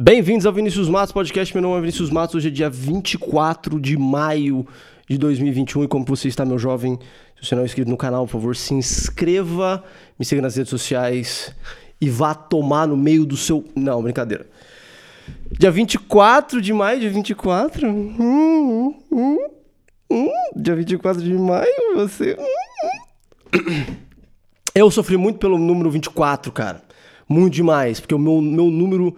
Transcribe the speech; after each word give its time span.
Bem-vindos 0.00 0.46
ao 0.46 0.52
Vinícius 0.52 0.88
Matos 0.88 1.10
Podcast. 1.10 1.52
Meu 1.52 1.60
nome 1.60 1.78
é 1.78 1.80
Vinícius 1.80 2.08
Matos. 2.08 2.36
Hoje 2.36 2.46
é 2.46 2.50
dia 2.52 2.70
24 2.70 3.80
de 3.80 3.96
maio 3.96 4.64
de 5.10 5.18
2021 5.18 5.82
e 5.82 5.88
como 5.88 6.04
você 6.04 6.28
está, 6.28 6.44
meu 6.44 6.56
jovem, 6.56 6.96
se 7.34 7.44
você 7.44 7.56
não 7.56 7.62
é 7.62 7.64
inscrito 7.64 7.90
no 7.90 7.96
canal, 7.96 8.24
por 8.24 8.30
favor, 8.30 8.54
se 8.54 8.74
inscreva, 8.74 9.82
me 10.16 10.24
siga 10.24 10.40
nas 10.40 10.54
redes 10.54 10.70
sociais 10.70 11.52
e 12.00 12.08
vá 12.08 12.32
tomar 12.32 12.86
no 12.86 12.96
meio 12.96 13.26
do 13.26 13.36
seu... 13.36 13.64
Não, 13.74 14.00
brincadeira. 14.00 14.46
Dia 15.50 15.72
24 15.72 16.62
de 16.62 16.72
maio, 16.72 17.00
dia 17.00 17.10
24? 17.10 17.88
Hum, 17.88 18.94
hum, 19.10 19.38
hum, 20.08 20.30
dia 20.54 20.76
24 20.76 21.20
de 21.20 21.34
maio, 21.34 21.96
você... 21.96 22.36
Hum, 22.38 23.58
hum. 23.58 23.96
Eu 24.76 24.92
sofri 24.92 25.16
muito 25.16 25.40
pelo 25.40 25.58
número 25.58 25.90
24, 25.90 26.52
cara. 26.52 26.84
Muito 27.28 27.54
demais, 27.54 27.98
porque 27.98 28.14
o 28.14 28.18
meu, 28.18 28.40
meu 28.40 28.66
número 28.66 29.16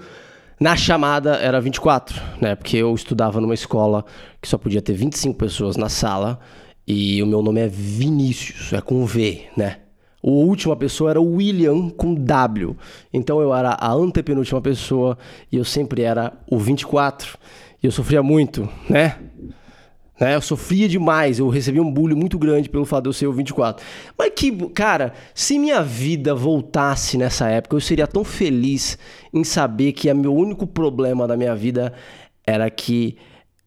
na 0.60 0.76
chamada 0.76 1.36
era 1.36 1.58
24, 1.58 2.20
né? 2.38 2.54
Porque 2.54 2.76
eu 2.76 2.94
estudava 2.94 3.40
numa 3.40 3.54
escola 3.54 4.04
que 4.42 4.46
só 4.46 4.58
podia 4.58 4.82
ter 4.82 4.92
25 4.92 5.38
pessoas 5.38 5.76
na 5.76 5.88
sala 5.88 6.38
e 6.86 7.22
o 7.22 7.26
meu 7.26 7.40
nome 7.40 7.60
é 7.60 7.66
Vinícius, 7.66 8.72
é 8.74 8.80
com 8.82 9.06
V, 9.06 9.44
né? 9.56 9.78
A 10.22 10.28
última 10.28 10.76
pessoa 10.76 11.08
era 11.08 11.20
o 11.20 11.36
William 11.36 11.88
com 11.88 12.14
W. 12.14 12.76
Então 13.10 13.40
eu 13.40 13.54
era 13.54 13.70
a 13.70 13.90
antepenúltima 13.90 14.60
pessoa 14.60 15.16
e 15.50 15.56
eu 15.56 15.64
sempre 15.64 16.02
era 16.02 16.34
o 16.46 16.58
24. 16.58 17.38
E 17.82 17.86
eu 17.86 17.90
sofria 17.90 18.22
muito, 18.22 18.68
né? 18.86 19.16
Né? 20.20 20.34
Eu 20.34 20.42
sofria 20.42 20.86
demais, 20.86 21.38
eu 21.38 21.48
recebia 21.48 21.82
um 21.82 21.90
bullying 21.90 22.14
muito 22.14 22.38
grande 22.38 22.68
pelo 22.68 22.84
fato 22.84 23.04
de 23.04 23.08
eu 23.08 23.12
ser 23.14 23.26
o 23.26 23.32
24. 23.32 23.84
Mas 24.18 24.32
que, 24.36 24.52
cara, 24.68 25.14
se 25.34 25.58
minha 25.58 25.82
vida 25.82 26.34
voltasse 26.34 27.16
nessa 27.16 27.48
época, 27.48 27.74
eu 27.74 27.80
seria 27.80 28.06
tão 28.06 28.22
feliz 28.22 28.98
em 29.32 29.42
saber 29.42 29.92
que 29.92 30.12
o 30.12 30.16
meu 30.16 30.34
único 30.34 30.66
problema 30.66 31.26
da 31.26 31.38
minha 31.38 31.56
vida 31.56 31.94
era 32.46 32.68
que 32.68 33.16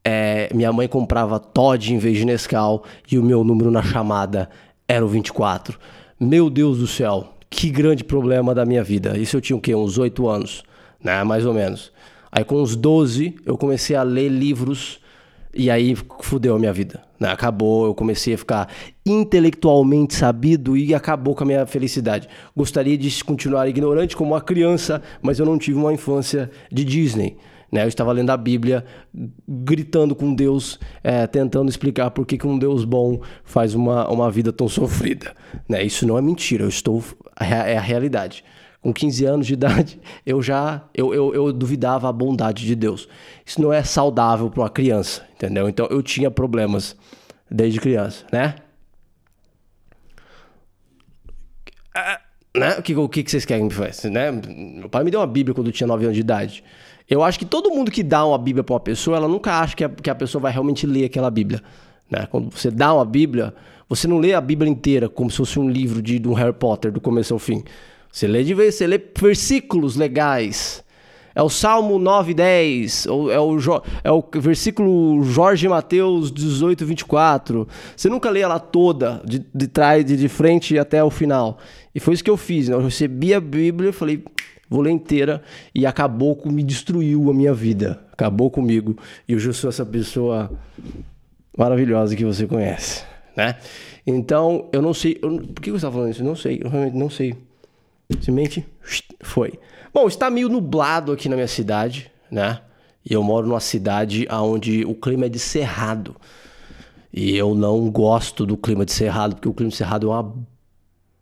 é, 0.06 0.50
minha 0.54 0.72
mãe 0.72 0.88
comprava 0.88 1.40
Todd 1.40 1.92
em 1.92 1.98
vez 1.98 2.18
de 2.18 2.26
Nescau 2.26 2.84
e 3.12 3.18
o 3.18 3.24
meu 3.24 3.44
número 3.44 3.72
na 3.72 3.82
chamada 3.82 4.50
era 4.88 5.04
o 5.04 5.08
24. 5.08 5.80
Meu 6.20 6.50
Deus 6.50 6.78
do 6.78 6.88
céu, 6.88 7.34
que 7.50 7.70
grande 7.70 8.04
problema 8.04 8.54
da 8.54 8.66
minha 8.66 8.84
vida. 8.84 9.18
Isso 9.18 9.38
eu 9.38 9.42
tinha 9.42 9.58
o 9.58 9.62
quê? 9.62 9.74
Uns 9.74 9.98
8 9.98 10.28
anos, 10.28 10.64
né? 11.04 11.24
Mais 11.24 11.46
ou 11.46 11.54
menos. 11.54 11.92
Aí 12.32 12.44
com 12.44 12.62
uns 12.62 12.76
12 12.76 13.36
eu 13.46 13.58
comecei 13.58 13.96
a 13.96 14.04
ler 14.04 14.30
livros 14.30 15.00
e 15.54 15.70
aí 15.70 15.96
fudeu 16.22 16.56
a 16.56 16.60
minha 16.60 16.74
vida. 16.74 17.02
Né? 17.20 17.30
Acabou, 17.30 17.86
eu 17.86 17.94
comecei 17.94 18.34
a 18.34 18.38
ficar 18.38 18.70
intelectualmente 19.06 20.16
sabido 20.16 20.76
e 20.76 20.94
acabou 20.94 21.36
com 21.36 21.44
a 21.44 21.48
minha 21.48 21.66
felicidade. 21.66 22.28
Gostaria 22.56 22.98
de 22.98 23.24
continuar 23.24 23.68
ignorante 23.68 24.16
como 24.16 24.32
uma 24.32 24.42
criança, 24.42 25.02
mas 25.22 25.40
eu 25.40 25.46
não 25.46 25.58
tive 25.58 25.78
uma 25.78 25.94
infância 25.94 26.50
de 26.72 26.84
Disney. 26.84 27.38
Né? 27.72 27.84
Eu 27.84 27.88
estava 27.88 28.12
lendo 28.12 28.30
a 28.30 28.38
Bíblia, 28.38 28.86
gritando 29.48 30.16
com 30.16 30.34
Deus, 30.34 30.80
é, 31.04 31.26
tentando 31.28 31.70
explicar 31.70 32.12
por 32.12 32.26
que, 32.26 32.38
que 32.38 32.48
um 32.48 32.58
Deus 32.58 32.86
bom 32.86 33.22
faz 33.44 33.74
uma, 33.74 34.08
uma 34.10 34.30
vida 34.30 34.52
tão 34.52 34.68
sofrida. 34.68 35.34
Né? 35.68 35.84
Isso 35.84 36.08
não 36.08 36.18
é 36.18 36.22
mentira, 36.22 36.64
eu 36.64 36.70
estou 36.70 37.04
é 37.40 37.78
a 37.78 37.82
realidade 37.82 38.44
com 38.84 38.94
15 38.94 39.26
anos 39.26 39.48
de 39.48 39.54
idade, 39.56 40.00
eu 40.26 40.42
já 40.42 40.84
eu, 40.94 41.14
eu, 41.14 41.34
eu 41.34 41.54
duvidava 41.54 42.10
a 42.10 42.12
bondade 42.12 42.66
de 42.66 42.76
Deus. 42.76 43.08
Isso 43.46 43.62
não 43.62 43.72
é 43.72 43.84
saudável 43.84 44.50
para 44.50 44.62
uma 44.62 44.70
criança, 44.70 45.26
entendeu? 45.36 45.68
Então 45.70 45.88
eu 45.90 46.04
tinha 46.04 46.30
problemas 46.30 46.96
desde 47.50 47.80
criança, 47.80 48.26
né? 48.32 48.56
Ah, 51.96 52.20
né? 52.56 52.76
O, 52.78 52.82
que, 52.82 52.96
o 52.96 53.08
que 53.08 53.24
vocês 53.28 53.46
querem 53.46 53.70
que 53.70 53.76
faça? 53.76 54.10
Né? 54.10 54.32
Meu 54.32 54.90
pai 54.90 55.04
me 55.04 55.12
deu 55.12 55.20
uma 55.20 55.28
Bíblia 55.28 55.56
quando 55.56 55.68
eu 55.68 55.74
tinha 55.74 55.88
9 55.88 56.04
anos 56.06 56.16
de 56.16 56.22
idade. 56.22 56.64
Eu 57.10 57.24
acho 57.24 57.38
que 57.38 57.46
todo 57.46 57.70
mundo 57.70 57.92
que 57.92 58.04
dá 58.04 58.26
uma 58.26 58.38
Bíblia 58.38 58.64
para 58.64 58.74
uma 58.74 58.80
pessoa, 58.80 59.18
ela 59.18 59.28
nunca 59.28 59.60
acha 59.60 59.76
que 59.76 59.84
a, 59.84 59.90
que 59.90 60.10
a 60.10 60.16
pessoa 60.16 60.42
vai 60.42 60.52
realmente 60.52 60.86
ler 60.86 61.06
aquela 61.06 61.30
Bíblia. 61.30 61.62
Né? 62.10 62.28
Quando 62.30 62.50
você 62.50 62.72
dá 62.72 62.94
uma 62.94 63.06
Bíblia, 63.06 63.54
você 63.88 64.08
não 64.08 64.18
lê 64.18 64.34
a 64.34 64.42
Bíblia 64.42 64.70
inteira 64.70 65.10
como 65.10 65.30
se 65.30 65.38
fosse 65.38 65.60
um 65.60 65.70
livro 65.70 66.02
de, 66.02 66.18
de 66.20 66.28
um 66.28 66.34
Harry 66.34 66.54
Potter, 66.54 66.92
do 66.92 67.02
começo 67.02 67.34
ao 67.34 67.40
fim. 67.40 67.64
Você 68.14 68.28
lê 68.28 68.44
de 68.44 68.54
vez, 68.54 68.76
você 68.76 68.86
lê 68.86 69.02
versículos 69.20 69.96
legais. 69.96 70.84
É 71.34 71.42
o 71.42 71.50
Salmo 71.50 71.98
9, 71.98 72.36
10, 72.36 73.08
ou 73.08 73.32
é 73.32 73.40
o, 73.40 73.58
é 74.04 74.12
o 74.12 74.24
versículo 74.36 75.24
Jorge 75.24 75.68
Mateus 75.68 76.32
18, 76.32 76.86
24. 76.86 77.68
Você 77.98 78.08
nunca 78.10 78.30
lê 78.30 78.42
ela 78.42 78.60
toda, 78.60 79.20
de, 79.26 79.44
de 79.52 79.68
trás, 79.68 80.06
de, 80.06 80.16
de 80.16 80.28
frente 80.28 80.78
até 80.78 81.04
o 81.04 81.10
final. 81.10 81.58
E 81.96 82.00
foi 82.00 82.14
isso 82.14 82.24
que 82.24 82.30
eu 82.30 82.38
fiz. 82.38 82.70
Né? 82.70 82.76
Eu 82.76 82.82
recebi 82.82 83.34
a 83.34 83.42
Bíblia 83.42 83.90
e 83.90 83.94
falei, 83.94 84.24
vou 84.70 84.82
ler 84.82 84.92
inteira. 84.92 85.42
E 85.74 85.84
acabou 85.88 86.36
com, 86.36 86.52
me 86.52 86.62
destruiu 86.62 87.32
a 87.32 87.34
minha 87.34 87.54
vida. 87.54 88.00
Acabou 88.12 88.52
comigo. 88.52 88.96
E 89.28 89.36
hoje 89.36 89.50
eu 89.50 89.54
sou 89.54 89.72
essa 89.72 89.84
pessoa 89.84 90.52
maravilhosa 91.58 92.16
que 92.16 92.24
você 92.24 92.46
conhece, 92.46 93.04
né? 93.36 93.58
Então, 94.06 94.70
eu 94.72 94.84
não 94.84 94.94
sei. 94.94 95.18
Eu, 95.20 95.40
por 95.48 95.62
que 95.64 95.72
você 95.72 95.78
está 95.78 95.92
falando 95.92 96.12
isso? 96.12 96.22
Eu 96.22 96.28
não 96.28 96.36
sei. 96.36 96.62
Eu 96.64 96.70
realmente 96.70 96.96
não 96.96 97.10
sei. 97.10 97.36
Simplesmente 98.12 98.66
foi. 99.22 99.60
Bom, 99.94 100.08
está 100.08 100.30
meio 100.30 100.50
nublado 100.50 101.12
aqui 101.12 101.30
na 101.30 101.36
minha 101.36 101.48
cidade, 101.48 102.12
né? 102.30 102.62
E 103.06 103.14
eu 103.14 103.22
moro 103.22 103.48
numa 103.48 103.60
cidade 103.60 104.28
onde 104.32 104.86
o 104.86 104.96
clima 104.96 105.26
é 105.26 105.30
de 105.30 105.40
cerrado. 105.40 106.16
E 107.12 107.36
eu 107.36 107.54
não 107.54 107.90
gosto 107.92 108.46
do 108.46 108.58
clima 108.58 108.86
de 108.86 108.92
cerrado, 108.92 109.36
porque 109.36 109.48
o 109.48 109.54
clima 109.54 109.70
de 109.70 109.78
cerrado 109.78 110.08
é 110.08 110.10
uma 110.10 110.36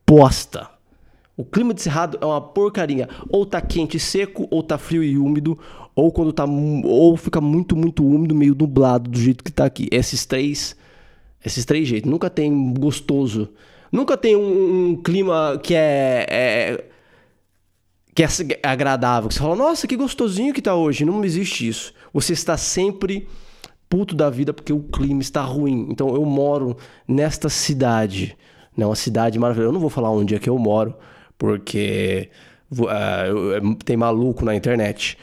bosta. 0.08 0.70
O 1.36 1.44
clima 1.44 1.74
de 1.74 1.81
cerrado 1.81 2.18
é 2.22 2.25
uma 2.25 2.40
porcaria. 2.40 3.09
Ou 3.30 3.46
tá 3.46 3.59
quente 3.59 3.97
e 3.97 4.00
seco, 4.00 4.47
ou 4.52 4.62
tá 4.62 4.78
frio 4.78 5.03
e 5.03 5.18
úmido, 5.18 5.58
ou 5.96 6.12
quando 6.12 6.31
tá 6.31 6.46
ou 6.46 7.18
fica 7.18 7.41
muito 7.41 7.75
muito 7.75 8.06
úmido, 8.06 8.36
meio 8.36 8.56
nublado 8.56 9.09
do 9.09 9.20
jeito 9.20 9.44
que 9.44 9.52
tá 9.52 9.66
aqui. 9.66 9.88
Esses 9.91 10.25
três 10.25 10.75
esses 11.44 11.66
três 11.66 11.88
jeitos. 11.88 12.09
Nunca 12.09 12.30
tem 12.30 12.74
gostoso 12.74 13.50
Nunca 13.91 14.16
tem 14.16 14.35
um, 14.35 14.91
um 14.91 14.96
clima 14.96 15.59
que 15.62 15.75
é, 15.75 16.25
é, 16.29 16.85
que 18.16 18.24
é 18.24 18.28
agradável. 18.63 19.29
Você 19.29 19.40
fala, 19.40 19.56
nossa, 19.56 19.85
que 19.85 19.97
gostosinho 19.97 20.53
que 20.53 20.62
tá 20.62 20.74
hoje. 20.74 21.03
Não 21.03 21.24
existe 21.25 21.68
isso. 21.68 21.94
Você 22.13 22.34
está 22.34 22.56
sempre 22.56 23.28
puto 23.90 24.16
da 24.16 24.29
vida 24.29 24.53
porque 24.53 24.72
o 24.72 24.79
clima 24.81 25.22
está 25.22 25.41
ruim. 25.41 25.88
Então 25.90 26.16
eu 26.16 26.24
moro 26.24 26.78
nesta 27.06 27.50
cidade. 27.50 28.38
Né, 28.78 28.85
uma 28.85 28.96
cidade 28.96 29.38
maravilhosa. 29.38 29.69
Eu 29.69 29.74
não 29.74 29.81
vou 29.81 29.90
falar 29.90 30.09
onde 30.09 30.34
é 30.34 30.40
que 30.40 30.50
eu 30.50 30.58
moro, 30.58 30.96
porque 31.38 32.29
uh, 32.72 33.75
tem 33.84 33.97
maluco 33.97 34.46
na 34.46 34.56
internet. 34.56 35.18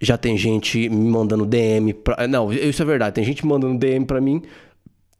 Já 0.00 0.16
tem 0.16 0.38
gente 0.38 0.88
me 0.88 1.10
mandando 1.10 1.44
DM. 1.44 1.92
Pra... 1.92 2.26
Não, 2.26 2.50
isso 2.50 2.80
é 2.80 2.84
verdade. 2.86 3.14
Tem 3.14 3.24
gente 3.24 3.44
mandando 3.46 3.78
DM 3.78 4.06
pra 4.06 4.22
mim 4.22 4.42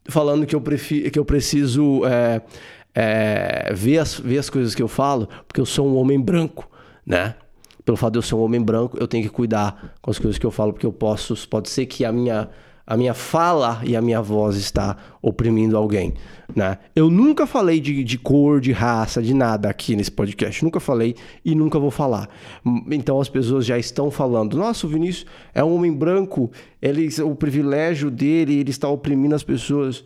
falando 0.09 0.47
que 0.47 0.55
eu, 0.55 0.61
prefiro, 0.61 1.11
que 1.11 1.19
eu 1.19 1.25
preciso 1.25 2.05
é, 2.07 2.43
é, 2.95 3.73
ver, 3.75 3.99
as, 3.99 4.19
ver 4.19 4.39
as 4.39 4.51
coisas 4.51 4.75
que 4.75 4.83
eu 4.83 4.89
falo, 4.89 5.29
porque 5.47 5.61
eu 5.61 5.67
sou 5.67 5.87
um 5.89 5.97
homem 5.97 6.21
branco, 6.21 6.71
né? 7.05 7.35
Pelo 7.85 7.97
fato 7.97 8.13
de 8.13 8.19
eu 8.19 8.23
ser 8.23 8.35
um 8.35 8.43
homem 8.43 8.63
branco, 8.63 8.97
eu 8.99 9.07
tenho 9.07 9.25
que 9.25 9.31
cuidar 9.31 9.95
com 10.01 10.11
as 10.11 10.19
coisas 10.19 10.39
que 10.39 10.47
eu 10.47 10.51
falo, 10.51 10.73
porque 10.73 10.87
eu 10.87 10.93
posso. 10.93 11.37
Pode 11.49 11.69
ser 11.69 11.85
que 11.85 12.05
a 12.05 12.11
minha 12.11 12.49
a 12.87 12.97
minha 12.97 13.15
fala 13.15 13.81
e 13.85 13.97
a 13.97 14.03
minha 14.03 14.21
voz 14.21 14.57
está 14.57 14.97
oprimindo 15.23 15.77
alguém, 15.77 16.15
né? 16.55 16.79
Eu 16.95 17.11
nunca 17.11 17.47
falei 17.47 17.81
de, 17.81 18.05
de 18.05 18.19
cor, 18.19 18.61
de 18.61 18.73
raça, 18.73 19.23
de 19.23 19.33
nada 19.33 19.71
aqui 19.71 19.97
nesse 19.97 20.11
podcast, 20.11 20.63
nunca 20.63 20.79
falei 20.79 21.17
e 21.45 21.55
nunca 21.55 21.79
vou 21.79 21.91
falar. 21.91 22.29
Então 22.91 23.21
as 23.21 23.29
pessoas 23.29 23.65
já 23.65 23.79
estão 23.79 24.11
falando, 24.11 24.57
nossa, 24.57 24.87
o 24.87 24.91
Vinícius 24.91 25.27
é 25.55 25.65
um 25.65 25.75
homem 25.75 25.93
branco, 25.93 26.51
ele, 26.81 27.09
o 27.23 27.35
privilégio 27.35 28.11
dele, 28.11 28.59
ele 28.59 28.71
está 28.71 28.89
oprimindo 28.89 29.35
as 29.35 29.43
pessoas. 29.43 30.05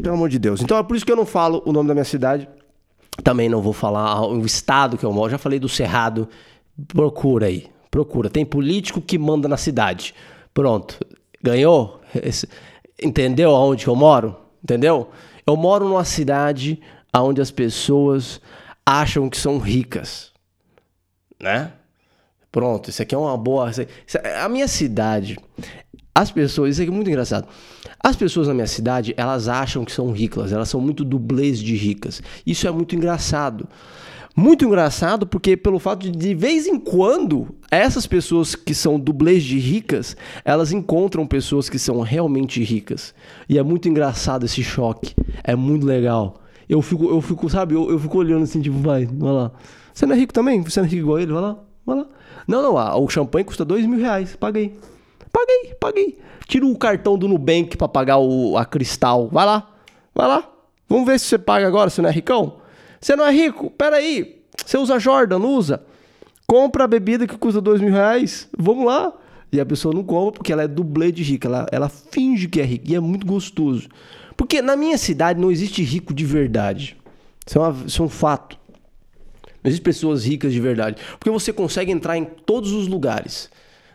Pelo 0.00 0.14
amor 0.14 0.28
de 0.28 0.38
Deus. 0.38 0.60
Então 0.60 0.76
é 0.76 0.82
por 0.82 0.94
isso 0.94 1.04
que 1.04 1.10
eu 1.10 1.16
não 1.16 1.26
falo 1.26 1.62
o 1.64 1.72
nome 1.72 1.88
da 1.88 1.94
minha 1.94 2.04
cidade, 2.04 2.48
também 3.24 3.48
não 3.48 3.60
vou 3.60 3.72
falar 3.72 4.24
o 4.26 4.44
estado 4.44 4.96
que 4.96 5.04
eu 5.04 5.12
moro, 5.12 5.30
já 5.30 5.38
falei 5.38 5.58
do 5.58 5.68
Cerrado, 5.68 6.28
procura 6.86 7.46
aí, 7.46 7.66
procura. 7.90 8.30
Tem 8.30 8.44
político 8.44 9.00
que 9.00 9.18
manda 9.18 9.48
na 9.48 9.56
cidade. 9.56 10.14
Pronto, 10.54 10.98
ganhou? 11.42 12.00
Entendeu 13.02 13.54
aonde 13.54 13.86
eu 13.88 13.96
moro? 13.96 14.36
Entendeu? 14.62 15.10
Eu 15.46 15.56
moro 15.56 15.86
numa 15.86 16.04
cidade 16.04 16.80
onde 17.12 17.40
as 17.40 17.50
pessoas 17.50 18.40
acham 18.86 19.28
que 19.28 19.36
são 19.36 19.58
ricas, 19.58 20.32
né? 21.42 21.72
Pronto, 22.50 22.88
isso 22.88 23.02
aqui 23.02 23.14
é 23.14 23.18
uma 23.18 23.36
boa. 23.36 23.70
A 24.42 24.48
minha 24.48 24.68
cidade, 24.68 25.36
as 26.14 26.30
pessoas, 26.30 26.70
isso 26.70 26.82
aqui 26.82 26.90
é 26.90 26.94
muito 26.94 27.10
engraçado. 27.10 27.48
As 27.98 28.14
pessoas 28.14 28.46
na 28.46 28.54
minha 28.54 28.66
cidade, 28.66 29.12
elas 29.16 29.48
acham 29.48 29.84
que 29.84 29.90
são 29.90 30.12
ricas, 30.12 30.52
elas 30.52 30.68
são 30.68 30.80
muito 30.80 31.04
dublês 31.04 31.58
de 31.58 31.74
ricas. 31.74 32.22
Isso 32.46 32.68
é 32.68 32.70
muito 32.70 32.94
engraçado. 32.94 33.68
Muito 34.36 34.64
engraçado 34.64 35.26
porque 35.26 35.56
pelo 35.56 35.78
fato 35.78 36.02
de 36.02 36.10
de 36.10 36.34
vez 36.34 36.66
em 36.66 36.76
quando 36.78 37.54
essas 37.70 38.04
pessoas 38.04 38.56
que 38.56 38.74
são 38.74 38.98
dublês 38.98 39.44
de 39.44 39.58
ricas, 39.58 40.16
elas 40.44 40.72
encontram 40.72 41.24
pessoas 41.24 41.68
que 41.68 41.78
são 41.78 42.00
realmente 42.00 42.62
ricas. 42.62 43.14
E 43.48 43.58
é 43.58 43.62
muito 43.62 43.88
engraçado 43.88 44.44
esse 44.44 44.62
choque. 44.62 45.14
É 45.44 45.54
muito 45.54 45.86
legal. 45.86 46.40
Eu 46.68 46.82
fico, 46.82 47.04
eu 47.04 47.20
fico, 47.20 47.48
sabe, 47.48 47.74
eu, 47.74 47.88
eu 47.90 47.98
fico 47.98 48.18
olhando 48.18 48.42
assim, 48.42 48.60
tipo, 48.60 48.78
vai, 48.78 49.06
vai 49.06 49.32
lá. 49.32 49.52
Você 49.92 50.04
não 50.04 50.16
é 50.16 50.18
rico 50.18 50.32
também? 50.32 50.62
Você 50.62 50.80
não 50.80 50.86
é 50.86 50.90
rico 50.90 51.02
igual 51.02 51.18
ele? 51.20 51.32
Vai 51.32 51.42
lá, 51.42 51.58
vai 51.86 52.04
Não, 52.48 52.62
não, 52.62 52.76
ah, 52.76 52.96
o 52.96 53.08
champanhe 53.08 53.44
custa 53.44 53.64
dois 53.64 53.86
mil 53.86 54.00
reais. 54.00 54.34
Paguei. 54.34 54.76
Paguei, 55.30 55.74
paguei. 55.78 56.18
Tira 56.48 56.66
o 56.66 56.76
cartão 56.76 57.16
do 57.16 57.28
Nubank 57.28 57.76
pra 57.76 57.86
pagar 57.86 58.18
o, 58.18 58.56
a 58.56 58.64
cristal. 58.64 59.28
Vai 59.30 59.46
lá, 59.46 59.70
vai 60.12 60.26
lá. 60.26 60.48
Vamos 60.88 61.06
ver 61.06 61.20
se 61.20 61.26
você 61.26 61.38
paga 61.38 61.66
agora, 61.66 61.88
se 61.88 62.02
não 62.02 62.08
é 62.08 62.12
ricão. 62.12 62.63
Você 63.04 63.14
não 63.14 63.26
é 63.26 63.30
rico? 63.30 63.70
Pera 63.70 63.96
aí. 63.96 64.40
Você 64.64 64.78
usa 64.78 64.98
Jordan, 64.98 65.38
não 65.38 65.56
usa? 65.56 65.84
Compra 66.46 66.84
a 66.84 66.86
bebida 66.86 67.26
que 67.26 67.36
custa 67.36 67.60
dois 67.60 67.78
mil 67.78 67.92
reais. 67.92 68.48
Vamos 68.56 68.86
lá. 68.86 69.12
E 69.52 69.60
a 69.60 69.66
pessoa 69.66 69.94
não 69.94 70.02
compra 70.02 70.32
porque 70.32 70.50
ela 70.50 70.62
é 70.62 70.66
dublê 70.66 71.12
de 71.12 71.22
rica. 71.22 71.46
Ela, 71.46 71.66
ela 71.70 71.88
finge 71.90 72.48
que 72.48 72.62
é 72.62 72.64
rica. 72.64 72.90
E 72.90 72.94
é 72.94 73.00
muito 73.00 73.26
gostoso. 73.26 73.90
Porque 74.38 74.62
na 74.62 74.74
minha 74.74 74.96
cidade 74.96 75.38
não 75.38 75.50
existe 75.50 75.82
rico 75.82 76.14
de 76.14 76.24
verdade. 76.24 76.96
Isso 77.46 77.58
é, 77.58 77.60
uma, 77.60 77.76
isso 77.86 78.00
é 78.00 78.06
um 78.06 78.08
fato. 78.08 78.58
Não 79.62 79.68
existem 79.68 79.84
pessoas 79.84 80.24
ricas 80.24 80.50
de 80.50 80.60
verdade. 80.60 80.96
Porque 81.18 81.28
você 81.28 81.52
consegue 81.52 81.92
entrar 81.92 82.16
em 82.16 82.24
todos 82.24 82.72
os 82.72 82.88
lugares. 82.88 83.50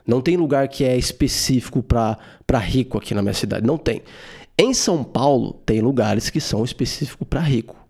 Não 0.06 0.22
tem 0.22 0.38
lugar 0.38 0.68
que 0.68 0.84
é 0.84 0.96
específico 0.96 1.82
para 1.82 2.60
rico 2.60 3.00
aqui 3.00 3.16
na 3.16 3.24
minha 3.24 3.34
cidade. 3.34 3.66
Não 3.66 3.76
tem. 3.76 4.04
Em 4.56 4.72
São 4.72 5.04
Paulo, 5.04 5.54
tem 5.66 5.82
lugares 5.82 6.30
que 6.30 6.40
são 6.40 6.64
específicos 6.64 7.26
para 7.28 7.42
rico. 7.42 7.89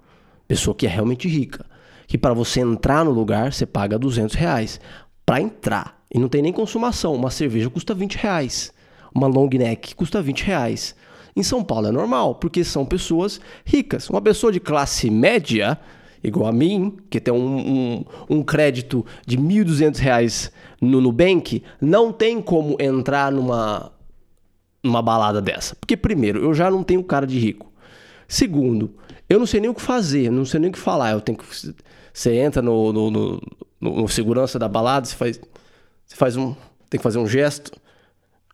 Pessoa 0.50 0.76
que 0.76 0.88
é 0.88 0.90
realmente 0.90 1.28
rica. 1.28 1.64
Que 2.08 2.18
para 2.18 2.34
você 2.34 2.60
entrar 2.60 3.06
no 3.06 3.12
lugar, 3.12 3.54
você 3.54 3.68
paga 3.68 4.00
200 4.00 4.36
reais. 4.36 4.82
Para 5.24 5.40
entrar. 5.40 6.04
E 6.12 6.18
não 6.18 6.28
tem 6.28 6.42
nem 6.42 6.52
consumação. 6.52 7.14
Uma 7.14 7.30
cerveja 7.30 7.70
custa 7.70 7.94
20 7.94 8.16
reais. 8.16 8.74
Uma 9.14 9.28
long 9.28 9.48
neck 9.48 9.94
custa 9.94 10.20
20 10.20 10.44
reais. 10.44 10.96
Em 11.36 11.44
São 11.44 11.64
Paulo 11.64 11.86
é 11.86 11.92
normal, 11.92 12.34
porque 12.34 12.64
são 12.64 12.84
pessoas 12.84 13.40
ricas. 13.64 14.10
Uma 14.10 14.22
pessoa 14.22 14.52
de 14.52 14.60
classe 14.60 15.12
média, 15.12 15.80
igual 16.24 16.50
a 16.50 16.52
mim, 16.52 16.98
que 17.12 17.20
tem 17.20 17.32
um, 17.32 17.60
um, 17.60 18.06
um 18.28 18.44
crédito 18.44 19.06
de 19.24 19.36
R$ 19.36 19.44
1.200 19.44 20.52
no 20.82 21.00
Nubank, 21.00 21.62
não 21.80 22.12
tem 22.12 22.42
como 22.42 22.76
entrar 22.80 23.32
numa, 23.32 23.92
numa 24.84 25.02
balada 25.04 25.40
dessa. 25.40 25.76
Porque, 25.76 25.96
primeiro, 25.96 26.44
eu 26.44 26.56
já 26.56 26.72
não 26.72 26.84
tenho 26.84 27.04
cara 27.04 27.28
de 27.28 27.38
rico. 27.38 27.72
Segundo, 28.28 28.96
eu 29.30 29.40
não 29.40 29.46
sei 29.46 29.60
nem 29.60 29.70
o 29.70 29.74
que 29.74 29.82
fazer, 29.82 30.32
não 30.32 30.44
sei 30.44 30.60
nem 30.60 30.70
o 30.70 30.74
que 30.74 30.80
falar. 30.80 31.12
Eu 31.12 31.22
tenho 31.22 31.38
que. 31.38 31.46
Você 32.12 32.36
entra 32.36 32.62
no, 32.62 32.92
no, 32.92 33.12
no, 33.12 33.42
no 33.80 34.08
segurança 34.08 34.58
da 34.58 34.68
balada, 34.68 35.06
você 35.06 35.16
faz, 35.16 35.40
você 36.06 36.16
faz 36.16 36.36
um. 36.36 36.56
Tem 36.90 36.98
que 36.98 37.04
fazer 37.04 37.20
um 37.20 37.28
gesto. 37.28 37.72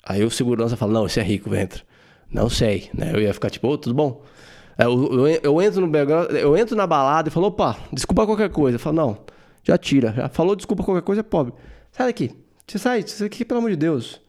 Aí 0.04 0.24
o 0.24 0.30
segurança 0.30 0.76
fala: 0.76 0.94
Não, 0.94 1.06
esse 1.06 1.20
é 1.20 1.24
rico, 1.24 1.56
entra. 1.56 1.82
Não 2.30 2.50
sei, 2.50 2.90
né? 2.94 3.12
Eu 3.14 3.22
ia 3.22 3.34
ficar 3.34 3.50
tipo, 3.50 3.68
oh, 3.68 3.78
tudo 3.78 3.96
bom? 3.96 4.22
É, 4.78 4.86
eu, 4.86 5.28
eu, 5.28 5.28
eu, 5.28 5.62
entro 5.62 5.86
no 5.86 5.98
eu 6.36 6.58
entro 6.58 6.76
na 6.76 6.86
balada 6.86 7.30
e 7.30 7.32
falo, 7.32 7.48
opa, 7.48 7.78
desculpa 7.94 8.26
qualquer 8.26 8.50
coisa. 8.50 8.76
Eu 8.76 8.80
falo, 8.80 8.96
não, 8.96 9.18
já 9.64 9.78
tira. 9.78 10.12
Já 10.12 10.30
falou 10.30 10.56
desculpa 10.56 10.84
qualquer 10.84 11.02
coisa, 11.04 11.22
é 11.22 11.24
pobre. 11.24 11.54
Sai 11.92 12.08
daqui. 12.08 12.32
Você 12.68 12.78
sai, 12.78 13.02
você 13.04 13.26
aqui, 13.26 13.46
pelo 13.46 13.60
amor 13.60 13.70
de 13.70 13.78
Deus. 13.78 14.22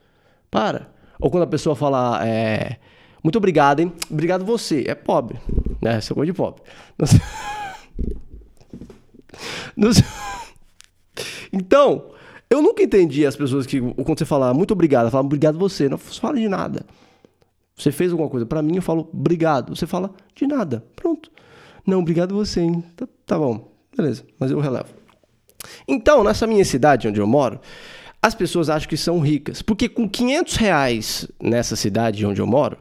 Para. 0.50 0.88
Ou 1.20 1.30
quando 1.30 1.42
a 1.42 1.46
pessoa 1.46 1.74
fala, 1.74 2.24
é, 2.24 2.76
muito 3.22 3.36
obrigado, 3.36 3.80
hein? 3.80 3.92
Obrigado 4.10 4.44
você. 4.44 4.84
É 4.86 4.94
pobre. 4.94 5.38
Né? 5.80 6.00
Você 6.00 6.12
é 6.12 6.14
coisa 6.14 6.32
de 6.32 6.36
pobre. 6.36 6.62
Não 6.98 7.06
sei. 7.06 7.20
Não 9.76 9.92
sei. 9.92 10.04
Então, 11.52 12.10
eu 12.48 12.62
nunca 12.62 12.82
entendi 12.82 13.26
as 13.26 13.36
pessoas 13.36 13.66
que, 13.66 13.80
quando 13.80 14.18
você 14.18 14.24
fala 14.24 14.54
muito 14.54 14.72
obrigado, 14.72 15.10
fala 15.10 15.24
obrigado 15.24 15.58
você, 15.58 15.88
não 15.88 15.98
fala 15.98 16.38
de 16.38 16.48
nada. 16.48 16.86
Você 17.76 17.92
fez 17.92 18.10
alguma 18.10 18.30
coisa 18.30 18.46
para 18.46 18.62
mim, 18.62 18.76
eu 18.76 18.82
falo 18.82 19.08
obrigado. 19.12 19.74
Você 19.74 19.86
fala 19.86 20.14
de 20.34 20.46
nada. 20.46 20.84
Pronto. 20.94 21.30
Não, 21.86 22.00
obrigado 22.00 22.34
você, 22.34 22.60
hein? 22.60 22.82
Tá, 22.96 23.06
tá 23.26 23.38
bom. 23.38 23.70
Beleza, 23.94 24.24
mas 24.38 24.50
eu 24.50 24.60
relevo. 24.60 24.94
Então, 25.86 26.24
nessa 26.24 26.46
minha 26.46 26.64
cidade 26.64 27.08
onde 27.08 27.20
eu 27.20 27.26
moro, 27.26 27.60
as 28.22 28.34
pessoas 28.34 28.70
acham 28.70 28.88
que 28.88 28.96
são 28.96 29.20
ricas. 29.20 29.60
Porque 29.60 29.88
com 29.88 30.08
500 30.08 30.56
reais 30.56 31.28
nessa 31.40 31.76
cidade 31.76 32.24
onde 32.24 32.40
eu 32.40 32.46
moro, 32.46 32.78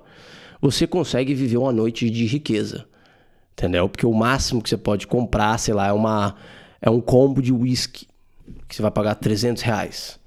você 0.66 0.88
consegue 0.88 1.36
viver 1.36 1.58
uma 1.58 1.72
noite 1.72 2.10
de 2.10 2.26
riqueza. 2.26 2.86
Entendeu? 3.54 3.88
Porque 3.88 4.06
o 4.06 4.14
máximo 4.14 4.62
que 4.62 4.70
você 4.70 4.78
pode 4.78 5.06
comprar, 5.06 5.58
sei 5.60 5.74
lá, 5.76 5.88
é, 5.88 5.94
uma, 5.94 6.36
é 6.82 6.90
um 6.90 7.00
combo 7.00 7.40
de 7.42 7.54
whisky. 7.54 8.08
Que 8.68 8.76
você 8.76 8.82
vai 8.82 8.90
pagar 8.90 9.14
300 9.16 9.62
reais. 9.62 10.20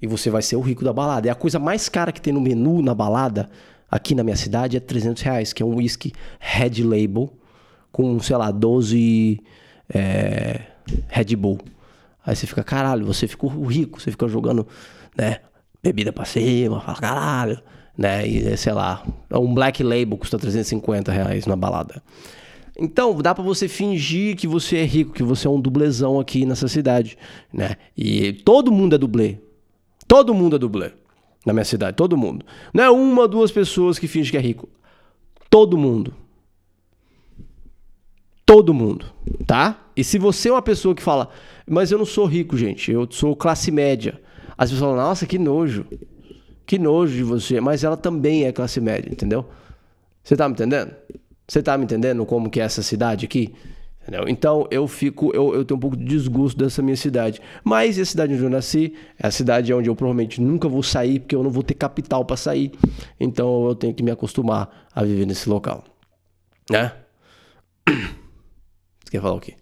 E 0.00 0.06
você 0.06 0.28
vai 0.28 0.42
ser 0.42 0.56
o 0.56 0.60
rico 0.60 0.84
da 0.84 0.92
balada. 0.92 1.28
É 1.28 1.30
a 1.30 1.34
coisa 1.34 1.58
mais 1.58 1.88
cara 1.88 2.12
que 2.12 2.20
tem 2.20 2.32
no 2.32 2.40
menu 2.42 2.82
na 2.82 2.94
balada 2.94 3.48
aqui 3.90 4.14
na 4.14 4.22
minha 4.22 4.36
cidade 4.36 4.76
é 4.76 4.80
300 4.80 5.22
reais, 5.22 5.52
que 5.54 5.62
é 5.62 5.66
um 5.66 5.76
whisky 5.76 6.12
Red 6.38 6.82
Label 6.82 7.32
com, 7.90 8.20
sei 8.20 8.36
lá, 8.36 8.50
12 8.50 9.40
é, 9.88 10.60
Red 11.08 11.36
Bull. 11.36 11.58
Aí 12.24 12.36
você 12.36 12.46
fica, 12.46 12.62
caralho, 12.62 13.06
você 13.06 13.26
ficou 13.26 13.48
rico, 13.64 14.00
você 14.00 14.10
fica 14.10 14.28
jogando, 14.28 14.66
né, 15.16 15.40
bebida 15.82 16.12
pra 16.12 16.24
cima, 16.26 16.80
fala, 16.80 16.98
caralho, 16.98 17.62
né, 17.96 18.26
e 18.26 18.56
sei 18.56 18.72
lá, 18.72 19.02
um 19.32 19.54
Black 19.54 19.82
Label 19.82 20.18
custa 20.18 20.38
350 20.38 21.10
reais 21.10 21.46
na 21.46 21.56
balada. 21.56 22.02
Então, 22.78 23.14
dá 23.22 23.34
para 23.34 23.42
você 23.42 23.68
fingir 23.68 24.36
que 24.36 24.46
você 24.46 24.76
é 24.76 24.84
rico, 24.84 25.12
que 25.12 25.22
você 25.22 25.46
é 25.46 25.50
um 25.50 25.60
dublezão 25.60 26.20
aqui 26.20 26.44
nessa 26.44 26.68
cidade, 26.68 27.16
né? 27.50 27.76
E 27.96 28.34
todo 28.34 28.70
mundo 28.70 28.94
é 28.94 28.98
dublê. 28.98 29.38
Todo 30.06 30.34
mundo 30.34 30.56
é 30.56 30.58
dublê 30.58 30.92
na 31.46 31.54
minha 31.54 31.64
cidade, 31.64 31.96
todo 31.96 32.16
mundo. 32.16 32.44
Não 32.74 32.84
é 32.84 32.90
uma, 32.90 33.26
duas 33.26 33.50
pessoas 33.50 33.98
que 33.98 34.06
fingem 34.06 34.30
que 34.30 34.36
é 34.36 34.40
rico. 34.40 34.68
Todo 35.48 35.78
mundo. 35.78 36.12
Todo 38.44 38.74
mundo, 38.74 39.06
tá? 39.46 39.88
E 39.96 40.04
se 40.04 40.18
você 40.18 40.50
é 40.50 40.52
uma 40.52 40.62
pessoa 40.62 40.94
que 40.94 41.02
fala, 41.02 41.30
mas 41.66 41.90
eu 41.90 41.98
não 41.98 42.04
sou 42.04 42.26
rico, 42.26 42.56
gente, 42.56 42.92
eu 42.92 43.08
sou 43.10 43.34
classe 43.34 43.70
média. 43.70 44.20
As 44.56 44.70
pessoas 44.70 44.90
falam, 44.90 45.04
nossa, 45.04 45.26
que 45.26 45.38
nojo. 45.38 45.86
Que 46.66 46.78
nojo 46.78 47.14
de 47.14 47.22
você. 47.22 47.60
Mas 47.60 47.84
ela 47.84 47.96
também 47.96 48.44
é 48.44 48.52
classe 48.52 48.80
média, 48.80 49.10
entendeu? 49.10 49.46
Você 50.22 50.36
tá 50.36 50.48
me 50.48 50.54
entendendo? 50.54 50.94
Você 51.46 51.62
tá 51.62 51.78
me 51.78 51.84
entendendo 51.84 52.26
como 52.26 52.50
que 52.50 52.60
é 52.60 52.64
essa 52.64 52.82
cidade 52.82 53.24
aqui? 53.24 53.54
Entendeu? 54.02 54.28
Então 54.28 54.66
eu 54.70 54.86
fico, 54.86 55.34
eu, 55.34 55.54
eu 55.54 55.64
tenho 55.64 55.78
um 55.78 55.80
pouco 55.80 55.96
de 55.96 56.04
desgosto 56.04 56.56
dessa 56.56 56.82
minha 56.82 56.96
cidade. 56.96 57.40
Mas 57.62 57.98
a 57.98 58.04
cidade 58.04 58.34
onde 58.34 58.42
eu 58.42 58.50
nasci 58.50 58.94
é 59.18 59.26
a 59.26 59.30
cidade 59.30 59.72
onde 59.72 59.88
eu 59.88 59.94
provavelmente 59.94 60.40
nunca 60.40 60.68
vou 60.68 60.82
sair, 60.82 61.20
porque 61.20 61.34
eu 61.34 61.42
não 61.42 61.50
vou 61.50 61.62
ter 61.62 61.74
capital 61.74 62.24
para 62.24 62.36
sair. 62.36 62.72
Então 63.18 63.66
eu 63.68 63.74
tenho 63.74 63.94
que 63.94 64.02
me 64.02 64.10
acostumar 64.10 64.88
a 64.94 65.02
viver 65.04 65.26
nesse 65.26 65.48
local. 65.48 65.84
Né? 66.70 66.92
Você 67.86 69.10
quer 69.10 69.20
falar 69.20 69.34
o 69.34 69.40
quê? 69.40 69.54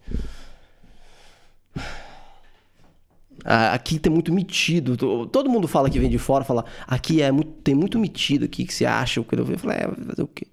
Aqui 3.45 3.99
tem 3.99 4.11
muito 4.11 4.33
metido. 4.33 4.97
Todo 5.27 5.51
mundo 5.51 5.69
fala 5.69 5.91
que 5.91 5.99
vem 5.99 6.09
de 6.09 6.19
fora, 6.19 6.45
fala 6.45 6.65
aqui 6.87 7.21
é 7.21 7.31
muito, 7.31 7.53
tem 7.63 7.75
muito 7.75 7.99
metido 7.99 8.47
aqui 8.47 8.65
que 8.65 8.73
você 8.73 8.87
acha. 8.87 9.21
Eu 9.21 9.25
falei, 9.59 9.79
é, 9.79 9.89
fazer 10.07 10.23
o 10.23 10.27
quê? 10.27 10.47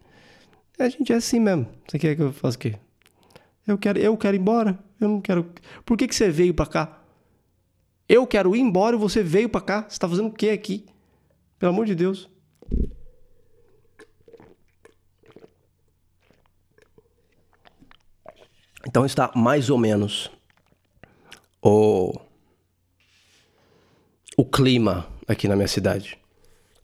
A 0.77 0.89
gente 0.89 1.13
é 1.13 1.15
assim 1.15 1.39
mesmo. 1.39 1.68
Você 1.88 1.98
quer 1.98 2.15
que 2.15 2.22
eu 2.22 2.34
faça 2.34 2.58
o 2.58 2.60
quê? 2.60 2.75
Eu 3.65 3.77
quero, 3.77 4.00
eu 4.00 4.18
quero 4.18 4.36
ir 4.36 4.39
embora. 4.39 4.77
Eu 5.00 5.08
não 5.08 5.22
quero. 5.22 5.50
Por 5.86 5.98
que, 5.98 6.08
que 6.08 6.15
você 6.15 6.30
veio 6.30 6.54
para 6.54 6.65
cá? 6.65 7.01
Eu 8.10 8.27
quero 8.27 8.56
ir 8.56 8.60
embora 8.60 8.96
e 8.96 9.00
você 9.00 9.24
veio 9.24 9.48
para 9.48 9.62
cá. 9.62 9.82
Você 9.84 9.94
está 9.94 10.10
fazendo 10.10 10.27
o 10.27 10.34
que 10.34 10.50
aqui? 10.50 10.86
Pelo 11.58 11.72
amor 11.72 11.86
de 11.86 11.96
Deus. 11.96 12.30
Então 18.86 19.06
está 19.06 19.32
mais 19.36 19.70
ou 19.70 19.77
menos 19.77 20.32
o 21.62 22.20
o 24.38 24.46
clima 24.46 25.08
aqui 25.28 25.48
na 25.48 25.56
minha 25.56 25.68
cidade. 25.68 26.18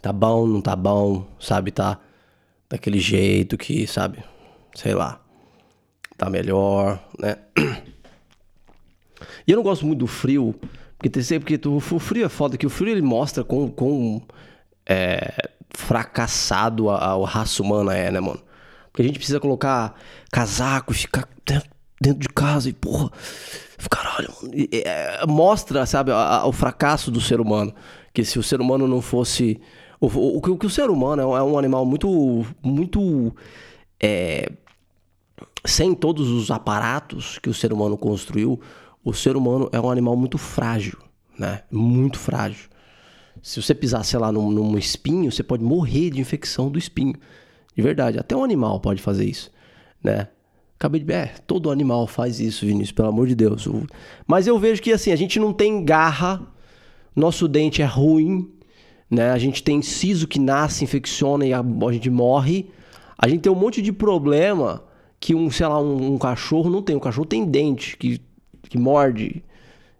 Tá 0.02 0.14
bom, 0.14 0.46
não 0.46 0.62
tá 0.62 0.76
bom, 0.76 1.28
sabe? 1.40 1.72
Tá 1.72 2.00
daquele 2.70 3.00
jeito 3.00 3.58
que, 3.58 3.88
sabe? 3.88 4.24
Sei 4.76 4.94
lá 4.94 5.22
tá 6.18 6.30
melhor, 6.30 7.00
né? 7.18 7.38
E 9.48 9.52
eu 9.52 9.56
não 9.56 9.64
gosto 9.64 9.86
muito 9.86 10.00
do 10.00 10.08
frio, 10.08 10.56
porque 10.98 11.22
sempre 11.24 11.58
que 11.58 11.68
o 11.68 11.80
frio 11.80 12.26
é 12.26 12.30
foda, 12.30 12.58
que 12.58 12.66
o 12.66 12.70
frio 12.70 12.90
ele 12.90 13.02
mostra 13.02 13.44
com, 13.44 13.70
com 13.70 14.22
é, 14.86 15.52
fracassado 15.70 16.90
a, 16.90 16.98
a, 16.98 17.12
a, 17.14 17.28
raça 17.28 17.62
humana 17.62 17.96
é, 17.96 18.12
né, 18.12 18.20
mano? 18.20 18.42
Porque 18.92 19.04
a 19.04 19.06
gente 19.06 19.18
precisa 19.18 19.40
colocar 19.40 19.96
casaco 20.32 20.94
ficar 20.94 21.28
dentro, 22.02 22.20
de 22.20 22.30
casa 22.30 22.70
e, 22.70 22.74
porra, 22.74 23.12
caralho, 23.90 24.34
é, 24.72 25.26
mostra, 25.26 25.86
sabe, 25.86 26.12
a, 26.12 26.46
o 26.46 26.52
fracasso 26.52 27.12
do 27.12 27.22
ser 27.22 27.40
humano. 27.40 27.74
Que 28.14 28.24
se 28.26 28.40
o 28.40 28.44
ser 28.44 28.60
humano 28.60 28.88
não 28.88 29.02
fosse. 29.02 29.60
O, 30.00 30.08
o, 30.08 30.38
o, 30.38 30.38
o 30.38 30.58
que 30.58 30.66
o 30.66 30.70
ser 30.70 30.90
humano 30.90 31.22
é, 31.22 31.40
é 31.40 31.44
um 31.44 31.58
animal 31.58 31.86
muito. 31.86 32.46
muito. 32.64 33.36
É, 34.00 34.52
sem 35.66 35.94
todos 35.94 36.30
os 36.30 36.50
aparatos 36.50 37.40
que 37.40 37.50
o 37.50 37.54
ser 37.54 37.74
humano 37.74 37.98
construiu, 37.98 38.60
o 39.04 39.14
ser 39.14 39.36
humano 39.36 39.70
é 39.72 39.80
um 39.80 39.90
animal 39.90 40.16
muito 40.16 40.38
frágil, 40.38 40.98
né? 41.38 41.64
Muito 41.70 42.18
frágil. 42.18 42.70
Se 43.42 43.62
você 43.62 43.76
pisar, 43.76 44.04
sei 44.04 44.20
lá, 44.20 44.32
num, 44.32 44.50
num 44.50 44.78
espinho, 44.78 45.32
você 45.32 45.44
pode 45.44 45.64
morrer 45.64 46.10
de 46.10 46.20
infecção 46.20 46.70
do 46.70 46.80
espinho. 46.80 47.16
De 47.76 47.82
verdade, 47.82 48.18
até 48.18 48.36
um 48.36 48.44
animal 48.44 48.80
pode 48.80 49.02
fazer 49.02 49.26
isso, 49.26 49.52
né? 50.04 50.28
Acabei 50.80 51.02
de. 51.02 51.12
É, 51.12 51.34
todo 51.48 51.72
animal 51.72 52.06
faz 52.06 52.40
isso, 52.40 52.66
Vinícius, 52.66 52.92
pelo 52.92 53.10
amor 53.10 53.28
de 53.28 53.36
Deus. 53.36 53.68
Mas 54.28 54.46
eu 54.46 54.60
vejo 54.60 54.82
que 54.82 54.92
assim, 54.92 55.12
a 55.12 55.16
gente 55.16 55.40
não 55.40 55.52
tem 55.52 55.84
garra 55.84 56.42
Nosso 57.16 57.48
dente 57.48 57.82
é 57.82 57.86
ruim, 57.86 58.48
né? 59.10 59.32
A 59.32 59.40
gente 59.40 59.64
tem 59.64 59.82
siso 59.82 60.28
que 60.28 60.40
nasce, 60.40 60.84
infecciona 60.84 61.46
e 61.46 61.54
a, 61.54 61.60
a 61.62 61.92
gente 61.92 62.10
morre. 62.12 62.70
A 63.18 63.28
gente 63.28 63.42
tem 63.42 63.52
um 63.52 63.56
monte 63.56 63.82
de 63.82 63.92
problema 63.92 64.84
que 65.20 65.34
um, 65.34 65.50
sei 65.50 65.66
lá, 65.66 65.82
um, 65.82 66.14
um 66.14 66.18
cachorro 66.20 66.70
não 66.70 66.84
tem. 66.84 66.96
O 66.96 67.00
cachorro 67.00 67.26
tem 67.26 67.44
dente 67.44 67.98
que, 67.98 68.22
que 68.70 68.78
morde 68.78 69.44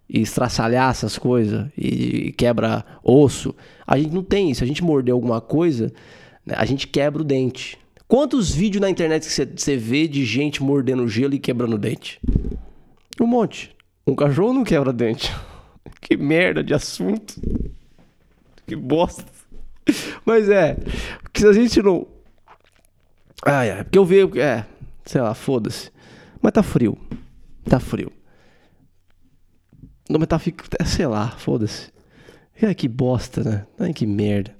e 0.08 0.22
estraçalhar 0.22 0.90
essas 0.90 1.18
coisas 1.18 1.66
e, 1.76 2.28
e 2.28 2.32
quebra 2.32 2.84
osso. 3.02 3.54
A 3.84 3.98
gente 3.98 4.14
não 4.14 4.22
tem 4.22 4.50
isso. 4.50 4.62
A 4.62 4.66
gente 4.66 4.84
morder 4.84 5.12
alguma 5.12 5.40
coisa, 5.40 5.92
né, 6.46 6.54
a 6.56 6.64
gente 6.64 6.86
quebra 6.86 7.20
o 7.20 7.24
dente. 7.24 7.76
Quantos 8.08 8.50
vídeos 8.54 8.80
na 8.80 8.88
internet 8.88 9.28
que 9.28 9.60
você 9.60 9.76
vê 9.76 10.08
de 10.08 10.24
gente 10.24 10.62
mordendo 10.62 11.06
gelo 11.06 11.34
e 11.34 11.38
quebrando 11.38 11.76
dente? 11.76 12.18
Um 13.20 13.26
monte. 13.26 13.76
Um 14.06 14.14
cachorro 14.14 14.54
não 14.54 14.64
quebra 14.64 14.94
dente. 14.94 15.30
que 16.00 16.16
merda 16.16 16.64
de 16.64 16.72
assunto. 16.72 17.38
Que 18.66 18.74
bosta. 18.74 19.26
Mas 20.24 20.48
é. 20.48 20.78
Porque 21.22 21.40
se 21.40 21.46
a 21.46 21.52
gente 21.52 21.82
não. 21.82 22.06
Ai, 23.44 23.70
ai. 23.72 23.84
Porque 23.84 23.98
eu 23.98 24.06
vejo. 24.06 24.40
É. 24.40 24.66
Sei 25.04 25.20
lá, 25.20 25.34
foda-se. 25.34 25.90
Mas 26.40 26.52
tá 26.52 26.62
frio. 26.62 26.96
Tá 27.64 27.78
frio. 27.78 28.10
Não, 30.08 30.18
mas 30.18 30.28
tá. 30.28 30.40
É, 30.80 30.84
sei 30.84 31.06
lá, 31.06 31.30
foda-se. 31.32 31.92
Ai, 32.62 32.74
que 32.74 32.88
bosta, 32.88 33.44
né? 33.44 33.66
Ai, 33.78 33.92
que 33.92 34.06
merda. 34.06 34.57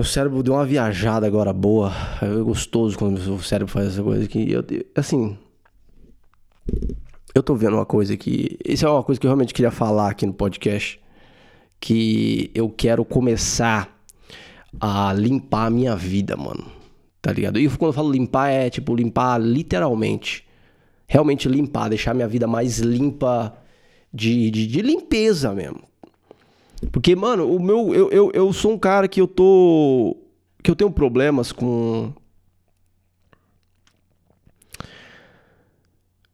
Meu 0.00 0.04
cérebro 0.06 0.42
deu 0.42 0.54
uma 0.54 0.64
viajada 0.64 1.26
agora 1.26 1.52
boa. 1.52 1.92
É 2.22 2.42
gostoso 2.42 2.96
quando 2.96 3.18
o 3.34 3.42
cérebro 3.42 3.70
faz 3.70 3.88
essa 3.88 4.02
coisa 4.02 4.24
aqui. 4.24 4.50
Eu, 4.50 4.64
assim. 4.96 5.36
Eu 7.34 7.42
tô 7.42 7.54
vendo 7.54 7.74
uma 7.74 7.84
coisa 7.84 8.14
aqui. 8.14 8.56
Isso 8.64 8.86
é 8.86 8.88
uma 8.88 9.02
coisa 9.04 9.20
que 9.20 9.26
eu 9.26 9.28
realmente 9.28 9.52
queria 9.52 9.70
falar 9.70 10.08
aqui 10.08 10.24
no 10.24 10.32
podcast. 10.32 10.98
Que 11.78 12.50
eu 12.54 12.70
quero 12.70 13.04
começar 13.04 13.94
a 14.80 15.12
limpar 15.12 15.66
a 15.66 15.70
minha 15.70 15.94
vida, 15.94 16.34
mano. 16.34 16.72
Tá 17.20 17.30
ligado? 17.30 17.60
E 17.60 17.68
quando 17.68 17.90
eu 17.90 17.92
falo 17.92 18.10
limpar, 18.10 18.48
é 18.48 18.70
tipo 18.70 18.96
limpar 18.96 19.38
literalmente. 19.38 20.46
Realmente 21.06 21.46
limpar, 21.46 21.90
deixar 21.90 22.14
minha 22.14 22.26
vida 22.26 22.46
mais 22.46 22.78
limpa 22.78 23.54
de, 24.10 24.50
de, 24.50 24.66
de 24.66 24.80
limpeza 24.80 25.52
mesmo. 25.52 25.89
Porque, 26.92 27.14
mano, 27.14 27.54
o 27.54 27.60
meu. 27.60 27.94
Eu, 27.94 28.10
eu, 28.10 28.30
eu 28.32 28.52
sou 28.52 28.72
um 28.72 28.78
cara 28.78 29.06
que 29.06 29.20
eu 29.20 29.28
tô. 29.28 30.16
Que 30.62 30.70
eu 30.70 30.76
tenho 30.76 30.90
problemas 30.90 31.52
com. 31.52 32.12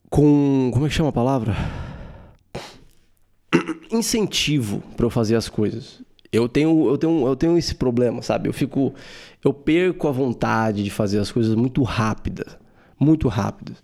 Com. 0.09 0.71
Como 0.73 0.87
é 0.87 0.89
que 0.89 0.95
chama 0.95 1.09
a 1.09 1.13
palavra? 1.13 1.57
Incentivo 3.91 4.83
para 4.97 5.07
eu 5.07 5.11
fazer 5.11 5.35
as 5.37 5.49
coisas. 5.49 6.03
Eu 6.33 6.49
tenho, 6.49 6.89
eu, 6.89 6.99
tenho, 6.99 7.27
eu 7.27 7.37
tenho 7.37 7.57
esse 7.59 7.75
problema, 7.75 8.23
sabe? 8.23 8.49
Eu 8.49 8.53
fico. 8.53 8.95
Eu 9.45 9.53
perco 9.53 10.09
a 10.09 10.13
vontade 10.13 10.83
de 10.83 10.91
fazer 10.91 11.19
as 11.19 11.33
coisas 11.33 11.55
muito 11.55 11.83
rápidas. 11.83 12.57
Muito 12.99 13.29
rápidas. 13.29 13.83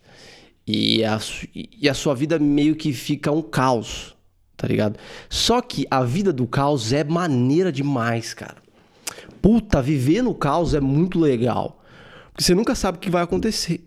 E 0.66 1.04
a, 1.04 1.18
e 1.54 1.88
a 1.88 1.94
sua 1.94 2.14
vida 2.14 2.38
meio 2.38 2.76
que 2.76 2.92
fica 2.92 3.32
um 3.32 3.42
caos 3.42 4.16
tá 4.62 4.68
ligado? 4.68 4.96
Só 5.28 5.60
que 5.60 5.84
a 5.90 6.04
vida 6.04 6.32
do 6.32 6.46
caos 6.46 6.92
é 6.92 7.02
maneira 7.02 7.72
demais, 7.72 8.32
cara. 8.32 8.58
Puta, 9.42 9.82
viver 9.82 10.22
no 10.22 10.32
caos 10.36 10.72
é 10.72 10.80
muito 10.80 11.18
legal. 11.18 11.82
Porque 12.32 12.44
você 12.44 12.54
nunca 12.54 12.76
sabe 12.76 12.96
o 12.96 13.00
que 13.00 13.10
vai 13.10 13.24
acontecer. 13.24 13.84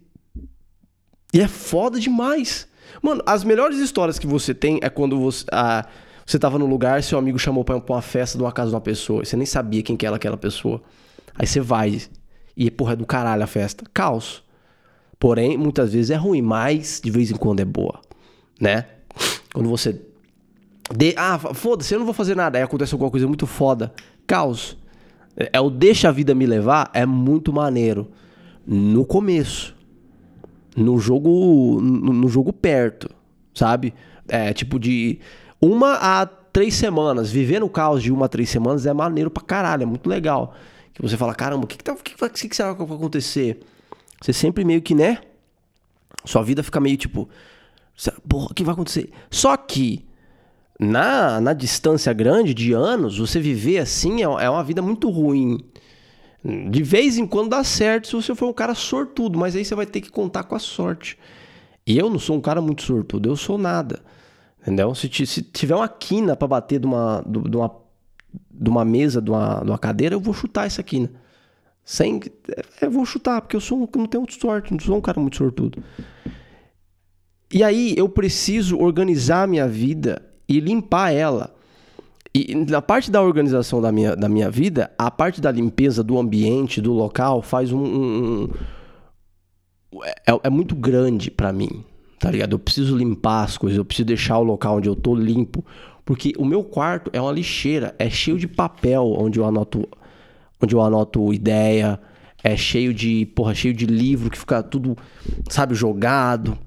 E 1.34 1.40
é 1.40 1.48
foda 1.48 1.98
demais. 1.98 2.68
Mano, 3.02 3.24
as 3.26 3.46
melhores 3.46 3.80
histórias 3.80 4.20
que 4.20 4.28
você 4.28 4.54
tem 4.54 4.80
é 4.84 4.90
quando 4.90 5.18
você, 5.18 5.46
ah, 5.50 5.88
você 6.26 6.38
tava 6.38 6.60
no 6.60 6.66
lugar, 6.66 7.02
seu 7.02 7.18
amigo 7.18 7.40
chamou 7.40 7.64
pra, 7.64 7.80
pra 7.80 7.96
uma 7.96 8.02
festa 8.02 8.38
de 8.38 8.44
uma 8.44 8.52
casa 8.52 8.72
de 8.72 8.76
uma 8.76 8.82
pessoa. 8.82 9.24
E 9.24 9.26
você 9.26 9.38
nem 9.38 9.46
sabia 9.46 9.82
quem 9.82 9.96
que 9.96 10.06
era 10.06 10.18
aquela 10.18 10.36
pessoa. 10.36 10.84
Aí 11.36 11.48
você 11.48 11.62
vai. 11.62 12.02
E, 12.58 12.70
porra, 12.70 12.94
é 12.94 12.96
do 12.98 13.06
caralho 13.06 13.44
a 13.44 13.48
festa. 13.48 13.86
Caos. 13.94 14.44
Porém, 15.18 15.58
muitas 15.58 15.94
vezes 15.94 16.12
é 16.12 16.16
ruim, 16.16 16.42
mas 16.42 17.00
de 17.02 17.10
vez 17.10 17.32
em 17.32 17.36
quando 17.36 17.62
é 17.62 17.66
boa. 17.66 18.02
Né? 18.60 18.88
Quando 19.54 19.70
você 19.70 20.02
de, 20.94 21.16
ah, 21.18 21.40
foda-se, 21.40 21.94
eu 21.94 22.00
não 22.00 22.06
vou 22.06 22.14
fazer 22.14 22.36
nada. 22.36 22.58
Aí 22.58 22.64
acontece 22.64 22.94
alguma 22.94 23.10
coisa 23.10 23.28
muito 23.28 23.48
foda. 23.48 23.94
Caos. 24.28 24.78
É, 25.36 25.50
é 25.54 25.62
o 25.62 25.70
deixa 25.70 26.10
a 26.10 26.12
vida 26.12 26.36
me 26.36 26.46
levar 26.46 26.90
é 26.94 27.06
muito 27.06 27.52
maneiro. 27.52 28.12
No 28.66 29.06
começo. 29.06 29.76
No 30.76 31.00
jogo. 31.00 31.80
No, 31.82 32.14
no 32.14 32.28
jogo 32.28 32.54
perto. 32.54 33.10
Sabe? 33.54 33.94
É 34.28 34.54
tipo 34.54 34.80
de 34.80 35.20
uma 35.60 35.94
a 35.96 36.26
três 36.26 36.76
semanas. 36.76 37.32
Viver 37.32 37.60
no 37.60 37.70
caos 37.70 38.04
de 38.04 38.12
uma 38.12 38.28
a 38.28 38.30
três 38.30 38.50
semanas 38.50 38.86
é 38.86 38.94
maneiro 38.94 39.32
pra 39.32 39.44
caralho. 39.44 39.84
É 39.84 39.86
muito 39.86 40.08
legal. 40.08 40.56
Que 40.94 41.02
você 41.02 41.18
fala, 41.18 41.34
caramba, 41.36 41.66
o 41.66 41.68
que, 41.68 41.78
que, 41.78 41.84
tá, 41.84 41.94
que, 41.96 42.16
que, 42.16 42.50
que 42.50 42.56
será 42.56 42.74
que 42.74 42.84
vai 42.84 42.98
acontecer? 42.98 43.60
Você 44.22 44.32
sempre 44.32 44.64
meio 44.64 44.82
que, 44.82 44.96
né? 44.96 45.20
Sua 46.24 46.42
vida 46.42 46.64
fica 46.64 46.80
meio 46.80 46.96
tipo. 46.96 47.28
Porra, 48.28 48.48
o 48.52 48.54
que 48.54 48.64
vai 48.64 48.74
acontecer? 48.74 49.10
Só 49.30 49.56
que 49.58 50.06
na, 50.80 51.40
na 51.40 51.54
distância 51.54 52.12
grande 52.12 52.54
de 52.54 52.74
anos, 52.74 53.18
você 53.18 53.40
viver 53.40 53.80
assim 53.80 54.22
é, 54.22 54.26
é 54.26 54.50
uma 54.50 54.64
vida 54.64 54.82
muito 54.82 55.10
ruim. 55.10 55.60
De 56.70 56.84
vez 56.84 57.18
em 57.18 57.26
quando 57.26 57.50
dá 57.50 57.64
certo 57.64 58.08
se 58.08 58.14
você 58.14 58.36
for 58.36 58.48
um 58.48 58.54
cara 58.54 58.76
sortudo, 58.76 59.40
mas 59.40 59.56
aí 59.56 59.66
você 59.66 59.74
vai 59.74 59.86
ter 59.86 60.02
que 60.02 60.12
contar 60.12 60.44
com 60.44 60.56
a 60.56 60.60
sorte. 60.60 61.18
E 61.88 61.98
eu 61.98 62.10
não 62.10 62.20
sou 62.20 62.36
um 62.36 62.42
cara 62.42 62.62
muito 62.62 62.84
sortudo, 62.84 63.30
eu 63.30 63.36
sou 63.36 63.58
nada. 63.58 64.02
Entendeu? 64.62 64.94
Se, 64.94 65.10
se 65.26 65.42
tiver 65.42 65.76
uma 65.76 65.88
quina 65.88 66.36
para 66.36 66.48
bater 66.48 66.80
de 66.80 66.86
uma, 66.86 67.24
de, 67.26 67.56
uma, 67.56 67.72
de 68.52 68.70
uma 68.70 68.86
mesa, 68.86 69.22
de 69.22 69.30
uma, 69.30 69.62
de 69.62 69.70
uma 69.70 69.78
cadeira, 69.78 70.16
eu 70.16 70.20
vou 70.20 70.34
chutar 70.34 70.66
essa 70.66 70.84
quina. 70.84 71.10
Sem, 71.84 72.20
eu 72.82 72.92
vou 72.92 73.06
chutar, 73.06 73.42
porque 73.42 73.56
eu 73.56 73.62
sou 73.62 73.90
não 73.96 74.08
tenho 74.08 74.26
sorte, 74.32 74.72
não 74.72 74.80
sou 74.80 74.98
um 74.98 75.02
cara 75.02 75.20
muito 75.20 75.38
sortudo. 75.38 75.84
E 77.52 77.64
aí 77.64 77.94
eu 77.96 78.10
preciso 78.10 78.78
organizar 78.80 79.48
minha 79.48 79.68
vida 79.68 80.35
e 80.48 80.60
limpar 80.60 81.12
ela. 81.12 81.54
E 82.34 82.54
na 82.54 82.82
parte 82.82 83.10
da 83.10 83.22
organização 83.22 83.82
da 83.82 83.92
minha, 83.92 84.16
da 84.16 84.28
minha 84.28 84.52
vida, 84.52 84.92
a 84.98 85.10
parte 85.10 85.40
da 85.40 85.52
limpeza 85.52 86.04
do 86.04 86.20
ambiente, 86.20 86.82
do 86.82 86.92
local, 86.92 87.42
faz 87.42 87.72
um. 87.72 87.80
um, 87.80 88.44
um 88.44 90.04
é, 90.04 90.38
é, 90.44 90.50
muito 90.50 90.76
grande 90.76 91.32
para 91.32 91.54
mim, 91.54 91.86
tá 92.20 92.30
ligado? 92.30 92.52
Eu 92.52 92.60
preciso 92.60 92.98
limpar 92.98 93.46
as 93.46 93.58
coisas, 93.58 93.78
eu 93.78 93.86
preciso 93.86 94.08
deixar 94.08 94.38
o 94.38 94.44
local 94.44 94.78
onde 94.78 94.90
eu 94.90 94.96
tô 94.96 95.16
limpo. 95.16 95.64
Porque 96.04 96.34
o 96.38 96.44
meu 96.44 96.64
quarto 96.64 97.10
é 97.14 97.22
uma 97.22 97.32
lixeira, 97.32 97.96
é 97.98 98.10
cheio 98.10 98.38
de 98.38 98.48
papel 98.48 99.16
onde 99.18 99.40
eu 99.40 99.46
anoto, 99.46 99.88
onde 100.62 100.76
eu 100.76 100.82
anoto 100.82 101.34
ideia, 101.34 102.00
é 102.44 102.58
cheio 102.58 102.94
de, 102.94 103.26
porra, 103.28 103.56
cheio 103.56 103.74
de 103.74 103.86
livro 103.86 104.30
que 104.30 104.38
fica 104.38 104.62
tudo, 104.62 104.98
sabe, 105.50 105.74
jogado. 105.74 106.58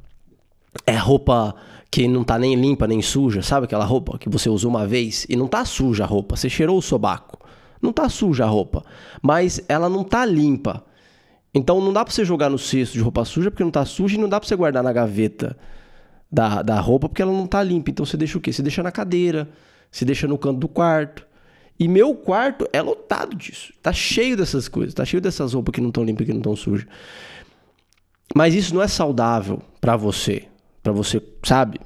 É 0.87 0.97
roupa 0.97 1.54
que 1.90 2.07
não 2.07 2.23
tá 2.23 2.38
nem 2.38 2.54
limpa 2.54 2.87
nem 2.87 3.00
suja, 3.00 3.42
sabe 3.42 3.64
aquela 3.64 3.85
roupa 3.85 4.18
que 4.18 4.28
você 4.28 4.49
usou 4.49 4.71
uma 4.71 4.87
vez 4.87 5.26
e 5.28 5.37
não 5.37 5.47
tá 5.47 5.64
suja 5.64 6.04
a 6.04 6.07
roupa, 6.07 6.37
você 6.37 6.49
cheirou 6.49 6.76
o 6.78 6.83
sobaco. 6.83 7.38
Não 7.80 7.92
tá 7.92 8.09
suja 8.09 8.45
a 8.45 8.49
roupa, 8.49 8.85
mas 9.23 9.61
ela 9.68 9.88
não 9.88 10.02
tá 10.02 10.26
limpa. 10.26 10.85
Então 11.54 11.80
não 11.80 11.92
dá 11.92 12.04
para 12.04 12.12
você 12.12 12.25
jogar 12.25 12.50
no 12.50 12.59
cesto 12.59 12.95
de 12.95 13.00
roupa 13.00 13.25
suja 13.25 13.50
porque 13.50 13.64
não 13.64 13.71
tá 13.71 13.85
suja 13.85 14.16
e 14.16 14.21
não 14.21 14.28
dá 14.28 14.38
para 14.38 14.49
você 14.49 14.57
guardar 14.57 14.83
na 14.83 14.92
gaveta 14.92 15.57
da, 16.30 16.61
da 16.62 16.80
roupa 16.80 17.09
porque 17.09 17.23
ela 17.23 17.33
não 17.33 17.47
tá 17.47 17.62
limpa. 17.62 17.90
Então 17.90 18.04
você 18.04 18.16
deixa 18.16 18.37
o 18.37 18.40
quê? 18.40 18.52
Você 18.52 18.62
deixa 18.62 18.83
na 18.83 18.90
cadeira, 18.90 19.49
você 19.90 20.04
deixa 20.04 20.26
no 20.26 20.37
canto 20.37 20.59
do 20.59 20.68
quarto. 20.68 21.26
E 21.78 21.87
meu 21.87 22.14
quarto 22.16 22.68
é 22.73 22.83
lotado 22.83 23.37
disso. 23.37 23.73
Tá 23.80 23.92
cheio 23.92 24.37
dessas 24.37 24.68
coisas, 24.68 24.92
tá 24.92 25.04
cheio 25.04 25.21
dessas 25.21 25.54
roupas 25.54 25.73
que 25.73 25.80
não 25.80 25.88
estão 25.88 26.02
limpas, 26.02 26.26
que 26.26 26.33
não 26.33 26.40
estão 26.40 26.57
sujas. 26.57 26.87
Mas 28.35 28.54
isso 28.54 28.75
não 28.75 28.83
é 28.83 28.88
saudável 28.88 29.62
para 29.80 29.97
você 29.97 30.49
para 30.88 30.92
você, 30.92 31.23
sabe? 31.42 31.78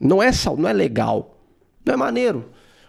Não 0.00 0.22
é 0.22 0.32
sal, 0.32 0.56
não 0.56 0.68
é 0.68 0.72
legal. 0.72 1.38
Não 1.84 1.92
é 1.92 1.96
maneiro. 1.96 2.46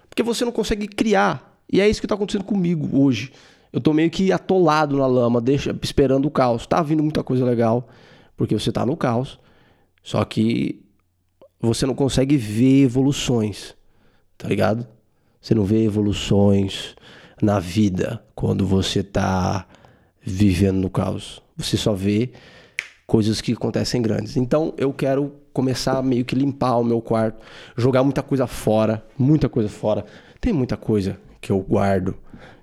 Porque 0.09 0.23
você 0.23 0.45
não 0.45 0.51
consegue 0.51 0.87
criar. 0.87 1.59
E 1.69 1.81
é 1.81 1.89
isso 1.89 1.99
que 1.99 2.07
tá 2.07 2.15
acontecendo 2.15 2.45
comigo 2.45 2.97
hoje. 2.97 3.33
Eu 3.71 3.81
tô 3.81 3.93
meio 3.93 4.09
que 4.09 4.31
atolado 4.31 4.97
na 4.97 5.07
lama, 5.07 5.41
deixa, 5.41 5.77
esperando 5.81 6.25
o 6.25 6.31
caos. 6.31 6.65
Tá 6.65 6.81
vindo 6.81 7.03
muita 7.03 7.23
coisa 7.23 7.43
legal, 7.43 7.87
porque 8.37 8.57
você 8.57 8.71
tá 8.71 8.85
no 8.85 8.95
caos. 8.95 9.39
Só 10.01 10.23
que 10.23 10.81
você 11.59 11.85
não 11.85 11.93
consegue 11.93 12.37
ver 12.37 12.83
evoluções, 12.83 13.75
tá 14.37 14.47
ligado? 14.47 14.87
Você 15.41 15.53
não 15.53 15.63
vê 15.63 15.83
evoluções 15.83 16.95
na 17.41 17.59
vida 17.59 18.23
quando 18.35 18.65
você 18.65 19.03
tá 19.03 19.67
vivendo 20.21 20.77
no 20.77 20.89
caos. 20.89 21.41
Você 21.57 21.77
só 21.77 21.93
vê 21.93 22.31
coisas 23.05 23.41
que 23.41 23.53
acontecem 23.53 24.01
grandes. 24.01 24.37
Então 24.37 24.73
eu 24.77 24.93
quero 24.93 25.40
começar 25.53 25.97
a 25.97 26.01
meio 26.01 26.25
que 26.25 26.35
limpar 26.35 26.77
o 26.77 26.83
meu 26.83 27.01
quarto, 27.01 27.39
jogar 27.77 28.03
muita 28.03 28.21
coisa 28.21 28.47
fora, 28.47 29.03
muita 29.17 29.49
coisa 29.49 29.69
fora. 29.69 30.05
Tem 30.39 30.51
muita 30.51 30.77
coisa 30.77 31.19
que 31.39 31.51
eu 31.51 31.59
guardo 31.59 32.15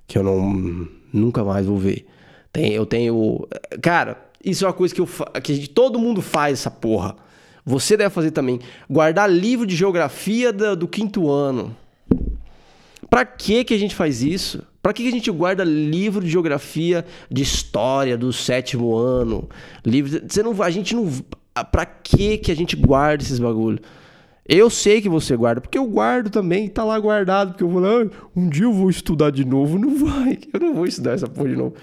que 0.06 0.16
eu 0.16 0.22
não 0.22 0.88
nunca 1.12 1.44
mais 1.44 1.66
vou 1.66 1.76
ver. 1.76 2.06
Tem, 2.52 2.72
eu 2.72 2.86
tenho, 2.86 3.46
cara, 3.82 4.16
isso 4.44 4.64
é 4.64 4.68
uma 4.68 4.74
coisa 4.74 4.94
que 4.94 5.00
eu 5.00 5.08
que 5.42 5.54
gente, 5.54 5.70
todo 5.70 5.98
mundo 5.98 6.22
faz 6.22 6.60
essa 6.60 6.70
porra. 6.70 7.16
Você 7.64 7.96
deve 7.96 8.10
fazer 8.10 8.30
também. 8.30 8.60
Guardar 8.88 9.30
livro 9.30 9.66
de 9.66 9.76
geografia 9.76 10.52
do, 10.52 10.74
do 10.74 10.88
quinto 10.88 11.30
ano. 11.30 11.76
Para 13.10 13.26
que 13.26 13.64
que 13.64 13.74
a 13.74 13.78
gente 13.78 13.94
faz 13.94 14.22
isso? 14.22 14.62
Para 14.82 14.92
que, 14.92 15.02
que 15.02 15.08
a 15.08 15.12
gente 15.12 15.30
guarda 15.30 15.64
livro 15.64 16.24
de 16.24 16.30
geografia, 16.30 17.04
de 17.30 17.42
história 17.42 18.16
do 18.16 18.32
sétimo 18.32 18.96
ano? 18.96 19.48
Livro, 19.84 20.22
você 20.26 20.42
não, 20.42 20.62
a 20.62 20.70
gente 20.70 20.94
não, 20.94 21.10
para 21.64 21.86
que 21.86 22.38
que 22.38 22.52
a 22.52 22.56
gente 22.56 22.76
guarda 22.76 23.22
esses 23.22 23.38
bagulho? 23.38 23.80
Eu 24.48 24.70
sei 24.70 25.02
que 25.02 25.08
você 25.08 25.36
guarda, 25.36 25.60
porque 25.60 25.76
eu 25.76 25.86
guardo 25.86 26.30
também, 26.30 26.68
tá 26.68 26.82
lá 26.82 26.98
guardado, 26.98 27.50
porque 27.50 27.62
eu 27.62 27.68
vou 27.68 27.82
lá, 27.82 27.90
um 28.34 28.48
dia 28.48 28.64
eu 28.64 28.72
vou 28.72 28.88
estudar 28.88 29.30
de 29.30 29.44
novo, 29.44 29.78
não 29.78 29.98
vai, 29.98 30.38
eu 30.52 30.60
não 30.60 30.74
vou 30.74 30.86
estudar 30.86 31.12
essa 31.12 31.28
porra 31.28 31.50
de 31.50 31.56
novo. 31.56 31.74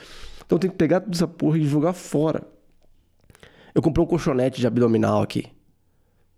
Então 0.46 0.58
tenho 0.58 0.72
que 0.72 0.78
pegar 0.78 1.00
toda 1.02 1.16
essa 1.16 1.28
porra 1.28 1.60
e 1.60 1.64
jogar 1.64 1.94
fora. 1.94 2.42
Eu 3.74 3.82
comprei 3.82 4.04
um 4.04 4.08
colchonete 4.08 4.60
de 4.60 4.66
abdominal 4.66 5.22
aqui. 5.22 5.46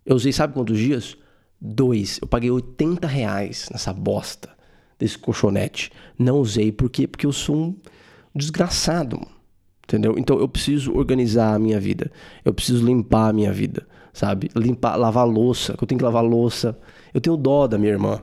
Eu 0.05 0.15
usei, 0.15 0.33
sabe 0.33 0.53
quantos 0.53 0.77
dias? 0.77 1.17
Dois. 1.59 2.19
Eu 2.21 2.27
paguei 2.27 2.49
80 2.49 3.07
reais 3.07 3.69
nessa 3.71 3.93
bosta 3.93 4.49
desse 4.97 5.17
colchonete. 5.17 5.91
Não 6.17 6.39
usei. 6.39 6.71
Por 6.71 6.89
quê? 6.89 7.07
Porque 7.07 7.25
eu 7.25 7.31
sou 7.31 7.55
um 7.55 7.75
desgraçado. 8.33 9.19
Entendeu? 9.87 10.15
Então 10.17 10.37
eu 10.37 10.49
preciso 10.49 10.93
organizar 10.93 11.55
a 11.55 11.59
minha 11.59 11.79
vida. 11.79 12.11
Eu 12.43 12.53
preciso 12.53 12.85
limpar 12.85 13.29
a 13.29 13.33
minha 13.33 13.53
vida. 13.53 13.87
Sabe? 14.11 14.49
Limpar, 14.53 14.97
lavar 14.97 15.25
louça. 15.25 15.77
Que 15.77 15.83
eu 15.83 15.87
tenho 15.87 15.97
que 15.97 16.03
lavar 16.03 16.25
louça. 16.25 16.77
Eu 17.13 17.21
tenho 17.21 17.37
dó 17.37 17.67
da 17.67 17.77
minha 17.77 17.93
irmã. 17.93 18.21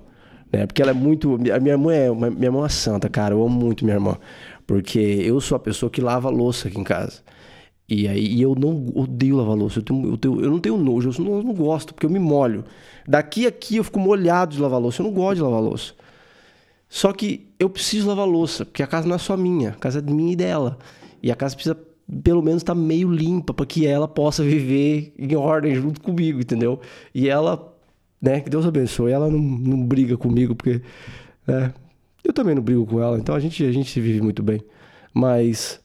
Né? 0.53 0.67
Porque 0.67 0.83
ela 0.83 0.91
é 0.91 0.95
muito. 0.95 1.35
A 1.35 1.59
minha 1.59 1.73
irmã 1.75 1.95
é, 1.95 2.11
minha 2.11 2.49
irmã 2.49 2.67
é 2.67 2.69
santa, 2.69 3.09
cara. 3.09 3.35
Eu 3.35 3.43
amo 3.43 3.59
muito 3.59 3.83
minha 3.83 3.97
irmã. 3.97 4.19
Porque 4.67 4.99
eu 4.99 5.41
sou 5.41 5.57
a 5.57 5.59
pessoa 5.59 5.89
que 5.89 6.03
lava 6.03 6.29
louça 6.29 6.69
aqui 6.69 6.79
em 6.79 6.85
casa. 6.85 7.23
E 7.89 8.07
aí 8.09 8.43
eu 8.43 8.55
não 8.55 8.93
odeio 8.95 9.37
lavar 9.37 9.57
louça. 9.57 9.79
Eu, 9.79 9.83
tenho, 9.83 10.07
eu, 10.07 10.19
tenho, 10.19 10.41
eu 10.43 10.51
não 10.51 10.59
tenho 10.59 10.77
nojo, 10.77 11.11
eu 11.11 11.25
não, 11.25 11.37
eu 11.39 11.43
não, 11.43 11.55
gosto, 11.55 11.95
porque 11.95 12.05
eu 12.05 12.11
me 12.11 12.19
molho. 12.19 12.65
Daqui 13.09 13.47
a 13.47 13.49
aqui 13.49 13.77
eu 13.77 13.85
fico 13.85 13.99
molhado 13.99 14.55
de 14.55 14.61
lavar 14.61 14.81
louça. 14.81 15.01
Eu 15.01 15.07
não 15.07 15.13
gosto 15.15 15.37
de 15.37 15.43
lavar 15.43 15.63
louça. 15.63 15.95
Só 16.91 17.11
que 17.13 17.49
eu 17.59 17.71
preciso 17.71 18.07
lavar 18.09 18.27
louça, 18.27 18.67
porque 18.67 18.83
a 18.83 18.87
casa 18.87 19.09
não 19.09 19.17
é 19.17 19.19
só 19.19 19.37
minha, 19.37 19.71
a 19.71 19.75
casa 19.75 19.99
é 19.99 20.03
minha 20.03 20.33
e 20.33 20.37
dela. 20.37 20.79
E 21.25 21.33
a 21.33 21.35
casa 21.35 21.55
precisa 21.55 21.75
pelo 22.23 22.43
menos 22.43 22.61
estar 22.61 22.75
tá 22.75 22.79
meio 22.79 23.11
limpa 23.11 23.55
para 23.55 23.65
que 23.65 23.87
ela 23.87 24.07
possa 24.07 24.45
viver 24.45 25.15
em 25.19 25.35
ordem 25.35 25.75
junto 25.75 25.99
comigo, 26.03 26.39
entendeu? 26.39 26.79
E 27.15 27.31
ela, 27.31 27.75
né, 28.21 28.43
que 28.43 28.51
Deus 28.51 28.67
abençoe, 28.67 29.11
ela 29.11 29.31
não, 29.31 29.39
não 29.39 29.87
briga 29.87 30.19
comigo, 30.19 30.55
porque 30.55 30.83
né, 31.47 31.73
eu 32.23 32.31
também 32.31 32.55
não 32.55 32.63
brigo 32.63 32.85
com 32.85 33.01
ela, 33.01 33.19
então 33.19 33.35
a 33.35 33.41
gente, 33.41 33.65
a 33.65 33.73
gente 33.73 33.99
vive 34.03 34.21
muito 34.21 34.43
bem. 34.43 34.61
Mas 35.15 35.81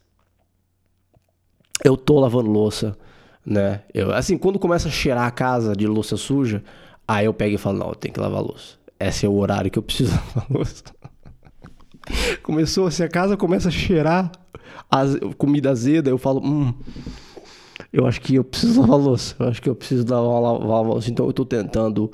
eu 1.82 1.96
tô 1.96 2.20
lavando 2.20 2.50
louça, 2.50 2.94
né? 3.44 3.80
Eu, 3.94 4.12
assim, 4.12 4.36
quando 4.36 4.58
começa 4.58 4.88
a 4.88 4.90
cheirar 4.90 5.26
a 5.26 5.30
casa 5.30 5.74
de 5.74 5.86
louça 5.86 6.18
suja, 6.18 6.62
aí 7.08 7.24
eu 7.24 7.32
pego 7.32 7.54
e 7.54 7.58
falo, 7.58 7.78
não, 7.78 7.88
eu 7.88 7.94
tenho 7.94 8.12
que 8.12 8.20
lavar 8.20 8.42
louça. 8.42 8.74
Esse 8.98 9.24
é 9.24 9.28
o 9.28 9.38
horário 9.38 9.70
que 9.70 9.78
eu 9.78 9.82
preciso 9.82 10.12
lavar 10.36 10.50
louça. 10.50 10.84
Começou, 12.42 12.90
se 12.90 13.02
a 13.02 13.08
casa 13.08 13.36
começa 13.36 13.68
a 13.68 13.72
cheirar 13.72 14.30
az... 14.90 15.16
comida 15.36 15.70
azeda, 15.70 16.10
eu 16.10 16.18
falo, 16.18 16.40
hum, 16.44 16.74
eu 17.92 18.06
acho 18.06 18.20
que 18.20 18.34
eu 18.34 18.44
preciso 18.44 18.80
lavar 18.80 18.98
louça. 18.98 19.34
Eu 19.38 19.48
acho 19.48 19.62
que 19.62 19.68
eu 19.68 19.74
preciso 19.74 20.06
lavar, 20.08 20.60
lavar 20.60 20.82
louça. 20.82 21.10
Então 21.10 21.26
eu 21.26 21.32
tô 21.32 21.44
tentando 21.44 22.10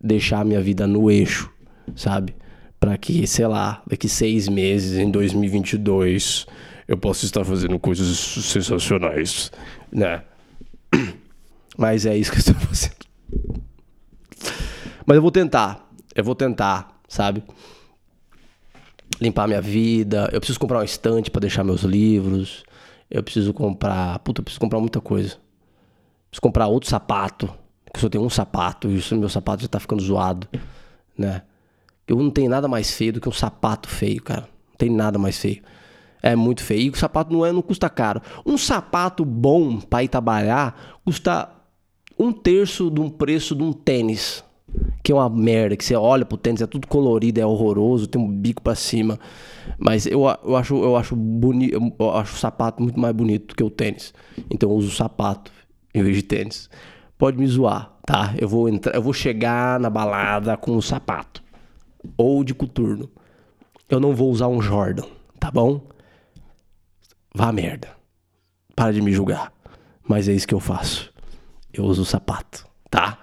deixar 0.00 0.40
a 0.40 0.44
minha 0.44 0.60
vida 0.60 0.86
no 0.86 1.10
eixo, 1.10 1.50
sabe? 1.94 2.34
Para 2.78 2.96
que, 2.96 3.26
sei 3.26 3.46
lá, 3.46 3.82
daqui 3.86 4.08
seis 4.08 4.48
meses, 4.48 4.98
em 4.98 5.10
2022 5.10 6.46
eu 6.86 6.96
posso 6.96 7.24
estar 7.24 7.44
fazendo 7.44 7.78
coisas 7.78 8.16
sensacionais, 8.16 9.50
né? 9.90 10.22
Mas 11.76 12.06
é 12.06 12.16
isso 12.16 12.30
que 12.30 12.36
eu 12.36 12.40
estou 12.40 12.54
fazendo. 12.54 12.94
Mas 15.04 15.16
eu 15.16 15.22
vou 15.22 15.30
tentar, 15.30 15.88
eu 16.14 16.24
vou 16.24 16.34
tentar, 16.34 17.00
sabe? 17.08 17.42
Limpar 19.20 19.46
minha 19.46 19.60
vida. 19.60 20.28
Eu 20.32 20.40
preciso 20.40 20.58
comprar 20.58 20.80
um 20.80 20.84
estante 20.84 21.30
para 21.30 21.40
deixar 21.40 21.64
meus 21.64 21.82
livros. 21.82 22.64
Eu 23.10 23.22
preciso 23.22 23.52
comprar. 23.52 24.18
Puta, 24.20 24.40
eu 24.40 24.44
preciso 24.44 24.60
comprar 24.60 24.80
muita 24.80 25.00
coisa. 25.00 25.36
Preciso 26.30 26.42
comprar 26.42 26.66
outro 26.66 26.88
sapato. 26.90 27.46
Porque 27.84 27.98
eu 27.98 28.00
só 28.00 28.08
tenho 28.08 28.24
um 28.24 28.30
sapato 28.30 28.90
e 28.90 28.98
o 28.98 29.16
meu 29.18 29.28
sapato 29.28 29.62
já 29.62 29.68
tá 29.68 29.80
ficando 29.80 30.02
zoado, 30.02 30.46
né? 31.16 31.42
Eu 32.06 32.16
não 32.16 32.30
tenho 32.30 32.50
nada 32.50 32.68
mais 32.68 32.90
feio 32.90 33.14
do 33.14 33.20
que 33.20 33.28
um 33.28 33.32
sapato 33.32 33.88
feio, 33.88 34.22
cara. 34.22 34.42
Não 34.42 34.76
tem 34.76 34.90
nada 34.90 35.18
mais 35.18 35.38
feio. 35.38 35.62
É 36.22 36.36
muito 36.36 36.62
feio. 36.62 36.82
E 36.82 36.90
o 36.90 36.96
sapato 36.96 37.32
não, 37.32 37.44
é, 37.44 37.52
não 37.52 37.62
custa 37.62 37.88
caro. 37.88 38.20
Um 38.44 38.58
sapato 38.58 39.24
bom 39.24 39.80
para 39.80 40.04
ir 40.04 40.08
trabalhar 40.08 40.98
custa 41.04 41.50
um 42.18 42.32
terço 42.32 42.90
de 42.90 43.00
um 43.00 43.08
preço 43.08 43.54
de 43.54 43.62
um 43.62 43.72
tênis. 43.72 44.44
Que 45.02 45.12
é 45.12 45.14
uma 45.14 45.28
merda, 45.28 45.76
que 45.76 45.84
você 45.84 45.94
olha 45.94 46.24
pro 46.24 46.36
tênis, 46.36 46.60
é 46.60 46.66
tudo 46.66 46.86
colorido, 46.86 47.40
é 47.40 47.46
horroroso, 47.46 48.06
tem 48.06 48.20
um 48.20 48.30
bico 48.30 48.62
para 48.62 48.74
cima. 48.74 49.18
Mas 49.78 50.06
eu, 50.06 50.22
eu 50.44 50.56
acho 50.56 50.76
eu 50.76 50.96
acho 50.96 51.14
bonito, 51.16 51.94
eu 51.98 52.10
acho 52.10 52.34
o 52.34 52.38
sapato 52.38 52.82
muito 52.82 52.98
mais 52.98 53.14
bonito 53.14 53.54
que 53.54 53.62
o 53.62 53.70
tênis. 53.70 54.12
Então 54.50 54.70
eu 54.70 54.76
uso 54.76 54.88
o 54.88 54.94
sapato 54.94 55.50
em 55.94 56.02
vez 56.02 56.16
de 56.16 56.22
tênis. 56.22 56.68
Pode 57.16 57.38
me 57.38 57.46
zoar, 57.46 57.92
tá? 58.04 58.34
Eu 58.38 58.48
vou 58.48 58.68
entrar, 58.68 58.94
eu 58.94 59.02
vou 59.02 59.12
chegar 59.12 59.80
na 59.80 59.88
balada 59.88 60.56
com 60.56 60.76
o 60.76 60.82
sapato 60.82 61.42
ou 62.16 62.44
de 62.44 62.54
coturno. 62.54 63.10
Eu 63.88 64.00
não 64.00 64.14
vou 64.14 64.30
usar 64.30 64.48
um 64.48 64.60
Jordan, 64.60 65.06
tá 65.38 65.50
bom? 65.50 65.80
Vá 67.34 67.52
merda. 67.52 67.88
Para 68.74 68.92
de 68.92 69.00
me 69.00 69.12
julgar. 69.12 69.52
Mas 70.08 70.28
é 70.28 70.32
isso 70.32 70.46
que 70.46 70.54
eu 70.54 70.60
faço. 70.60 71.12
Eu 71.72 71.84
uso 71.84 72.04
sapato, 72.04 72.66
tá? 72.90 73.18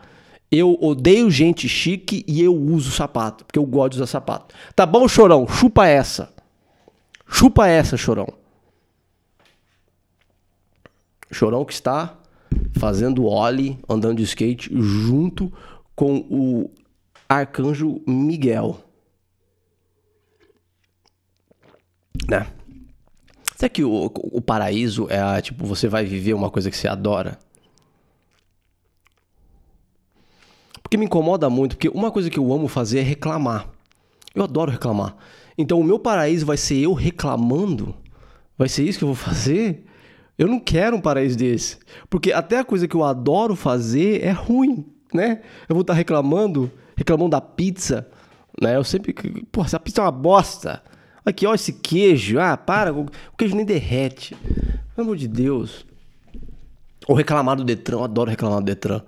Eu 0.55 0.77
odeio 0.79 1.31
gente 1.31 1.67
chique 1.67 2.23
e 2.27 2.39
eu 2.39 2.55
uso 2.55 2.91
sapato, 2.91 3.43
porque 3.43 3.57
eu 3.57 3.65
gosto 3.65 3.93
de 3.93 3.97
usar 3.97 4.05
sapato. 4.05 4.53
Tá 4.75 4.85
bom, 4.85 5.07
chorão? 5.07 5.47
Chupa 5.47 5.87
essa. 5.87 6.31
Chupa 7.27 7.67
essa, 7.67 7.97
chorão. 7.97 8.27
Chorão 11.31 11.65
que 11.65 11.73
está 11.73 12.15
fazendo 12.77 13.25
ollie, 13.25 13.79
andando 13.89 14.17
de 14.17 14.23
skate 14.25 14.69
junto 14.79 15.51
com 15.95 16.17
o 16.29 16.69
arcanjo 17.27 17.99
Miguel. 18.05 18.79
Né? 22.29 22.45
Será 23.55 23.69
que 23.69 23.83
o, 23.83 24.05
o 24.05 24.39
paraíso 24.39 25.07
é 25.09 25.41
tipo, 25.41 25.65
você 25.65 25.87
vai 25.87 26.05
viver 26.05 26.35
uma 26.35 26.51
coisa 26.51 26.69
que 26.69 26.77
você 26.77 26.87
adora? 26.87 27.39
Porque 30.93 30.99
me 30.99 31.05
incomoda 31.05 31.49
muito, 31.49 31.75
porque 31.75 31.89
uma 31.89 32.11
coisa 32.11 32.29
que 32.29 32.37
eu 32.37 32.53
amo 32.53 32.67
fazer 32.67 32.99
é 32.99 33.01
reclamar. 33.01 33.67
Eu 34.35 34.43
adoro 34.43 34.69
reclamar. 34.69 35.15
Então 35.57 35.79
o 35.79 35.83
meu 35.83 35.97
paraíso 35.97 36.45
vai 36.45 36.55
ser 36.55 36.77
eu 36.77 36.93
reclamando? 36.93 37.95
Vai 38.55 38.69
ser 38.69 38.83
isso 38.83 38.99
que 38.99 39.03
eu 39.03 39.07
vou 39.07 39.15
fazer? 39.15 39.85
Eu 40.37 40.47
não 40.47 40.59
quero 40.59 40.95
um 40.95 41.01
paraíso 41.01 41.35
desse. 41.35 41.79
Porque 42.11 42.31
até 42.31 42.59
a 42.59 42.63
coisa 42.63 42.87
que 42.87 42.95
eu 42.95 43.03
adoro 43.03 43.55
fazer 43.55 44.23
é 44.23 44.29
ruim, 44.29 44.85
né? 45.11 45.41
Eu 45.67 45.73
vou 45.73 45.81
estar 45.81 45.95
reclamando, 45.95 46.71
reclamando 46.95 47.31
da 47.31 47.41
pizza, 47.41 48.07
né? 48.61 48.75
Eu 48.75 48.83
sempre, 48.83 49.15
pô, 49.51 49.63
essa 49.63 49.79
pizza 49.79 49.99
é 49.99 50.03
uma 50.03 50.11
bosta. 50.11 50.83
Aqui, 51.25 51.47
ó, 51.47 51.55
esse 51.55 51.73
queijo. 51.73 52.37
Ah, 52.37 52.55
para, 52.55 52.93
o 52.93 53.07
queijo 53.35 53.55
nem 53.55 53.65
derrete. 53.65 54.35
Pelo 54.95 55.07
amor 55.07 55.17
de 55.17 55.27
Deus. 55.27 55.87
Ou 57.07 57.15
reclamar 57.15 57.55
do 57.55 57.63
Detran, 57.63 57.97
eu 57.97 58.03
adoro 58.03 58.29
reclamar 58.29 58.59
do 58.59 58.65
Detran, 58.65 59.01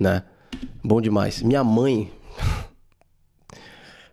né? 0.00 0.22
Bom 0.82 1.00
demais. 1.00 1.42
Minha 1.42 1.64
mãe. 1.64 2.12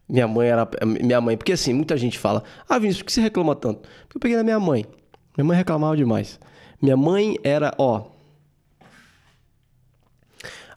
minha 0.08 0.28
mãe 0.28 0.48
era. 0.48 0.70
Minha 0.86 1.22
mãe, 1.22 1.38
porque 1.38 1.54
assim, 1.54 1.74
muita 1.74 1.98
gente 1.98 2.18
fala: 2.18 2.44
Ah, 2.68 2.80
Vinícius, 2.80 3.02
por 3.02 3.08
que 3.08 3.14
você 3.14 3.22
reclama 3.22 3.56
tanto? 3.56 3.82
Porque 4.04 4.18
eu 4.18 4.22
peguei 4.22 4.38
na 4.38 4.44
minha 4.44 4.60
mãe. 4.60 4.86
Minha 5.38 5.46
mãe 5.46 5.58
reclamava 5.58 5.98
demais. 5.98 6.40
Minha 6.82 6.98
mãe 6.98 7.38
era, 7.44 7.74
ó. 7.78 8.08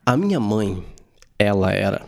A 0.04 0.16
minha 0.16 0.38
mãe, 0.38 0.84
ela 1.38 1.72
era 1.72 2.06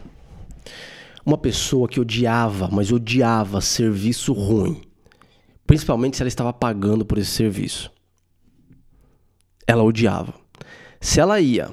uma 1.28 1.36
pessoa 1.36 1.86
que 1.86 2.00
odiava, 2.00 2.70
mas 2.72 2.90
odiava 2.90 3.60
serviço 3.60 4.32
ruim. 4.32 4.80
Principalmente 5.66 6.16
se 6.16 6.22
ela 6.22 6.28
estava 6.28 6.54
pagando 6.54 7.04
por 7.04 7.18
esse 7.18 7.30
serviço. 7.30 7.92
Ela 9.66 9.82
odiava. 9.82 10.32
Se 10.98 11.20
ela 11.20 11.38
ia. 11.38 11.70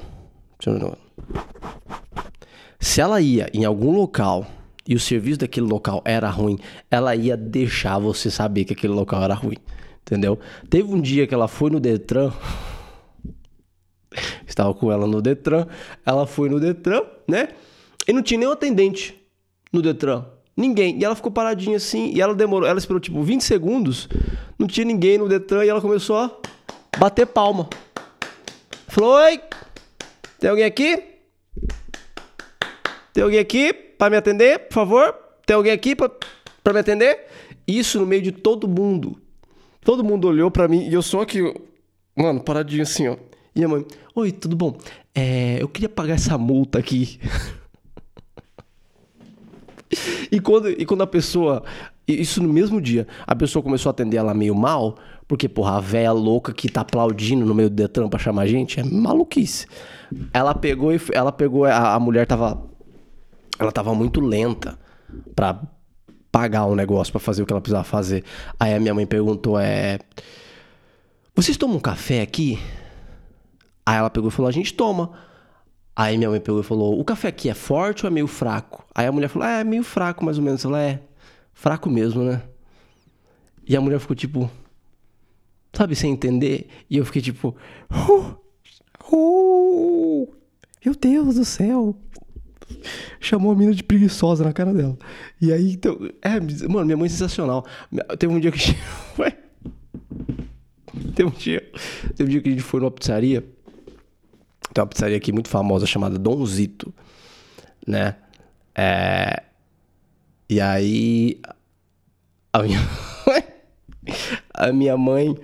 Se 2.80 3.02
ela 3.02 3.20
ia 3.20 3.50
em 3.54 3.66
algum 3.66 3.92
local 3.92 4.46
e 4.88 4.96
o 4.96 5.00
serviço 5.00 5.40
daquele 5.40 5.66
local 5.66 6.02
era 6.06 6.30
ruim, 6.30 6.60
ela 6.90 7.16
ia 7.16 7.36
deixar 7.36 7.98
você 7.98 8.30
saber 8.30 8.66
que 8.66 8.74
aquele 8.74 8.94
local 8.94 9.24
era 9.24 9.34
ruim. 9.34 9.58
Entendeu? 10.02 10.40
Teve 10.70 10.94
um 10.94 11.02
dia 11.02 11.26
que 11.26 11.34
ela 11.34 11.48
foi 11.48 11.72
no 11.72 11.80
Detran. 11.80 12.32
Estava 14.46 14.74
com 14.74 14.92
ela 14.92 15.08
no 15.08 15.22
Detran. 15.22 15.66
Ela 16.06 16.28
foi 16.28 16.48
no 16.48 16.60
Detran, 16.60 17.02
né? 17.28 17.50
E 18.08 18.14
não 18.14 18.22
tinha 18.22 18.40
nenhum 18.40 18.52
atendente 18.52 19.20
no 19.74 19.82
Detran. 19.82 20.26
Ninguém. 20.56 21.00
E 21.00 21.04
ela 21.04 21.16
ficou 21.16 21.32
paradinha 21.32 21.78
assim, 21.78 22.14
e 22.14 22.22
ela 22.22 22.34
demorou, 22.34 22.68
ela 22.68 22.80
esperou 22.80 23.00
tipo 23.00 23.22
20 23.22 23.42
segundos, 23.42 24.08
não 24.58 24.68
tinha 24.68 24.86
ninguém 24.86 25.18
no 25.18 25.28
Detran 25.28 25.66
e 25.66 25.70
ela 25.70 25.82
começou 25.82 26.18
a 26.18 26.32
bater 26.98 27.26
palma. 27.26 27.68
Falou: 28.88 29.16
Oi, 29.16 29.42
tem 30.40 30.50
alguém 30.50 30.66
aqui? 30.66 31.15
Tem 33.16 33.24
alguém 33.24 33.40
aqui 33.40 33.72
para 33.72 34.10
me 34.10 34.18
atender, 34.18 34.68
por 34.68 34.74
favor? 34.74 35.16
Tem 35.46 35.56
alguém 35.56 35.72
aqui 35.72 35.96
para 35.96 36.74
me 36.74 36.80
atender? 36.82 37.18
Isso 37.66 37.98
no 37.98 38.06
meio 38.06 38.22
de 38.22 38.34
todo 38.34 38.68
mundo. 38.68 39.18
Todo 39.86 40.04
mundo 40.04 40.28
olhou 40.28 40.52
para 40.52 40.68
mim 40.68 40.90
e 40.90 40.94
eu 40.94 41.02
só 41.02 41.22
aqui, 41.22 41.40
mano, 42.14 42.42
paradinho 42.42 42.84
assim, 42.84 43.08
ó. 43.08 43.16
E 43.56 43.64
a 43.64 43.70
mãe, 43.70 43.86
oi, 44.14 44.34
tudo 44.34 44.54
bom? 44.54 44.78
É, 45.16 45.56
eu 45.62 45.70
queria 45.70 45.88
pagar 45.88 46.16
essa 46.16 46.38
multa 46.38 46.78
aqui. 46.78 47.18
e, 50.30 50.42
quando, 50.42 50.70
e 50.70 50.86
quando 50.86 51.04
a 51.04 51.08
pessoa. 51.08 51.64
Isso 52.06 52.44
no 52.44 52.52
mesmo 52.52 52.82
dia, 52.82 53.08
a 53.26 53.34
pessoa 53.34 53.64
começou 53.64 53.90
a 53.90 53.92
atender 53.92 54.18
ela 54.18 54.34
meio 54.34 54.54
mal, 54.54 54.98
porque, 55.26 55.48
porra, 55.48 55.78
a 55.78 55.80
véia 55.80 56.12
louca 56.12 56.52
que 56.52 56.68
tá 56.68 56.82
aplaudindo 56.82 57.46
no 57.46 57.56
meio 57.56 57.70
do 57.70 57.76
Detran 57.78 58.10
pra 58.10 58.20
chamar 58.20 58.42
a 58.42 58.48
gente 58.48 58.78
é 58.78 58.84
maluquice. 58.84 59.68
Ela 60.34 60.54
pegou 60.54 60.94
e 60.94 61.00
ela 61.14 61.32
pegou. 61.32 61.64
A, 61.64 61.94
a 61.94 62.00
mulher 62.00 62.28
tava. 62.28 62.75
Ela 63.58 63.72
tava 63.72 63.94
muito 63.94 64.20
lenta 64.20 64.78
pra 65.36 65.62
pagar 66.32 66.66
um 66.66 66.76
negócio 66.76 67.12
para 67.14 67.20
fazer 67.20 67.44
o 67.44 67.46
que 67.46 67.54
ela 67.54 67.62
precisava 67.62 67.86
fazer. 67.86 68.24
Aí 68.60 68.74
a 68.74 68.80
minha 68.80 68.94
mãe 68.94 69.06
perguntou: 69.06 69.60
é. 69.60 70.00
Vocês 71.34 71.58
tomam 71.58 71.80
café 71.80 72.22
aqui? 72.22 72.60
Aí 73.86 73.98
ela 73.98 74.10
pegou 74.10 74.30
e 74.30 74.32
falou: 74.32 74.50
A 74.50 74.52
gente 74.52 74.74
toma. 74.74 75.12
Aí 75.96 76.18
minha 76.18 76.30
mãe 76.30 76.42
pegou 76.42 76.60
e 76.60 76.64
falou: 76.64 77.00
O 77.00 77.06
café 77.06 77.30
aqui 77.30 77.50
é 77.50 77.54
forte 77.54 78.06
ou 78.06 78.08
é 78.10 78.12
meio 78.12 78.28
fraco? 78.28 78.86
Aí 78.94 79.06
a 79.06 79.12
mulher 79.12 79.30
falou: 79.30 79.48
é 79.48 79.64
meio 79.64 79.84
fraco 79.84 80.26
mais 80.26 80.38
ou 80.38 80.44
menos. 80.44 80.66
Ela 80.66 80.82
é 80.82 81.00
fraco 81.54 81.90
mesmo, 81.90 82.24
né? 82.24 82.42
E 83.68 83.76
a 83.76 83.82
mulher 83.82 84.00
ficou 84.00 84.16
tipo, 84.16 84.52
sabe, 85.74 85.96
sem 85.96 86.12
entender. 86.12 86.68
E 86.90 86.98
eu 86.98 87.06
fiquei 87.06 87.22
tipo, 87.22 87.56
oh, 87.90 88.36
oh, 89.10 90.28
meu 90.86 90.94
Deus 90.96 91.36
do 91.36 91.46
céu. 91.46 91.96
Chamou 93.20 93.52
a 93.52 93.56
mina 93.56 93.74
de 93.74 93.84
preguiçosa 93.84 94.44
na 94.44 94.54
cara 94.54 94.74
dela. 94.74 94.98
E 95.42 95.52
aí, 95.52 95.74
então, 95.74 95.98
é, 96.22 96.40
mano, 96.68 96.86
minha 96.86 96.98
mãe 96.98 97.08
é 97.08 97.10
sensacional. 97.10 97.66
Teve 98.18 98.34
um 98.34 98.40
dia 98.40 98.52
que. 98.52 98.60
Ué? 99.20 99.38
teve 101.16 101.30
um 101.30 101.32
dia. 101.32 101.72
Teve 102.16 102.24
um 102.24 102.32
dia 102.32 102.42
que 102.42 102.50
a 102.50 102.52
gente 102.52 102.64
foi 102.64 102.80
numa 102.80 102.92
pizzaria. 102.92 103.42
Tem 104.74 104.82
uma 104.82 104.88
pizzaria 104.88 105.18
aqui 105.18 105.32
muito 105.32 105.50
famosa 105.50 105.86
chamada 105.86 106.18
Donzito, 106.18 106.94
né? 107.88 108.16
É... 108.76 109.44
E 110.50 110.60
aí. 110.60 111.40
A 112.52 112.64
minha... 112.64 112.80
a 114.54 114.72
minha 114.72 114.98
mãe. 114.98 115.36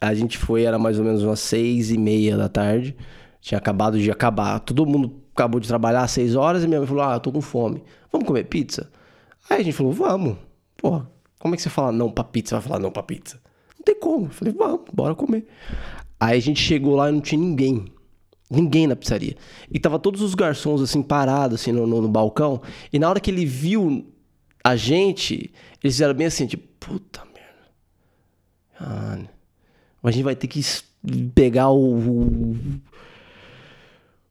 A 0.00 0.12
gente 0.12 0.36
foi, 0.36 0.64
era 0.64 0.78
mais 0.78 0.98
ou 0.98 1.04
menos 1.04 1.22
umas 1.22 1.40
seis 1.40 1.90
e 1.90 1.96
meia 1.96 2.36
da 2.36 2.48
tarde. 2.48 2.94
Tinha 3.40 3.58
acabado 3.58 3.98
de 3.98 4.10
acabar. 4.10 4.60
Todo 4.60 4.84
mundo 4.84 5.23
acabou 5.34 5.60
de 5.60 5.68
trabalhar 5.68 6.06
seis 6.08 6.34
horas 6.34 6.62
e 6.62 6.68
minha 6.68 6.80
mãe 6.80 6.88
falou: 6.88 7.02
Ah, 7.02 7.14
eu 7.14 7.20
tô 7.20 7.32
com 7.32 7.40
fome. 7.40 7.82
Vamos 8.10 8.26
comer 8.26 8.44
pizza? 8.44 8.90
Aí 9.50 9.60
a 9.60 9.64
gente 9.64 9.74
falou: 9.74 9.92
Vamos. 9.92 10.36
Porra, 10.76 11.10
como 11.38 11.54
é 11.54 11.56
que 11.56 11.62
você 11.62 11.70
fala 11.70 11.92
não 11.92 12.10
pra 12.10 12.24
pizza? 12.24 12.56
Vai 12.56 12.68
falar 12.68 12.78
não 12.78 12.90
pra 12.90 13.02
pizza? 13.02 13.40
Não 13.76 13.84
tem 13.84 13.98
como. 13.98 14.26
Eu 14.26 14.30
falei: 14.30 14.54
Vamos, 14.54 14.82
bora 14.92 15.14
comer. 15.14 15.46
Aí 16.18 16.38
a 16.38 16.40
gente 16.40 16.60
chegou 16.60 16.94
lá 16.94 17.08
e 17.08 17.12
não 17.12 17.20
tinha 17.20 17.40
ninguém. 17.40 17.86
Ninguém 18.50 18.86
na 18.86 18.94
pizzaria. 18.94 19.36
E 19.70 19.80
tava 19.80 19.98
todos 19.98 20.22
os 20.22 20.34
garçons 20.34 20.80
assim 20.80 21.02
parados 21.02 21.60
assim 21.60 21.72
no, 21.72 21.86
no, 21.86 22.00
no, 22.02 22.08
balcão. 22.08 22.62
E 22.92 22.98
na 22.98 23.08
hora 23.08 23.20
que 23.20 23.30
ele 23.30 23.44
viu 23.44 24.06
a 24.62 24.76
gente, 24.76 25.52
eles 25.82 25.94
fizeram 25.94 26.14
bem 26.14 26.26
assim, 26.26 26.46
tipo, 26.46 26.66
puta 26.78 27.22
merda. 27.34 27.68
Ah, 28.80 29.18
a 30.02 30.10
gente 30.10 30.22
vai 30.22 30.36
ter 30.36 30.46
que 30.46 30.60
pegar 31.34 31.70
o, 31.70 31.98
o, 31.98 32.56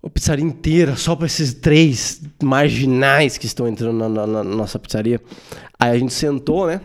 a 0.04 0.10
pizzaria 0.10 0.44
inteira 0.44 0.98
só 0.98 1.16
para 1.16 1.28
esses 1.28 1.54
três 1.54 2.22
marginais 2.44 3.38
que 3.38 3.46
estão 3.46 3.68
entrando 3.68 3.98
na, 3.98 4.10
na, 4.10 4.28
na, 4.28 4.44
nossa 4.44 4.78
pizzaria. 4.78 5.22
Aí 5.80 5.92
a 5.92 5.98
gente 5.98 6.14
sentou, 6.14 6.68
né? 6.68 6.82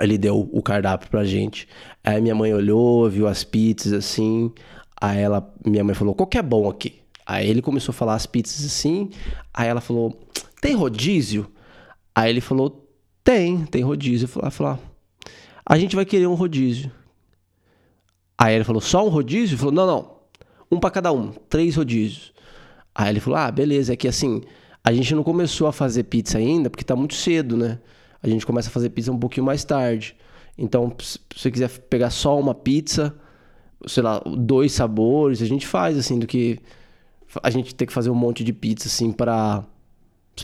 Ele 0.00 0.18
deu 0.18 0.48
o 0.52 0.60
cardápio 0.60 1.08
pra 1.08 1.24
gente. 1.24 1.68
Aí 2.02 2.20
minha 2.20 2.34
mãe 2.34 2.52
olhou, 2.52 3.08
viu 3.08 3.28
as 3.28 3.44
pizzas 3.44 3.92
assim. 3.92 4.52
Aí 5.00 5.20
ela, 5.20 5.54
minha 5.64 5.84
mãe 5.84 5.94
falou, 5.94 6.14
qual 6.14 6.26
que 6.26 6.36
é 6.36 6.42
bom 6.42 6.68
aqui? 6.68 7.00
Aí 7.24 7.48
ele 7.48 7.62
começou 7.62 7.92
a 7.92 7.94
falar 7.94 8.14
as 8.14 8.26
pizzas 8.26 8.64
assim. 8.64 9.10
Aí 9.52 9.68
ela 9.68 9.80
falou, 9.80 10.18
tem 10.60 10.74
rodízio? 10.74 11.46
Aí 12.12 12.28
ele 12.28 12.40
falou, 12.40 12.88
tem, 13.22 13.64
tem 13.66 13.82
rodízio. 13.82 14.28
Ela 14.42 14.50
falou, 14.50 14.72
ah, 14.72 14.78
a 15.64 15.78
gente 15.78 15.94
vai 15.94 16.04
querer 16.04 16.26
um 16.26 16.34
rodízio. 16.34 16.90
Aí 18.36 18.56
ele 18.56 18.64
falou, 18.64 18.80
só 18.80 19.06
um 19.06 19.10
rodízio? 19.10 19.54
Ele 19.54 19.58
falou, 19.58 19.72
não, 19.72 19.86
não, 19.86 20.13
um 20.74 20.80
para 20.80 20.90
cada 20.90 21.12
um, 21.12 21.32
três 21.48 21.76
rodízios. 21.76 22.32
Aí 22.94 23.10
ele 23.10 23.20
falou, 23.20 23.38
ah, 23.38 23.50
beleza, 23.50 23.92
é 23.92 23.96
que 23.96 24.06
assim, 24.06 24.42
a 24.82 24.92
gente 24.92 25.14
não 25.14 25.22
começou 25.22 25.66
a 25.66 25.72
fazer 25.72 26.04
pizza 26.04 26.38
ainda 26.38 26.68
porque 26.68 26.84
tá 26.84 26.94
muito 26.94 27.14
cedo, 27.14 27.56
né? 27.56 27.78
A 28.22 28.28
gente 28.28 28.44
começa 28.44 28.68
a 28.68 28.72
fazer 28.72 28.90
pizza 28.90 29.10
um 29.10 29.18
pouquinho 29.18 29.46
mais 29.46 29.64
tarde. 29.64 30.14
Então, 30.56 30.94
se 31.00 31.18
você 31.34 31.50
quiser 31.50 31.68
pegar 31.68 32.10
só 32.10 32.38
uma 32.38 32.54
pizza, 32.54 33.14
sei 33.86 34.02
lá, 34.02 34.20
dois 34.24 34.72
sabores, 34.72 35.42
a 35.42 35.46
gente 35.46 35.66
faz 35.66 35.98
assim 35.98 36.18
do 36.18 36.26
que 36.26 36.58
a 37.42 37.50
gente 37.50 37.74
ter 37.74 37.86
que 37.86 37.92
fazer 37.92 38.10
um 38.10 38.14
monte 38.14 38.44
de 38.44 38.52
pizza 38.52 38.88
assim 38.88 39.10
para 39.10 39.64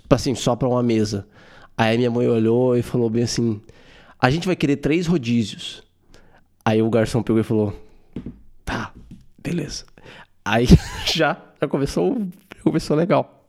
assim, 0.08 0.34
só 0.34 0.56
para 0.56 0.68
uma 0.68 0.82
mesa. 0.82 1.26
Aí 1.76 1.96
minha 1.96 2.10
mãe 2.10 2.26
olhou 2.26 2.76
e 2.76 2.82
falou 2.82 3.08
bem 3.08 3.22
assim: 3.22 3.60
"A 4.18 4.30
gente 4.30 4.46
vai 4.46 4.56
querer 4.56 4.76
três 4.76 5.06
rodízios". 5.06 5.82
Aí 6.64 6.82
o 6.82 6.90
garçom 6.90 7.22
pegou 7.22 7.40
e 7.40 7.44
falou: 7.44 7.72
"Tá, 8.64 8.92
beleza". 9.42 9.84
Aí 10.44 10.66
já 11.06 11.36
já 11.60 11.68
começou, 11.68 12.26
começou 12.62 12.96
legal. 12.96 13.46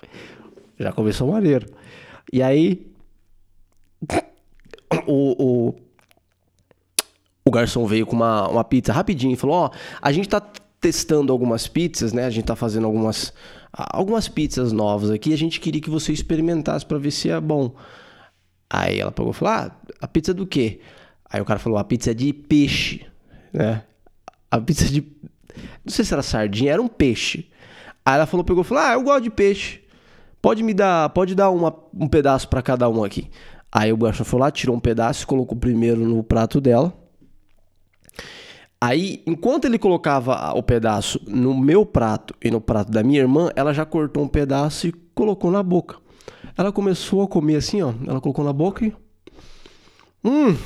Já 0.80 0.92
começou 0.92 1.32
maneiro. 1.32 1.68
E 2.32 2.42
aí 2.42 2.92
o, 5.08 5.70
o 5.70 5.76
o 7.44 7.50
garçom 7.52 7.86
veio 7.86 8.06
com 8.06 8.16
uma, 8.16 8.48
uma 8.48 8.64
pizza 8.64 8.94
rapidinho 8.94 9.34
e 9.34 9.38
falou: 9.38 9.56
Ó, 9.56 9.68
oh, 9.68 9.78
a 10.02 10.12
gente 10.12 10.30
tá 10.30 10.42
testando 10.80 11.32
algumas 11.32 11.68
pizzas, 11.68 12.14
né? 12.14 12.26
A 12.26 12.30
gente 12.30 12.46
tá 12.46 12.56
fazendo 12.56 12.86
algumas, 12.86 13.34
algumas 13.72 14.28
pizzas 14.28 14.72
novas 14.72 15.10
aqui. 15.12 15.34
A 15.34 15.38
gente 15.38 15.60
queria 15.60 15.82
que 15.82 15.90
você 15.90 16.12
experimentasse 16.12 16.86
para 16.86 16.98
ver 16.98 17.12
se 17.12 17.30
é 17.30 17.40
bom. 17.40 17.76
Aí 18.70 19.00
ela 19.00 19.12
pegou 19.12 19.32
e 19.32 19.34
falou: 19.34 19.54
Ah, 19.54 19.72
a 20.00 20.08
pizza 20.08 20.34
do 20.34 20.46
quê? 20.46 20.80
Aí 21.30 21.42
o 21.42 21.46
cara 21.46 21.60
falou: 21.60 21.78
A 21.78 21.84
pizza 21.84 22.12
é 22.12 22.14
de 22.14 22.32
peixe, 22.32 23.06
né? 23.52 23.84
A 24.50 24.60
pizza 24.60 24.86
de. 24.86 25.06
Não 25.84 25.92
sei 25.92 26.06
se 26.06 26.14
era 26.14 26.24
sardinha, 26.24 26.74
era 26.74 26.82
um 26.82 26.88
peixe. 26.88 27.50
Aí 28.06 28.16
ela 28.16 28.26
falou: 28.26 28.44
Pegou 28.44 28.64
e 28.64 28.66
falou: 28.66 28.84
Ah, 28.84 28.94
eu 28.94 29.04
gosto 29.04 29.24
de 29.24 29.30
peixe. 29.30 29.82
Pode 30.42 30.64
me 30.64 30.74
dar, 30.74 31.10
pode 31.10 31.36
dar 31.36 31.52
uma, 31.52 31.74
um 31.94 32.08
pedaço 32.08 32.48
para 32.48 32.62
cada 32.62 32.90
um 32.90 33.04
aqui. 33.04 33.30
Aí 33.72 33.94
o 33.94 33.98
garçom 33.98 34.24
foi 34.24 34.40
lá, 34.40 34.52
tirou 34.52 34.76
um 34.76 34.80
pedaço, 34.80 35.28
colocou 35.28 35.58
primeiro 35.58 36.02
no 36.02 36.24
prato 36.24 36.60
dela. 36.60 36.94
Aí, 38.84 39.22
enquanto 39.28 39.66
ele 39.66 39.78
colocava 39.78 40.52
o 40.56 40.64
pedaço 40.64 41.22
no 41.28 41.56
meu 41.56 41.86
prato 41.86 42.34
e 42.44 42.50
no 42.50 42.60
prato 42.60 42.92
da 42.92 43.04
minha 43.04 43.20
irmã, 43.20 43.52
ela 43.56 43.74
já 43.74 43.86
cortou 43.86 44.24
um 44.24 44.28
pedaço 44.28 44.88
e 44.88 44.92
colocou 45.14 45.52
na 45.52 45.62
boca. 45.62 45.98
Ela 46.58 46.72
começou 46.72 47.22
a 47.22 47.28
comer 47.28 47.58
assim, 47.58 47.82
ó. 47.84 47.94
Ela 48.08 48.20
colocou 48.20 48.44
na 48.44 48.52
boca 48.52 48.84
e. 48.84 48.94
Hum! 50.24 50.58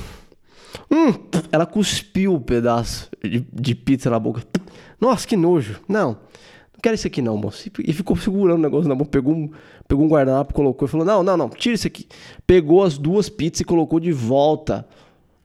Hum! 0.90 1.12
Ela 1.52 1.66
cuspiu 1.66 2.34
o 2.34 2.40
pedaço 2.40 3.10
de, 3.22 3.46
de 3.52 3.74
pizza 3.74 4.10
na 4.10 4.18
boca. 4.18 4.42
Nossa, 5.00 5.26
que 5.26 5.36
nojo. 5.36 5.80
Não, 5.88 6.10
não 6.10 6.80
quero 6.82 6.94
isso 6.94 7.06
aqui 7.06 7.22
não, 7.22 7.36
moço. 7.36 7.70
E 7.84 7.92
ficou 7.92 8.16
segurando 8.16 8.58
o 8.58 8.62
negócio 8.62 8.88
na 8.88 8.94
mão. 8.94 9.04
Pegou 9.04 9.34
um, 9.34 9.50
pegou 9.88 10.04
um 10.04 10.08
guardanapo, 10.08 10.54
colocou 10.54 10.86
e 10.86 10.90
falou: 10.90 11.06
Não, 11.06 11.22
não, 11.22 11.36
não, 11.36 11.48
tira 11.48 11.74
isso 11.74 11.86
aqui. 11.86 12.06
Pegou 12.46 12.82
as 12.82 12.98
duas 12.98 13.28
pizzas 13.28 13.60
e 13.60 13.64
colocou 13.64 13.98
de 14.00 14.12
volta 14.12 14.86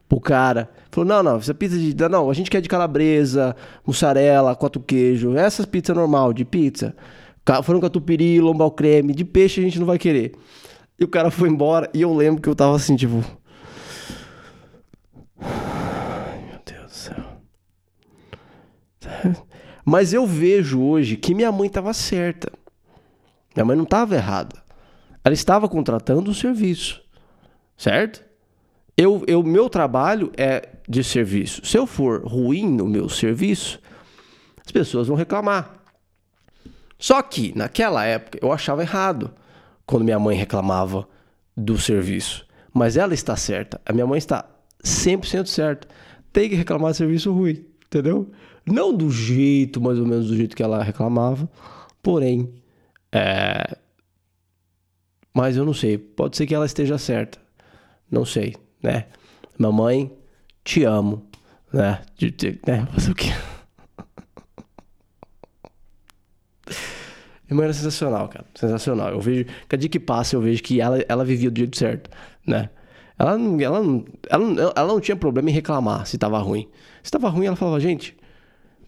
pro 0.08 0.20
cara. 0.20 0.68
Falou, 0.90 1.08
não, 1.08 1.22
não, 1.22 1.36
essa 1.38 1.54
pizza 1.54 1.78
de... 1.78 1.94
Não, 2.08 2.30
a 2.30 2.34
gente 2.34 2.50
quer 2.50 2.60
de 2.60 2.68
calabresa, 2.68 3.56
mussarela, 3.86 4.54
quatro 4.54 4.80
queijo. 4.80 5.34
Essas 5.34 5.64
pizzas 5.64 5.96
normal, 5.96 6.34
de 6.34 6.44
pizza. 6.44 6.94
Foram 7.64 7.80
catupiry, 7.80 8.38
lombal 8.40 8.70
creme. 8.70 9.14
De 9.14 9.24
peixe 9.24 9.60
a 9.60 9.64
gente 9.64 9.78
não 9.78 9.86
vai 9.86 9.98
querer. 9.98 10.32
E 11.00 11.04
o 11.04 11.08
cara 11.08 11.30
foi 11.30 11.48
embora 11.48 11.88
e 11.94 12.02
eu 12.02 12.14
lembro 12.14 12.42
que 12.42 12.48
eu 12.48 12.54
tava 12.54 12.76
assim, 12.76 12.94
tipo... 12.94 13.24
Ai, 15.44 16.42
meu 16.48 16.60
Deus 16.64 16.90
do 16.90 16.96
céu. 16.96 17.24
Mas 19.84 20.12
eu 20.12 20.26
vejo 20.26 20.80
hoje 20.80 21.16
que 21.16 21.34
minha 21.34 21.50
mãe 21.50 21.66
estava 21.66 21.92
certa. 21.92 22.52
Minha 23.54 23.64
mãe 23.64 23.76
não 23.76 23.84
estava 23.84 24.14
errada. 24.14 24.62
Ela 25.24 25.34
estava 25.34 25.68
contratando 25.68 26.30
um 26.30 26.34
serviço. 26.34 27.02
Certo? 27.76 28.24
Eu, 28.96 29.24
eu, 29.26 29.42
meu 29.42 29.68
trabalho 29.68 30.30
é 30.36 30.68
de 30.88 31.02
serviço. 31.02 31.64
Se 31.64 31.76
eu 31.76 31.86
for 31.86 32.24
ruim 32.24 32.68
no 32.68 32.86
meu 32.86 33.08
serviço, 33.08 33.80
as 34.64 34.70
pessoas 34.70 35.08
vão 35.08 35.16
reclamar. 35.16 35.82
Só 36.98 37.20
que 37.22 37.56
naquela 37.56 38.04
época 38.04 38.38
eu 38.40 38.52
achava 38.52 38.82
errado 38.82 39.32
quando 39.84 40.04
minha 40.04 40.18
mãe 40.18 40.36
reclamava 40.36 41.08
do 41.56 41.78
serviço. 41.78 42.46
Mas 42.72 42.96
ela 42.96 43.12
está 43.12 43.36
certa. 43.36 43.80
A 43.84 43.92
minha 43.92 44.06
mãe 44.06 44.18
está 44.18 44.46
100% 44.82 45.46
certa. 45.46 45.88
Tem 46.32 46.48
que 46.48 46.54
reclamar 46.54 46.92
de 46.92 46.98
serviço 46.98 47.32
ruim, 47.32 47.64
entendeu? 47.86 48.30
Não 48.64 48.94
do 48.94 49.10
jeito, 49.10 49.80
mais 49.80 49.98
ou 49.98 50.06
menos 50.06 50.28
do 50.28 50.36
jeito 50.36 50.56
que 50.56 50.62
ela 50.62 50.82
reclamava. 50.82 51.48
Porém, 52.02 52.52
é... 53.10 53.76
Mas 55.34 55.56
eu 55.56 55.64
não 55.64 55.74
sei. 55.74 55.98
Pode 55.98 56.36
ser 56.36 56.46
que 56.46 56.54
ela 56.54 56.66
esteja 56.66 56.98
certa. 56.98 57.38
Não 58.10 58.24
sei, 58.24 58.54
né? 58.82 59.06
Mamãe, 59.58 60.12
te 60.64 60.84
amo, 60.84 61.26
né? 61.72 62.02
De, 62.16 62.30
de, 62.30 62.60
né? 62.66 62.86
Fazer 62.92 63.10
o 63.10 63.14
quê? 63.14 63.28
Minha 67.48 67.56
mãe 67.56 67.64
era 67.64 67.72
sensacional, 67.74 68.28
cara. 68.28 68.44
Sensacional. 68.54 69.10
Eu 69.10 69.20
vejo, 69.20 69.46
cada 69.68 69.80
dia 69.80 69.90
que 69.90 70.00
passa, 70.00 70.36
eu 70.36 70.40
vejo 70.40 70.62
que 70.62 70.80
ela, 70.80 71.04
ela 71.08 71.24
vivia 71.24 71.50
do 71.50 71.58
jeito 71.58 71.76
certo, 71.76 72.10
né? 72.46 72.70
Ela, 73.22 73.38
ela, 73.62 74.04
ela, 74.28 74.72
ela 74.74 74.88
não 74.88 74.98
tinha 74.98 75.16
problema 75.16 75.48
em 75.48 75.52
reclamar 75.52 76.04
se 76.06 76.18
tava 76.18 76.38
ruim. 76.40 76.66
Se 77.04 77.10
tava 77.12 77.28
ruim, 77.28 77.46
ela 77.46 77.54
falava, 77.54 77.78
gente, 77.78 78.16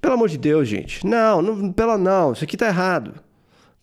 pelo 0.00 0.14
amor 0.14 0.28
de 0.28 0.36
Deus, 0.36 0.66
gente. 0.66 1.06
Não, 1.06 1.40
não, 1.40 1.72
pela 1.72 1.96
não, 1.96 2.32
isso 2.32 2.42
aqui 2.42 2.56
tá 2.56 2.66
errado. 2.66 3.14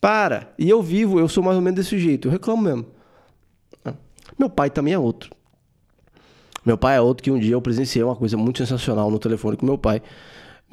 Para. 0.01 0.51
E 0.59 0.69
eu 0.69 0.81
vivo, 0.81 1.19
eu 1.19 1.29
sou 1.29 1.41
mais 1.41 1.55
ou 1.55 1.61
menos 1.61 1.79
desse 1.79 1.97
jeito. 1.97 2.27
Eu 2.27 2.33
reclamo 2.33 2.63
mesmo. 2.63 2.85
Meu 4.37 4.49
pai 4.49 4.69
também 4.69 4.93
é 4.93 4.99
outro. 4.99 5.31
Meu 6.65 6.77
pai 6.77 6.97
é 6.97 7.01
outro 7.01 7.23
que 7.23 7.31
um 7.31 7.39
dia 7.39 7.53
eu 7.53 7.61
presenciei 7.61 8.03
uma 8.03 8.15
coisa 8.15 8.35
muito 8.35 8.57
sensacional 8.57 9.09
no 9.09 9.19
telefone 9.19 9.55
com 9.55 9.65
meu 9.65 9.77
pai. 9.77 10.01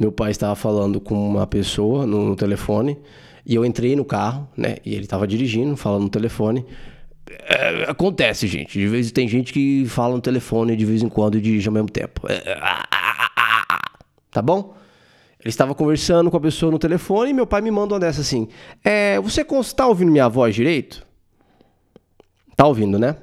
Meu 0.00 0.10
pai 0.10 0.32
estava 0.32 0.56
falando 0.56 1.00
com 1.00 1.14
uma 1.14 1.46
pessoa 1.46 2.04
no 2.04 2.34
telefone 2.34 2.98
e 3.46 3.54
eu 3.54 3.64
entrei 3.64 3.94
no 3.94 4.04
carro, 4.04 4.48
né? 4.56 4.78
E 4.84 4.92
ele 4.92 5.04
estava 5.04 5.24
dirigindo, 5.26 5.76
falando 5.76 6.02
no 6.02 6.10
telefone. 6.10 6.66
É, 7.30 7.84
acontece, 7.88 8.46
gente. 8.46 8.78
De 8.78 8.86
vez 8.86 9.12
tem 9.12 9.28
gente 9.28 9.52
que 9.52 9.84
fala 9.86 10.14
no 10.14 10.20
telefone 10.20 10.76
de 10.76 10.84
vez 10.84 11.02
em 11.02 11.08
quando 11.08 11.36
e 11.36 11.40
dirige 11.40 11.68
ao 11.68 11.74
mesmo 11.74 11.90
tempo. 11.90 12.22
É, 12.28 12.58
tá 14.30 14.42
bom? 14.42 14.74
Ele 15.40 15.50
estava 15.50 15.74
conversando 15.74 16.30
com 16.30 16.36
a 16.36 16.40
pessoa 16.40 16.72
no 16.72 16.78
telefone 16.78 17.30
e 17.30 17.34
meu 17.34 17.46
pai 17.46 17.60
me 17.60 17.70
manda 17.70 17.94
uma 17.94 18.00
dessa 18.00 18.20
assim: 18.20 18.48
é, 18.84 19.20
Você 19.20 19.42
está 19.42 19.86
ouvindo 19.86 20.10
minha 20.10 20.28
voz 20.28 20.54
direito? 20.54 21.06
Tá 22.56 22.66
ouvindo, 22.66 22.98
né? 22.98 23.16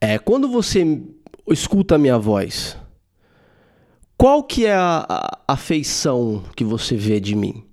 É, 0.00 0.18
quando 0.18 0.48
você 0.48 1.02
escuta 1.48 1.96
a 1.96 1.98
minha 1.98 2.18
voz, 2.18 2.78
qual 4.16 4.42
que 4.42 4.64
é 4.64 4.74
a, 4.74 5.04
a, 5.08 5.38
a 5.48 5.56
feição 5.56 6.42
que 6.56 6.64
você 6.64 6.96
vê 6.96 7.20
de 7.20 7.34
mim? 7.34 7.64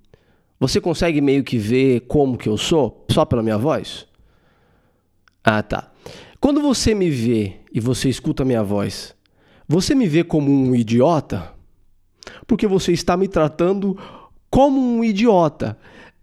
Você 0.60 0.80
consegue 0.80 1.20
meio 1.20 1.44
que 1.44 1.56
ver 1.56 2.00
como 2.00 2.36
que 2.36 2.48
eu 2.48 2.56
sou 2.56 3.06
só 3.10 3.24
pela 3.24 3.42
minha 3.42 3.56
voz? 3.56 4.07
Ah, 5.50 5.62
tá. 5.62 5.90
Quando 6.38 6.60
você 6.60 6.94
me 6.94 7.08
vê 7.08 7.56
e 7.72 7.80
você 7.80 8.10
escuta 8.10 8.42
a 8.42 8.46
minha 8.46 8.62
voz, 8.62 9.14
você 9.66 9.94
me 9.94 10.06
vê 10.06 10.22
como 10.22 10.50
um 10.50 10.74
idiota? 10.74 11.54
Porque 12.46 12.66
você 12.66 12.92
está 12.92 13.16
me 13.16 13.26
tratando 13.26 13.98
como 14.50 14.78
um 14.78 15.02
idiota. 15.02 15.78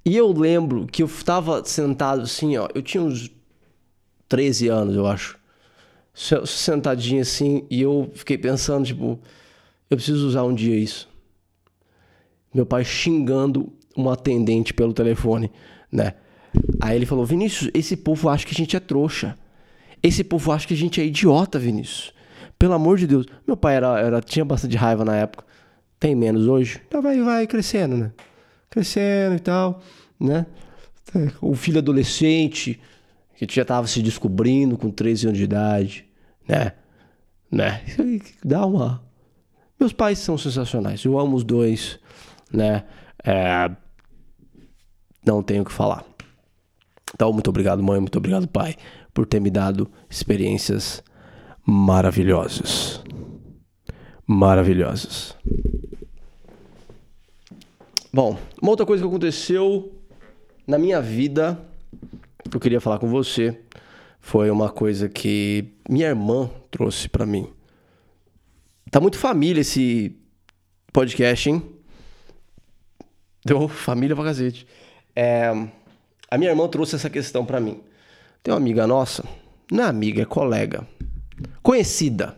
E 0.06 0.16
eu 0.16 0.32
lembro 0.32 0.86
que 0.86 1.02
eu 1.02 1.08
estava 1.08 1.66
sentado 1.66 2.22
assim, 2.22 2.56
ó, 2.56 2.68
eu 2.76 2.84
tinha 2.84 3.02
uns 3.02 3.32
13 4.30 4.68
anos, 4.68 4.96
eu 4.96 5.08
acho. 5.08 5.40
Sentadinho 6.14 7.24
assim, 7.24 7.66
e 7.68 7.82
eu 7.82 8.12
fiquei 8.14 8.38
pensando, 8.38 8.86
tipo, 8.86 9.20
eu 9.90 9.98
preciso 9.98 10.28
usar 10.28 10.44
um 10.44 10.54
dia 10.54 10.76
isso. 10.76 11.10
Meu 12.54 12.68
pai 12.68 12.86
xingando 12.86 13.74
um 13.98 14.08
atendente 14.08 14.72
pelo 14.72 14.94
telefone, 14.94 15.52
né? 15.92 16.14
Aí 16.80 16.96
ele 16.96 17.06
falou: 17.06 17.26
Vinícius, 17.26 17.70
esse 17.74 17.96
povo 17.96 18.30
acha 18.30 18.46
que 18.46 18.54
a 18.54 18.58
gente 18.58 18.76
é 18.76 18.80
trouxa. 18.80 19.38
Esse 20.02 20.24
povo 20.24 20.52
acha 20.52 20.68
que 20.68 20.74
a 20.74 20.78
gente 20.78 21.02
é 21.02 21.06
idiota, 21.06 21.58
Vinícius. 21.58 22.14
Pelo 22.60 22.74
amor 22.74 22.98
de 22.98 23.08
Deus. 23.08 23.26
Meu 23.46 23.58
pai 23.58 23.76
era, 23.76 24.00
era 24.00 24.22
tinha 24.22 24.46
bastante 24.46 24.76
raiva 24.76 25.04
na 25.04 25.16
época. 25.16 25.44
Tem 26.00 26.16
menos 26.16 26.48
hoje. 26.48 26.82
Então 26.88 27.02
vai, 27.02 27.22
vai 27.22 27.48
crescendo, 27.48 27.98
né? 27.98 28.12
Crescendo 28.70 29.36
e 29.36 29.40
tal, 29.40 29.82
né? 30.20 30.46
O 31.42 31.56
filho 31.56 31.80
adolescente, 31.80 32.80
que 33.36 33.48
já 33.50 33.62
estava 33.62 33.88
se 33.88 34.02
descobrindo 34.02 34.78
com 34.78 34.90
13 34.90 35.28
anos 35.28 35.38
de 35.38 35.44
idade, 35.44 36.06
né? 36.48 36.74
Né? 37.52 37.82
Dá 38.44 38.66
uma. 38.66 39.04
Meus 39.80 39.94
pais 39.94 40.20
são 40.20 40.38
sensacionais. 40.38 41.04
Eu 41.04 41.18
amo 41.18 41.36
os 41.36 41.44
dois, 41.44 42.00
né? 42.52 42.84
É, 43.24 43.72
não 45.26 45.42
tenho 45.42 45.64
o 45.64 45.66
que 45.66 45.72
falar. 45.72 46.04
Então, 47.16 47.32
muito 47.32 47.50
obrigado, 47.50 47.82
mãe, 47.82 48.00
muito 48.00 48.18
obrigado, 48.18 48.46
pai, 48.46 48.76
por 49.14 49.26
ter 49.26 49.40
me 49.40 49.50
dado 49.50 49.90
experiências 50.10 51.02
maravilhosas. 51.66 53.02
Maravilhosas. 54.28 55.34
Bom, 58.12 58.38
uma 58.62 58.72
outra 58.72 58.86
coisa 58.86 59.02
que 59.02 59.08
aconteceu 59.08 59.94
na 60.68 60.78
minha 60.78 61.02
vida 61.02 61.58
que 62.50 62.58
eu 62.58 62.62
queria 62.62 62.82
falar 62.82 63.00
com 63.00 63.08
você 63.08 63.62
foi 64.20 64.50
uma 64.50 64.70
coisa 64.70 65.08
que 65.08 65.74
minha 65.90 66.08
irmã 66.08 66.50
trouxe 66.70 67.08
para 67.08 67.26
mim. 67.26 67.48
Tá 68.92 69.00
muito 69.00 69.18
família 69.18 69.62
esse 69.62 70.18
podcast, 70.92 71.50
hein? 71.50 71.64
Deu 73.46 73.68
família 73.68 74.16
pra 74.16 74.26
cacete. 74.26 74.68
É, 75.16 75.52
a 76.36 76.38
minha 76.38 76.52
irmã 76.52 76.68
trouxe 76.68 76.96
essa 76.96 77.10
questão 77.10 77.46
para 77.46 77.62
mim. 77.62 77.80
Tem 78.44 78.54
uma 78.54 78.60
amiga 78.60 78.86
nossa, 78.86 79.24
não 79.72 79.86
é 79.86 79.88
amiga, 79.88 80.22
é 80.22 80.26
colega. 80.26 80.86
Conhecida. 81.64 82.38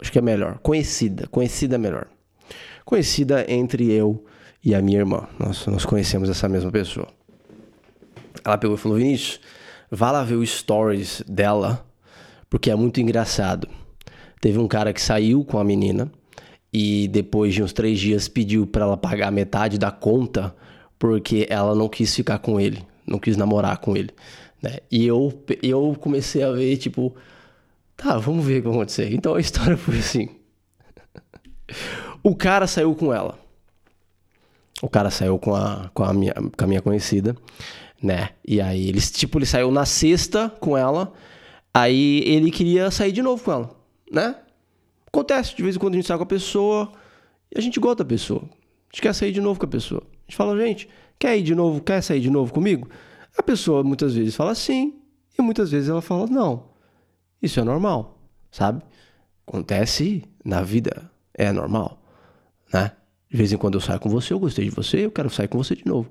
Acho 0.00 0.12
que 0.12 0.18
é 0.18 0.22
melhor. 0.22 0.58
Conhecida. 0.58 1.26
Conhecida 1.26 1.74
é 1.74 1.78
melhor. 1.78 2.06
Conhecida 2.84 3.44
entre 3.50 3.90
eu 3.92 4.24
e 4.64 4.72
a 4.72 4.80
minha 4.80 4.98
irmã. 4.98 5.26
Nós, 5.36 5.66
nós 5.66 5.84
conhecemos 5.84 6.30
essa 6.30 6.48
mesma 6.48 6.70
pessoa. 6.70 7.08
Ela 8.44 8.56
pegou 8.56 8.76
e 8.76 8.78
falou: 8.78 8.98
Vinícius, 8.98 9.40
vá 9.90 10.12
lá 10.12 10.22
ver 10.22 10.36
o 10.36 10.46
stories 10.46 11.24
dela, 11.26 11.84
porque 12.48 12.70
é 12.70 12.76
muito 12.76 13.00
engraçado. 13.00 13.68
Teve 14.40 14.58
um 14.58 14.68
cara 14.68 14.92
que 14.92 15.02
saiu 15.02 15.44
com 15.44 15.58
a 15.58 15.64
menina 15.64 16.10
e 16.72 17.08
depois 17.08 17.52
de 17.52 17.64
uns 17.64 17.72
três 17.72 17.98
dias 17.98 18.28
pediu 18.28 18.64
para 18.64 18.84
ela 18.84 18.96
pagar 18.96 19.32
metade 19.32 19.76
da 19.76 19.90
conta 19.90 20.54
porque 21.00 21.46
ela 21.48 21.74
não 21.74 21.88
quis 21.88 22.14
ficar 22.14 22.38
com 22.38 22.60
ele, 22.60 22.86
não 23.06 23.18
quis 23.18 23.34
namorar 23.34 23.78
com 23.78 23.96
ele, 23.96 24.10
né? 24.62 24.80
E 24.90 25.06
eu, 25.06 25.42
eu 25.62 25.96
comecei 25.98 26.42
a 26.42 26.52
ver, 26.52 26.76
tipo, 26.76 27.16
tá, 27.96 28.18
vamos 28.18 28.44
ver 28.44 28.58
o 28.58 28.62
que 28.62 28.68
vai 28.68 28.76
acontecer. 28.76 29.12
Então 29.14 29.34
a 29.34 29.40
história 29.40 29.78
foi 29.78 29.98
assim. 29.98 30.28
o 32.22 32.36
cara 32.36 32.66
saiu 32.66 32.94
com 32.94 33.14
ela. 33.14 33.38
O 34.82 34.90
cara 34.90 35.10
saiu 35.10 35.38
com 35.38 35.54
a, 35.54 35.90
com 35.94 36.04
a, 36.04 36.12
minha, 36.12 36.34
com 36.34 36.64
a 36.64 36.66
minha 36.66 36.82
conhecida, 36.82 37.34
né? 38.02 38.30
E 38.46 38.60
aí 38.60 38.86
eles, 38.86 39.10
tipo, 39.10 39.38
ele 39.38 39.46
saiu 39.46 39.70
na 39.70 39.86
sexta 39.86 40.50
com 40.60 40.76
ela, 40.76 41.14
aí 41.72 42.22
ele 42.26 42.50
queria 42.50 42.90
sair 42.90 43.12
de 43.12 43.22
novo 43.22 43.42
com 43.42 43.52
ela, 43.52 43.70
né? 44.12 44.36
Acontece, 45.06 45.56
de 45.56 45.62
vez 45.62 45.76
em 45.76 45.78
quando 45.78 45.94
a 45.94 45.96
gente 45.96 46.06
sai 46.06 46.18
com 46.18 46.24
a 46.24 46.26
pessoa 46.26 46.92
e 47.50 47.58
a 47.58 47.62
gente 47.62 47.80
gosta 47.80 48.04
da 48.04 48.08
pessoa. 48.08 48.42
A 48.42 48.92
gente 48.92 49.02
quer 49.02 49.14
sair 49.14 49.32
de 49.32 49.40
novo 49.40 49.58
com 49.58 49.64
a 49.64 49.68
pessoa 49.68 50.02
gente 50.30 50.36
fala, 50.36 50.56
gente, 50.56 50.88
quer 51.18 51.36
ir 51.36 51.42
de 51.42 51.54
novo, 51.54 51.80
quer 51.82 52.00
sair 52.02 52.20
de 52.20 52.30
novo 52.30 52.52
comigo? 52.52 52.88
A 53.36 53.42
pessoa 53.42 53.82
muitas 53.82 54.14
vezes 54.14 54.34
fala 54.34 54.54
sim, 54.54 54.94
e 55.38 55.42
muitas 55.42 55.70
vezes 55.70 55.88
ela 55.88 56.00
fala 56.00 56.26
não. 56.26 56.70
Isso 57.42 57.58
é 57.58 57.64
normal, 57.64 58.18
sabe? 58.50 58.82
Acontece 59.46 60.24
na 60.44 60.62
vida, 60.62 61.10
é 61.34 61.50
normal, 61.52 62.02
né? 62.72 62.92
De 63.28 63.36
vez 63.36 63.52
em 63.52 63.56
quando 63.56 63.74
eu 63.74 63.80
saio 63.80 64.00
com 64.00 64.08
você, 64.08 64.32
eu 64.32 64.38
gostei 64.38 64.64
de 64.64 64.70
você, 64.70 65.04
eu 65.06 65.10
quero 65.10 65.30
sair 65.30 65.48
com 65.48 65.58
você 65.58 65.74
de 65.74 65.86
novo. 65.86 66.10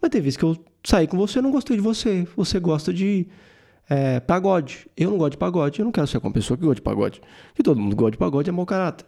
Mas 0.00 0.10
tem 0.10 0.20
vezes 0.20 0.36
que 0.36 0.44
eu 0.44 0.56
saí 0.84 1.06
com 1.06 1.16
você, 1.16 1.38
eu 1.38 1.42
não 1.42 1.50
gostei 1.50 1.76
de 1.76 1.82
você. 1.82 2.28
Você 2.36 2.60
gosta 2.60 2.92
de 2.92 3.26
é, 3.88 4.20
pagode. 4.20 4.88
Eu 4.96 5.10
não 5.10 5.18
gosto 5.18 5.32
de 5.32 5.38
pagode. 5.38 5.80
Eu 5.80 5.84
não 5.84 5.92
quero 5.92 6.06
ser 6.06 6.20
com 6.20 6.28
uma 6.28 6.32
pessoa 6.32 6.56
que 6.56 6.62
gosta 6.62 6.76
de 6.76 6.82
pagode. 6.82 7.20
Que 7.54 7.62
todo 7.62 7.80
mundo 7.80 7.96
gosta 7.96 8.12
de 8.12 8.18
pagode 8.18 8.48
é 8.48 8.52
mau 8.52 8.66
caráter. 8.66 9.06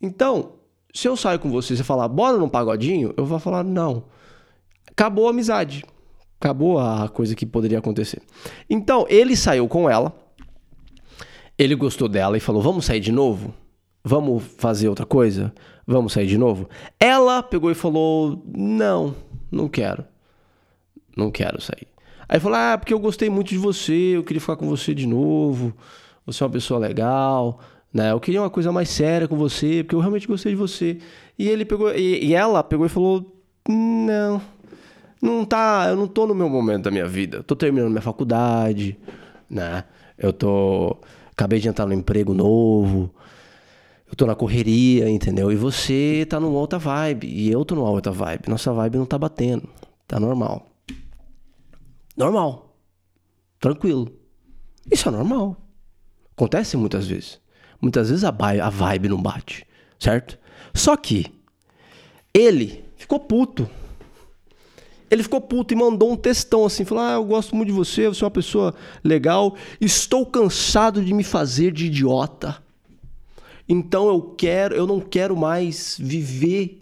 Então, 0.00 0.59
se 0.92 1.08
eu 1.08 1.16
saio 1.16 1.38
com 1.38 1.50
você 1.50 1.74
e 1.74 1.76
você 1.76 1.84
falar, 1.84 2.08
bora 2.08 2.36
num 2.36 2.48
pagodinho, 2.48 3.14
eu 3.16 3.24
vou 3.24 3.38
falar, 3.38 3.62
não. 3.62 4.04
Acabou 4.90 5.26
a 5.28 5.30
amizade. 5.30 5.84
Acabou 6.40 6.78
a 6.78 7.08
coisa 7.08 7.34
que 7.34 7.46
poderia 7.46 7.78
acontecer. 7.78 8.22
Então, 8.68 9.06
ele 9.08 9.36
saiu 9.36 9.68
com 9.68 9.88
ela. 9.88 10.12
Ele 11.58 11.74
gostou 11.74 12.08
dela 12.08 12.36
e 12.36 12.40
falou: 12.40 12.62
Vamos 12.62 12.86
sair 12.86 13.00
de 13.00 13.12
novo? 13.12 13.52
Vamos 14.02 14.42
fazer 14.56 14.88
outra 14.88 15.04
coisa? 15.04 15.52
Vamos 15.86 16.14
sair 16.14 16.26
de 16.26 16.38
novo? 16.38 16.68
Ela 16.98 17.42
pegou 17.42 17.70
e 17.70 17.74
falou: 17.74 18.42
Não, 18.46 19.14
não 19.52 19.68
quero. 19.68 20.04
Não 21.14 21.30
quero 21.30 21.60
sair. 21.60 21.86
Aí 22.26 22.40
falou: 22.40 22.56
Ah, 22.56 22.78
porque 22.78 22.94
eu 22.94 22.98
gostei 22.98 23.28
muito 23.28 23.48
de 23.48 23.58
você, 23.58 24.16
eu 24.16 24.24
queria 24.24 24.40
ficar 24.40 24.56
com 24.56 24.66
você 24.66 24.94
de 24.94 25.06
novo. 25.06 25.74
Você 26.24 26.42
é 26.42 26.46
uma 26.46 26.52
pessoa 26.52 26.80
legal 26.80 27.60
né? 27.92 28.12
Eu 28.12 28.20
queria 28.20 28.40
uma 28.42 28.50
coisa 28.50 28.70
mais 28.72 28.88
séria 28.88 29.26
com 29.26 29.36
você, 29.36 29.82
porque 29.82 29.94
eu 29.94 30.00
realmente 30.00 30.26
gostei 30.26 30.52
de 30.52 30.56
você. 30.56 30.98
E 31.38 31.48
ele 31.48 31.64
pegou 31.64 31.92
e, 31.94 32.24
e 32.26 32.34
ela 32.34 32.62
pegou 32.62 32.86
e 32.86 32.88
falou: 32.88 33.36
"Não. 33.68 34.40
Não 35.22 35.44
tá, 35.44 35.86
eu 35.90 35.96
não 35.96 36.08
tô 36.08 36.26
no 36.26 36.34
meu 36.34 36.48
momento 36.48 36.84
da 36.84 36.90
minha 36.90 37.06
vida. 37.06 37.42
Tô 37.42 37.54
terminando 37.54 37.90
minha 37.90 38.00
faculdade, 38.00 38.98
né? 39.50 39.84
Eu 40.16 40.32
tô 40.32 40.96
acabei 41.32 41.58
de 41.58 41.68
entrar 41.68 41.86
no 41.86 41.94
emprego 41.94 42.34
novo. 42.34 43.12
Eu 44.08 44.16
tô 44.16 44.26
na 44.26 44.34
correria, 44.34 45.08
entendeu? 45.08 45.52
E 45.52 45.56
você 45.56 46.26
tá 46.28 46.40
numa 46.40 46.58
outra 46.58 46.78
vibe, 46.78 47.28
e 47.28 47.50
eu 47.50 47.64
tô 47.64 47.74
numa 47.74 47.90
outra 47.90 48.10
vibe. 48.10 48.48
Nossa 48.48 48.72
vibe 48.72 48.98
não 48.98 49.06
tá 49.06 49.16
batendo. 49.16 49.68
Tá 50.06 50.18
normal. 50.18 50.66
Normal. 52.16 52.76
Tranquilo. 53.60 54.12
Isso 54.90 55.08
é 55.08 55.12
normal. 55.12 55.56
Acontece 56.32 56.76
muitas 56.76 57.06
vezes. 57.06 57.40
Muitas 57.80 58.10
vezes 58.10 58.24
a, 58.24 58.28
a 58.28 58.70
vibe 58.70 59.08
não 59.08 59.20
bate, 59.20 59.66
certo? 59.98 60.38
Só 60.74 60.96
que 60.96 61.26
ele 62.34 62.84
ficou 62.96 63.18
puto. 63.18 63.68
Ele 65.10 65.22
ficou 65.24 65.40
puto 65.40 65.74
e 65.74 65.76
mandou 65.76 66.12
um 66.12 66.16
textão 66.16 66.64
assim, 66.64 66.84
falou: 66.84 67.02
"Ah, 67.02 67.12
eu 67.14 67.24
gosto 67.24 67.56
muito 67.56 67.68
de 67.68 67.74
você, 67.74 68.08
você 68.08 68.22
é 68.22 68.26
uma 68.26 68.30
pessoa 68.30 68.74
legal, 69.02 69.56
estou 69.80 70.24
cansado 70.24 71.04
de 71.04 71.12
me 71.12 71.24
fazer 71.24 71.72
de 71.72 71.86
idiota. 71.86 72.62
Então 73.68 74.08
eu 74.08 74.20
quero, 74.20 74.74
eu 74.74 74.86
não 74.86 75.00
quero 75.00 75.36
mais 75.36 75.96
viver 75.98 76.80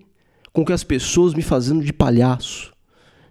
com 0.52 0.64
que 0.64 0.72
as 0.72 0.82
pessoas 0.82 1.34
me 1.34 1.42
fazendo 1.42 1.84
de 1.84 1.92
palhaço, 1.92 2.72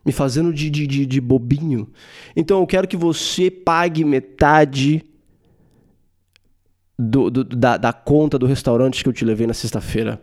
me 0.06 0.12
fazendo 0.12 0.54
de, 0.54 0.70
de, 0.70 0.88
de, 0.88 1.06
de 1.06 1.20
bobinho. 1.20 1.90
Então 2.36 2.60
eu 2.60 2.68
quero 2.68 2.88
que 2.88 2.96
você 2.96 3.52
pague 3.52 4.06
metade 4.06 5.04
do, 6.98 7.30
do, 7.30 7.44
da, 7.44 7.78
da 7.78 7.94
conta 7.94 8.40
do 8.40 8.46
restaurante 8.46 9.04
que 9.04 9.10
eu 9.10 9.14
te 9.14 9.24
levei 9.24 9.46
na 9.46 9.54
sexta-feira 9.54 10.20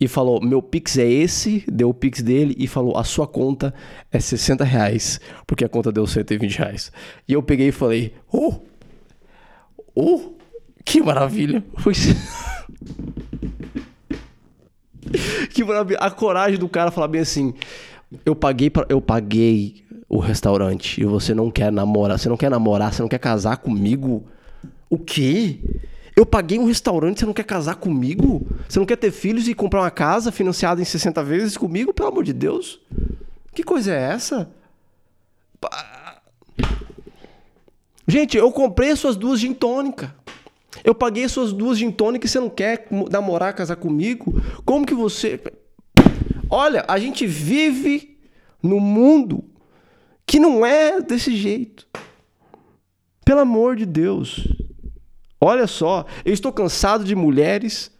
e 0.00 0.08
falou: 0.08 0.40
Meu 0.40 0.62
Pix 0.62 0.98
é 0.98 1.06
esse, 1.06 1.62
deu 1.70 1.90
o 1.90 1.94
Pix 1.94 2.22
dele 2.22 2.56
e 2.58 2.66
falou: 2.66 2.96
A 2.96 3.04
sua 3.04 3.26
conta 3.26 3.74
é 4.10 4.18
60 4.18 4.64
reais, 4.64 5.20
porque 5.46 5.64
a 5.64 5.68
conta 5.68 5.92
deu 5.92 6.06
120 6.06 6.58
reais. 6.58 6.90
E 7.28 7.34
eu 7.34 7.42
peguei 7.42 7.68
e 7.68 7.72
falei: 7.72 8.14
Oh, 8.32 8.54
oh, 9.94 10.32
que 10.84 11.02
maravilha! 11.02 11.62
que 15.52 15.62
maravilha! 15.62 15.98
A 16.00 16.10
coragem 16.10 16.58
do 16.58 16.68
cara 16.68 16.90
falar 16.90 17.08
bem 17.08 17.20
assim: 17.20 17.52
Eu 18.24 18.34
paguei, 18.34 18.70
pra, 18.70 18.86
eu 18.88 19.02
paguei 19.02 19.84
o 20.08 20.18
restaurante 20.18 21.00
e 21.00 21.04
você 21.04 21.34
não 21.34 21.50
quer 21.50 21.70
namorar, 21.70 22.18
você 22.18 22.28
não 22.28 22.36
quer 22.36 22.50
namorar, 22.50 22.92
você 22.92 23.02
não 23.02 23.08
quer 23.08 23.18
casar 23.18 23.58
comigo? 23.58 24.24
O 24.88 24.98
quê? 24.98 25.60
Eu 26.20 26.26
paguei 26.26 26.58
um 26.58 26.66
restaurante, 26.66 27.20
você 27.20 27.24
não 27.24 27.32
quer 27.32 27.44
casar 27.44 27.76
comigo? 27.76 28.46
Você 28.68 28.78
não 28.78 28.84
quer 28.84 28.96
ter 28.96 29.10
filhos 29.10 29.48
e 29.48 29.54
comprar 29.54 29.80
uma 29.80 29.90
casa 29.90 30.30
financiada 30.30 30.78
em 30.78 30.84
60 30.84 31.24
vezes 31.24 31.56
comigo? 31.56 31.94
Pelo 31.94 32.10
amor 32.10 32.24
de 32.24 32.34
Deus. 32.34 32.78
Que 33.54 33.62
coisa 33.62 33.94
é 33.94 34.02
essa? 34.02 34.50
Gente, 38.06 38.36
eu 38.36 38.52
comprei 38.52 38.90
as 38.90 38.98
suas 38.98 39.16
duas 39.16 39.40
gin 39.40 39.54
tônica. 39.54 40.14
Eu 40.84 40.94
paguei 40.94 41.24
as 41.24 41.32
suas 41.32 41.54
duas 41.54 41.78
gin 41.78 41.90
tônica 41.90 42.26
e 42.26 42.28
você 42.28 42.38
não 42.38 42.50
quer 42.50 42.86
namorar, 43.10 43.54
casar 43.54 43.76
comigo? 43.76 44.42
Como 44.66 44.84
que 44.84 44.92
você... 44.92 45.40
Olha, 46.50 46.84
a 46.86 46.98
gente 46.98 47.26
vive 47.26 48.18
no 48.62 48.78
mundo 48.78 49.42
que 50.26 50.38
não 50.38 50.66
é 50.66 51.00
desse 51.00 51.34
jeito. 51.34 51.88
Pelo 53.24 53.40
amor 53.40 53.74
de 53.74 53.86
Deus. 53.86 54.46
Olha 55.40 55.66
só, 55.66 56.04
eu 56.24 56.34
estou 56.34 56.52
cansado 56.52 57.02
de 57.02 57.14
mulheres, 57.14 57.90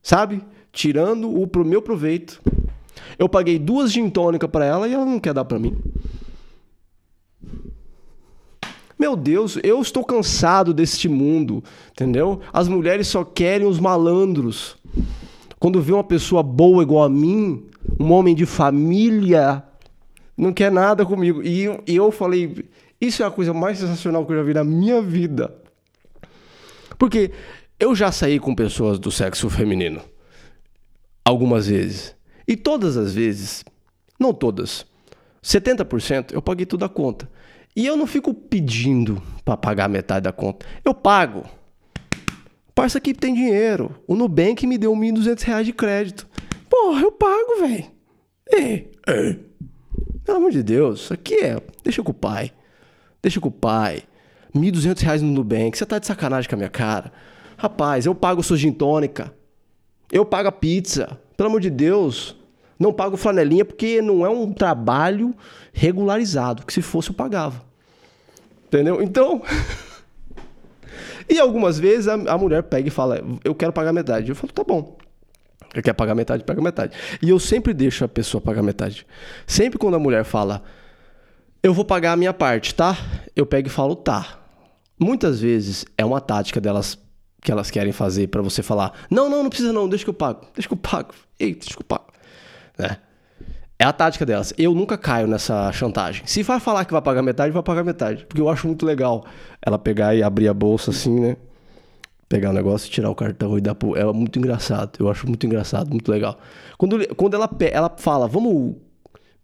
sabe? 0.00 0.42
Tirando 0.72 1.28
o 1.34 1.46
pro 1.46 1.64
meu 1.64 1.82
proveito. 1.82 2.40
Eu 3.18 3.28
paguei 3.28 3.58
duas 3.58 3.92
gin 3.92 4.08
tônica 4.08 4.46
para 4.46 4.64
ela 4.64 4.86
e 4.86 4.94
ela 4.94 5.04
não 5.04 5.18
quer 5.18 5.34
dar 5.34 5.44
para 5.44 5.58
mim. 5.58 5.76
Meu 8.98 9.14
Deus, 9.14 9.58
eu 9.62 9.80
estou 9.82 10.04
cansado 10.04 10.72
deste 10.72 11.08
mundo, 11.08 11.62
entendeu? 11.90 12.40
As 12.52 12.66
mulheres 12.68 13.08
só 13.08 13.24
querem 13.24 13.66
os 13.66 13.78
malandros. 13.78 14.76
Quando 15.58 15.82
vê 15.82 15.92
uma 15.92 16.04
pessoa 16.04 16.42
boa 16.42 16.82
igual 16.82 17.04
a 17.04 17.08
mim, 17.08 17.66
um 17.98 18.12
homem 18.12 18.34
de 18.34 18.46
família, 18.46 19.62
não 20.36 20.52
quer 20.52 20.70
nada 20.70 21.04
comigo. 21.04 21.42
E 21.42 21.64
eu, 21.64 21.82
eu 21.86 22.10
falei, 22.10 22.66
isso 23.00 23.22
é 23.22 23.26
a 23.26 23.30
coisa 23.30 23.52
mais 23.52 23.78
sensacional 23.78 24.24
que 24.24 24.32
eu 24.32 24.36
já 24.36 24.42
vi 24.42 24.54
na 24.54 24.64
minha 24.64 25.02
vida. 25.02 25.65
Porque 26.98 27.30
eu 27.78 27.94
já 27.94 28.10
saí 28.10 28.38
com 28.38 28.54
pessoas 28.54 28.98
do 28.98 29.10
sexo 29.10 29.48
feminino. 29.50 30.02
Algumas 31.24 31.66
vezes. 31.66 32.14
E 32.46 32.56
todas 32.56 32.96
as 32.96 33.14
vezes, 33.14 33.64
não 34.18 34.32
todas, 34.32 34.86
70% 35.42 36.32
eu 36.32 36.42
paguei 36.42 36.66
tudo 36.66 36.84
a 36.84 36.88
conta. 36.88 37.28
E 37.74 37.84
eu 37.84 37.96
não 37.96 38.06
fico 38.06 38.32
pedindo 38.32 39.22
para 39.44 39.56
pagar 39.56 39.88
metade 39.88 40.24
da 40.24 40.32
conta. 40.32 40.64
Eu 40.84 40.94
pago. 40.94 41.44
Parça 42.74 42.98
aqui 42.98 43.12
tem 43.12 43.34
dinheiro. 43.34 43.94
O 44.06 44.14
Nubank 44.14 44.66
me 44.66 44.78
deu 44.78 44.92
1.200 44.92 45.42
reais 45.42 45.66
de 45.66 45.72
crédito. 45.72 46.26
Porra, 46.70 47.02
eu 47.02 47.12
pago, 47.12 47.60
velho. 47.60 47.84
É, 48.52 48.84
é. 49.06 49.36
Pelo 50.24 50.38
amor 50.38 50.50
de 50.50 50.62
Deus, 50.62 51.00
isso 51.00 51.14
aqui 51.14 51.34
é. 51.34 51.60
Deixa 51.84 52.02
com 52.02 52.10
o 52.10 52.14
pai. 52.14 52.52
Deixa 53.22 53.40
com 53.40 53.48
o 53.48 53.52
pai. 53.52 54.02
1.200 54.58 55.00
reais 55.00 55.22
no 55.22 55.30
Nubank. 55.30 55.76
Você 55.76 55.86
tá 55.86 55.98
de 55.98 56.06
sacanagem 56.06 56.48
com 56.48 56.54
a 56.54 56.58
minha 56.58 56.70
cara? 56.70 57.12
Rapaz, 57.56 58.06
eu 58.06 58.14
pago 58.14 58.42
sua 58.42 58.56
gin. 58.56 58.76
Eu 60.12 60.24
pago 60.24 60.48
a 60.48 60.52
pizza. 60.52 61.18
Pelo 61.36 61.48
amor 61.48 61.60
de 61.60 61.70
Deus. 61.70 62.36
Não 62.78 62.92
pago 62.92 63.16
flanelinha 63.16 63.64
porque 63.64 64.02
não 64.02 64.24
é 64.24 64.28
um 64.28 64.52
trabalho 64.52 65.34
regularizado. 65.72 66.64
Que 66.64 66.72
se 66.72 66.82
fosse 66.82 67.10
eu 67.10 67.14
pagava. 67.14 67.62
Entendeu? 68.66 69.02
Então. 69.02 69.42
e 71.28 71.38
algumas 71.38 71.78
vezes 71.78 72.08
a, 72.08 72.14
a, 72.14 72.38
mulher 72.38 72.62
pega 72.64 72.88
e 72.88 72.90
fala: 72.90 73.22
Eu 73.44 73.54
quero 73.54 73.72
pagar 73.72 73.92
metade. 73.92 74.28
Eu 74.28 74.36
falo: 74.36 74.52
Tá 74.52 74.62
bom. 74.62 74.96
Quer 75.82 75.92
pagar 75.92 76.14
metade, 76.14 76.44
paga 76.44 76.62
metade. 76.62 76.96
E 77.20 77.28
eu 77.28 77.38
sempre 77.38 77.74
deixo 77.74 78.04
a 78.04 78.08
pessoa 78.08 78.40
pagar 78.40 78.62
metade. 78.62 79.06
Sempre 79.46 79.78
quando 79.78 79.94
a 79.94 79.98
mulher 79.98 80.24
fala: 80.24 80.62
Eu 81.62 81.72
vou 81.72 81.84
pagar 81.84 82.12
a 82.12 82.16
minha 82.16 82.34
parte, 82.34 82.74
tá? 82.74 82.96
Eu 83.34 83.46
pego 83.46 83.68
e 83.68 83.70
falo: 83.70 83.96
Tá. 83.96 84.45
Muitas 84.98 85.40
vezes 85.40 85.84
é 85.96 86.04
uma 86.04 86.20
tática 86.20 86.60
delas 86.60 86.98
que 87.42 87.52
elas 87.52 87.70
querem 87.70 87.92
fazer 87.92 88.28
para 88.28 88.42
você 88.42 88.62
falar: 88.62 88.92
"Não, 89.10 89.28
não, 89.28 89.42
não 89.42 89.50
precisa 89.50 89.72
não, 89.72 89.88
deixa 89.88 90.04
que 90.04 90.10
eu 90.10 90.14
pago. 90.14 90.46
Deixa 90.54 90.68
que 90.68 90.74
eu 90.74 90.78
pago. 90.78 91.14
Ei, 91.38 91.54
deixa 91.54 91.74
que 91.74 91.82
eu 91.82 91.86
pago". 91.86 92.06
Né? 92.78 92.98
É 93.78 93.84
a 93.84 93.92
tática 93.92 94.24
delas. 94.24 94.54
Eu 94.56 94.74
nunca 94.74 94.96
caio 94.96 95.26
nessa 95.26 95.70
chantagem. 95.70 96.22
Se 96.26 96.42
vai 96.42 96.58
falar 96.58 96.86
que 96.86 96.92
vai 96.92 97.02
pagar 97.02 97.22
metade, 97.22 97.52
vai 97.52 97.62
pagar 97.62 97.84
metade, 97.84 98.24
porque 98.24 98.40
eu 98.40 98.48
acho 98.48 98.66
muito 98.66 98.86
legal 98.86 99.24
ela 99.60 99.78
pegar 99.78 100.14
e 100.14 100.22
abrir 100.22 100.48
a 100.48 100.54
bolsa 100.54 100.90
assim, 100.90 101.20
né? 101.20 101.36
Pegar 102.26 102.50
o 102.50 102.52
negócio, 102.54 102.90
tirar 102.90 103.10
o 103.10 103.14
cartão 103.14 103.56
e 103.56 103.60
dar 103.60 103.74
pro... 103.74 103.94
É 103.94 104.04
muito 104.12 104.38
engraçado. 104.38 104.96
Eu 104.98 105.10
acho 105.10 105.28
muito 105.28 105.46
engraçado, 105.46 105.90
muito 105.90 106.10
legal. 106.10 106.38
Quando, 106.78 107.14
quando 107.14 107.34
ela, 107.34 107.48
ela 107.70 107.94
fala, 107.98 108.26
vamos, 108.26 108.76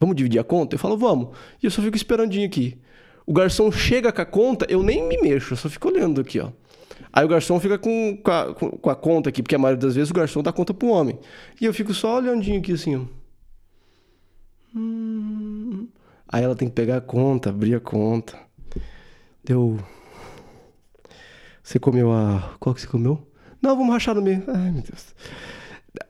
vamos 0.01 0.17
dividir 0.17 0.41
a 0.41 0.45
conta, 0.45 0.75
eu 0.77 0.79
falo, 0.79 0.97
vamos. 0.97 1.29
E 1.63 1.67
eu 1.67 1.71
só 1.71 1.83
fico 1.83 1.97
esperandinho 1.97 2.47
aqui. 2.47 2.81
O 3.27 3.33
garçom 3.33 3.71
chega 3.71 4.13
com 4.13 4.21
a 4.21 4.27
conta, 4.27 4.67
eu 4.69 4.83
nem 4.83 5.07
me 5.07 5.17
mexo, 5.21 5.53
eu 5.53 5.57
só 5.57 5.69
fico 5.69 5.89
olhando 5.89 6.21
aqui, 6.21 6.41
ó. 6.41 6.51
Aí 7.13 7.25
o 7.25 7.29
garçom 7.29 7.61
fica 7.61 7.79
com, 7.79 8.17
com, 8.17 8.31
a, 8.31 8.55
com 8.55 8.91
a 8.91 8.97
conta 8.97 9.29
aqui, 9.29 9.43
porque 9.43 9.55
a 9.55 9.59
maioria 9.59 9.81
das 9.81 9.95
vezes 9.95 10.11
o 10.11 10.15
garçom 10.15 10.43
dá 10.43 10.53
conta 10.53 10.73
pro 10.73 10.89
homem. 10.89 11.19
E 11.61 11.65
eu 11.65 11.75
fico 11.75 11.93
só 11.93 12.17
olhandinho 12.17 12.59
aqui 12.59 12.73
assim, 12.73 12.97
ó. 12.97 13.03
Hum. 14.75 15.89
Aí 16.27 16.43
ela 16.43 16.57
tem 16.57 16.69
que 16.69 16.75
pegar 16.75 16.97
a 16.97 17.01
conta, 17.03 17.51
abrir 17.51 17.75
a 17.75 17.81
conta. 17.81 18.39
Deu. 19.45 19.79
Você 21.63 21.79
comeu 21.79 22.11
a. 22.11 22.55
Qual 22.59 22.75
que 22.75 22.81
você 22.81 22.87
comeu? 22.87 23.29
Não, 23.61 23.77
vamos 23.77 23.93
rachar 23.93 24.15
no 24.15 24.23
meio. 24.23 24.43
Ai, 24.49 24.71
meu 24.71 24.83
Deus. 24.83 25.15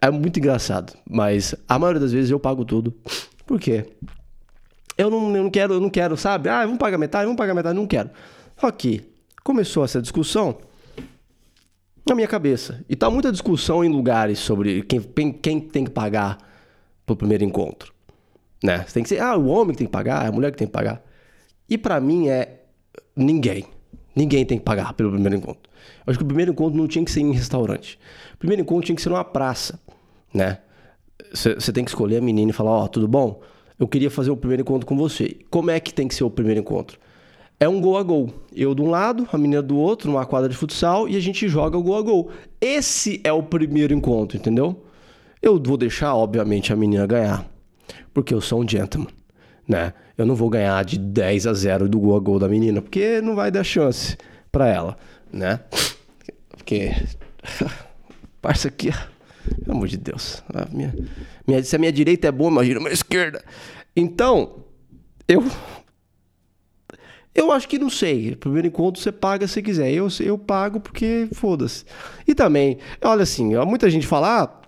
É 0.00 0.08
muito 0.10 0.38
engraçado, 0.38 0.92
mas 1.08 1.56
a 1.68 1.76
maioria 1.76 2.00
das 2.00 2.12
vezes 2.12 2.30
eu 2.30 2.38
pago 2.38 2.64
tudo. 2.64 2.94
Por 3.44 3.58
quê? 3.58 3.86
Eu 4.96 5.10
não, 5.10 5.34
eu 5.36 5.42
não 5.42 5.50
quero, 5.50 5.74
eu 5.74 5.80
não 5.80 5.90
quero, 5.90 6.16
sabe? 6.16 6.48
Ah, 6.48 6.64
vamos 6.64 6.78
pagar 6.78 6.98
metade, 6.98 7.24
vamos 7.24 7.38
pagar 7.38 7.54
metade, 7.54 7.74
não 7.74 7.86
quero. 7.86 8.10
Que 8.78 9.02
começou 9.42 9.84
essa 9.84 10.00
discussão 10.00 10.58
na 12.06 12.14
minha 12.14 12.28
cabeça. 12.28 12.84
E 12.88 12.94
tá 12.94 13.10
muita 13.10 13.32
discussão 13.32 13.84
em 13.84 13.88
lugares 13.88 14.38
sobre 14.38 14.82
quem, 14.82 15.32
quem 15.32 15.60
tem 15.60 15.84
que 15.84 15.90
pagar 15.90 16.38
pro 17.06 17.16
primeiro 17.16 17.44
encontro. 17.44 17.92
Né? 18.62 18.78
Tem 18.92 19.02
que 19.02 19.08
ser, 19.08 19.20
ah, 19.20 19.36
o 19.36 19.46
homem 19.46 19.72
que 19.72 19.78
tem 19.78 19.86
que 19.86 19.92
pagar, 19.92 20.26
a 20.26 20.30
mulher 20.30 20.52
que 20.52 20.58
tem 20.58 20.66
que 20.66 20.72
pagar. 20.72 21.02
E 21.68 21.76
para 21.76 22.00
mim 22.00 22.28
é 22.28 22.60
ninguém. 23.16 23.64
Ninguém 24.14 24.44
tem 24.44 24.58
que 24.58 24.64
pagar 24.64 24.92
pelo 24.92 25.10
primeiro 25.10 25.36
encontro. 25.36 25.70
Eu 26.06 26.10
acho 26.10 26.18
que 26.18 26.24
o 26.24 26.26
primeiro 26.26 26.52
encontro 26.52 26.76
não 26.76 26.86
tinha 26.86 27.04
que 27.04 27.10
ser 27.10 27.20
em 27.20 27.32
restaurante. 27.32 27.98
O 28.34 28.38
primeiro 28.38 28.62
encontro 28.62 28.84
tinha 28.84 28.94
que 28.94 29.02
ser 29.02 29.08
numa 29.08 29.24
praça, 29.24 29.80
né? 30.32 30.58
Você 31.32 31.72
tem 31.72 31.84
que 31.84 31.90
escolher 31.90 32.18
a 32.18 32.20
menina 32.20 32.50
e 32.50 32.52
falar, 32.52 32.70
ó, 32.70 32.84
oh, 32.84 32.88
tudo 32.88 33.08
bom? 33.08 33.40
Eu 33.82 33.88
queria 33.88 34.10
fazer 34.12 34.30
o 34.30 34.36
primeiro 34.36 34.62
encontro 34.62 34.86
com 34.86 34.96
você. 34.96 35.38
Como 35.50 35.68
é 35.68 35.80
que 35.80 35.92
tem 35.92 36.06
que 36.06 36.14
ser 36.14 36.22
o 36.22 36.30
primeiro 36.30 36.60
encontro? 36.60 37.00
É 37.58 37.68
um 37.68 37.80
gol 37.80 37.98
a 37.98 38.02
gol. 38.04 38.32
Eu 38.54 38.76
de 38.76 38.80
um 38.80 38.88
lado, 38.88 39.28
a 39.32 39.36
menina 39.36 39.60
do 39.60 39.76
outro, 39.76 40.08
numa 40.08 40.24
quadra 40.24 40.48
de 40.48 40.56
futsal, 40.56 41.08
e 41.08 41.16
a 41.16 41.20
gente 41.20 41.48
joga 41.48 41.76
o 41.76 41.82
gol 41.82 41.96
a 41.96 42.02
gol. 42.02 42.30
Esse 42.60 43.20
é 43.24 43.32
o 43.32 43.42
primeiro 43.42 43.92
encontro, 43.92 44.36
entendeu? 44.36 44.84
Eu 45.42 45.60
vou 45.60 45.76
deixar, 45.76 46.14
obviamente, 46.14 46.72
a 46.72 46.76
menina 46.76 47.04
ganhar. 47.08 47.44
Porque 48.14 48.32
eu 48.32 48.40
sou 48.40 48.62
um 48.62 48.68
gentleman, 48.68 49.08
né? 49.66 49.92
Eu 50.16 50.26
não 50.26 50.36
vou 50.36 50.48
ganhar 50.48 50.84
de 50.84 50.96
10 50.96 51.48
a 51.48 51.52
0 51.52 51.88
do 51.88 51.98
gol 51.98 52.16
a 52.16 52.20
gol 52.20 52.38
da 52.38 52.48
menina, 52.48 52.80
porque 52.80 53.20
não 53.20 53.34
vai 53.34 53.50
dar 53.50 53.64
chance 53.64 54.16
para 54.52 54.68
ela, 54.68 54.96
né? 55.32 55.58
Porque. 56.50 56.92
Parça 58.40 58.68
aqui. 58.68 58.92
Pelo 59.64 59.76
amor 59.76 59.88
de 59.88 59.96
Deus. 59.96 60.42
minha, 60.72 60.94
minha, 61.46 61.62
se 61.62 61.74
a 61.74 61.78
minha 61.78 61.92
direita 61.92 62.28
é 62.28 62.32
boa, 62.32 62.50
imagina 62.50 62.78
a 62.78 62.82
minha 62.82 62.92
esquerda. 62.92 63.42
Então, 63.96 64.64
eu. 65.28 65.44
Eu 67.34 67.50
acho 67.50 67.66
que 67.66 67.78
não 67.78 67.88
sei. 67.88 68.36
Primeiro 68.36 68.68
encontro 68.68 69.00
você 69.00 69.10
paga 69.10 69.48
se 69.48 69.62
quiser. 69.62 69.90
Eu, 69.90 70.08
eu 70.20 70.36
pago 70.36 70.80
porque 70.80 71.28
foda-se. 71.32 71.84
E 72.28 72.34
também, 72.34 72.76
olha 73.02 73.22
assim, 73.22 73.54
muita 73.64 73.88
gente 73.88 74.06
fala, 74.06 74.42
ah, 74.42 74.62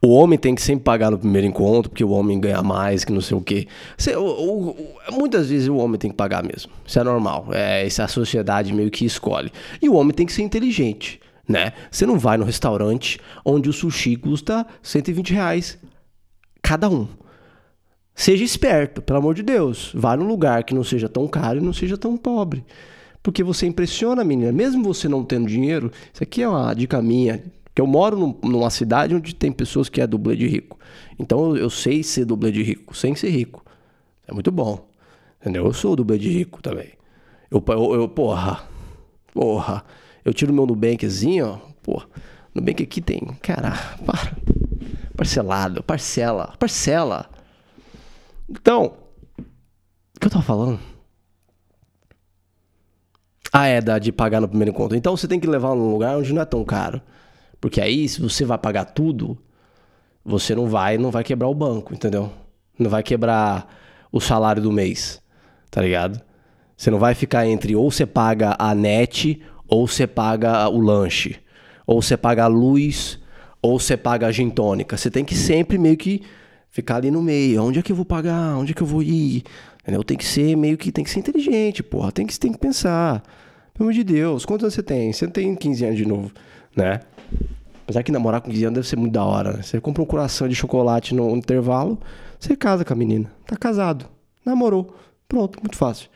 o 0.00 0.08
homem 0.08 0.38
tem 0.38 0.54
que 0.54 0.62
sempre 0.62 0.84
pagar 0.84 1.10
no 1.10 1.18
primeiro 1.18 1.46
encontro, 1.46 1.90
porque 1.90 2.04
o 2.04 2.10
homem 2.10 2.38
ganha 2.38 2.62
mais, 2.62 3.04
que 3.04 3.12
não 3.12 3.20
sei 3.20 3.36
o 3.36 3.40
quê. 3.40 3.66
Você, 3.96 4.14
o, 4.14 4.24
o, 4.24 4.76
muitas 5.12 5.48
vezes 5.48 5.68
o 5.68 5.76
homem 5.76 5.98
tem 5.98 6.10
que 6.10 6.16
pagar 6.16 6.44
mesmo. 6.44 6.70
Isso 6.86 6.98
é 6.98 7.04
normal. 7.04 7.48
É, 7.52 7.86
a 7.86 8.08
sociedade 8.08 8.72
meio 8.72 8.90
que 8.90 9.04
escolhe. 9.04 9.50
E 9.80 9.88
o 9.88 9.94
homem 9.94 10.14
tem 10.14 10.26
que 10.26 10.32
ser 10.32 10.42
inteligente, 10.42 11.20
né? 11.48 11.72
Você 11.90 12.06
não 12.06 12.18
vai 12.18 12.36
no 12.36 12.44
restaurante 12.44 13.18
onde 13.44 13.68
o 13.68 13.72
sushi 13.72 14.16
custa 14.16 14.66
120 14.82 15.32
reais 15.32 15.78
cada 16.62 16.88
um. 16.88 17.06
Seja 18.14 18.44
esperto, 18.44 19.02
pelo 19.02 19.18
amor 19.18 19.34
de 19.34 19.42
Deus. 19.42 19.90
Vá 19.94 20.16
num 20.16 20.26
lugar 20.26 20.64
que 20.64 20.74
não 20.74 20.84
seja 20.84 21.08
tão 21.08 21.26
caro 21.26 21.58
e 21.58 21.62
não 21.62 21.72
seja 21.72 21.98
tão 21.98 22.16
pobre. 22.16 22.64
Porque 23.22 23.42
você 23.42 23.66
impressiona 23.66 24.22
a 24.22 24.24
menina. 24.24 24.52
Mesmo 24.52 24.84
você 24.84 25.08
não 25.08 25.24
tendo 25.24 25.48
dinheiro, 25.48 25.90
isso 26.12 26.22
aqui 26.22 26.42
é 26.42 26.48
uma 26.48 26.72
dica 26.74 27.02
minha 27.02 27.42
porque 27.74 27.82
eu 27.82 27.88
moro 27.88 28.16
num, 28.16 28.38
numa 28.44 28.70
cidade 28.70 29.16
onde 29.16 29.34
tem 29.34 29.50
pessoas 29.50 29.88
que 29.88 30.00
é 30.00 30.06
dublê 30.06 30.36
de 30.36 30.46
rico. 30.46 30.78
Então 31.18 31.50
eu, 31.50 31.56
eu 31.56 31.70
sei 31.70 32.04
ser 32.04 32.24
dublê 32.24 32.52
de 32.52 32.62
rico, 32.62 32.96
sem 32.96 33.16
ser 33.16 33.30
rico. 33.30 33.64
É 34.28 34.32
muito 34.32 34.52
bom. 34.52 34.86
Entendeu? 35.40 35.66
Eu 35.66 35.72
sou 35.72 35.96
dublê 35.96 36.16
de 36.16 36.28
rico 36.28 36.62
também. 36.62 36.90
Eu, 37.50 37.62
eu, 37.66 37.94
eu 37.94 38.08
porra, 38.08 38.62
porra. 39.32 39.84
Eu 40.24 40.32
tiro 40.32 40.52
meu 40.52 40.66
Nubankzinho, 40.66 41.46
ó. 41.46 41.74
Porra. 41.82 42.06
Nubank 42.54 42.82
aqui 42.82 43.00
tem, 43.00 43.20
cara, 43.42 43.72
para. 44.06 44.32
Parcelado, 45.16 45.82
parcela, 45.82 46.54
parcela. 46.58 47.30
Então, 48.48 48.94
o 49.38 50.20
que 50.20 50.26
eu 50.26 50.30
tava 50.30 50.42
falando? 50.42 50.80
Ah, 53.52 53.68
é, 53.68 53.80
da 53.80 54.00
de 54.00 54.10
pagar 54.10 54.40
no 54.40 54.48
primeiro 54.48 54.72
encontro. 54.72 54.96
Então 54.96 55.16
você 55.16 55.28
tem 55.28 55.38
que 55.38 55.46
levar 55.46 55.76
num 55.76 55.92
lugar 55.92 56.16
onde 56.16 56.32
não 56.32 56.42
é 56.42 56.44
tão 56.44 56.64
caro. 56.64 57.00
Porque 57.60 57.80
aí, 57.80 58.08
se 58.08 58.20
você 58.20 58.44
vai 58.44 58.58
pagar 58.58 58.86
tudo, 58.86 59.38
você 60.24 60.52
não 60.54 60.66
vai, 60.66 60.98
não 60.98 61.12
vai 61.12 61.22
quebrar 61.22 61.48
o 61.48 61.54
banco, 61.54 61.94
entendeu? 61.94 62.32
Não 62.76 62.90
vai 62.90 63.02
quebrar 63.04 63.72
o 64.10 64.20
salário 64.20 64.60
do 64.60 64.72
mês, 64.72 65.22
tá 65.70 65.80
ligado? 65.80 66.20
Você 66.76 66.90
não 66.90 66.98
vai 66.98 67.14
ficar 67.14 67.46
entre 67.46 67.76
ou 67.76 67.88
você 67.88 68.04
paga 68.04 68.56
a 68.58 68.74
net, 68.74 69.40
ou 69.74 69.88
você 69.88 70.06
paga 70.06 70.68
o 70.68 70.78
lanche, 70.78 71.36
ou 71.84 72.00
você 72.00 72.16
paga 72.16 72.44
a 72.44 72.46
luz, 72.46 73.18
ou 73.60 73.80
você 73.80 73.96
paga 73.96 74.28
a 74.28 74.32
gin 74.32 74.48
tônica. 74.48 74.96
Você 74.96 75.10
tem 75.10 75.24
que 75.24 75.34
sempre 75.34 75.76
meio 75.78 75.96
que 75.96 76.22
ficar 76.70 76.96
ali 76.96 77.10
no 77.10 77.20
meio. 77.20 77.62
Onde 77.62 77.80
é 77.80 77.82
que 77.82 77.90
eu 77.90 77.96
vou 77.96 78.04
pagar? 78.04 78.56
Onde 78.56 78.70
é 78.70 78.74
que 78.74 78.82
eu 78.82 78.86
vou 78.86 79.02
ir? 79.02 79.42
Entendeu? 79.82 80.04
Tem 80.04 80.16
que 80.16 80.24
ser 80.24 80.56
meio 80.56 80.78
que 80.78 80.92
tem 80.92 81.04
que 81.04 81.10
ser 81.10 81.18
inteligente, 81.18 81.82
porra. 81.82 82.12
Tem 82.12 82.24
que 82.24 82.38
tem 82.38 82.52
que 82.52 82.58
pensar. 82.58 83.22
Pelo 83.74 83.88
amor 83.88 83.92
de 83.92 84.04
Deus, 84.04 84.44
quantos 84.44 84.62
anos 84.62 84.74
você 84.74 84.82
tem? 84.82 85.12
Você 85.12 85.26
tem 85.26 85.56
15 85.56 85.84
anos 85.84 85.96
de 85.96 86.06
novo, 86.06 86.30
né? 86.76 87.00
Apesar 87.82 88.04
que 88.04 88.12
namorar 88.12 88.40
com 88.40 88.50
15 88.50 88.64
anos 88.64 88.74
deve 88.76 88.88
ser 88.88 88.96
muito 88.96 89.12
da 89.12 89.24
hora, 89.24 89.54
né? 89.54 89.62
Você 89.62 89.80
compra 89.80 90.02
um 90.02 90.06
coração 90.06 90.46
de 90.46 90.54
chocolate 90.54 91.14
no 91.14 91.36
intervalo, 91.36 91.98
você 92.38 92.56
casa 92.56 92.84
com 92.84 92.92
a 92.92 92.96
menina. 92.96 93.30
Tá 93.44 93.56
casado. 93.56 94.06
Namorou. 94.46 94.94
Pronto, 95.28 95.58
muito 95.60 95.76
fácil. 95.76 96.08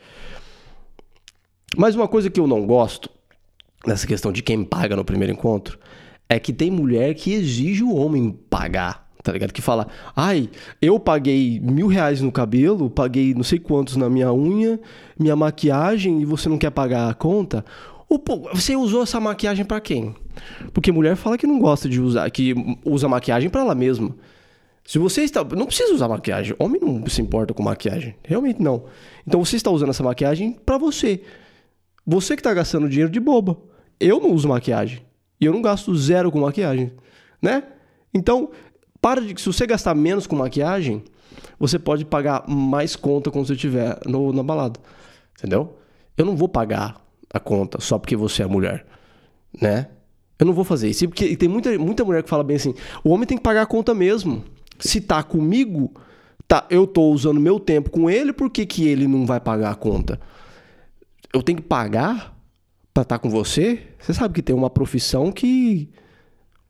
Mas 1.75 1.93
uma 1.95 2.07
coisa 2.07 2.29
que 2.29 2.39
eu 2.39 2.47
não 2.47 2.65
gosto 2.65 3.09
nessa 3.85 4.05
questão 4.05 4.31
de 4.31 4.41
quem 4.41 4.63
paga 4.63 4.95
no 4.95 5.05
primeiro 5.05 5.33
encontro 5.33 5.79
é 6.27 6.39
que 6.39 6.53
tem 6.53 6.69
mulher 6.69 7.13
que 7.15 7.33
exige 7.33 7.83
o 7.83 7.95
homem 7.95 8.37
pagar. 8.49 9.09
Tá 9.21 9.33
ligado? 9.33 9.51
Que 9.51 9.61
fala, 9.61 9.87
ai, 10.15 10.49
eu 10.81 10.97
paguei 10.99 11.59
mil 11.59 11.87
reais 11.87 12.21
no 12.21 12.31
cabelo, 12.31 12.89
paguei 12.89 13.33
não 13.33 13.43
sei 13.43 13.59
quantos 13.59 13.97
na 13.97 14.09
minha 14.09 14.31
unha, 14.31 14.79
minha 15.19 15.35
maquiagem 15.35 16.21
e 16.21 16.25
você 16.25 16.47
não 16.47 16.57
quer 16.57 16.71
pagar 16.71 17.09
a 17.09 17.13
conta? 17.13 17.65
você 18.53 18.75
usou 18.75 19.03
essa 19.03 19.19
maquiagem 19.19 19.63
para 19.63 19.79
quem? 19.79 20.15
Porque 20.73 20.91
mulher 20.91 21.15
fala 21.15 21.37
que 21.37 21.45
não 21.45 21.59
gosta 21.59 21.87
de 21.87 22.01
usar, 22.01 22.29
que 22.31 22.55
usa 22.83 23.07
maquiagem 23.07 23.49
para 23.49 23.61
ela 23.61 23.75
mesma. 23.75 24.15
Se 24.83 24.97
você 24.97 25.21
está. 25.21 25.43
Não 25.43 25.67
precisa 25.67 25.93
usar 25.93 26.07
maquiagem. 26.07 26.55
Homem 26.57 26.81
não 26.81 27.05
se 27.07 27.21
importa 27.21 27.53
com 27.53 27.61
maquiagem. 27.61 28.15
Realmente 28.23 28.59
não. 28.59 28.85
Então 29.27 29.45
você 29.45 29.55
está 29.55 29.69
usando 29.69 29.89
essa 29.89 30.01
maquiagem 30.01 30.53
para 30.65 30.79
você. 30.79 31.21
Você 32.07 32.35
que 32.35 32.39
está 32.39 32.51
gastando 32.51 32.89
dinheiro 32.89 33.11
de 33.11 33.19
boba. 33.19 33.68
Eu 33.99 34.19
não 34.19 34.31
uso 34.31 34.47
maquiagem. 34.47 35.01
E 35.39 35.45
eu 35.45 35.53
não 35.53 35.61
gasto 35.61 35.95
zero 35.95 36.31
com 36.31 36.39
maquiagem. 36.39 36.91
Né? 37.41 37.63
Então, 38.13 38.51
para 39.01 39.21
de. 39.21 39.39
Se 39.39 39.45
você 39.45 39.65
gastar 39.65 39.95
menos 39.95 40.27
com 40.27 40.35
maquiagem, 40.35 41.03
você 41.59 41.79
pode 41.79 42.05
pagar 42.05 42.47
mais 42.47 42.95
conta 42.95 43.31
quando 43.31 43.47
você 43.47 43.53
estiver 43.53 43.99
no, 44.05 44.33
na 44.33 44.43
balada. 44.43 44.79
Entendeu? 45.37 45.77
Eu 46.17 46.25
não 46.25 46.35
vou 46.35 46.49
pagar 46.49 47.01
a 47.33 47.39
conta 47.39 47.79
só 47.79 47.97
porque 47.97 48.15
você 48.15 48.43
é 48.43 48.47
mulher, 48.47 48.85
né? 49.61 49.87
Eu 50.37 50.45
não 50.45 50.53
vou 50.53 50.63
fazer 50.63 50.89
isso. 50.89 51.07
Porque 51.07 51.35
tem 51.35 51.47
muita, 51.47 51.77
muita 51.77 52.03
mulher 52.03 52.23
que 52.23 52.29
fala 52.29 52.43
bem 52.43 52.57
assim: 52.57 52.73
o 53.03 53.09
homem 53.09 53.27
tem 53.27 53.37
que 53.37 53.43
pagar 53.43 53.61
a 53.61 53.65
conta 53.65 53.93
mesmo. 53.93 54.43
Se 54.79 55.01
tá 55.01 55.21
comigo, 55.21 55.93
tá, 56.47 56.65
eu 56.69 56.87
tô 56.87 57.09
usando 57.11 57.39
meu 57.39 57.59
tempo 57.59 57.89
com 57.89 58.09
ele, 58.09 58.31
por 58.31 58.49
que, 58.49 58.65
que 58.65 58.87
ele 58.87 59.07
não 59.07 59.25
vai 59.25 59.39
pagar 59.39 59.71
a 59.71 59.75
conta? 59.75 60.19
Eu 61.33 61.43
tenho 61.43 61.57
que 61.57 61.67
pagar 61.67 62.38
pra 62.99 63.03
estar 63.03 63.17
tá 63.17 63.19
com 63.19 63.29
você? 63.29 63.79
Você 63.99 64.13
sabe 64.13 64.33
que 64.33 64.41
tem 64.41 64.55
uma 64.55 64.69
profissão 64.69 65.31
que. 65.31 65.89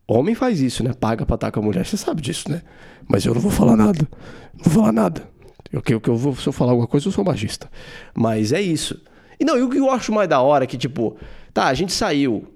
Homem 0.08 0.34
faz 0.34 0.60
isso, 0.60 0.84
né? 0.84 0.92
Paga 0.94 1.26
pra 1.26 1.36
estar 1.36 1.48
tá 1.48 1.52
com 1.52 1.60
a 1.60 1.64
mulher. 1.64 1.86
Você 1.86 1.96
sabe 1.96 2.22
disso, 2.22 2.50
né? 2.50 2.62
Mas 3.08 3.26
eu 3.26 3.34
não 3.34 3.42
vou 3.42 3.52
falar 3.52 3.76
nada. 3.76 4.08
Não 4.56 4.64
vou 4.64 4.74
falar 4.74 4.92
nada. 4.92 5.30
Eu, 5.72 5.84
eu, 5.88 6.02
eu 6.06 6.16
vou, 6.16 6.36
se 6.36 6.48
eu 6.48 6.54
falar 6.54 6.72
alguma 6.72 6.88
coisa, 6.88 7.08
eu 7.08 7.12
sou 7.12 7.24
magista. 7.24 7.70
Mas 8.16 8.52
é 8.52 8.62
isso. 8.62 9.00
E 9.40 9.46
não, 9.46 9.58
e 9.58 9.62
o 9.62 9.70
que 9.70 9.78
eu 9.78 9.90
acho 9.92 10.12
mais 10.12 10.28
da 10.28 10.42
hora 10.42 10.64
é 10.64 10.68
que, 10.68 10.78
tipo, 10.78 11.16
tá, 11.54 11.68
a 11.68 11.74
gente 11.74 11.94
saiu, 11.94 12.48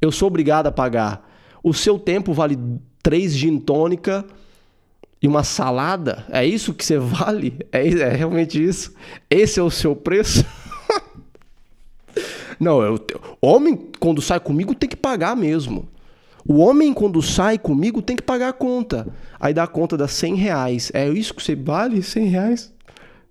eu 0.00 0.12
sou 0.12 0.28
obrigado 0.28 0.68
a 0.68 0.72
pagar. 0.72 1.28
O 1.62 1.74
seu 1.74 1.98
tempo 1.98 2.32
vale 2.32 2.56
três 3.02 3.36
gin 3.36 3.58
tônica 3.58 4.24
e 5.20 5.26
uma 5.26 5.42
salada? 5.42 6.24
É 6.30 6.46
isso 6.46 6.72
que 6.72 6.84
você 6.84 6.98
vale? 6.98 7.58
É, 7.72 7.88
é 7.88 8.08
realmente 8.10 8.62
isso? 8.62 8.94
Esse 9.28 9.58
é 9.58 9.62
o 9.62 9.70
seu 9.70 9.96
preço? 9.96 10.44
Não, 12.62 12.80
eu, 12.80 12.98
homem, 13.40 13.76
quando 13.98 14.22
sai 14.22 14.38
comigo, 14.38 14.72
tem 14.72 14.88
que 14.88 14.96
pagar 14.96 15.34
mesmo. 15.36 15.88
O 16.46 16.58
homem, 16.58 16.94
quando 16.94 17.20
sai 17.20 17.58
comigo, 17.58 18.00
tem 18.00 18.14
que 18.14 18.22
pagar 18.22 18.50
a 18.50 18.52
conta. 18.52 19.08
Aí 19.40 19.52
dá 19.52 19.64
a 19.64 19.66
conta 19.66 19.96
dá 19.96 20.06
100 20.06 20.34
reais. 20.36 20.90
É 20.94 21.08
isso 21.08 21.34
que 21.34 21.42
você 21.42 21.56
vale? 21.56 22.02
100 22.02 22.26
reais? 22.26 22.72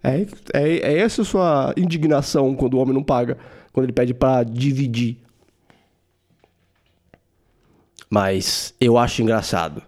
É, 0.04 0.26
é, 0.54 0.78
é 0.80 1.00
essa 1.00 1.22
a 1.22 1.26
sua 1.26 1.74
indignação 1.78 2.54
quando 2.56 2.74
o 2.74 2.80
homem 2.80 2.94
não 2.94 3.04
paga, 3.04 3.38
quando 3.72 3.86
ele 3.86 3.94
pede 3.94 4.14
para 4.14 4.44
dividir. 4.44 5.18
Mas 8.10 8.74
eu 8.82 8.98
acho 8.98 9.22
engraçado 9.22 9.82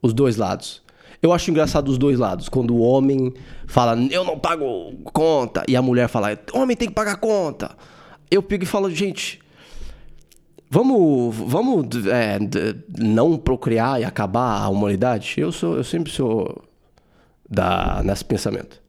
os 0.00 0.14
dois 0.14 0.36
lados. 0.36 0.82
Eu 1.20 1.32
acho 1.32 1.50
engraçado 1.50 1.88
os 1.88 1.98
dois 1.98 2.18
lados. 2.18 2.48
Quando 2.48 2.74
o 2.74 2.80
homem 2.80 3.34
fala, 3.66 3.98
eu 4.10 4.24
não 4.24 4.38
pago 4.38 4.94
conta, 5.12 5.62
e 5.68 5.76
a 5.76 5.82
mulher 5.82 6.08
fala, 6.08 6.38
homem 6.54 6.74
tem 6.74 6.88
que 6.88 6.94
pagar 6.94 7.16
conta. 7.16 7.76
Eu 8.30 8.42
pego 8.42 8.64
e 8.64 8.66
falo, 8.66 8.90
gente, 8.90 9.40
vamos, 10.70 11.34
vamos 11.36 12.06
é, 12.06 12.38
não 12.98 13.36
procriar 13.38 14.00
e 14.00 14.04
acabar 14.04 14.60
a 14.60 14.68
humanidade? 14.68 15.34
Eu 15.38 15.50
sou, 15.50 15.76
eu 15.76 15.84
sempre 15.84 16.12
sou 16.12 16.64
da, 17.48 18.02
nesse 18.02 18.24
pensamento. 18.24 18.80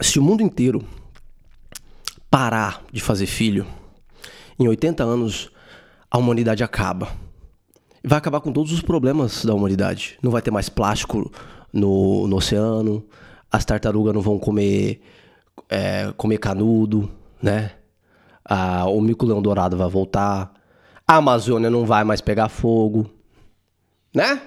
se 0.00 0.18
o 0.18 0.22
mundo 0.22 0.42
inteiro 0.42 0.84
parar 2.30 2.84
de 2.92 3.00
fazer 3.00 3.26
filho, 3.26 3.66
em 4.58 4.68
80 4.68 5.02
anos 5.02 5.50
a 6.10 6.18
humanidade 6.18 6.62
acaba. 6.62 7.12
Vai 8.04 8.18
acabar 8.18 8.40
com 8.40 8.52
todos 8.52 8.72
os 8.72 8.80
problemas 8.80 9.44
da 9.44 9.52
humanidade. 9.52 10.18
Não 10.22 10.30
vai 10.30 10.40
ter 10.40 10.50
mais 10.50 10.68
plástico 10.68 11.30
no, 11.72 12.26
no 12.28 12.36
oceano, 12.36 13.04
as 13.50 13.64
tartarugas 13.64 14.14
não 14.14 14.20
vão 14.20 14.38
comer, 14.38 15.02
é, 15.68 16.12
comer 16.16 16.38
canudo, 16.38 17.10
né? 17.42 17.72
Ah, 18.44 18.86
o 18.86 19.00
mico-leão 19.00 19.42
dourado 19.42 19.76
vai 19.76 19.88
voltar. 19.88 20.52
A 21.06 21.16
Amazônia 21.16 21.70
não 21.70 21.84
vai 21.84 22.04
mais 22.04 22.20
pegar 22.20 22.48
fogo, 22.48 23.08
né? 24.14 24.40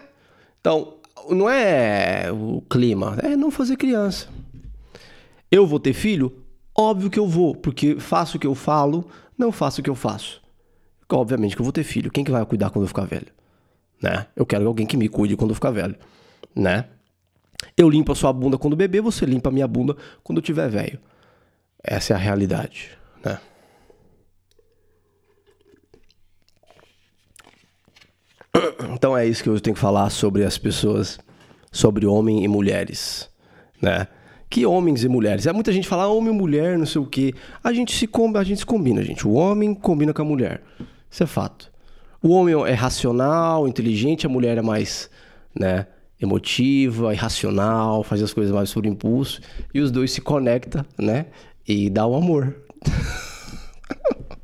Então, 0.60 0.96
não 1.30 1.50
é 1.50 2.32
o 2.32 2.62
clima, 2.70 3.18
é 3.22 3.36
não 3.36 3.52
fazer 3.52 3.76
criança. 3.78 4.28
Eu 5.52 5.66
vou 5.66 5.80
ter 5.80 5.94
filho? 5.94 6.34
Óbvio 6.78 7.10
que 7.10 7.20
eu 7.20 7.28
vou, 7.28 7.56
porque 7.56 8.00
faço 8.00 8.38
o 8.38 8.40
que 8.40 8.48
eu 8.48 8.56
falo, 8.56 9.08
não 9.38 9.52
faço 9.52 9.82
o 9.82 9.84
que 9.84 9.90
eu 9.90 9.96
faço. 9.96 10.42
Obviamente 11.12 11.56
que 11.56 11.62
eu 11.62 11.66
vou 11.66 11.74
ter 11.74 11.84
filho. 11.84 12.10
Quem 12.10 12.24
que 12.24 12.32
vai 12.32 12.46
cuidar 12.46 12.70
quando 12.70 12.84
eu 12.84 12.88
ficar 12.88 13.04
velho? 13.04 13.28
Né? 14.02 14.28
Eu 14.36 14.46
quero 14.46 14.66
alguém 14.66 14.86
que 14.86 14.96
me 14.96 15.10
cuide 15.10 15.36
quando 15.36 15.52
eu 15.52 15.56
ficar 15.56 15.72
velho, 15.72 15.96
né? 16.56 16.86
Eu 17.78 17.90
limpo 17.90 18.12
a 18.12 18.16
sua 18.16 18.32
bunda 18.34 18.58
quando 18.58 18.76
bebê, 18.76 19.02
você 19.02 19.26
limpa 19.26 19.50
a 19.50 19.52
minha 19.52 19.68
bunda 19.68 19.96
quando 20.24 20.38
eu 20.40 20.42
tiver 20.42 20.70
velho. 20.70 21.00
Essa 21.84 22.14
é 22.14 22.16
a 22.16 22.20
realidade, 22.20 22.92
né? 23.24 23.40
Então 28.94 29.18
é 29.18 29.26
isso 29.26 29.42
que 29.42 29.50
eu 29.50 29.60
tenho 29.60 29.74
que 29.74 29.80
falar 29.80 30.10
sobre 30.10 30.44
as 30.44 30.58
pessoas, 30.58 31.20
sobre 31.72 32.06
homem 32.06 32.44
e 32.44 32.48
mulheres, 32.48 33.30
né? 33.82 34.08
que 34.52 34.66
homens 34.66 35.06
e 35.06 35.08
mulheres. 35.08 35.48
É 35.48 35.54
muita 35.54 35.72
gente 35.72 35.88
fala 35.88 36.08
homem 36.08 36.34
e 36.34 36.38
mulher, 36.38 36.78
não 36.78 36.86
sei 36.86 37.02
o 37.02 37.06
quê. 37.06 37.34
A 37.64 37.72
gente 37.72 37.96
se 37.96 38.08
a 38.36 38.44
gente 38.44 38.60
se 38.60 38.66
combina, 38.66 39.02
gente. 39.02 39.26
O 39.26 39.32
homem 39.32 39.74
combina 39.74 40.14
com 40.14 40.22
a 40.22 40.26
mulher. 40.26 40.62
Isso 41.10 41.24
é 41.24 41.26
fato. 41.26 41.72
O 42.22 42.30
homem 42.32 42.54
é 42.68 42.74
racional, 42.74 43.66
inteligente, 43.66 44.26
a 44.26 44.30
mulher 44.30 44.58
é 44.58 44.62
mais, 44.62 45.10
né, 45.58 45.88
emotiva, 46.22 47.14
irracional, 47.14 48.04
faz 48.04 48.22
as 48.22 48.32
coisas 48.34 48.54
mais 48.54 48.74
por 48.74 48.86
impulso, 48.86 49.42
e 49.74 49.80
os 49.80 49.90
dois 49.92 50.12
se 50.12 50.22
conectam, 50.22 50.86
né, 50.98 51.26
e 51.68 51.90
dá 51.90 52.06
o 52.06 52.16
amor. 52.16 52.56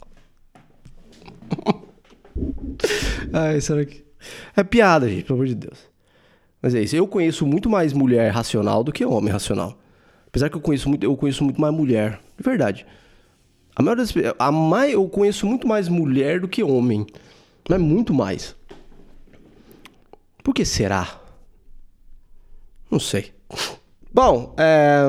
Ai, 3.34 3.62
será 3.62 3.86
que 3.86 4.06
é 4.56 4.64
piada, 4.64 5.08
gente, 5.10 5.24
pelo 5.24 5.36
amor 5.38 5.48
de 5.48 5.56
Deus. 5.56 5.78
Mas 6.62 6.74
é 6.76 6.82
isso. 6.82 6.96
Eu 6.96 7.08
conheço 7.08 7.46
muito 7.46 7.70
mais 7.70 7.94
mulher 7.94 8.32
racional 8.32 8.84
do 8.84 8.92
que 8.92 9.06
homem 9.06 9.32
racional. 9.32 9.78
Apesar 10.28 10.50
que 10.50 10.58
eu 10.58 10.62
conheço 10.62 10.90
muito, 10.90 11.04
eu 11.04 11.16
conheço 11.16 11.44
muito 11.44 11.62
mais 11.62 11.74
mulher, 11.74 12.20
de 12.38 12.44
verdade. 12.44 12.86
A 13.76 13.84
maioria 13.84 14.04
das 14.04 14.14
a 14.40 14.52
mais, 14.52 14.94
eu 14.94 15.08
conheço 15.08 15.46
muito 15.46 15.68
mais 15.68 15.88
mulher 15.88 16.40
do 16.40 16.48
que 16.48 16.64
homem. 16.64 17.06
Mas 17.70 17.80
muito 17.80 18.14
mais. 18.14 18.56
Por 20.44 20.54
que 20.54 20.66
será? 20.66 21.22
Não 22.90 23.00
sei. 23.00 23.34
Bom, 24.14 24.56
é... 24.58 25.04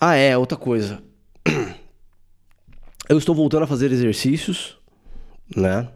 Ah, 0.00 0.14
é, 0.14 0.38
outra 0.38 0.56
coisa. 0.56 1.02
Eu 3.08 3.18
estou 3.18 3.34
voltando 3.34 3.64
a 3.64 3.66
fazer 3.66 3.90
exercícios, 3.90 4.78
né? 5.56 5.88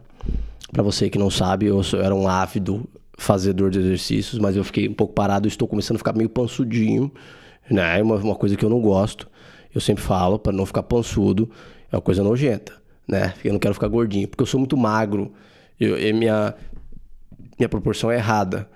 Para 0.71 0.83
você 0.83 1.09
que 1.09 1.17
não 1.17 1.29
sabe, 1.29 1.67
eu, 1.67 1.79
era 2.03 2.13
um 2.13 2.27
ávido 2.27 2.89
fazedor 3.17 3.69
de 3.69 3.79
exercícios, 3.79 4.39
mas 4.39 4.55
eu 4.55 4.63
fiquei 4.63 4.89
um 4.89 4.93
pouco 4.93 5.13
parado, 5.13 5.47
estou 5.47 5.67
começando 5.67 5.95
a 5.95 5.99
ficar 5.99 6.13
meio 6.13 6.29
pansudinho, 6.29 7.11
né? 7.69 8.01
Uma, 8.01 8.15
uma 8.15 8.35
coisa 8.35 8.55
que 8.57 8.65
eu 8.65 8.69
não 8.69 8.81
gosto. 8.81 9.29
Eu 9.73 9.79
sempre 9.79 10.03
falo 10.03 10.37
para 10.37 10.51
não 10.51 10.65
ficar 10.65 10.83
pansudo, 10.83 11.49
é 11.91 11.95
uma 11.95 12.01
coisa 12.01 12.23
nojenta, 12.23 12.73
né? 13.07 13.33
Eu 13.43 13.53
não 13.53 13.59
quero 13.59 13.73
ficar 13.73 13.87
gordinho, 13.87 14.27
porque 14.27 14.41
eu 14.41 14.47
sou 14.47 14.59
muito 14.59 14.75
magro. 14.75 15.31
Eu, 15.79 15.97
minha 17.63 17.69
proporção 17.69 18.11
é 18.11 18.15
errada. 18.15 18.69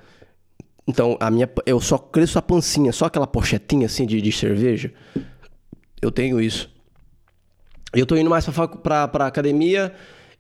Então, 0.88 1.18
a 1.20 1.30
minha 1.30 1.50
eu 1.66 1.82
só 1.82 1.98
cresço 1.98 2.40
a 2.40 2.42
pancinha, 2.42 2.92
só 2.94 3.06
aquela 3.06 3.28
pochetinha 3.28 3.86
assim 3.86 4.06
de, 4.06 4.22
de 4.22 4.32
cerveja. 4.32 4.94
Eu 6.02 6.12
tenho 6.12 6.40
isso. 6.40 6.70
Eu 7.94 8.06
tô 8.06 8.16
indo 8.16 8.30
mais 8.30 8.46
pra, 8.46 8.68
pra, 8.68 9.08
pra 9.08 9.28
academia 9.28 9.94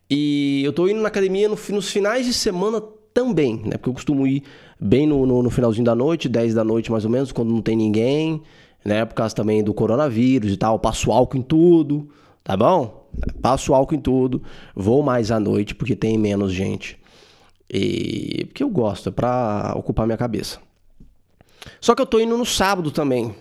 e 0.09 0.61
eu 0.63 0.71
tô 0.71 0.87
indo 0.87 1.01
na 1.01 1.07
academia 1.09 1.49
no, 1.49 1.57
nos 1.69 1.89
finais 1.89 2.25
de 2.25 2.33
semana 2.33 2.81
também, 3.13 3.57
né? 3.65 3.71
Porque 3.71 3.89
eu 3.89 3.93
costumo 3.93 4.25
ir 4.25 4.43
bem 4.79 5.05
no, 5.05 5.25
no, 5.25 5.43
no, 5.43 5.49
finalzinho 5.49 5.83
da 5.83 5.95
noite, 5.95 6.29
10 6.29 6.53
da 6.53 6.63
noite 6.63 6.91
mais 6.91 7.03
ou 7.03 7.11
menos, 7.11 7.31
quando 7.31 7.51
não 7.51 7.61
tem 7.61 7.75
ninguém, 7.75 8.41
né? 8.85 9.03
Por 9.03 9.15
causa 9.15 9.35
também 9.35 9.63
do 9.63 9.73
coronavírus 9.73 10.53
e 10.53 10.57
tal. 10.57 10.79
Passo 10.79 11.11
álcool 11.11 11.37
em 11.37 11.41
tudo, 11.41 12.09
tá 12.43 12.55
bom? 12.55 13.09
Passo 13.41 13.73
álcool 13.73 13.95
em 13.95 13.99
tudo. 13.99 14.41
Vou 14.73 15.03
mais 15.03 15.31
à 15.31 15.39
noite 15.39 15.75
porque 15.75 15.95
tem 15.95 16.17
menos 16.17 16.53
gente. 16.53 16.97
E 17.69 18.45
porque 18.45 18.63
eu 18.63 18.69
gosto, 18.69 19.09
é 19.09 19.11
pra 19.11 19.73
ocupar 19.75 20.05
minha 20.05 20.17
cabeça. 20.17 20.59
Só 21.81 21.93
que 21.93 22.01
eu 22.01 22.05
tô 22.05 22.19
indo 22.19 22.37
no 22.37 22.45
sábado 22.45 22.91
também, 22.91 23.35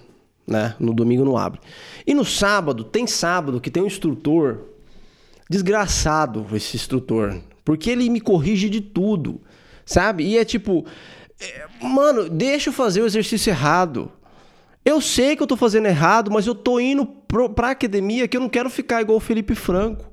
né? 0.47 0.75
No 0.81 0.93
domingo 0.93 1.25
não 1.25 1.37
abre. 1.37 1.61
E 2.07 2.15
no 2.15 2.25
sábado, 2.25 2.85
tem 2.85 3.07
sábado 3.07 3.61
que 3.61 3.71
tem 3.71 3.83
um 3.83 3.87
instrutor 3.87 4.61
desgraçado, 5.49 6.45
esse 6.55 6.77
instrutor, 6.77 7.41
porque 7.65 7.91
ele 7.91 8.11
me 8.11 8.21
corrige 8.21 8.69
de 8.69 8.81
tudo. 8.81 9.41
Sabe? 9.85 10.25
E 10.25 10.37
é 10.37 10.45
tipo, 10.45 10.85
é, 11.41 11.67
mano, 11.81 12.29
deixa 12.29 12.71
eu 12.71 12.73
fazer 12.73 13.03
o 13.03 13.07
exercício 13.07 13.51
errado. 13.51 14.11
Eu 14.85 15.01
sei 15.01 15.37
que 15.37 15.43
eu 15.43 15.47
tô 15.47 15.57
fazendo 15.57 15.87
errado, 15.87 16.31
mas 16.31 16.47
eu 16.47 16.55
tô 16.55 16.81
indo 16.81 17.07
pro, 17.07 17.51
pra 17.51 17.71
academia 17.71 18.27
que 18.27 18.37
eu 18.37 18.41
não 18.41 18.49
quero 18.49 18.71
ficar 18.71 19.01
igual 19.01 19.19
o 19.19 19.21
Felipe 19.21 19.55
Franco. 19.55 20.05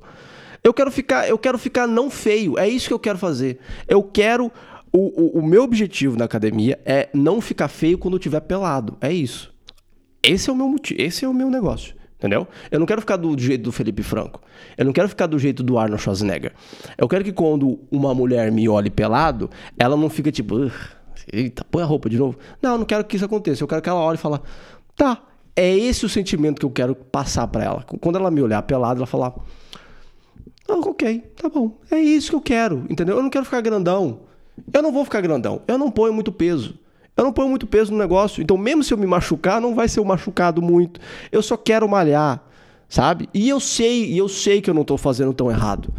Eu 0.64 0.74
quero 0.74 0.89
ficar, 0.91 1.28
eu 1.28 1.38
quero 1.38 1.57
ficar 1.57 1.88
não 1.88 2.09
feio. 2.09 2.57
É 2.57 2.68
isso 2.68 2.88
que 2.88 2.93
eu 2.93 2.99
quero 2.99 3.18
fazer. 3.18 3.59
Eu 3.88 4.01
quero 4.01 4.51
o, 4.91 5.38
o, 5.38 5.39
o 5.39 5.45
meu 5.45 5.64
objetivo 5.64 6.16
na 6.16 6.26
academia 6.26 6.80
é 6.86 7.09
não 7.14 7.41
ficar 7.41 7.68
feio 7.68 7.97
quando 7.97 8.14
eu 8.14 8.20
estiver 8.20 8.39
pelado. 8.41 8.95
É 9.01 9.11
isso. 9.11 9.51
Esse 10.22 10.49
é 10.49 10.53
o 10.53 10.55
meu 10.55 10.70
motivo, 10.70 11.01
esse 11.01 11.26
é 11.26 11.28
o 11.28 11.34
meu 11.34 11.49
negócio. 11.49 11.95
Entendeu? 12.18 12.47
Eu 12.72 12.80
não 12.80 12.86
quero 12.86 13.01
ficar 13.01 13.18
do 13.18 13.38
jeito 13.38 13.64
do 13.64 13.72
Felipe 13.74 14.01
Franco. 14.01 14.41
Eu 14.78 14.86
não 14.86 14.93
quero 14.93 15.09
ficar 15.09 15.28
do 15.28 15.38
jeito 15.38 15.61
do 15.61 15.78
Arnold 15.78 16.01
Schwarzenegger. 16.01 16.53
Eu 16.97 17.05
quero 17.09 17.22
que 17.22 17.34
quando 17.34 17.82
uma 17.91 18.16
mulher 18.16 18.49
me 18.49 18.70
olhe 18.70 18.89
pelado, 18.89 19.49
ela 19.78 19.97
não 19.97 20.09
fica 20.09 20.32
tipo, 20.32 20.72
eita, 21.34 21.66
põe 21.66 21.84
a 21.84 21.86
roupa 21.86 22.09
de 22.09 22.18
novo. 22.18 22.38
Não, 22.61 22.74
eu 22.74 22.78
não 22.78 22.86
quero 22.86 23.03
que 23.03 23.18
isso 23.18 23.26
aconteça. 23.26 23.61
Eu 23.61 23.68
quero 23.68 23.82
que 23.82 23.89
ela 23.89 23.99
olhe 23.99 24.16
e 24.16 24.22
fale, 24.22 24.39
tá, 24.95 25.22
é 25.53 25.76
esse 25.76 26.05
o 26.05 26.09
sentimento 26.09 26.59
que 26.59 26.66
eu 26.66 26.72
quero 26.72 26.95
passar 26.95 27.45
para 27.47 27.66
ela. 27.66 27.84
Quando 27.99 28.18
ela 28.18 28.32
me 28.32 28.41
olhar 28.41 28.61
pelado, 28.61 28.99
ela 28.99 29.07
falar, 29.07 29.34
ah, 30.74 30.89
ok, 30.89 31.19
tá 31.36 31.49
bom. 31.49 31.78
É 31.91 31.99
isso 31.99 32.32
que 32.32 32.36
eu 32.36 32.41
quero, 32.41 32.86
entendeu? 32.89 33.17
Eu 33.17 33.24
não 33.24 33.30
quero 33.30 33.45
ficar 33.45 33.61
grandão. 33.61 34.21
Eu 34.71 34.82
não 34.82 34.91
vou 34.91 35.03
ficar 35.03 35.21
grandão. 35.21 35.61
Eu 35.67 35.78
não 35.78 35.91
ponho 35.91 36.13
muito 36.13 36.32
peso. 36.32 36.80
Eu 37.15 37.24
não 37.24 37.32
ponho 37.32 37.49
muito 37.49 37.67
peso 37.67 37.91
no 37.91 37.97
negócio. 37.97 38.41
Então, 38.41 38.57
mesmo 38.57 38.84
se 38.84 38.93
eu 38.93 38.97
me 38.97 39.05
machucar, 39.05 39.61
não 39.61 39.76
vai 39.76 39.88
ser 39.88 39.99
um 39.99 40.05
machucado 40.05 40.61
muito. 40.61 40.99
Eu 41.32 41.43
só 41.43 41.55
quero 41.55 41.88
malhar, 41.88 42.43
sabe? 42.89 43.30
E 43.34 43.47
eu 43.47 43.59
sei, 43.59 44.11
e 44.11 44.17
eu 44.17 44.28
sei 44.28 44.61
que 44.61 44.69
eu 44.69 44.74
não 44.74 44.82
estou 44.82 44.97
fazendo 44.97 45.34
tão 45.34 45.51
errado. 45.51 45.93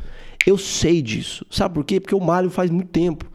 Eu 0.44 0.58
sei 0.58 1.00
disso. 1.00 1.46
Sabe 1.50 1.74
por 1.74 1.84
quê? 1.84 2.00
Porque 2.00 2.14
eu 2.14 2.20
malho 2.20 2.50
faz 2.50 2.70
muito 2.70 2.88
tempo. 2.88 3.30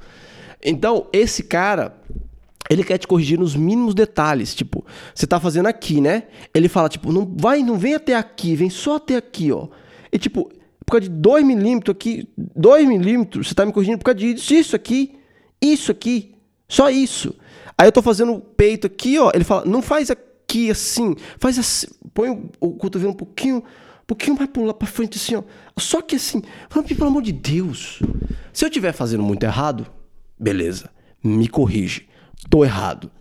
Então, 0.64 1.08
esse 1.14 1.44
cara, 1.44 1.96
ele 2.70 2.84
quer 2.84 2.98
te 2.98 3.08
corrigir 3.08 3.40
nos 3.40 3.56
mínimos 3.56 3.96
detalhes. 3.96 4.54
Tipo, 4.54 4.86
você 5.16 5.26
tá 5.26 5.40
fazendo 5.40 5.68
aqui, 5.68 6.02
né? 6.02 6.24
Ele 6.54 6.68
fala, 6.68 6.90
tipo, 6.90 7.14
não 7.14 7.34
vai, 7.38 7.64
não 7.64 7.78
vem 7.78 7.96
até 7.96 8.14
aqui, 8.14 8.56
vem 8.56 8.70
só 8.70 8.98
até 8.98 9.16
aqui, 9.16 9.52
ó. 9.54 9.70
E 10.12 10.20
tipo, 10.20 10.52
por 10.90 10.94
causa 10.94 11.08
de 11.08 11.16
2 11.16 11.46
milímetros 11.46 11.96
aqui, 11.96 12.28
2 12.36 12.88
milímetros, 12.88 13.48
você 13.48 13.54
tá 13.54 13.64
me 13.64 13.72
corrigindo 13.72 14.00
por 14.00 14.06
causa 14.06 14.18
disso, 14.18 14.54
isso 14.56 14.76
aqui, 14.76 15.20
isso 15.62 15.92
aqui, 15.92 16.34
só 16.68 16.90
isso. 16.90 17.36
Aí 17.78 17.88
eu 17.88 17.92
tô 17.92 18.02
fazendo 18.02 18.34
o 18.34 18.42
peito 18.42 18.88
aqui, 18.88 19.20
ó. 19.20 19.32
Ele 19.32 19.44
fala, 19.44 19.66
não 19.66 19.84
faz 19.84 20.10
aqui 20.10 20.72
assim, 20.72 21.16
faz 21.38 21.60
assim. 21.60 21.88
Põe 22.12 22.32
o, 22.32 22.50
o 22.60 22.72
cotovelo 22.72 23.12
um 23.12 23.16
pouquinho, 23.16 23.58
um 23.58 24.06
pouquinho 24.08 24.36
mais 24.36 24.50
pra 24.50 24.88
frente, 24.88 25.18
assim, 25.18 25.36
ó. 25.36 25.44
Só 25.78 26.02
que 26.02 26.16
assim, 26.16 26.42
pelo 26.98 27.08
amor 27.08 27.22
de 27.22 27.34
Deus. 27.34 28.02
Se 28.52 28.66
eu 28.66 28.68
estiver 28.68 28.92
fazendo 28.92 29.22
muito 29.22 29.44
errado, 29.44 29.86
beleza. 30.40 30.90
Me 31.24 31.48
corrige. 31.48 32.10
Tô 32.50 32.66
errado. 32.66 33.12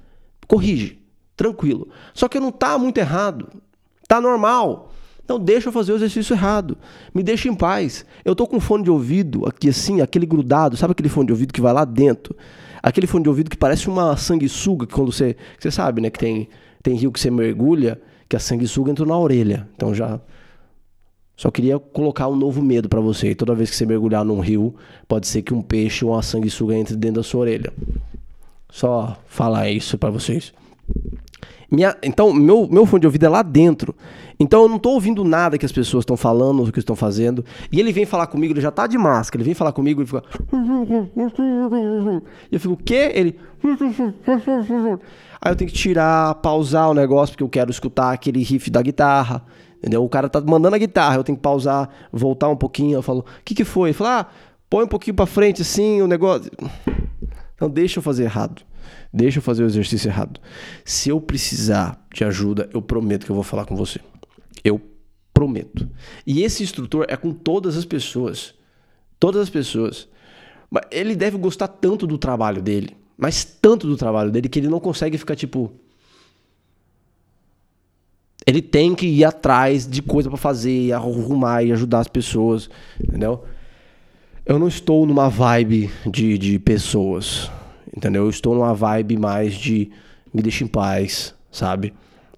Corrige. 0.47 0.99
Tranquilo. 1.37 1.91
Só 2.15 2.29
que 2.29 2.41
não 2.41 2.51
tá 2.51 2.79
muito 2.79 2.97
errado. 2.97 3.63
Tá 4.09 4.23
normal. 4.23 4.88
Então 5.29 5.39
deixa 5.39 5.69
eu 5.69 5.73
fazer 5.75 5.93
o 5.93 5.97
exercício 5.97 6.33
errado. 6.33 6.79
Me 7.15 7.23
deixa 7.23 7.51
em 7.51 7.55
paz. 7.55 8.03
Eu 8.25 8.35
tô 8.35 8.47
com 8.47 8.59
fone 8.59 8.83
de 8.83 8.91
ouvido 8.91 9.47
aqui 9.47 9.69
assim, 9.69 10.01
aquele 10.01 10.25
grudado, 10.25 10.75
sabe 10.75 10.93
aquele 10.93 11.11
fone 11.11 11.27
de 11.27 11.33
ouvido 11.35 11.53
que 11.53 11.61
vai 11.61 11.71
lá 11.71 11.85
dentro? 11.85 12.35
Aquele 12.83 13.07
fone 13.07 13.25
de 13.25 13.29
ouvido 13.29 13.51
que 13.51 13.57
parece 13.57 13.91
uma 13.91 14.17
sanguessuga, 14.17 14.87
que 14.87 14.95
quando 14.95 15.13
você. 15.13 15.37
Você 15.59 15.71
sabe, 15.71 16.01
né? 16.01 16.09
Que 16.09 16.19
tem, 16.19 16.49
tem 16.83 16.95
rio 16.95 17.13
que 17.13 17.21
você 17.21 17.31
mergulha, 17.31 18.01
que 18.27 18.37
a 18.37 18.39
sanguessuga 18.39 18.91
entrou 18.91 19.07
na 19.07 19.19
orelha. 19.19 19.69
Então 19.77 19.95
já. 19.95 20.19
Só 21.37 21.51
queria 21.51 21.79
colocar 21.79 22.27
um 22.27 22.35
novo 22.35 22.63
medo 22.63 22.89
para 22.89 22.99
você. 22.99 23.35
Toda 23.35 23.55
vez 23.55 23.69
que 23.69 23.77
você 23.77 23.85
mergulhar 23.85 24.25
num 24.25 24.41
rio, 24.41 24.75
pode 25.07 25.29
ser 25.29 25.43
que 25.43 25.53
um 25.53 25.61
peixe 25.61 26.07
ou 26.07 26.13
uma 26.13 26.23
sanguessuga 26.23 26.75
entre 26.75 26.97
dentro 26.97 27.17
da 27.17 27.23
sua 27.23 27.43
orelha. 27.43 27.71
Só 28.71 29.15
falar 29.27 29.69
isso 29.69 29.99
para 29.99 30.09
vocês. 30.09 30.55
Minha, 31.71 31.95
então, 32.03 32.33
meu, 32.33 32.67
meu 32.67 32.87
fone 32.87 33.03
de 33.03 33.07
ouvido 33.07 33.27
é 33.27 33.29
lá 33.29 33.43
dentro. 33.43 33.95
Então 34.41 34.63
eu 34.63 34.69
não 34.69 34.79
tô 34.79 34.91
ouvindo 34.91 35.25
nada 35.25 35.59
que 35.59 35.67
as 35.67 35.73
pessoas 35.73 36.03
estão 36.03 36.17
falando, 36.17 36.63
o 36.63 36.73
que 36.73 36.79
estão 36.79 36.95
fazendo. 36.95 37.45
E 37.73 37.81
ele 37.81 37.93
vem 37.93 38.07
falar 38.07 38.29
comigo, 38.29 38.53
ele 38.53 38.61
já 38.61 38.71
tá 38.71 38.87
de 38.87 38.97
máscara, 38.97 39.43
ele 39.43 39.47
vem 39.47 39.55
falar 39.55 39.73
comigo 39.73 40.01
e 40.01 40.07
fica. 40.07 40.23
E 42.51 42.55
eu 42.55 42.61
fico, 42.61 42.75
o 42.75 42.77
quê? 42.77 43.11
Ele. 43.15 43.39
Aí 45.41 45.53
eu 45.53 45.57
tenho 45.57 45.71
que 45.71 45.77
tirar, 45.77 46.37
pausar 46.37 46.89
o 46.91 46.95
negócio, 46.95 47.33
porque 47.33 47.43
eu 47.43 47.49
quero 47.49 47.71
escutar 47.71 48.13
aquele 48.13 48.43
riff 48.43 48.71
da 48.71 48.81
guitarra. 48.81 49.45
Entendeu? 49.79 50.05
O 50.05 50.09
cara 50.09 50.29
tá 50.29 50.41
mandando 50.41 50.75
a 50.75 50.79
guitarra, 50.79 51.17
eu 51.17 51.25
tenho 51.25 51.37
que 51.37 51.43
pausar, 51.43 51.89
voltar 52.13 52.49
um 52.49 52.57
pouquinho. 52.57 52.97
Eu 52.97 53.03
falo, 53.03 53.21
o 53.21 53.25
que 53.45 53.55
que 53.55 53.65
foi? 53.65 53.91
Ele 53.91 53.95
fala, 53.95 54.21
ah, 54.21 54.27
põe 54.69 54.85
um 54.85 54.89
pouquinho 54.89 55.15
pra 55.15 55.27
frente 55.27 55.63
assim, 55.63 56.03
o 56.03 56.07
negócio. 56.07 56.51
Então 57.55 57.69
deixa 57.69 57.99
eu 57.99 58.03
fazer 58.03 58.25
errado. 58.25 58.63
Deixa 59.13 59.39
eu 59.39 59.43
fazer 59.43 59.63
o 59.63 59.67
exercício 59.67 60.09
errado. 60.09 60.41
Se 60.85 61.09
eu 61.09 61.21
precisar 61.21 62.01
de 62.15 62.25
ajuda, 62.25 62.69
eu 62.73 62.81
prometo 62.83 63.25
que 63.25 63.31
eu 63.31 63.35
vou 63.35 63.45
falar 63.45 63.65
com 63.65 63.75
você. 63.75 64.01
Eu 64.65 64.81
prometo. 65.33 65.89
E 66.27 66.43
esse 66.43 66.63
instrutor 66.63 67.07
é 67.09 67.17
com 67.17 67.33
todas 67.33 67.77
as 67.77 67.85
pessoas. 67.85 68.55
Todas 69.19 69.43
as 69.43 69.51
pessoas. 69.51 70.09
Ele 70.91 71.15
deve 71.15 71.39
gostar 71.39 71.69
tanto 71.69 72.07
do 72.07 72.19
trabalho 72.19 72.61
dele, 72.61 72.97
mas 73.17 73.45
tanto 73.45 73.87
do 73.87 73.97
trabalho 73.97 74.31
dele 74.31 74.49
que 74.49 74.59
ele 74.59 74.69
não 74.69 74.81
consegue 74.81 75.17
ficar 75.17 75.37
tipo. 75.37 75.73
Ele 78.47 78.63
tem 78.63 78.95
que 78.95 79.07
ir 79.07 79.25
atrás 79.25 79.87
de 79.87 80.03
coisa 80.03 80.29
para 80.29 80.39
fazer, 80.39 80.93
arrumar 80.93 81.63
e 81.63 81.73
ajudar 81.73 82.01
as 82.01 82.09
pessoas, 82.09 82.69
entendeu? 83.03 83.45
Eu 84.45 84.59
não 84.59 84.69
estou 84.69 85.05
numa 85.07 85.29
vibe 85.29 85.91
de, 86.07 86.39
de 86.39 86.59
pessoas, 86.59 87.51
entendeu? 87.95 88.25
Eu 88.25 88.31
estou 88.31 88.55
numa 88.55 88.75
vibe 88.75 89.19
mais 89.19 89.55
de 89.55 89.91
me 90.33 90.43
deixa 90.43 90.65
em 90.65 90.67
paz, 90.67 91.35
sabe? 91.51 91.93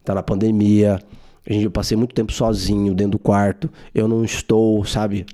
Tá 0.05 0.15
na 0.15 0.23
pandemia, 0.23 1.01
eu 1.47 1.71
passei 1.71 1.97
muito 1.97 2.15
tempo 2.15 2.33
sozinho 2.33 2.95
dentro 2.95 3.13
do 3.13 3.19
quarto, 3.19 3.71
eu 3.95 4.07
não 4.07 4.25
estou, 4.25 4.85
sabe? 4.85 5.27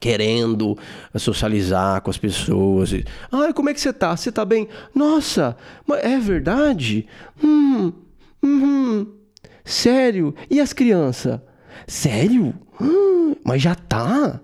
Querendo 0.00 0.76
socializar 1.16 2.00
com 2.02 2.10
as 2.10 2.18
pessoas. 2.18 2.92
Ah, 3.32 3.52
como 3.52 3.68
é 3.68 3.74
que 3.74 3.80
você 3.80 3.92
tá? 3.92 4.16
Você 4.16 4.30
tá 4.30 4.44
bem? 4.44 4.68
Nossa, 4.94 5.56
é 6.02 6.18
verdade? 6.18 7.06
Hum, 7.42 7.92
hum, 8.42 9.06
sério? 9.64 10.34
E 10.48 10.60
as 10.60 10.72
crianças? 10.72 11.40
Sério? 11.86 12.54
Hum, 12.80 13.34
mas 13.44 13.62
já 13.62 13.74
tá? 13.74 14.40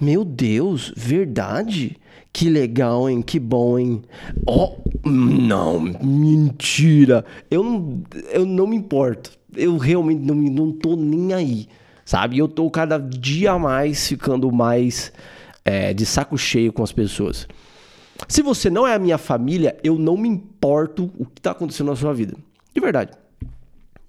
Meu 0.00 0.24
Deus, 0.24 0.92
verdade? 0.96 1.96
Que 2.32 2.48
legal, 2.50 3.08
hein? 3.08 3.22
Que 3.22 3.38
bom, 3.38 3.78
hein? 3.78 4.02
Oh, 4.46 4.76
não, 5.04 5.80
mentira. 5.80 7.24
Eu 7.50 8.02
eu 8.30 8.44
não 8.44 8.66
me 8.66 8.76
importo. 8.76 9.37
Eu 9.56 9.76
realmente 9.76 10.20
não, 10.20 10.34
não 10.34 10.72
tô 10.72 10.96
nem 10.96 11.32
aí, 11.32 11.68
sabe? 12.04 12.38
Eu 12.38 12.48
tô 12.48 12.70
cada 12.70 12.98
dia 12.98 13.58
mais 13.58 14.06
ficando 14.08 14.50
mais 14.52 15.12
é, 15.64 15.92
de 15.92 16.04
saco 16.04 16.36
cheio 16.36 16.72
com 16.72 16.82
as 16.82 16.92
pessoas. 16.92 17.46
Se 18.26 18.42
você 18.42 18.68
não 18.68 18.86
é 18.86 18.94
a 18.94 18.98
minha 18.98 19.18
família, 19.18 19.76
eu 19.82 19.98
não 19.98 20.16
me 20.16 20.28
importo 20.28 21.10
o 21.18 21.24
que 21.24 21.40
tá 21.40 21.52
acontecendo 21.52 21.88
na 21.88 21.96
sua 21.96 22.12
vida. 22.12 22.34
De 22.74 22.80
verdade. 22.80 23.12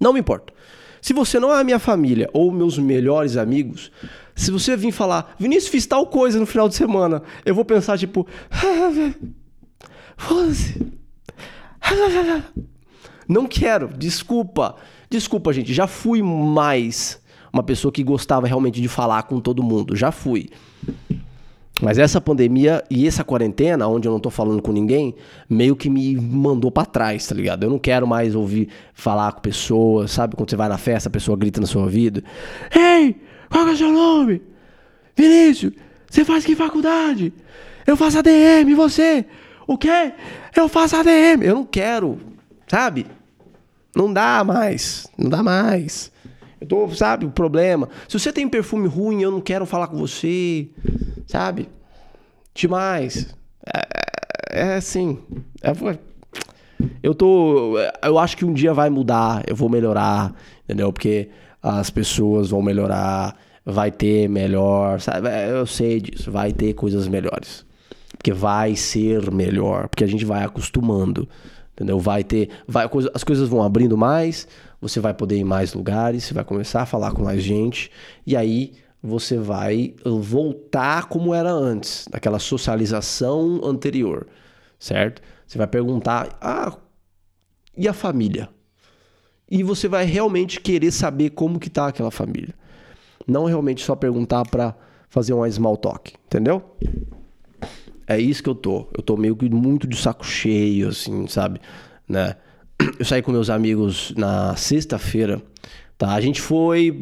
Não 0.00 0.12
me 0.12 0.20
importo. 0.20 0.52
Se 1.00 1.12
você 1.12 1.38
não 1.38 1.54
é 1.54 1.60
a 1.60 1.64
minha 1.64 1.78
família 1.78 2.28
ou 2.32 2.50
meus 2.50 2.78
melhores 2.78 3.36
amigos, 3.36 3.90
se 4.34 4.50
você 4.50 4.76
vir 4.76 4.92
falar, 4.92 5.34
Vinícius, 5.38 5.70
fiz 5.70 5.86
tal 5.86 6.06
coisa 6.06 6.38
no 6.38 6.46
final 6.46 6.68
de 6.68 6.74
semana, 6.74 7.22
eu 7.44 7.54
vou 7.54 7.64
pensar 7.64 7.98
tipo. 7.98 8.26
Não 13.28 13.46
quero, 13.46 13.88
desculpa. 13.88 14.76
Desculpa, 15.10 15.52
gente, 15.52 15.74
já 15.74 15.88
fui 15.88 16.22
mais 16.22 17.20
uma 17.52 17.64
pessoa 17.64 17.90
que 17.90 18.04
gostava 18.04 18.46
realmente 18.46 18.80
de 18.80 18.86
falar 18.86 19.24
com 19.24 19.40
todo 19.40 19.60
mundo, 19.60 19.96
já 19.96 20.12
fui. 20.12 20.48
Mas 21.82 21.98
essa 21.98 22.20
pandemia 22.20 22.84
e 22.88 23.08
essa 23.08 23.24
quarentena, 23.24 23.88
onde 23.88 24.06
eu 24.06 24.12
não 24.12 24.20
tô 24.20 24.30
falando 24.30 24.62
com 24.62 24.70
ninguém, 24.70 25.16
meio 25.48 25.74
que 25.74 25.90
me 25.90 26.14
mandou 26.14 26.70
para 26.70 26.86
trás, 26.86 27.26
tá 27.26 27.34
ligado? 27.34 27.64
Eu 27.64 27.70
não 27.70 27.78
quero 27.78 28.06
mais 28.06 28.36
ouvir 28.36 28.68
falar 28.94 29.32
com 29.32 29.40
pessoas, 29.40 30.12
sabe? 30.12 30.36
Quando 30.36 30.48
você 30.48 30.54
vai 30.54 30.68
na 30.68 30.78
festa, 30.78 31.08
a 31.08 31.12
pessoa 31.12 31.36
grita 31.36 31.60
na 31.60 31.66
sua 31.66 31.88
vida: 31.88 32.22
Ei, 32.72 33.16
qual 33.50 33.66
é 33.66 33.72
o 33.72 33.76
seu 33.76 33.90
nome? 33.90 34.40
Vinícius, 35.16 35.72
você 36.08 36.24
faz 36.24 36.44
que 36.44 36.54
faculdade? 36.54 37.32
Eu 37.84 37.96
faço 37.96 38.20
ADM, 38.20 38.68
e 38.68 38.74
você? 38.74 39.24
O 39.66 39.76
quê? 39.76 40.12
Eu 40.54 40.68
faço 40.68 40.94
ADM. 40.94 41.42
Eu 41.42 41.56
não 41.56 41.64
quero, 41.64 42.16
sabe? 42.68 43.06
Não 43.94 44.12
dá 44.12 44.44
mais, 44.44 45.06
não 45.18 45.28
dá 45.28 45.42
mais. 45.42 46.12
Eu 46.60 46.66
tô, 46.66 46.88
sabe, 46.90 47.26
o 47.26 47.30
problema. 47.30 47.88
Se 48.08 48.18
você 48.18 48.32
tem 48.32 48.48
perfume 48.48 48.86
ruim, 48.86 49.22
eu 49.22 49.30
não 49.30 49.40
quero 49.40 49.64
falar 49.64 49.88
com 49.88 49.96
você, 49.96 50.68
sabe? 51.26 51.68
Demais. 52.54 53.34
É, 53.66 53.80
é, 54.52 54.68
é 54.68 54.74
assim. 54.74 55.18
É, 55.62 55.72
eu 57.02 57.14
tô. 57.14 57.78
Eu 58.02 58.18
acho 58.18 58.36
que 58.36 58.44
um 58.44 58.52
dia 58.52 58.74
vai 58.74 58.90
mudar, 58.90 59.42
eu 59.46 59.56
vou 59.56 59.68
melhorar, 59.68 60.34
entendeu? 60.64 60.92
Porque 60.92 61.30
as 61.62 61.90
pessoas 61.90 62.50
vão 62.50 62.62
melhorar, 62.62 63.36
vai 63.64 63.90
ter 63.90 64.28
melhor, 64.28 65.00
sabe? 65.00 65.28
É, 65.28 65.50
eu 65.50 65.66
sei 65.66 66.00
disso, 66.00 66.30
vai 66.30 66.52
ter 66.52 66.74
coisas 66.74 67.08
melhores. 67.08 67.64
Porque 68.16 68.32
vai 68.32 68.76
ser 68.76 69.30
melhor, 69.30 69.88
porque 69.88 70.04
a 70.04 70.06
gente 70.06 70.24
vai 70.24 70.44
acostumando, 70.44 71.26
entendeu? 71.80 71.98
Vai 71.98 72.22
ter, 72.22 72.50
vai, 72.68 72.86
as 73.14 73.24
coisas 73.24 73.48
vão 73.48 73.62
abrindo 73.62 73.96
mais, 73.96 74.46
você 74.78 75.00
vai 75.00 75.14
poder 75.14 75.36
ir 75.36 75.40
em 75.40 75.44
mais 75.44 75.72
lugares, 75.72 76.24
você 76.24 76.34
vai 76.34 76.44
começar 76.44 76.82
a 76.82 76.86
falar 76.86 77.12
com 77.12 77.24
mais 77.24 77.42
gente, 77.42 77.90
e 78.26 78.36
aí 78.36 78.74
você 79.02 79.38
vai 79.38 79.94
voltar 80.04 81.06
como 81.06 81.34
era 81.34 81.50
antes, 81.50 82.06
daquela 82.10 82.38
socialização 82.38 83.62
anterior, 83.64 84.26
certo? 84.78 85.22
Você 85.46 85.56
vai 85.56 85.66
perguntar: 85.66 86.36
ah, 86.38 86.76
e 87.74 87.88
a 87.88 87.94
família? 87.94 88.50
E 89.50 89.62
você 89.62 89.88
vai 89.88 90.04
realmente 90.04 90.60
querer 90.60 90.92
saber 90.92 91.30
como 91.30 91.58
que 91.58 91.70
tá 91.70 91.88
aquela 91.88 92.10
família. 92.10 92.54
Não 93.26 93.46
realmente 93.46 93.82
só 93.82 93.96
perguntar 93.96 94.44
para 94.44 94.76
fazer 95.08 95.32
uma 95.32 95.50
small 95.50 95.78
talk, 95.78 96.12
entendeu? 96.26 96.62
É 98.10 98.18
isso 98.18 98.42
que 98.42 98.50
eu 98.50 98.56
tô. 98.56 98.88
Eu 98.92 99.04
tô 99.04 99.16
meio 99.16 99.36
que 99.36 99.48
muito 99.48 99.86
de 99.86 99.96
saco 99.96 100.26
cheio, 100.26 100.88
assim, 100.88 101.28
sabe? 101.28 101.60
Né? 102.08 102.34
Eu 102.98 103.04
saí 103.04 103.22
com 103.22 103.30
meus 103.30 103.48
amigos 103.48 104.12
na 104.16 104.56
sexta-feira, 104.56 105.40
tá? 105.96 106.12
A 106.14 106.20
gente 106.20 106.40
foi 106.40 106.98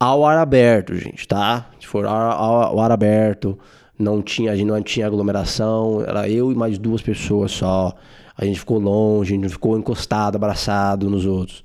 ao 0.00 0.26
ar 0.26 0.38
aberto, 0.38 0.96
gente, 0.96 1.28
tá? 1.28 1.68
A 1.70 1.74
gente 1.74 1.86
foi 1.86 2.04
ao, 2.04 2.12
ao, 2.12 2.62
ao 2.62 2.80
ar 2.80 2.90
aberto, 2.90 3.56
não 3.96 4.20
tinha, 4.20 4.50
a 4.50 4.56
gente 4.56 4.66
não 4.66 4.82
tinha 4.82 5.06
aglomeração, 5.06 6.02
era 6.02 6.28
eu 6.28 6.50
e 6.50 6.56
mais 6.56 6.76
duas 6.76 7.00
pessoas 7.00 7.52
só. 7.52 7.94
A 8.36 8.44
gente 8.44 8.58
ficou 8.58 8.80
longe, 8.80 9.32
a 9.32 9.36
gente 9.36 9.48
ficou 9.48 9.78
encostado, 9.78 10.34
abraçado 10.34 11.08
nos 11.08 11.24
outros. 11.24 11.64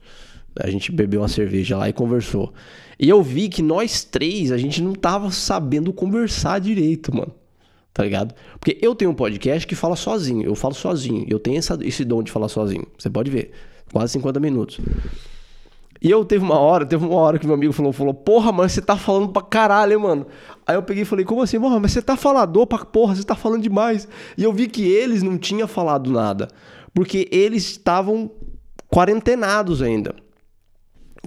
A 0.59 0.70
gente 0.70 0.91
bebeu 0.91 1.22
uma 1.22 1.28
cerveja 1.28 1.78
lá 1.78 1.89
e 1.89 1.93
conversou. 1.93 2.53
E 2.99 3.09
eu 3.09 3.24
vi 3.24 3.49
que 3.49 3.64
nós 3.64 4.03
três, 4.03 4.51
a 4.51 4.57
gente 4.57 4.84
não 4.84 4.93
tava 4.93 5.32
sabendo 5.32 5.91
conversar 5.91 6.59
direito, 6.59 7.12
mano 7.12 7.40
tá 7.93 8.03
ligado? 8.03 8.33
Porque 8.59 8.77
eu 8.81 8.95
tenho 8.95 9.11
um 9.11 9.15
podcast 9.15 9.67
que 9.67 9.75
fala 9.75 9.95
sozinho, 9.95 10.43
eu 10.43 10.55
falo 10.55 10.73
sozinho, 10.73 11.25
eu 11.29 11.39
tenho 11.39 11.57
essa, 11.57 11.77
esse 11.81 12.05
dom 12.05 12.23
de 12.23 12.31
falar 12.31 12.47
sozinho, 12.47 12.85
você 12.97 13.09
pode 13.09 13.29
ver, 13.29 13.51
quase 13.91 14.13
50 14.13 14.39
minutos. 14.39 14.79
E 16.01 16.09
eu 16.09 16.25
teve 16.25 16.43
uma 16.43 16.57
hora, 16.57 16.83
teve 16.83 17.05
uma 17.05 17.15
hora 17.15 17.37
que 17.37 17.45
meu 17.45 17.53
amigo 17.53 17.71
falou, 17.71 17.93
falou, 17.93 18.13
porra, 18.13 18.51
mas 18.51 18.71
você 18.71 18.81
tá 18.81 18.97
falando 18.97 19.29
pra 19.29 19.43
caralho, 19.43 19.93
hein, 19.93 19.99
mano. 19.99 20.25
Aí 20.65 20.75
eu 20.75 20.81
peguei 20.81 21.03
e 21.03 21.05
falei, 21.05 21.23
como 21.23 21.43
assim, 21.43 21.59
porra, 21.59 21.79
mas 21.79 21.91
você 21.91 22.01
tá 22.01 22.17
falador 22.17 22.65
pra 22.65 22.79
porra, 22.79 23.15
você 23.15 23.23
tá 23.23 23.35
falando 23.35 23.61
demais. 23.61 24.07
E 24.35 24.43
eu 24.43 24.51
vi 24.51 24.67
que 24.67 24.83
eles 24.83 25.21
não 25.21 25.37
tinham 25.37 25.67
falado 25.67 26.09
nada, 26.09 26.47
porque 26.91 27.29
eles 27.31 27.69
estavam 27.69 28.31
quarentenados 28.89 29.79
ainda. 29.83 30.15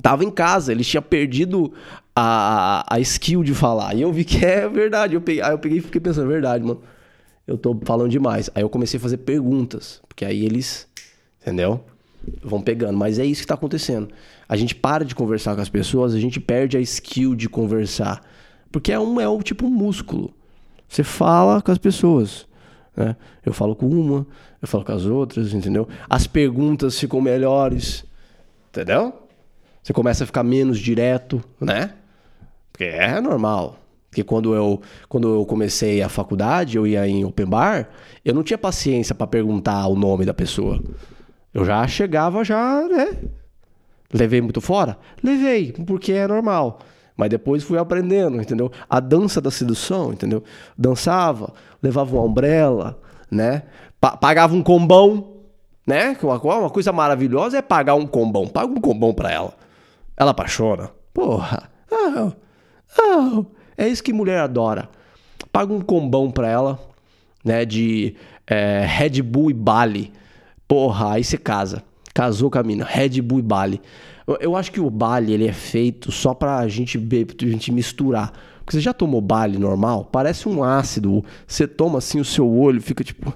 Tava 0.03 0.25
em 0.25 0.31
casa, 0.31 0.73
eles 0.73 0.87
tinham 0.87 1.03
perdido 1.03 1.73
a, 2.15 2.85
a 2.89 3.01
skill 3.01 3.43
de 3.43 3.55
falar. 3.55 3.95
E 3.95 4.03
eu 4.03 4.13
vi 4.13 4.25
que 4.25 4.45
é 4.45 4.69
verdade. 4.69 5.15
Eu 5.15 5.21
peguei, 5.21 5.43
aí 5.43 5.53
eu 5.53 5.59
peguei 5.59 5.79
e 5.79 5.81
fiquei 5.81 6.01
pensando, 6.01 6.27
é 6.27 6.33
verdade, 6.33 6.65
mano. 6.65 6.83
Eu 7.47 7.59
tô 7.59 7.79
falando 7.85 8.11
demais. 8.11 8.51
Aí 8.55 8.63
eu 8.63 8.71
comecei 8.71 8.99
a 8.99 9.01
fazer 9.01 9.19
perguntas, 9.19 10.01
porque 10.09 10.25
aí 10.25 10.45
eles, 10.45 10.89
entendeu? 11.43 11.85
Vão 12.43 12.61
pegando. 12.61 12.97
Mas 12.97 13.19
é 13.19 13.25
isso 13.25 13.43
que 13.43 13.47
tá 13.47 13.55
acontecendo. 13.55 14.09
A 14.49 14.57
gente 14.57 14.75
para 14.75 15.05
de 15.05 15.15
conversar 15.15 15.55
com 15.55 15.61
as 15.61 15.69
pessoas, 15.69 16.15
a 16.15 16.21
gente 16.21 16.41
perde 16.41 16.77
a 16.77 16.81
skill 16.81 17.35
de 17.35 17.49
conversar. 17.49 18.23
Porque 18.73 18.93
é 18.93 18.99
um, 18.99 19.21
é 19.21 19.43
tipo 19.43 19.67
um 19.67 19.71
músculo. 19.71 20.33
Você 20.89 21.03
fala 21.03 21.61
com 21.61 21.71
as 21.71 21.79
pessoas. 21.79 22.47
Né? 22.97 23.15
Eu 23.45 23.53
falo 23.53 23.77
com 23.77 23.87
uma, 23.87 24.27
eu 24.63 24.69
falo 24.69 24.85
com 24.85 24.93
as 24.93 25.05
outras, 25.05 25.53
entendeu? 25.53 25.87
As 26.09 26.27
perguntas 26.27 26.99
ficam 26.99 27.21
melhores. 27.21 28.05
Entendeu? 28.71 29.24
Você 29.85 29.93
começa 29.93 30.25
a 30.25 30.27
ficar 30.27 30.43
menos 30.43 30.79
direto, 30.79 31.45
né? 31.61 31.93
Porque 32.73 32.85
é 32.85 33.21
normal. 33.21 33.77
Porque 34.09 34.25
quando 34.25 34.55
eu, 34.55 34.81
quando 35.11 35.29
eu 35.29 35.45
comecei 35.45 36.01
a 36.01 36.09
faculdade, 36.09 36.79
eu 36.79 36.87
ia 36.87 37.07
em 37.07 37.23
open 37.23 37.45
bar, 37.45 37.91
eu 38.25 38.33
não 38.33 38.43
tinha 38.43 38.57
paciência 38.57 39.15
para 39.15 39.27
perguntar 39.27 39.87
o 39.89 39.95
nome 39.95 40.25
da 40.25 40.33
pessoa. 40.33 40.83
Eu 41.53 41.67
já 41.67 41.87
chegava 41.87 42.43
já, 42.43 42.89
né? 42.89 43.15
Levei 44.11 44.41
muito 44.41 44.63
fora? 44.63 44.97
Levei, 45.23 45.73
porque 45.73 46.13
é 46.13 46.27
normal. 46.27 46.79
Mas 47.15 47.29
depois 47.29 47.63
fui 47.63 47.77
aprendendo, 47.77 48.41
entendeu? 48.41 48.73
A 48.89 49.01
dança 49.01 49.39
da 49.39 49.51
sedução, 49.51 50.15
entendeu? 50.15 50.43
Dançava, 50.79 51.53
levava 51.83 52.17
uma 52.17 52.25
umbrella, 52.25 52.99
né? 53.31 53.65
Pa 54.01 54.17
pagava 54.17 54.55
um 54.55 54.63
combão, 54.63 55.35
né? 55.87 56.17
Uma, 56.23 56.41
uma 56.41 56.71
coisa 56.71 56.91
maravilhosa 56.91 57.59
é 57.59 57.63
pagar 57.63 57.97
um 57.97 58.07
combão. 58.07 58.49
Paga 58.49 58.73
um 58.73 58.81
combão 58.81 59.13
pra 59.13 59.31
ela. 59.31 59.65
Ela 60.17 60.31
apaixona. 60.31 60.91
Porra. 61.13 61.71
Ah, 61.91 62.33
Oh, 62.99 63.45
é 63.77 63.89
isso 63.89 64.03
que 64.03 64.13
mulher 64.13 64.41
adora. 64.41 64.89
Paga 65.53 65.73
um 65.73 65.81
combão 65.81 66.31
pra 66.31 66.49
ela, 66.49 66.81
né? 67.45 67.65
De 67.65 68.15
é, 68.47 68.85
Red 68.87 69.23
Bull 69.23 69.51
e 69.51 69.55
Bali. 69.55 70.13
Porra, 70.67 71.13
aí 71.13 71.25
você 71.25 71.37
casa. 71.37 71.83
Casou 72.15 72.51
com 72.51 72.59
a 72.59 72.63
mina. 72.63 72.85
Red 72.85 73.21
Bull 73.21 73.41
e 73.41 73.43
Bali. 73.43 73.81
Eu, 74.27 74.39
eu 74.41 74.57
acho 74.57 74.71
que 74.71 74.81
o 74.81 74.91
Bali 74.91 75.33
ele 75.33 75.47
é 75.49 75.53
feito 75.53 76.13
só 76.13 76.33
pra 76.35 76.67
gente, 76.69 76.97
beber, 76.99 77.35
pra 77.35 77.49
gente 77.49 77.73
misturar. 77.73 78.33
Porque 78.59 78.73
você 78.73 78.81
já 78.81 78.93
tomou 78.95 79.21
Bali 79.21 79.59
normal? 79.59 80.05
Parece 80.07 80.49
um 80.49 80.63
ácido. 80.63 81.25
Você 81.47 81.67
toma 81.67 81.99
assim, 81.99 82.21
o 82.21 82.25
seu 82.25 82.49
olho 82.49 82.81
fica 82.81 83.03
tipo. 83.03 83.35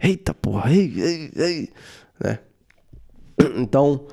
Eita 0.00 0.32
porra, 0.34 0.70
ei, 0.72 0.92
ei, 0.96 1.30
ei. 1.36 1.68
Né? 2.20 2.38
Então, 3.56 4.06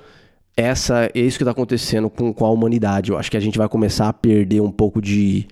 essa 0.57 1.05
é 1.13 1.19
isso 1.19 1.37
que 1.37 1.43
está 1.43 1.51
acontecendo 1.51 2.09
com, 2.09 2.33
com 2.33 2.45
a 2.45 2.49
humanidade. 2.49 3.11
Eu 3.11 3.17
acho 3.17 3.29
que 3.29 3.37
a 3.37 3.41
gente 3.41 3.57
vai 3.57 3.67
começar 3.67 4.07
a 4.07 4.13
perder 4.13 4.61
um 4.61 4.71
pouco 4.71 5.01
de 5.01 5.47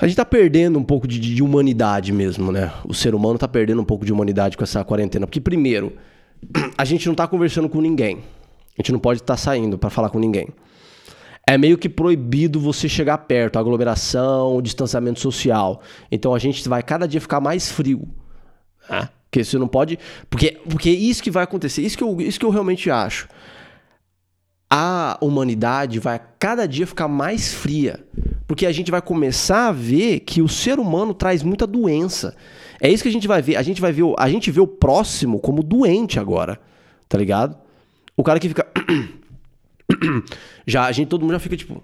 A 0.00 0.06
gente 0.06 0.16
tá 0.16 0.24
perdendo 0.24 0.78
um 0.78 0.84
pouco 0.84 1.06
de, 1.06 1.18
de, 1.18 1.42
humanidade 1.42 2.12
mesmo, 2.12 2.50
né? 2.50 2.72
O 2.84 2.94
ser 2.94 3.14
humano 3.14 3.38
tá 3.38 3.48
perdendo 3.48 3.82
um 3.82 3.84
pouco 3.84 4.06
de 4.06 4.12
humanidade 4.12 4.56
com 4.56 4.64
essa 4.64 4.82
quarentena. 4.84 5.26
Porque, 5.26 5.40
primeiro, 5.40 5.92
a 6.78 6.84
gente 6.84 7.06
não 7.06 7.14
tá 7.14 7.26
conversando 7.26 7.68
com 7.68 7.80
ninguém. 7.80 8.18
A 8.78 8.80
gente 8.80 8.92
não 8.92 9.00
pode 9.00 9.20
estar 9.20 9.34
tá 9.34 9.36
saindo 9.36 9.76
para 9.76 9.90
falar 9.90 10.08
com 10.08 10.18
ninguém. 10.18 10.48
É 11.46 11.58
meio 11.58 11.76
que 11.76 11.88
proibido 11.88 12.60
você 12.60 12.88
chegar 12.88 13.18
perto, 13.18 13.58
aglomeração, 13.58 14.62
distanciamento 14.62 15.18
social. 15.18 15.82
Então 16.12 16.34
a 16.34 16.38
gente 16.38 16.66
vai 16.68 16.82
cada 16.82 17.08
dia 17.08 17.20
ficar 17.20 17.40
mais 17.40 17.70
frio. 17.70 18.08
Né? 18.88 19.08
Porque 19.30 19.44
você 19.44 19.58
não 19.58 19.68
pode. 19.68 19.98
Porque, 20.30 20.60
porque 20.68 20.90
isso 20.90 21.22
que 21.22 21.30
vai 21.30 21.44
acontecer, 21.44 21.82
isso 21.82 21.96
que, 21.96 22.04
eu, 22.04 22.20
isso 22.20 22.38
que 22.38 22.46
eu 22.46 22.50
realmente 22.50 22.90
acho 22.90 23.28
a 24.70 25.16
humanidade 25.20 25.98
vai 25.98 26.20
cada 26.38 26.66
dia 26.66 26.86
ficar 26.86 27.08
mais 27.08 27.52
fria. 27.52 28.04
Porque 28.46 28.66
a 28.66 28.72
gente 28.72 28.90
vai 28.90 29.00
começar 29.00 29.68
a 29.68 29.72
ver 29.72 30.20
que 30.20 30.42
o 30.42 30.48
ser 30.48 30.78
humano 30.78 31.14
traz 31.14 31.42
muita 31.42 31.66
doença. 31.66 32.36
É 32.80 32.90
isso 32.90 33.02
que 33.02 33.08
a 33.08 33.12
gente 33.12 33.26
vai 33.26 33.40
ver. 33.40 33.56
A 33.56 33.62
gente 33.62 33.80
vai 33.80 33.92
ver, 33.92 34.04
a 34.18 34.28
gente 34.28 34.50
vê 34.50 34.60
o 34.60 34.66
próximo 34.66 35.40
como 35.40 35.62
doente 35.62 36.18
agora. 36.18 36.60
Tá 37.08 37.16
ligado? 37.16 37.56
O 38.16 38.22
cara 38.22 38.38
que 38.38 38.48
fica 38.48 38.66
já 40.66 40.84
a 40.84 40.92
gente 40.92 41.08
todo 41.08 41.22
mundo 41.22 41.32
já 41.32 41.38
fica 41.38 41.56
tipo, 41.56 41.82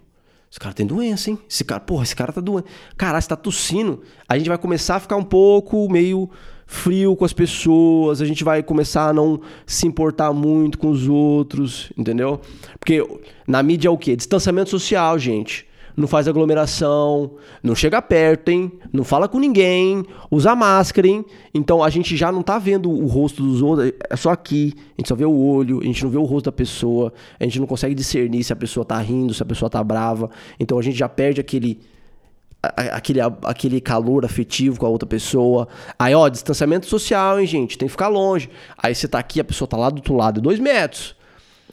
esse 0.51 0.61
cara 0.61 0.74
tem 0.74 0.86
doença, 0.86 1.30
hein? 1.30 1.38
Esse 1.49 1.64
cara, 1.64 1.80
porra, 1.80 2.03
esse 2.03 2.14
cara 2.14 2.32
tá 2.32 2.40
doente. 2.40 2.68
Caralho, 2.97 3.22
você 3.22 3.28
tá 3.28 3.36
tossindo. 3.36 4.03
A 4.28 4.36
gente 4.36 4.49
vai 4.49 4.59
começar 4.59 4.97
a 4.97 5.01
ficar 5.01 5.16
um 5.16 5.24
pouco 5.24 5.90
meio 5.90 6.30
frio 6.67 7.15
com 7.17 7.25
as 7.25 7.33
pessoas, 7.33 8.21
a 8.21 8.25
gente 8.25 8.45
vai 8.45 8.62
começar 8.62 9.09
a 9.09 9.12
não 9.12 9.41
se 9.67 9.87
importar 9.87 10.33
muito 10.33 10.79
com 10.79 10.91
os 10.91 11.09
outros, 11.09 11.93
entendeu? 11.97 12.41
Porque 12.79 13.07
na 13.47 13.62
mídia 13.62 13.89
é 13.89 13.91
o 13.91 13.99
quê? 13.99 14.17
Distanciamento 14.17 14.71
social, 14.71 15.19
gente. 15.19 15.67
Não 15.97 16.09
faz 16.09 16.27
aglomeração, 16.27 17.37
não 17.62 17.73
chega 17.73 18.03
perto, 18.03 18.49
hein? 18.49 18.73
Não 18.93 19.05
fala 19.05 19.29
com 19.29 19.39
ninguém, 19.39 20.05
usa 20.29 20.53
máscara, 20.57 21.07
hein? 21.07 21.25
Então 21.55 21.85
a 21.85 21.89
gente 21.89 22.17
já 22.17 22.33
não 22.33 22.43
tá 22.43 22.59
vendo 22.59 22.91
o 22.91 23.07
rosto 23.07 23.45
dos 23.45 23.62
outros, 23.62 23.93
é 24.11 24.17
só 24.17 24.31
aqui. 24.31 24.75
A 24.77 25.01
gente 25.01 25.09
só 25.09 25.15
vê 25.15 25.25
o 25.25 25.37
olho, 25.37 25.81
a 25.81 25.85
gente 25.85 26.03
não 26.03 26.11
vê 26.11 26.19
o 26.19 26.25
rosto 26.25 26.47
da 26.47 26.53
pessoa, 26.53 27.12
a 27.39 27.45
gente 27.45 27.61
não 27.61 27.67
consegue 27.67 27.95
discernir 27.95 28.43
se 28.43 28.53
a 28.53 28.57
pessoa 28.57 28.85
tá 28.85 28.99
rindo, 28.99 29.33
se 29.33 29.43
a 29.43 29.47
pessoa 29.47 29.71
tá 29.71 29.85
brava. 29.85 30.29
Então 30.59 30.81
a 30.81 30.83
gente 30.83 30.99
já 30.99 31.09
perde 31.09 31.41
aquele 31.41 31.79
aquele, 32.77 33.21
aquele 33.43 33.81
calor 33.81 34.25
afetivo 34.25 34.79
com 34.79 34.87
a 34.87 34.89
outra 34.89 35.07
pessoa. 35.07 35.69
Aí, 35.99 36.15
ó, 36.15 36.29
distanciamento 36.29 36.87
social, 36.87 37.41
hein, 37.41 37.47
gente? 37.47 37.77
Tem 37.77 37.87
que 37.87 37.93
ficar 37.93 38.09
longe. 38.09 38.51
Aí 38.77 38.95
você 38.95 39.09
tá 39.09 39.19
aqui, 39.19 39.41
a 39.41 39.45
pessoa 39.45 39.69
tá 39.69 39.77
lá 39.77 39.91
do 39.91 39.97
outro 39.97 40.15
lado, 40.15 40.41
dois 40.41 40.59
metros. 40.59 41.17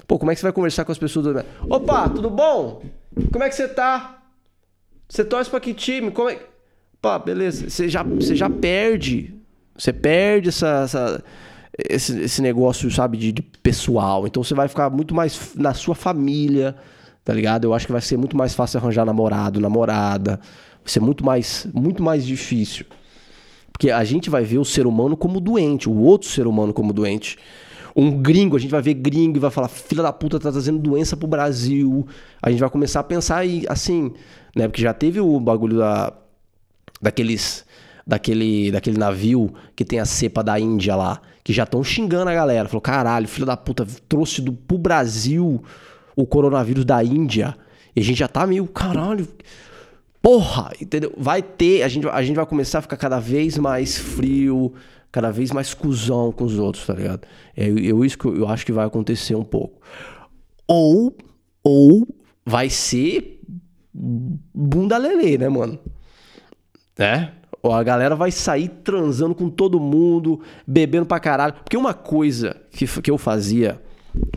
Pô, 0.07 0.17
como 0.19 0.31
é 0.31 0.35
que 0.35 0.39
você 0.41 0.45
vai 0.45 0.53
conversar 0.53 0.85
com 0.85 0.91
as 0.91 0.97
pessoas 0.97 1.25
do? 1.25 1.45
Opa, 1.69 2.09
tudo 2.09 2.29
bom? 2.29 2.83
Como 3.31 3.43
é 3.43 3.49
que 3.49 3.55
você 3.55 3.67
tá? 3.67 4.23
Você 5.07 5.23
torce 5.23 5.49
pra 5.49 5.59
que 5.59 5.73
time? 5.73 6.11
Como 6.11 6.29
é... 6.29 6.39
Pá, 7.01 7.19
beleza. 7.19 7.69
Você 7.69 7.89
já, 7.89 8.03
você 8.03 8.35
já 8.35 8.49
perde. 8.49 9.35
Você 9.77 9.91
perde 9.91 10.49
essa, 10.49 10.83
essa 10.83 11.23
esse, 11.77 12.19
esse 12.21 12.41
negócio, 12.41 12.89
sabe, 12.91 13.17
de, 13.17 13.31
de 13.31 13.41
pessoal. 13.41 14.27
Então 14.27 14.43
você 14.43 14.53
vai 14.53 14.67
ficar 14.67 14.89
muito 14.89 15.13
mais 15.15 15.53
na 15.55 15.73
sua 15.73 15.95
família, 15.95 16.75
tá 17.23 17.33
ligado? 17.33 17.65
Eu 17.65 17.73
acho 17.73 17.85
que 17.85 17.91
vai 17.91 18.01
ser 18.01 18.17
muito 18.17 18.35
mais 18.35 18.53
fácil 18.53 18.79
arranjar 18.79 19.05
namorado, 19.05 19.59
namorada. 19.59 20.39
Vai 20.83 20.87
ser 20.91 20.99
muito 20.99 21.25
mais, 21.25 21.67
muito 21.73 22.01
mais 22.01 22.25
difícil. 22.25 22.85
Porque 23.71 23.91
a 23.91 24.03
gente 24.03 24.29
vai 24.29 24.43
ver 24.43 24.57
o 24.57 24.65
ser 24.65 24.85
humano 24.85 25.15
como 25.15 25.39
doente, 25.39 25.89
o 25.89 25.95
outro 25.95 26.27
ser 26.29 26.47
humano 26.47 26.73
como 26.73 26.93
doente. 26.93 27.37
Um 27.95 28.11
gringo, 28.21 28.55
a 28.55 28.59
gente 28.59 28.71
vai 28.71 28.81
ver 28.81 28.93
gringo 28.93 29.37
e 29.37 29.39
vai 29.39 29.51
falar, 29.51 29.67
filha 29.67 30.01
da 30.01 30.13
puta, 30.13 30.39
tá 30.39 30.51
trazendo 30.51 30.79
doença 30.79 31.17
pro 31.17 31.27
Brasil. 31.27 32.07
A 32.41 32.49
gente 32.49 32.59
vai 32.59 32.69
começar 32.69 33.01
a 33.01 33.03
pensar 33.03 33.37
aí, 33.37 33.65
assim, 33.67 34.13
né? 34.55 34.67
Porque 34.67 34.81
já 34.81 34.93
teve 34.93 35.19
o 35.19 35.39
bagulho 35.39 35.77
da, 35.77 36.13
daqueles, 37.01 37.65
daquele, 38.07 38.71
daquele 38.71 38.97
navio 38.97 39.53
que 39.75 39.83
tem 39.83 39.99
a 39.99 40.05
cepa 40.05 40.43
da 40.43 40.59
Índia 40.59 40.95
lá, 40.95 41.21
que 41.43 41.51
já 41.51 41.63
estão 41.63 41.83
xingando 41.83 42.29
a 42.29 42.33
galera. 42.33 42.67
Falou, 42.69 42.81
caralho, 42.81 43.27
filha 43.27 43.45
da 43.45 43.57
puta, 43.57 43.85
trouxe 44.07 44.41
do, 44.41 44.53
pro 44.53 44.77
Brasil 44.77 45.61
o 46.21 46.25
coronavírus 46.25 46.85
da 46.85 47.03
Índia. 47.03 47.55
E 47.95 47.99
a 47.99 48.03
gente 48.03 48.17
já 48.17 48.27
tá 48.27 48.47
meio, 48.47 48.65
caralho, 48.67 49.27
Porra, 50.21 50.71
entendeu? 50.79 51.11
Vai 51.17 51.41
ter, 51.41 51.81
a 51.81 51.87
gente, 51.87 52.07
a 52.07 52.21
gente 52.21 52.35
vai 52.35 52.45
começar 52.45 52.77
a 52.77 52.81
ficar 52.81 52.95
cada 52.95 53.19
vez 53.19 53.57
mais 53.57 53.97
frio, 53.97 54.71
cada 55.11 55.31
vez 55.31 55.51
mais 55.51 55.73
cuzão 55.73 56.31
com 56.31 56.43
os 56.43 56.59
outros, 56.59 56.85
tá 56.85 56.93
ligado? 56.93 57.27
É 57.57 57.67
eu, 57.67 58.05
isso 58.05 58.17
que 58.17 58.25
eu, 58.25 58.37
eu 58.37 58.47
acho 58.47 58.63
que 58.63 58.71
vai 58.71 58.85
acontecer 58.85 59.33
um 59.33 59.43
pouco. 59.43 59.81
Ou, 60.67 61.15
ou 61.63 62.07
vai 62.45 62.69
ser 62.69 63.41
bunda 63.91 64.95
lelê, 64.97 65.39
né, 65.39 65.49
mano? 65.49 65.79
Né? 66.97 67.33
Ou 67.63 67.73
a 67.73 67.81
galera 67.81 68.15
vai 68.15 68.31
sair 68.31 68.69
transando 68.83 69.33
com 69.33 69.49
todo 69.49 69.79
mundo, 69.79 70.39
bebendo 70.67 71.07
pra 71.07 71.19
caralho. 71.19 71.55
Porque 71.55 71.75
uma 71.75 71.95
coisa 71.95 72.55
que, 72.71 72.85
que 72.85 73.09
eu 73.09 73.17
fazia 73.17 73.81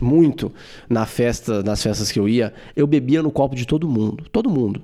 muito 0.01 0.51
na 0.89 1.05
festa, 1.05 1.63
nas 1.63 1.81
festas 1.81 2.11
que 2.11 2.19
eu 2.19 2.27
ia, 2.27 2.53
eu 2.75 2.87
bebia 2.87 3.21
no 3.21 3.31
copo 3.31 3.55
de 3.55 3.65
todo 3.65 3.87
mundo. 3.87 4.25
Todo 4.31 4.49
mundo. 4.49 4.81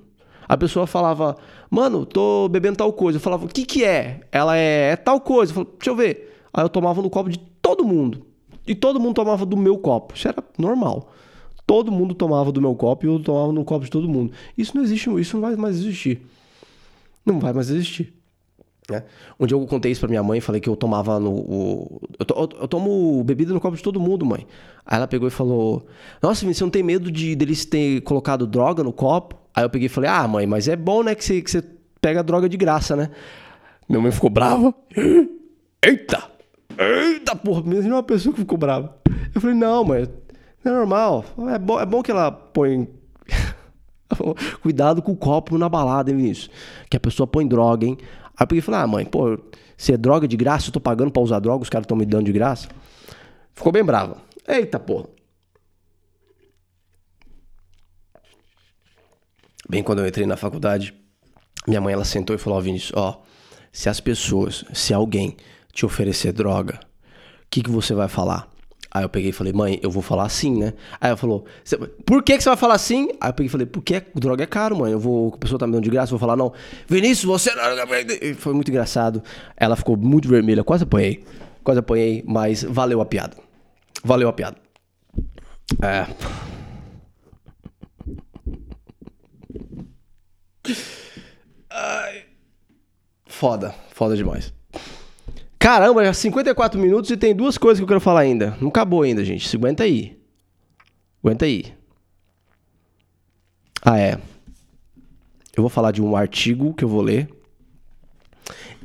A 0.48 0.58
pessoa 0.58 0.86
falava, 0.86 1.38
mano, 1.70 2.06
tô 2.06 2.50
bebendo 2.50 2.78
tal 2.78 2.92
coisa. 2.92 3.18
Eu 3.18 3.22
falava, 3.22 3.46
o 3.46 3.48
que 3.48 3.66
que 3.66 3.86
é? 3.86 4.22
Ela 4.32 4.58
é, 4.58 4.92
é 4.92 4.96
tal 4.96 5.22
coisa. 5.22 5.52
Eu 5.52 5.56
falava, 5.56 5.72
deixa 5.78 5.90
eu 5.90 5.96
ver. 5.96 6.38
Aí 6.54 6.64
eu 6.64 6.70
tomava 6.70 7.02
no 7.02 7.10
copo 7.10 7.30
de 7.30 7.40
todo 7.62 7.86
mundo. 7.86 8.26
E 8.68 8.76
todo 8.76 9.00
mundo 9.00 9.16
tomava 9.16 9.46
do 9.46 9.56
meu 9.56 9.78
copo. 9.78 10.14
Isso 10.14 10.28
era 10.28 10.44
normal. 10.58 11.12
Todo 11.66 11.92
mundo 11.92 12.14
tomava 12.14 12.52
do 12.52 12.62
meu 12.62 12.76
copo 12.76 13.06
e 13.06 13.08
eu 13.08 13.20
tomava 13.20 13.52
no 13.54 13.64
copo 13.64 13.86
de 13.86 13.92
todo 13.92 14.10
mundo. 14.10 14.34
Isso 14.58 14.76
não 14.76 14.84
existe, 14.84 15.10
isso 15.20 15.38
não 15.38 15.42
vai 15.42 15.56
mais 15.56 15.78
existir. 15.78 16.22
Não 17.26 17.40
vai 17.40 17.54
mais 17.54 17.70
existir. 17.70 18.14
Né? 18.92 19.04
Um 19.40 19.46
dia 19.46 19.56
eu 19.56 19.66
contei 19.66 19.92
isso 19.92 20.02
pra 20.02 20.10
minha 20.10 20.24
mãe 20.24 20.40
falei 20.40 20.60
que 20.62 20.70
eu 20.70 20.76
tomava 20.76 21.20
no. 21.20 21.32
O, 21.32 22.02
eu, 22.20 22.26
to, 22.26 22.50
eu, 22.62 22.68
tomo 22.68 23.24
bebida 23.24 23.54
no 23.54 23.60
copo 23.60 23.78
de 23.78 23.84
todo 23.84 24.00
mundo, 24.00 24.26
mãe. 24.26 24.46
Aí 24.86 24.98
ela 24.98 25.08
pegou 25.08 25.28
e 25.28 25.32
falou: 25.32 25.86
Nossa, 26.22 26.46
você 26.46 26.64
não 26.64 26.72
tem 26.72 26.84
medo 26.84 27.12
de 27.12 27.36
deles 27.36 27.66
ter 27.66 28.02
colocado 28.02 28.46
droga 28.46 28.84
no 28.84 28.94
copo? 28.94 29.42
Aí 29.54 29.64
eu 29.64 29.70
peguei 29.70 29.88
e 29.88 29.90
falei, 29.90 30.10
ah, 30.10 30.28
mãe, 30.28 30.48
mas 30.48 30.68
é 30.68 30.76
bom, 30.76 31.04
né, 31.04 31.14
que 31.14 31.24
você, 31.24 31.42
que 31.42 31.52
você 31.52 31.64
pega 32.00 32.24
droga 32.24 32.48
de 32.48 32.58
graça, 32.58 32.96
né? 32.96 33.10
Minha 33.88 34.02
mãe 34.02 34.12
ficou 34.12 34.30
brava. 34.30 34.74
Eita! 35.84 36.24
Eita, 36.78 37.36
porra, 37.36 37.62
mesmo 37.64 37.92
uma 37.92 38.04
pessoa 38.04 38.34
que 38.34 38.40
ficou 38.40 38.58
brava. 38.58 38.96
Eu 39.36 39.42
falei, 39.42 39.56
não, 39.56 39.84
mãe, 39.84 40.08
não 40.64 40.72
é 40.72 40.76
normal. 40.76 41.26
É 41.50 41.60
bom, 41.60 41.80
é 41.80 41.86
bom 41.86 42.02
que 42.02 42.12
ela 42.12 42.32
põe. 42.32 42.88
Cuidado 44.62 45.02
com 45.02 45.12
o 45.12 45.18
copo 45.18 45.58
na 45.58 45.68
balada, 45.68 46.10
hein, 46.10 46.18
Vinícius? 46.18 46.50
Que 46.90 46.96
a 46.96 47.00
pessoa 47.00 47.28
põe 47.28 47.46
droga, 47.46 47.86
hein? 47.86 47.98
Aí 48.42 48.44
eu 48.44 48.48
peguei 48.48 48.58
e 48.58 48.64
falei, 48.64 48.82
ah, 48.82 48.88
mãe, 48.88 49.06
pô, 49.06 49.38
se 49.78 49.94
é 49.94 49.98
droga 49.98 50.28
de 50.28 50.36
graça, 50.36 50.70
eu 50.70 50.72
tô 50.74 50.80
pagando 50.80 51.12
pra 51.12 51.22
usar 51.22 51.38
droga, 51.38 51.62
os 51.62 51.70
caras 51.70 51.84
estão 51.84 51.96
me 51.96 52.08
dando 52.08 52.26
de 52.26 52.32
graça. 52.32 52.70
Ficou 53.54 53.72
bem 53.72 53.84
brava. 53.84 54.18
Eita, 54.48 54.80
porra. 54.80 55.06
Bem 59.70 59.84
quando 59.84 60.00
eu 60.00 60.08
entrei 60.08 60.26
na 60.26 60.36
faculdade, 60.36 60.92
minha 61.68 61.80
mãe 61.80 61.94
ela 61.94 62.04
sentou 62.04 62.36
e 62.36 62.40
falou: 62.40 62.58
Ó, 62.58 62.62
Vinícius, 62.64 62.94
ó, 62.96 63.22
se 63.72 63.90
as 63.90 64.00
pessoas, 64.00 64.66
se 64.74 64.92
alguém 64.92 65.38
te 65.72 65.86
oferecer 65.86 66.34
droga, 66.34 66.80
o 67.44 67.48
que, 67.48 67.62
que 67.62 67.70
você 67.70 67.94
vai 67.94 68.08
falar? 68.08 68.52
Aí 68.94 69.04
eu 69.06 69.10
peguei 69.10 69.30
e 69.30 69.34
falei, 69.34 69.54
mãe, 69.54 69.80
eu 69.82 69.90
vou 69.90 70.04
falar 70.04 70.26
assim, 70.26 70.60
né? 70.60 70.74
Aí 71.00 71.08
ela 71.10 71.18
falou, 71.18 71.46
por 72.06 72.22
que, 72.22 72.36
que 72.36 72.44
você 72.44 72.50
vai 72.50 72.58
falar 72.58 72.74
assim? 72.74 73.08
Aí 73.22 73.30
eu 73.30 73.34
peguei 73.34 73.48
e 73.48 73.50
falei, 73.50 73.66
porque 73.66 74.04
droga 74.14 74.44
é 74.44 74.48
caro, 74.48 74.76
mãe. 74.76 74.92
Eu 74.92 75.00
vou, 75.00 75.34
a 75.34 75.38
pessoa 75.38 75.58
tá 75.58 75.66
me 75.66 75.72
dando 75.72 75.86
de 75.86 75.90
graça, 75.90 76.14
eu 76.14 76.18
vou 76.18 76.20
falar, 76.20 76.36
não. 76.36 76.52
Vinícius, 76.88 77.24
você. 77.24 77.52
Foi 78.36 78.54
muito 78.54 78.70
engraçado. 78.70 79.24
Ela 79.56 79.78
ficou 79.78 79.96
muito 79.96 80.28
vermelha, 80.28 80.62
quase 80.62 80.84
apanhei. 80.84 81.24
Quase 81.64 81.80
apanhei, 81.80 82.22
mas 82.28 82.64
valeu 82.64 83.00
a 83.00 83.06
piada. 83.06 83.38
Valeu 84.04 84.28
a 84.28 84.34
piada. 84.34 84.58
É. 85.82 86.06
Ai. 91.70 92.26
Foda, 93.26 93.74
foda 93.94 94.18
demais. 94.18 94.54
Caramba, 95.62 96.04
já 96.04 96.12
54 96.12 96.80
minutos 96.80 97.12
e 97.12 97.16
tem 97.16 97.36
duas 97.36 97.56
coisas 97.56 97.80
que 97.80 97.84
eu 97.84 97.88
quero 97.88 98.00
falar 98.00 98.22
ainda. 98.22 98.58
Não 98.60 98.70
acabou 98.70 99.04
ainda, 99.04 99.24
gente. 99.24 99.48
Se 99.48 99.56
aguenta 99.56 99.84
aí. 99.84 100.20
Aguenta 101.24 101.46
aí. 101.46 101.72
Ah, 103.86 104.00
é. 104.00 104.20
Eu 105.56 105.62
vou 105.62 105.70
falar 105.70 105.92
de 105.92 106.02
um 106.02 106.16
artigo 106.16 106.74
que 106.74 106.84
eu 106.84 106.90
vou 106.90 107.04
ler. 107.04 107.30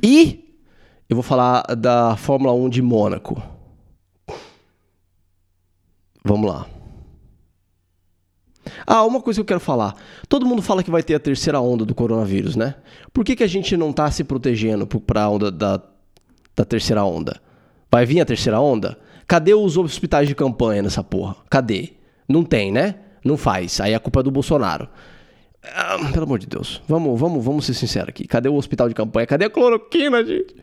E 0.03 0.55
eu 1.09 1.15
vou 1.15 1.23
falar 1.23 1.63
da 1.75 2.15
Fórmula 2.15 2.53
1 2.53 2.69
de 2.69 2.83
Mônaco. 2.83 3.41
Vamos 6.23 6.47
lá. 6.47 6.67
Ah, 8.85 9.03
uma 9.03 9.19
coisa 9.19 9.39
que 9.39 9.41
eu 9.41 9.45
quero 9.45 9.59
falar. 9.59 9.95
Todo 10.29 10.45
mundo 10.45 10.61
fala 10.61 10.83
que 10.83 10.91
vai 10.91 11.01
ter 11.01 11.15
a 11.15 11.19
terceira 11.19 11.59
onda 11.59 11.83
do 11.83 11.95
coronavírus, 11.95 12.55
né? 12.55 12.75
Por 13.11 13.25
que, 13.25 13.35
que 13.35 13.43
a 13.43 13.47
gente 13.47 13.75
não 13.75 13.91
tá 13.91 14.11
se 14.11 14.23
protegendo 14.23 14.85
para 14.85 15.23
a 15.23 15.29
onda 15.29 15.49
da, 15.51 15.81
da 16.57 16.65
terceira 16.65 17.05
onda? 17.05 17.39
Vai 17.89 18.05
vir 18.05 18.19
a 18.19 18.25
terceira 18.25 18.59
onda? 18.59 18.97
Cadê 19.27 19.53
os 19.53 19.77
hospitais 19.77 20.27
de 20.27 20.33
campanha 20.33 20.81
nessa 20.81 21.03
porra? 21.03 21.35
Cadê? 21.49 21.93
Não 22.27 22.43
tem, 22.43 22.71
né? 22.71 22.95
Não 23.23 23.37
faz. 23.37 23.79
Aí 23.79 23.93
a 23.93 23.99
culpa 23.99 24.21
é 24.21 24.23
do 24.23 24.31
Bolsonaro. 24.31 24.89
Ah, 25.63 25.97
pelo 26.11 26.23
amor 26.23 26.39
de 26.39 26.47
Deus. 26.47 26.81
Vamos, 26.87 27.19
vamos, 27.19 27.43
vamos 27.43 27.65
ser 27.65 27.73
sinceros 27.73 28.09
aqui. 28.09 28.25
Cadê 28.25 28.49
o 28.49 28.55
hospital 28.55 28.87
de 28.89 28.95
campanha? 28.95 29.27
Cadê 29.27 29.45
a 29.45 29.49
cloroquina, 29.49 30.25
gente? 30.25 30.55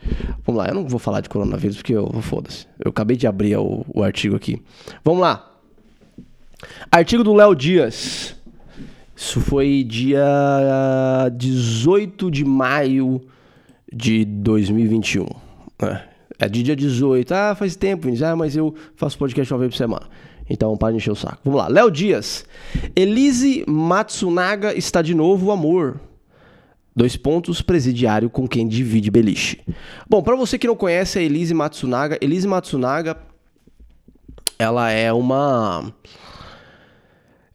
Vamos 0.44 0.62
lá, 0.62 0.68
eu 0.68 0.74
não 0.74 0.88
vou 0.88 0.98
falar 0.98 1.20
de 1.20 1.28
coronavírus 1.28 1.76
porque 1.76 1.94
eu 1.94 2.10
foda-se. 2.22 2.66
Eu 2.82 2.90
acabei 2.90 3.16
de 3.16 3.26
abrir 3.26 3.56
o, 3.56 3.84
o 3.88 4.02
artigo 4.02 4.34
aqui. 4.34 4.60
Vamos 5.04 5.20
lá. 5.20 5.52
Artigo 6.90 7.22
do 7.22 7.34
Léo 7.34 7.54
Dias. 7.54 8.34
Isso 9.14 9.40
foi 9.40 9.84
dia 9.84 10.24
18 11.36 12.30
de 12.30 12.44
maio 12.44 13.20
de 13.92 14.24
2021. 14.24 15.43
É, 15.80 16.00
é 16.38 16.48
de 16.48 16.62
dia 16.62 16.76
18. 16.76 17.32
Ah, 17.32 17.54
faz 17.54 17.76
tempo, 17.76 18.08
ah, 18.24 18.36
mas 18.36 18.56
eu 18.56 18.74
faço 18.96 19.18
podcast 19.18 19.52
uma 19.52 19.60
vez 19.60 19.72
por 19.72 19.78
semana. 19.78 20.06
Então, 20.48 20.76
para 20.76 20.92
de 20.92 20.98
encher 20.98 21.10
o 21.10 21.16
saco. 21.16 21.38
Vamos 21.44 21.58
lá. 21.58 21.68
Léo 21.68 21.90
Dias. 21.90 22.44
Elise 22.94 23.64
Matsunaga 23.66 24.76
está 24.76 25.00
de 25.00 25.14
novo 25.14 25.50
amor. 25.50 26.00
Dois 26.94 27.16
pontos, 27.16 27.60
presidiário 27.60 28.30
com 28.30 28.46
quem 28.46 28.68
divide 28.68 29.10
beliche. 29.10 29.60
Bom, 30.08 30.22
para 30.22 30.36
você 30.36 30.58
que 30.58 30.66
não 30.66 30.76
conhece 30.76 31.18
a 31.18 31.22
Elise 31.22 31.52
Matsunaga, 31.52 32.18
Elise 32.20 32.46
Matsunaga, 32.46 33.16
ela 34.58 34.90
é 34.90 35.12
uma... 35.12 35.92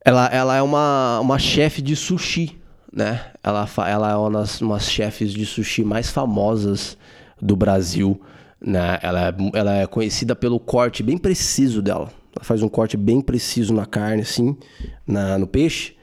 Ela, 0.04 0.26
ela 0.28 0.56
é 0.56 0.62
uma, 0.62 1.20
uma 1.20 1.38
chefe 1.38 1.82
de 1.82 1.96
sushi, 1.96 2.60
né? 2.92 3.32
Ela, 3.44 3.70
ela 3.88 4.12
é 4.12 4.16
uma 4.16 4.32
das 4.32 4.60
chefes 4.90 5.32
de 5.32 5.46
sushi 5.46 5.84
mais 5.84 6.10
famosas 6.10 6.98
do 7.42 7.56
Brasil, 7.56 8.20
né? 8.60 9.00
Ela, 9.02 9.30
é, 9.30 9.36
ela 9.54 9.76
é 9.78 9.88
conhecida 9.88 10.36
pelo 10.36 10.60
corte 10.60 11.02
bem 11.04 11.18
preciso 11.18 11.82
dela. 11.82 12.12
Ela 12.36 12.44
faz 12.44 12.62
um 12.62 12.70
corte 12.70 12.96
bem 12.98 13.22
preciso 13.22 13.74
na 13.74 13.86
carne, 13.86 14.22
assim, 14.22 14.58
na, 15.06 15.38
no 15.38 15.48
peixe, 15.48 15.96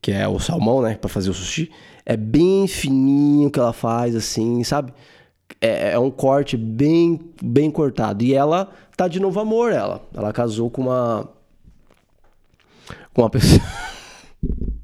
que 0.00 0.10
é 0.10 0.26
o 0.26 0.38
salmão, 0.38 0.82
né? 0.82 0.94
Pra 0.94 1.08
fazer 1.08 1.30
o 1.30 1.34
sushi. 1.34 1.70
É 2.06 2.16
bem 2.16 2.66
fininho 2.66 3.50
que 3.50 3.58
ela 3.58 3.72
faz, 3.72 4.16
assim, 4.16 4.64
sabe? 4.64 4.92
É, 5.60 5.92
é 5.92 5.98
um 5.98 6.10
corte 6.10 6.56
bem, 6.56 7.20
bem 7.42 7.70
cortado. 7.70 8.24
E 8.24 8.34
ela 8.34 8.70
tá 8.96 9.06
de 9.08 9.20
novo 9.20 9.38
amor, 9.40 9.72
ela. 9.72 10.02
Ela 10.14 10.32
casou 10.32 10.70
com 10.70 10.82
uma. 10.82 11.28
Com 13.12 13.22
uma 13.22 13.30
pessoa. 13.30 13.60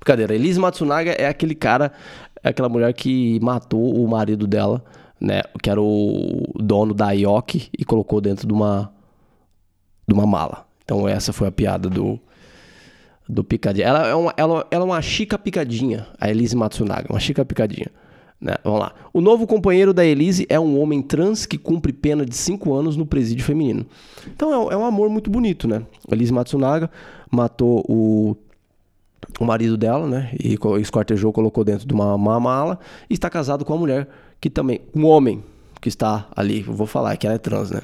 Brincadeira. 0.00 0.34
Elise 0.34 0.58
Matsunaga 0.58 1.12
é 1.12 1.26
aquele 1.26 1.54
cara, 1.54 1.92
aquela 2.48 2.68
mulher 2.68 2.92
que 2.94 3.38
matou 3.40 3.94
o 4.02 4.08
marido 4.08 4.46
dela, 4.46 4.84
né? 5.20 5.42
Que 5.62 5.70
era 5.70 5.80
o 5.80 6.52
dono 6.56 6.94
da 6.94 7.10
Ioki 7.12 7.68
e 7.78 7.84
colocou 7.84 8.20
dentro 8.20 8.46
de 8.46 8.52
uma 8.52 8.92
de 10.06 10.14
uma 10.14 10.26
mala. 10.26 10.66
Então 10.84 11.08
essa 11.08 11.32
foi 11.32 11.46
a 11.46 11.52
piada 11.52 11.88
do, 11.88 12.18
do 13.28 13.44
picadinha. 13.44 13.86
Ela 13.86 14.08
é 14.08 14.14
uma, 14.14 14.34
ela, 14.36 14.66
ela 14.70 14.82
é 14.82 14.86
uma 14.86 15.00
chica 15.02 15.38
picadinha, 15.38 16.06
a 16.20 16.28
Elise 16.28 16.56
Matsunaga, 16.56 17.06
uma 17.10 17.20
chica 17.20 17.44
picadinha. 17.44 17.86
Né? 18.40 18.56
Vamos 18.64 18.80
lá. 18.80 18.94
O 19.12 19.20
novo 19.20 19.46
companheiro 19.46 19.92
da 19.92 20.04
Elise 20.04 20.46
é 20.48 20.58
um 20.58 20.80
homem 20.80 21.02
trans 21.02 21.44
que 21.44 21.58
cumpre 21.58 21.92
pena 21.92 22.24
de 22.24 22.34
5 22.34 22.72
anos 22.72 22.96
no 22.96 23.04
presídio 23.04 23.44
feminino. 23.44 23.86
Então 24.34 24.70
é, 24.70 24.74
é, 24.74 24.76
um 24.76 24.84
amor 24.84 25.10
muito 25.10 25.30
bonito, 25.30 25.68
né? 25.68 25.82
Elise 26.10 26.32
Matsunaga 26.32 26.90
matou 27.30 27.84
o, 27.86 28.34
o 29.38 29.44
marido 29.44 29.76
dela, 29.76 30.06
né? 30.06 30.30
E 30.38 30.56
esquartejou, 30.80 31.32
colocou 31.32 31.64
dentro 31.64 31.86
de 31.86 31.92
uma, 31.92 32.14
uma 32.14 32.40
mala 32.40 32.78
e 33.08 33.14
está 33.14 33.28
casado 33.28 33.64
com 33.64 33.72
uma 33.72 33.80
mulher 33.80 34.08
que 34.40 34.48
também, 34.48 34.80
um 34.94 35.06
homem 35.06 35.42
que 35.80 35.88
está 35.88 36.28
ali, 36.34 36.64
eu 36.66 36.72
vou 36.72 36.86
falar 36.86 37.16
que 37.16 37.26
ela 37.26 37.36
é 37.36 37.38
trans, 37.38 37.70
né? 37.70 37.80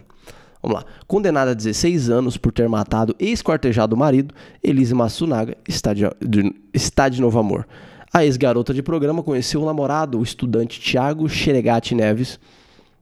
Vamos 0.62 0.82
lá. 0.82 0.84
Condenada 1.07 1.53
a 1.53 1.55
16 1.55 2.11
anos 2.11 2.37
por 2.37 2.53
ter 2.53 2.68
matado 2.68 3.14
e 3.20 3.30
esquartejado 3.30 3.95
o 3.95 3.99
marido, 3.99 4.34
Elise 4.62 4.95
Matsunaga 4.95 5.57
está 5.68 5.95
de, 5.95 6.03
de, 6.20 6.55
está 6.72 7.09
de 7.09 7.20
novo 7.20 7.39
amor. 7.39 7.66
A 8.12 8.24
ex-garota 8.24 8.72
de 8.72 8.82
programa 8.82 9.22
conheceu 9.22 9.62
o 9.62 9.66
namorado, 9.66 10.18
o 10.18 10.22
estudante 10.22 10.80
Tiago 10.80 11.28
Xeregati 11.28 11.95
Neves, 11.95 12.41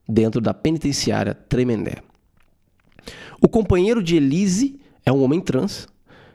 dentro 0.08 0.40
da 0.40 0.52
penitenciária 0.52 1.34
Tremendé. 1.34 1.98
O 3.40 3.48
companheiro 3.48 4.02
de 4.02 4.16
Elise 4.16 4.80
é 5.04 5.12
um 5.12 5.22
homem 5.22 5.40
trans 5.40 5.86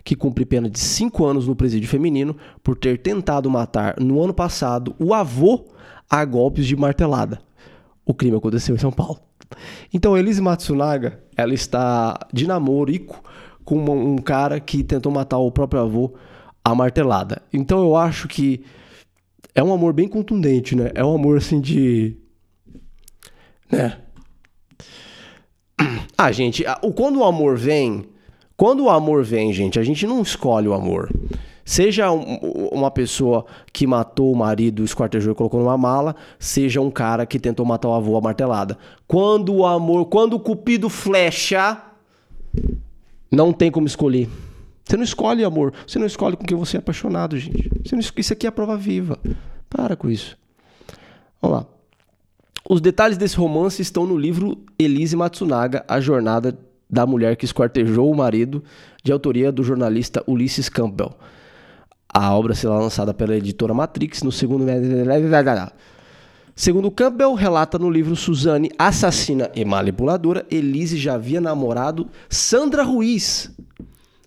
que 0.04 0.16
cumpre 0.16 0.46
pena 0.46 0.70
de 0.70 0.80
5 0.80 1.26
anos 1.26 1.48
no 1.48 1.56
presídio 1.56 1.90
feminino 1.90 2.36
por 2.64 2.78
ter 2.78 2.98
tentado 3.00 3.50
matar 3.50 4.00
no 4.00 4.22
ano 4.22 4.34
passado 4.34 4.96
o 5.00 5.14
avô 5.14 5.66
a 6.10 6.24
golpes 6.26 6.66
de 6.66 6.76
martelada. 6.76 7.40
O 8.06 8.14
crime 8.14 8.38
aconteceu 8.38 8.76
em 8.76 8.80
São 8.80 8.92
Paulo. 8.92 9.20
Então, 9.94 10.18
Elise 10.18 10.42
Matsunaga, 10.42 11.24
ela 11.36 11.54
está 11.54 12.20
de 12.34 12.48
namorico 12.48 13.24
com 13.64 13.78
um 13.78 14.18
cara 14.18 14.60
que 14.60 14.84
tentou 14.84 15.12
matar 15.12 15.38
o 15.38 15.52
próprio 15.52 15.82
avô 15.82 16.14
a 16.64 16.74
martelada. 16.74 17.42
Então, 17.54 17.80
eu 17.82 17.96
acho 17.96 18.28
que 18.28 18.64
é 19.54 19.64
um 19.64 19.74
amor 19.74 19.94
bem 19.94 20.08
contundente, 20.08 20.76
né? 20.76 20.92
É 20.96 21.04
um 21.04 21.16
amor 21.16 21.38
assim 21.38 21.60
de. 21.60 22.18
Né? 23.72 23.98
Ah, 26.22 26.34
gente, 26.34 26.66
quando 26.98 27.20
o 27.20 27.24
amor 27.24 27.58
vem. 27.58 28.10
Quando 28.60 28.84
o 28.84 28.90
amor 28.90 29.24
vem, 29.24 29.54
gente, 29.54 29.80
a 29.80 29.84
gente 29.84 30.06
não 30.06 30.22
escolhe 30.22 30.68
o 30.68 30.74
amor. 30.74 31.10
Seja 31.64 32.12
um, 32.12 32.36
uma 32.74 32.92
pessoa 32.92 33.46
que 33.72 33.88
matou 33.88 34.34
o 34.34 34.36
marido, 34.36 34.84
esquartejou 34.84 35.32
e 35.32 35.36
colocou 35.36 35.62
numa 35.62 35.78
mala, 35.78 36.14
seja 36.38 36.82
um 36.82 36.92
cara 36.92 37.26
que 37.26 37.40
tentou 37.40 37.66
matar 37.66 37.88
o 37.88 37.94
avô 37.94 38.18
a 38.18 38.22
martelada. 38.22 38.78
Quando 39.08 39.56
o 39.56 39.66
amor, 39.66 40.08
quando 40.08 40.34
o 40.34 40.40
cupido 40.42 40.90
flecha, 40.90 41.82
não 43.32 43.54
tem 43.54 43.72
como 43.72 43.88
escolher. 43.88 44.28
Você 44.84 44.98
não 44.98 45.06
escolhe 45.06 45.46
amor, 45.46 45.74
você 45.88 45.98
não 45.98 46.06
escolhe 46.06 46.36
com 46.36 46.44
quem 46.44 46.58
você 46.58 46.76
é 46.76 46.80
apaixonado, 46.80 47.38
gente. 47.40 47.72
Não, 47.94 48.00
isso 48.00 48.34
aqui 48.34 48.46
é 48.46 48.50
a 48.50 48.52
prova 48.52 48.76
viva. 48.76 49.18
Para 49.70 49.96
com 49.96 50.10
isso. 50.10 50.38
Vamos 51.42 51.60
lá. 51.60 51.66
Os 52.70 52.82
detalhes 52.82 53.18
desse 53.18 53.38
romance 53.38 53.82
estão 53.82 54.06
no 54.06 54.18
livro 54.18 54.58
Elise 54.78 55.16
Matsunaga, 55.16 55.86
A 55.88 56.02
Jornada 56.02 56.60
da 56.90 57.06
Mulher 57.06 57.36
que 57.36 57.46
Esquartejou 57.46 58.12
o 58.12 58.16
Marido, 58.16 58.64
de 59.04 59.12
autoria 59.12 59.52
do 59.52 59.64
jornalista 59.64 60.24
Ulisses 60.26 60.68
Campbell. 60.68 61.14
A 62.12 62.36
obra 62.36 62.56
será 62.56 62.80
lançada 62.80 63.14
pela 63.14 63.36
editora 63.38 63.74
Matrix 63.74 64.24
no 64.24 64.32
segundo. 64.32 64.66
Segundo 66.56 66.90
Campbell, 66.90 67.36
relata 67.36 67.78
no 67.78 67.90
livro 67.90 68.16
Suzane, 68.16 68.72
assassina 68.78 69.50
e 69.56 69.64
manipuladora, 69.64 70.46
Elise 70.50 70.98
já 70.98 71.14
havia 71.14 71.40
namorado 71.40 72.10
Sandra 72.28 72.84
Ruiz, 72.84 73.50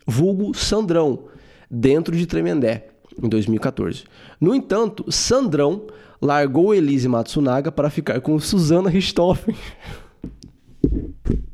vulgo 0.07 0.55
Sandrão, 0.55 1.25
dentro 1.71 2.17
de 2.17 2.25
Tremendé, 2.25 2.89
em 3.23 3.29
2014. 3.29 4.05
No 4.41 4.55
entanto, 4.55 5.05
Sandrão 5.11 5.89
largou 6.23 6.73
Elise 6.73 7.09
Matsunaga 7.09 7.71
para 7.71 7.91
ficar 7.91 8.21
com 8.21 8.39
Susana 8.39 8.89
Richthofen. 8.89 9.55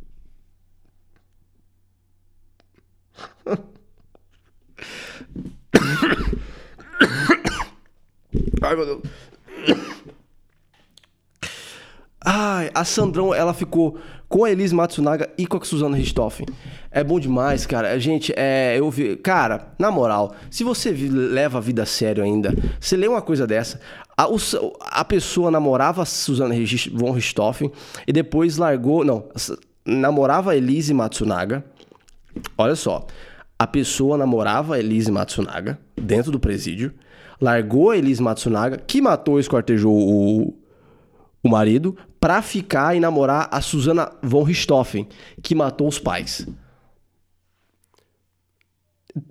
Ai, 8.60 8.76
meu 8.76 8.86
Deus. 8.86 9.02
Ai, 12.24 12.70
a 12.74 12.84
Sandrão, 12.84 13.32
ela 13.32 13.54
ficou 13.54 13.98
com 14.28 14.44
a 14.44 14.50
Elise 14.50 14.74
Matsunaga 14.74 15.30
e 15.38 15.46
com 15.46 15.56
a 15.56 15.64
Suzana 15.64 15.96
Richthofen. 15.96 16.46
É 16.90 17.02
bom 17.02 17.18
demais, 17.18 17.64
cara. 17.64 17.98
Gente, 17.98 18.32
é, 18.36 18.76
eu 18.78 18.90
vi. 18.90 19.16
Cara, 19.16 19.72
na 19.78 19.90
moral, 19.90 20.34
se 20.50 20.62
você 20.62 20.90
leva 20.90 21.58
a 21.58 21.60
vida 21.60 21.84
a 21.84 21.86
sério 21.86 22.22
ainda, 22.22 22.54
você 22.78 22.96
lê 22.96 23.08
uma 23.08 23.22
coisa 23.22 23.46
dessa. 23.46 23.80
A, 24.16 24.26
a 24.90 25.04
pessoa 25.04 25.50
namorava 25.50 26.02
a 26.02 26.04
Suzana 26.04 26.54
von 26.92 27.12
Richthofen 27.12 27.72
e 28.06 28.12
depois 28.12 28.58
largou. 28.58 29.04
Não, 29.04 29.28
namorava 29.86 30.50
a 30.50 30.56
Elise 30.56 30.92
Matsunaga. 30.92 31.64
Olha 32.58 32.74
só. 32.74 33.06
A 33.58 33.66
pessoa 33.66 34.16
namorava 34.16 34.78
Elise 34.78 35.10
Matsunaga 35.10 35.80
dentro 35.96 36.30
do 36.30 36.38
presídio, 36.38 36.94
largou 37.40 37.90
a 37.90 37.98
Elise 37.98 38.22
Matsunaga, 38.22 38.78
que 38.78 39.00
matou 39.00 39.38
e 39.38 39.40
esquartejou 39.40 39.92
o, 39.92 40.54
o 41.42 41.48
marido, 41.48 41.96
pra 42.20 42.40
ficar 42.40 42.94
e 42.96 43.00
namorar 43.00 43.48
a 43.50 43.60
Susana 43.60 44.12
von 44.22 44.44
Richthofen, 44.44 45.08
que 45.42 45.54
matou 45.54 45.88
os 45.88 45.98
pais. 45.98 46.46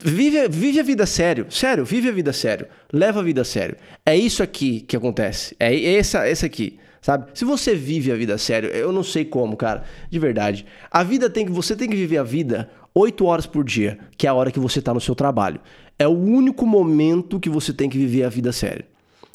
Vive, 0.03 0.47
vive 0.49 0.79
a 0.79 0.83
vida 0.83 1.05
sério. 1.05 1.47
Sério, 1.49 1.85
vive 1.85 2.09
a 2.09 2.11
vida 2.11 2.33
sério. 2.33 2.67
Leva 2.91 3.21
a 3.21 3.23
vida 3.23 3.43
sério. 3.43 3.77
É 4.05 4.15
isso 4.15 4.43
aqui 4.43 4.81
que 4.81 4.97
acontece. 4.97 5.55
É 5.59 5.93
essa, 5.95 6.27
esse 6.27 6.45
aqui. 6.45 6.79
Sabe? 7.01 7.29
Se 7.33 7.45
você 7.45 7.73
vive 7.73 8.11
a 8.11 8.15
vida 8.15 8.37
sério, 8.37 8.69
eu 8.69 8.91
não 8.91 9.03
sei 9.03 9.23
como, 9.23 9.55
cara. 9.55 9.83
De 10.09 10.19
verdade. 10.19 10.65
A 10.91 11.03
vida 11.03 11.29
tem 11.29 11.45
que. 11.45 11.51
Você 11.51 11.75
tem 11.75 11.87
que 11.87 11.95
viver 11.95 12.17
a 12.17 12.23
vida 12.23 12.69
8 12.97 13.25
horas 13.25 13.45
por 13.45 13.63
dia, 13.63 13.99
que 14.17 14.25
é 14.25 14.29
a 14.29 14.33
hora 14.33 14.51
que 14.51 14.59
você 14.59 14.79
está 14.79 14.91
no 14.91 14.99
seu 14.99 15.13
trabalho. 15.13 15.59
É 15.99 16.07
o 16.07 16.17
único 16.17 16.65
momento 16.65 17.39
que 17.39 17.49
você 17.49 17.71
tem 17.71 17.87
que 17.87 17.97
viver 17.97 18.23
a 18.23 18.29
vida 18.29 18.51
séria. 18.51 18.87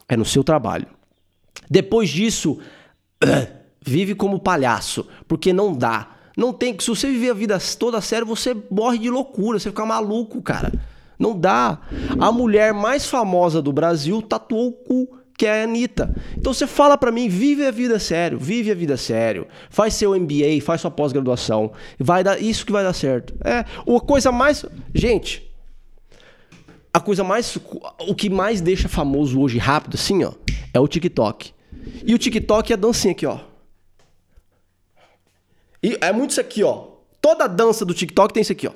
É 0.09 0.17
no 0.17 0.25
seu 0.25 0.43
trabalho. 0.43 0.87
Depois 1.71 2.11
disso, 2.11 2.59
vive 3.81 4.17
como 4.17 4.41
palhaço, 4.41 5.07
porque 5.29 5.53
não 5.53 5.73
dá. 5.73 6.11
Não 6.37 6.53
tem 6.53 6.75
que. 6.75 6.83
Se 6.83 6.91
você 6.91 7.09
viver 7.09 7.31
a 7.31 7.35
vida 7.35 7.59
toda 7.79 8.01
séria, 8.01 8.25
você 8.25 8.57
morre 8.69 8.99
de 8.99 9.09
loucura, 9.09 9.61
você 9.61 9.71
fica 9.71 9.87
maluco, 9.87 10.43
cara. 10.43 10.73
Não 11.17 11.39
dá. 11.39 11.79
A 12.19 12.33
mulher 12.33 12.75
mais 12.75 13.07
famosa 13.07 13.63
do 13.63 13.73
Brasil 13.73 14.21
tatuou 14.23 14.69
o 14.69 14.73
cu, 14.73 15.19
que 15.37 15.47
é 15.47 15.63
a 15.63 15.65
Anitta. 15.65 16.15
Então 16.37 16.53
você 16.53 16.67
fala 16.67 16.97
para 16.97 17.11
mim, 17.11 17.29
vive 17.29 17.67
a 17.67 17.71
vida 17.71 17.99
sério, 17.99 18.39
vive 18.39 18.71
a 18.71 18.75
vida 18.75 18.97
sério. 18.97 19.47
Faz 19.71 19.95
seu 19.95 20.19
MBA, 20.19 20.61
faz 20.63 20.81
sua 20.81 20.91
pós-graduação. 20.91 21.73
Vai 21.99 22.23
dar 22.23 22.41
isso 22.41 22.65
que 22.67 22.73
vai 22.73 22.85
dar 22.85 22.93
certo. 22.93 23.35
É, 23.45 23.61
a 23.61 24.01
coisa 24.01 24.31
mais, 24.31 24.65
gente, 24.95 25.51
a 26.93 27.01
coisa 27.01 27.25
mais 27.25 27.57
o 28.07 28.15
que 28.15 28.29
mais 28.29 28.61
deixa 28.61 28.89
famoso 28.89 29.41
hoje 29.41 29.59
rápido 29.59 29.95
assim, 29.95 30.23
ó, 30.25 30.33
é 30.75 30.79
o 30.79 30.87
TikTok. 30.87 31.53
E 32.05 32.15
o 32.15 32.19
TikTok 32.19 32.73
é 32.73 32.75
a 32.75 32.79
dancinha 32.79 33.13
aqui, 33.13 33.27
ó. 33.27 33.39
E 35.83 35.99
é 36.01 36.13
muito 36.13 36.31
isso 36.31 36.41
aqui, 36.41 36.63
ó. 36.63 36.89
Toda 37.21 37.47
dança 37.49 37.85
do 37.85 37.95
TikTok 37.95 38.33
tem 38.33 38.43
isso 38.43 38.53
aqui, 38.53 38.69
ó. 38.69 38.73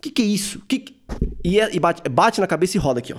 Que 0.00 0.10
que 0.10 0.22
é 0.22 0.24
isso? 0.26 0.60
Que 0.68 0.84
E, 1.42 1.58
é, 1.60 1.74
e 1.74 1.80
bate, 1.80 2.06
bate 2.08 2.40
na 2.40 2.46
cabeça 2.46 2.76
e 2.76 2.80
roda 2.80 2.98
aqui, 2.98 3.14
ó. 3.14 3.18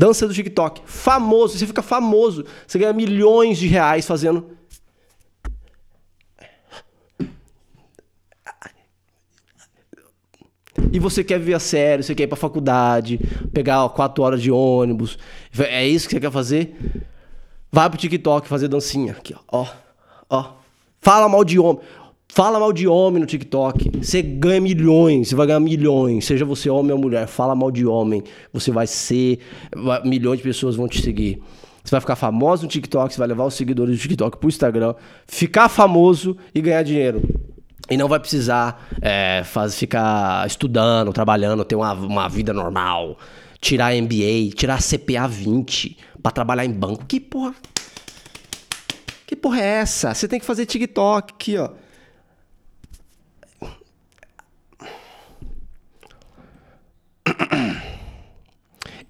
Dança 0.00 0.26
do 0.26 0.32
TikTok. 0.32 0.80
Famoso. 0.86 1.58
Você 1.58 1.66
fica 1.66 1.82
famoso. 1.82 2.46
Você 2.66 2.78
ganha 2.78 2.90
milhões 2.90 3.58
de 3.58 3.66
reais 3.66 4.06
fazendo. 4.06 4.56
E 10.90 10.98
você 10.98 11.22
quer 11.22 11.38
viver 11.38 11.52
a 11.52 11.58
sério, 11.58 12.02
você 12.02 12.14
quer 12.14 12.22
ir 12.22 12.28
pra 12.28 12.36
faculdade, 12.36 13.20
pegar 13.52 13.84
ó, 13.84 13.90
quatro 13.90 14.24
horas 14.24 14.40
de 14.40 14.50
ônibus. 14.50 15.18
É 15.58 15.86
isso 15.86 16.08
que 16.08 16.14
você 16.14 16.20
quer 16.20 16.32
fazer? 16.32 16.74
Vai 17.70 17.90
pro 17.90 17.98
TikTok 17.98 18.48
fazer 18.48 18.68
dancinha. 18.68 19.12
Aqui, 19.12 19.34
ó. 19.34 19.60
Ó. 19.60 19.66
ó. 20.30 20.52
Fala 21.02 21.28
mal 21.28 21.44
de 21.44 21.58
homem. 21.58 21.82
Fala 22.32 22.60
mal 22.60 22.72
de 22.72 22.86
homem 22.86 23.18
no 23.18 23.26
TikTok. 23.26 23.90
Você 23.98 24.22
ganha 24.22 24.60
milhões, 24.60 25.28
você 25.28 25.34
vai 25.34 25.48
ganhar 25.48 25.58
milhões. 25.58 26.24
Seja 26.24 26.44
você 26.44 26.70
homem 26.70 26.92
ou 26.92 26.98
mulher, 26.98 27.26
fala 27.26 27.56
mal 27.56 27.72
de 27.72 27.84
homem. 27.84 28.22
Você 28.52 28.70
vai 28.70 28.86
ser. 28.86 29.40
Milhões 30.04 30.38
de 30.38 30.44
pessoas 30.44 30.76
vão 30.76 30.86
te 30.86 31.02
seguir. 31.02 31.42
Você 31.82 31.90
vai 31.90 32.00
ficar 32.00 32.14
famoso 32.14 32.62
no 32.62 32.68
TikTok, 32.68 33.12
você 33.12 33.18
vai 33.18 33.26
levar 33.26 33.46
os 33.46 33.54
seguidores 33.54 33.96
do 33.96 34.00
TikTok 34.00 34.36
pro 34.36 34.48
Instagram, 34.48 34.94
ficar 35.26 35.68
famoso 35.68 36.36
e 36.54 36.60
ganhar 36.60 36.84
dinheiro. 36.84 37.20
E 37.90 37.96
não 37.96 38.06
vai 38.06 38.20
precisar 38.20 38.88
é, 39.02 39.42
faz, 39.44 39.74
ficar 39.74 40.46
estudando, 40.46 41.12
trabalhando, 41.12 41.64
ter 41.64 41.74
uma, 41.74 41.92
uma 41.94 42.28
vida 42.28 42.52
normal, 42.52 43.18
tirar 43.60 43.92
MBA, 43.92 44.54
tirar 44.54 44.80
CPA 44.80 45.26
20 45.26 45.96
para 46.22 46.30
trabalhar 46.30 46.64
em 46.64 46.70
banco. 46.70 47.04
Que 47.06 47.18
porra. 47.18 47.56
Que 49.26 49.34
porra 49.34 49.60
é 49.60 49.66
essa? 49.80 50.14
Você 50.14 50.28
tem 50.28 50.38
que 50.38 50.46
fazer 50.46 50.64
TikTok 50.64 51.32
aqui, 51.34 51.56
ó. 51.58 51.70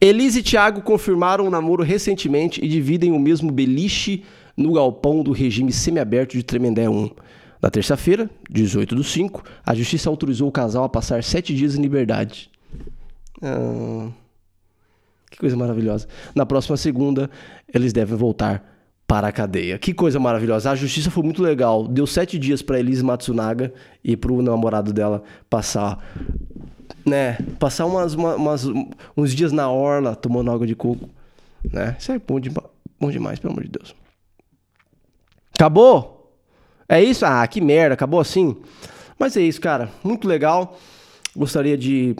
Elise 0.00 0.38
e 0.38 0.42
Thiago 0.42 0.80
confirmaram 0.80 1.46
um 1.46 1.50
namoro 1.50 1.82
recentemente 1.82 2.64
e 2.64 2.68
dividem 2.68 3.12
o 3.12 3.18
mesmo 3.18 3.52
beliche 3.52 4.24
no 4.56 4.72
galpão 4.72 5.22
do 5.22 5.30
regime 5.30 5.70
semiaberto 5.70 6.36
de 6.36 6.42
Tremendé 6.42 6.88
1. 6.88 7.10
Na 7.60 7.70
terça-feira, 7.70 8.30
18 8.48 8.94
do 8.94 9.04
5, 9.04 9.44
a 9.64 9.74
justiça 9.74 10.08
autorizou 10.08 10.48
o 10.48 10.52
casal 10.52 10.84
a 10.84 10.88
passar 10.88 11.22
sete 11.22 11.54
dias 11.54 11.76
em 11.76 11.82
liberdade. 11.82 12.50
Ah, 13.42 14.08
que 15.30 15.38
coisa 15.38 15.54
maravilhosa. 15.54 16.08
Na 16.34 16.46
próxima 16.46 16.78
segunda, 16.78 17.30
eles 17.72 17.92
devem 17.92 18.16
voltar 18.16 18.64
para 19.06 19.28
a 19.28 19.32
cadeia. 19.32 19.78
Que 19.78 19.92
coisa 19.92 20.18
maravilhosa. 20.18 20.70
A 20.70 20.74
justiça 20.74 21.10
foi 21.10 21.22
muito 21.22 21.42
legal. 21.42 21.86
Deu 21.86 22.06
sete 22.06 22.38
dias 22.38 22.62
para 22.62 22.80
Elise 22.80 23.04
Matsunaga 23.04 23.70
e 24.02 24.16
para 24.16 24.32
o 24.32 24.40
namorado 24.40 24.94
dela 24.94 25.22
passar 25.50 25.98
né? 27.04 27.38
Passar 27.58 27.86
umas, 27.86 28.14
umas, 28.14 28.66
uns 29.16 29.32
dias 29.34 29.52
na 29.52 29.70
orla 29.70 30.14
tomando 30.14 30.50
água 30.50 30.66
de 30.66 30.74
coco, 30.74 31.08
né? 31.72 31.96
Isso 31.98 32.12
é 32.12 32.18
bom, 32.18 32.38
de, 32.38 32.50
bom 32.50 33.10
demais, 33.10 33.38
pelo 33.38 33.52
amor 33.52 33.64
de 33.64 33.70
Deus. 33.70 33.94
Acabou? 35.54 36.34
É 36.88 37.02
isso? 37.02 37.24
Ah, 37.24 37.46
que 37.46 37.60
merda, 37.60 37.94
acabou 37.94 38.18
assim? 38.18 38.56
Mas 39.18 39.36
é 39.36 39.42
isso, 39.42 39.60
cara. 39.60 39.90
Muito 40.02 40.26
legal. 40.26 40.78
Gostaria 41.36 41.76
de 41.76 42.16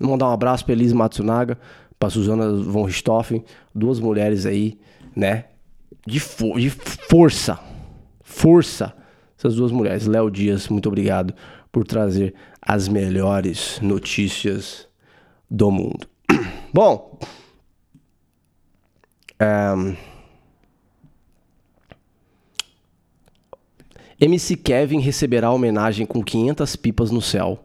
mandar 0.00 0.28
um 0.28 0.32
abraço 0.32 0.64
pra 0.64 0.74
Elise 0.74 0.94
Matsunaga, 0.94 1.58
pra 1.98 2.10
Suzana 2.10 2.52
von 2.52 2.84
Richthofen, 2.84 3.44
duas 3.74 3.98
mulheres 3.98 4.44
aí, 4.44 4.78
né? 5.16 5.46
De, 6.06 6.20
fo 6.20 6.58
de 6.58 6.70
força. 6.70 7.58
Força. 8.22 8.94
Essas 9.38 9.56
duas 9.56 9.72
mulheres. 9.72 10.06
Léo 10.06 10.30
Dias, 10.30 10.68
muito 10.68 10.86
obrigado 10.86 11.34
por 11.72 11.86
trazer 11.86 12.34
as 12.66 12.88
melhores 12.88 13.78
notícias 13.80 14.88
do 15.50 15.70
mundo. 15.70 16.08
Bom, 16.72 17.18
um, 19.40 19.96
MC 24.20 24.56
Kevin 24.56 25.00
receberá 25.00 25.50
homenagem 25.50 26.06
com 26.06 26.22
500 26.22 26.76
pipas 26.76 27.10
no 27.10 27.20
céu. 27.20 27.58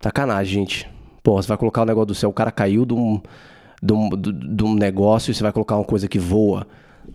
Sacanagem, 0.00 0.60
gente. 0.60 0.90
Pô, 1.22 1.40
você 1.40 1.48
vai 1.48 1.56
colocar 1.56 1.82
o 1.82 1.86
negócio 1.86 2.06
do 2.06 2.14
céu, 2.14 2.30
o 2.30 2.32
cara 2.32 2.50
caiu 2.50 2.84
de 2.84 2.94
um, 2.94 3.20
de 3.82 3.92
um, 3.92 4.08
de 4.10 4.64
um 4.64 4.74
negócio 4.74 5.30
e 5.30 5.34
você 5.34 5.42
vai 5.42 5.52
colocar 5.52 5.76
uma 5.76 5.84
coisa 5.84 6.08
que 6.08 6.18
voa. 6.18 6.66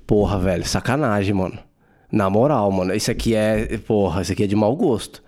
Porra, 0.07 0.37
velho, 0.39 0.65
sacanagem, 0.65 1.33
mano. 1.33 1.57
Na 2.11 2.29
moral, 2.29 2.71
mano. 2.71 2.93
Isso 2.93 3.11
aqui 3.11 3.35
é. 3.35 3.77
Porra, 3.79 4.21
isso 4.21 4.31
aqui 4.31 4.43
é 4.43 4.47
de 4.47 4.55
mau 4.55 4.75
gosto. 4.75 5.23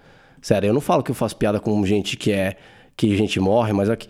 Sério, 0.48 0.70
eu 0.70 0.74
não 0.74 0.80
falo 0.80 1.04
que 1.04 1.12
eu 1.12 1.16
faço 1.16 1.36
piada 1.36 1.60
com 1.60 1.86
gente 1.86 2.16
que 2.16 2.32
é. 2.32 2.56
que 2.96 3.18
gente 3.18 3.38
morre, 3.38 3.74
mas 3.74 3.90
aqui. 3.90 4.08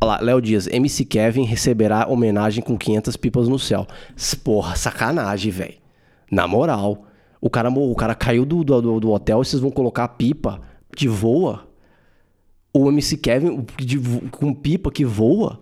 Olha 0.00 0.12
lá, 0.12 0.20
Léo 0.22 0.40
Dias, 0.40 0.66
MC 0.68 1.04
Kevin 1.04 1.42
receberá 1.42 2.08
homenagem 2.08 2.64
com 2.64 2.78
500 2.78 3.14
pipas 3.18 3.46
no 3.46 3.58
céu. 3.58 3.86
Porra, 4.42 4.74
sacanagem, 4.74 5.52
velho. 5.52 5.74
Na 6.30 6.48
moral. 6.48 7.04
O 7.42 7.50
cara, 7.50 7.68
o 7.68 7.94
cara 7.94 8.14
caiu 8.14 8.46
do, 8.46 8.64
do, 8.64 8.98
do 8.98 9.10
hotel 9.10 9.42
e 9.42 9.44
vocês 9.44 9.60
vão 9.60 9.70
colocar 9.70 10.04
a 10.04 10.08
pipa 10.08 10.62
de 10.96 11.08
voa? 11.08 11.68
O 12.72 12.88
MC 12.88 13.18
Kevin 13.18 13.66
de, 13.76 13.98
com 14.30 14.54
pipa 14.54 14.90
que 14.90 15.04
voa? 15.04 15.60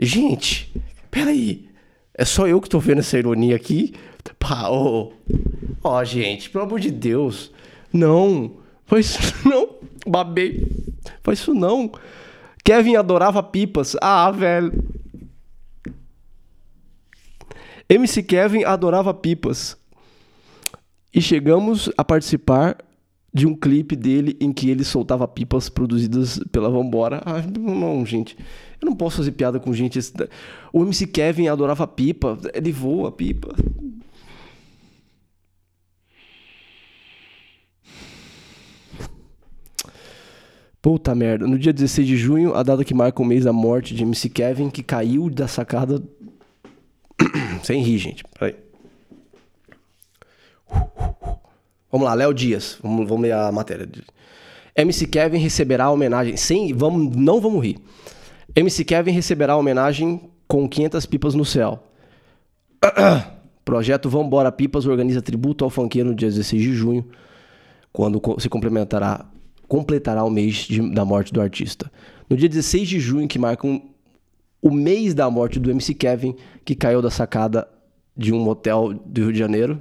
Gente, 0.00 0.74
peraí. 1.10 1.68
É 2.14 2.24
só 2.24 2.48
eu 2.48 2.58
que 2.58 2.70
tô 2.70 2.78
vendo 2.78 3.00
essa 3.00 3.18
ironia 3.18 3.54
aqui? 3.54 3.92
Pá, 4.38 4.70
ó. 4.70 5.10
Oh, 5.10 5.90
oh, 5.90 6.04
gente, 6.06 6.48
pelo 6.48 6.64
amor 6.64 6.80
de 6.80 6.90
Deus. 6.90 7.52
Não. 7.92 8.64
Faz 8.86 9.06
isso 9.06 9.34
não. 9.48 9.68
Babei. 10.06 10.66
Faz 11.22 11.40
isso 11.40 11.54
não. 11.54 11.90
Kevin 12.64 12.96
adorava 12.96 13.42
pipas. 13.42 13.96
Ah, 14.00 14.30
velho. 14.30 14.72
MC 17.88 18.22
Kevin 18.22 18.64
adorava 18.64 19.12
pipas. 19.14 19.76
E 21.14 21.20
chegamos 21.20 21.90
a 21.96 22.04
participar 22.04 22.76
de 23.32 23.46
um 23.46 23.54
clipe 23.54 23.94
dele 23.94 24.36
em 24.40 24.52
que 24.52 24.70
ele 24.70 24.82
soltava 24.82 25.28
pipas 25.28 25.68
produzidas 25.68 26.40
pela 26.50 26.70
Vambora. 26.70 27.22
Ah, 27.24 27.42
não, 27.58 28.04
gente. 28.04 28.36
Eu 28.80 28.86
não 28.86 28.96
posso 28.96 29.18
fazer 29.18 29.32
piada 29.32 29.60
com 29.60 29.72
gente. 29.72 29.98
O 30.72 30.82
MC 30.82 31.06
Kevin 31.06 31.48
adorava 31.48 31.86
pipa. 31.86 32.38
Ele 32.54 32.72
voa 32.72 33.12
pipa. 33.12 33.54
Puta 40.86 41.16
merda. 41.16 41.48
No 41.48 41.58
dia 41.58 41.72
16 41.72 42.06
de 42.06 42.16
junho, 42.16 42.54
a 42.54 42.62
data 42.62 42.84
que 42.84 42.94
marca 42.94 43.20
o 43.20 43.24
mês 43.24 43.42
da 43.42 43.52
morte 43.52 43.92
de 43.92 44.04
MC 44.04 44.28
Kevin, 44.28 44.70
que 44.70 44.84
caiu 44.84 45.28
da 45.28 45.48
sacada. 45.48 46.00
Sem 47.64 47.82
rir, 47.82 47.98
gente. 47.98 48.22
Peraí. 48.38 48.54
Vamos 51.90 52.06
lá, 52.06 52.14
Léo 52.14 52.32
Dias. 52.32 52.78
Vamos, 52.80 53.08
vamos 53.08 53.22
ler 53.24 53.32
a 53.32 53.50
matéria. 53.50 53.88
MC 54.76 55.08
Kevin 55.08 55.38
receberá 55.38 55.90
homenagem. 55.90 56.36
Sem, 56.36 56.72
vamos, 56.72 57.16
não 57.16 57.40
vamos 57.40 57.64
rir. 57.64 57.78
MC 58.54 58.84
Kevin 58.84 59.10
receberá 59.10 59.56
homenagem 59.56 60.30
com 60.46 60.68
500 60.68 61.04
pipas 61.04 61.34
no 61.34 61.44
céu. 61.44 61.82
Projeto 63.64 64.08
Vambora 64.08 64.52
Pipas 64.52 64.86
organiza 64.86 65.20
tributo 65.20 65.64
ao 65.64 65.70
funkeiro 65.70 66.10
no 66.10 66.14
dia 66.14 66.28
16 66.28 66.62
de 66.62 66.72
junho, 66.72 67.04
quando 67.92 68.22
se 68.38 68.48
complementará 68.48 69.26
completará 69.68 70.24
o 70.24 70.30
mês 70.30 70.56
de, 70.56 70.80
da 70.92 71.04
morte 71.04 71.32
do 71.32 71.40
artista. 71.40 71.90
No 72.28 72.36
dia 72.36 72.48
16 72.48 72.88
de 72.88 73.00
junho, 73.00 73.28
que 73.28 73.38
marca 73.38 73.66
um, 73.66 73.80
o 74.60 74.70
mês 74.70 75.14
da 75.14 75.30
morte 75.30 75.58
do 75.58 75.70
MC 75.70 75.94
Kevin, 75.94 76.34
que 76.64 76.74
caiu 76.74 77.00
da 77.00 77.10
sacada 77.10 77.68
de 78.16 78.32
um 78.32 78.40
motel 78.40 78.94
do 78.94 79.22
Rio 79.22 79.32
de 79.32 79.38
Janeiro, 79.38 79.80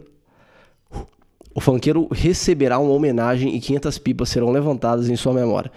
o 1.54 1.62
funkeiro 1.62 2.10
receberá 2.12 2.78
uma 2.78 2.92
homenagem 2.92 3.56
e 3.56 3.62
500 3.62 3.98
pipas 3.98 4.30
serão 4.30 4.52
levantadas 4.52 5.10
em 5.10 5.16
sua 5.16 5.34
memória. 5.34 5.72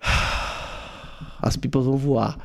As 1.40 1.56
pipas 1.56 1.86
vão 1.86 1.96
voar, 1.96 2.38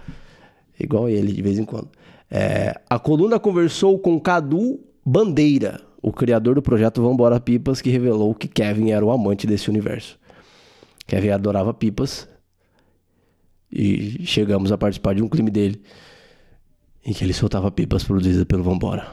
igual 0.80 1.10
ele 1.10 1.34
de 1.34 1.42
vez 1.42 1.60
em 1.60 1.66
quando. 1.66 1.90
É, 2.30 2.80
a 2.90 3.00
coluna 3.00 3.40
conversou 3.40 3.98
com 3.98 4.20
Cadu 4.20 4.80
Bandeira, 5.06 5.82
o 6.02 6.12
criador 6.12 6.56
do 6.56 6.62
projeto 6.62 7.02
Vambora 7.02 7.40
Pipas, 7.40 7.82
que 7.82 7.90
revelou 7.90 8.36
que 8.36 8.48
Kevin 8.48 8.92
era 8.92 9.04
o 9.06 9.12
amante 9.12 9.48
desse 9.48 9.70
universo. 9.70 10.19
Kevin 11.10 11.30
adorava 11.32 11.74
pipas. 11.74 12.30
E 13.72 14.26
chegamos 14.26 14.72
a 14.72 14.78
participar 14.78 15.14
de 15.14 15.22
um 15.22 15.28
clipe 15.28 15.52
dele 15.52 15.82
em 17.06 17.14
que 17.14 17.24
ele 17.24 17.34
soltava 17.34 17.70
pipas 17.72 18.04
produzidas 18.04 18.44
pelo 18.46 18.64
Vambora. 18.64 19.08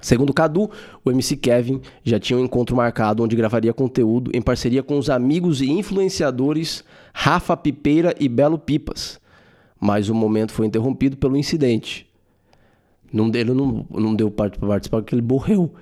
Segundo 0.00 0.32
Cadu, 0.32 0.70
o 1.04 1.10
MC 1.10 1.36
Kevin 1.36 1.80
já 2.04 2.20
tinha 2.20 2.38
um 2.38 2.44
encontro 2.44 2.76
marcado 2.76 3.22
onde 3.22 3.34
gravaria 3.34 3.74
conteúdo 3.74 4.30
em 4.32 4.40
parceria 4.40 4.82
com 4.82 4.96
os 4.96 5.10
amigos 5.10 5.60
e 5.60 5.68
influenciadores 5.70 6.84
Rafa 7.12 7.56
Pipeira 7.56 8.14
e 8.18 8.28
Belo 8.28 8.58
Pipas. 8.58 9.20
Mas 9.80 10.08
o 10.08 10.14
momento 10.14 10.52
foi 10.52 10.66
interrompido 10.66 11.16
pelo 11.16 11.36
incidente. 11.36 12.06
Não, 13.12 13.28
ele 13.34 13.52
não, 13.52 13.86
não 13.90 14.14
deu 14.14 14.30
parte 14.30 14.58
para 14.58 14.68
participar 14.68 14.98
porque 14.98 15.14
ele 15.14 15.22
morreu. 15.22 15.74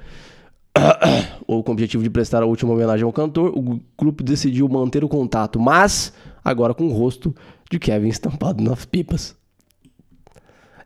Ou 1.47 1.63
com 1.65 1.71
o 1.71 1.75
objetivo 1.75 2.03
de 2.03 2.11
prestar 2.11 2.43
a 2.43 2.47
última 2.47 2.73
homenagem 2.73 3.05
ao 3.05 3.13
cantor, 3.13 3.53
o 3.57 3.81
grupo 3.99 4.23
decidiu 4.23 4.69
manter 4.69 5.05
o 5.05 5.09
contato, 5.09 5.61
mas 5.61 6.13
agora 6.45 6.75
com 6.75 6.87
o 6.87 6.93
rosto 6.93 7.35
de 7.71 7.79
Kevin 7.79 8.09
estampado 8.09 8.63
nas 8.63 8.85
pipas. 8.85 9.35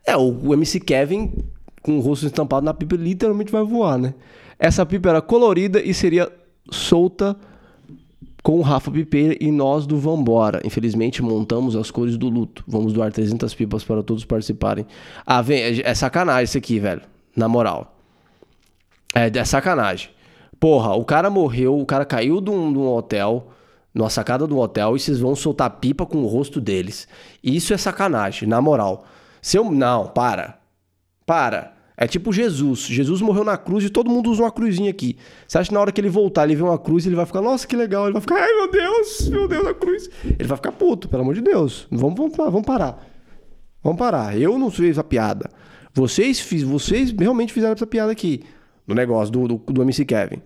É, 0.06 0.16
o 0.16 0.52
MC 0.54 0.80
Kevin 0.80 1.32
com 1.82 1.98
o 1.98 2.00
rosto 2.00 2.26
estampado 2.26 2.64
na 2.64 2.74
pipa 2.74 2.96
literalmente 2.96 3.52
vai 3.52 3.62
voar, 3.62 3.98
né? 3.98 4.14
Essa 4.58 4.84
pipa 4.84 5.08
era 5.08 5.22
colorida 5.22 5.80
e 5.80 5.94
seria 5.94 6.30
solta 6.70 7.36
com 8.42 8.58
o 8.58 8.62
Rafa 8.62 8.90
Pipeira 8.90 9.36
e 9.40 9.50
nós 9.50 9.86
do 9.86 9.98
Vambora. 9.98 10.60
Infelizmente, 10.64 11.22
montamos 11.22 11.76
as 11.76 11.90
cores 11.90 12.16
do 12.16 12.28
luto. 12.28 12.64
Vamos 12.66 12.92
doar 12.92 13.12
300 13.12 13.54
pipas 13.54 13.84
para 13.84 14.02
todos 14.02 14.24
participarem. 14.24 14.86
Ah, 15.26 15.42
vem, 15.42 15.60
é, 15.60 15.80
é 15.80 15.94
sacanagem 15.94 16.44
isso 16.44 16.58
aqui, 16.58 16.78
velho. 16.78 17.02
Na 17.36 17.48
moral. 17.48 17.99
É, 19.14 19.26
é 19.26 19.44
sacanagem. 19.44 20.10
Porra, 20.58 20.94
o 20.94 21.04
cara 21.04 21.30
morreu, 21.30 21.78
o 21.78 21.86
cara 21.86 22.04
caiu 22.04 22.40
de 22.40 22.50
um, 22.50 22.72
de 22.72 22.78
um 22.78 22.86
hotel, 22.86 23.48
numa 23.94 24.10
sacada 24.10 24.46
do 24.46 24.58
hotel, 24.58 24.94
e 24.94 25.00
vocês 25.00 25.18
vão 25.18 25.34
soltar 25.34 25.70
pipa 25.78 26.04
com 26.04 26.18
o 26.18 26.26
rosto 26.26 26.60
deles. 26.60 27.08
Isso 27.42 27.72
é 27.72 27.78
sacanagem, 27.78 28.48
na 28.48 28.60
moral. 28.60 29.06
Se 29.40 29.56
eu. 29.56 29.70
Não, 29.70 30.06
para. 30.06 30.58
Para. 31.24 31.74
É 31.96 32.06
tipo 32.06 32.32
Jesus. 32.32 32.80
Jesus 32.80 33.20
morreu 33.20 33.44
na 33.44 33.58
cruz 33.58 33.84
e 33.84 33.90
todo 33.90 34.10
mundo 34.10 34.30
usa 34.30 34.42
uma 34.42 34.50
cruzinha 34.50 34.90
aqui. 34.90 35.18
Você 35.46 35.58
acha 35.58 35.68
que 35.68 35.74
na 35.74 35.80
hora 35.80 35.92
que 35.92 36.00
ele 36.00 36.08
voltar, 36.08 36.44
ele 36.44 36.56
vê 36.56 36.62
uma 36.62 36.78
cruz, 36.78 37.06
ele 37.06 37.14
vai 37.14 37.26
ficar, 37.26 37.42
nossa, 37.42 37.66
que 37.66 37.76
legal. 37.76 38.04
Ele 38.04 38.12
vai 38.12 38.22
ficar, 38.22 38.36
ai 38.36 38.54
meu 38.54 38.70
Deus, 38.70 39.28
meu 39.28 39.48
Deus, 39.48 39.66
a 39.66 39.74
cruz. 39.74 40.08
Ele 40.24 40.48
vai 40.48 40.56
ficar 40.56 40.72
puto, 40.72 41.08
pelo 41.08 41.22
amor 41.22 41.34
de 41.34 41.42
Deus. 41.42 41.86
Vamos, 41.90 42.18
vamos, 42.18 42.36
vamos 42.36 42.64
parar. 42.64 43.06
Vamos 43.82 43.98
parar. 43.98 44.38
Eu 44.38 44.58
não 44.58 44.70
fiz 44.70 44.90
essa 44.92 45.04
piada. 45.04 45.50
Vocês, 45.92 46.40
vocês 46.62 47.10
realmente 47.10 47.52
fizeram 47.52 47.74
essa 47.74 47.86
piada 47.86 48.12
aqui. 48.12 48.44
No 48.86 48.94
negócio 48.94 49.32
do, 49.32 49.48
do, 49.48 49.56
do 49.56 49.82
MC 49.82 50.04
Kevin. 50.04 50.42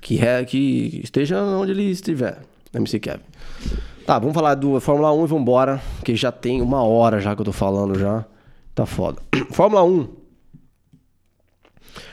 Que, 0.00 0.18
é, 0.24 0.44
que 0.44 1.00
esteja 1.02 1.42
onde 1.42 1.72
ele 1.72 1.84
estiver. 1.90 2.40
MC 2.74 2.98
Kevin. 2.98 3.22
Tá, 4.06 4.18
vamos 4.18 4.34
falar 4.34 4.54
do 4.54 4.78
Fórmula 4.80 5.12
1 5.12 5.24
e 5.24 5.28
vambora. 5.28 5.82
Que 6.04 6.14
já 6.14 6.30
tem 6.30 6.60
uma 6.60 6.82
hora 6.82 7.20
já 7.20 7.34
que 7.34 7.40
eu 7.40 7.46
tô 7.46 7.52
falando 7.52 7.98
já. 7.98 8.24
Tá 8.74 8.84
foda. 8.84 9.22
Fórmula 9.50 9.84
1. 9.84 10.08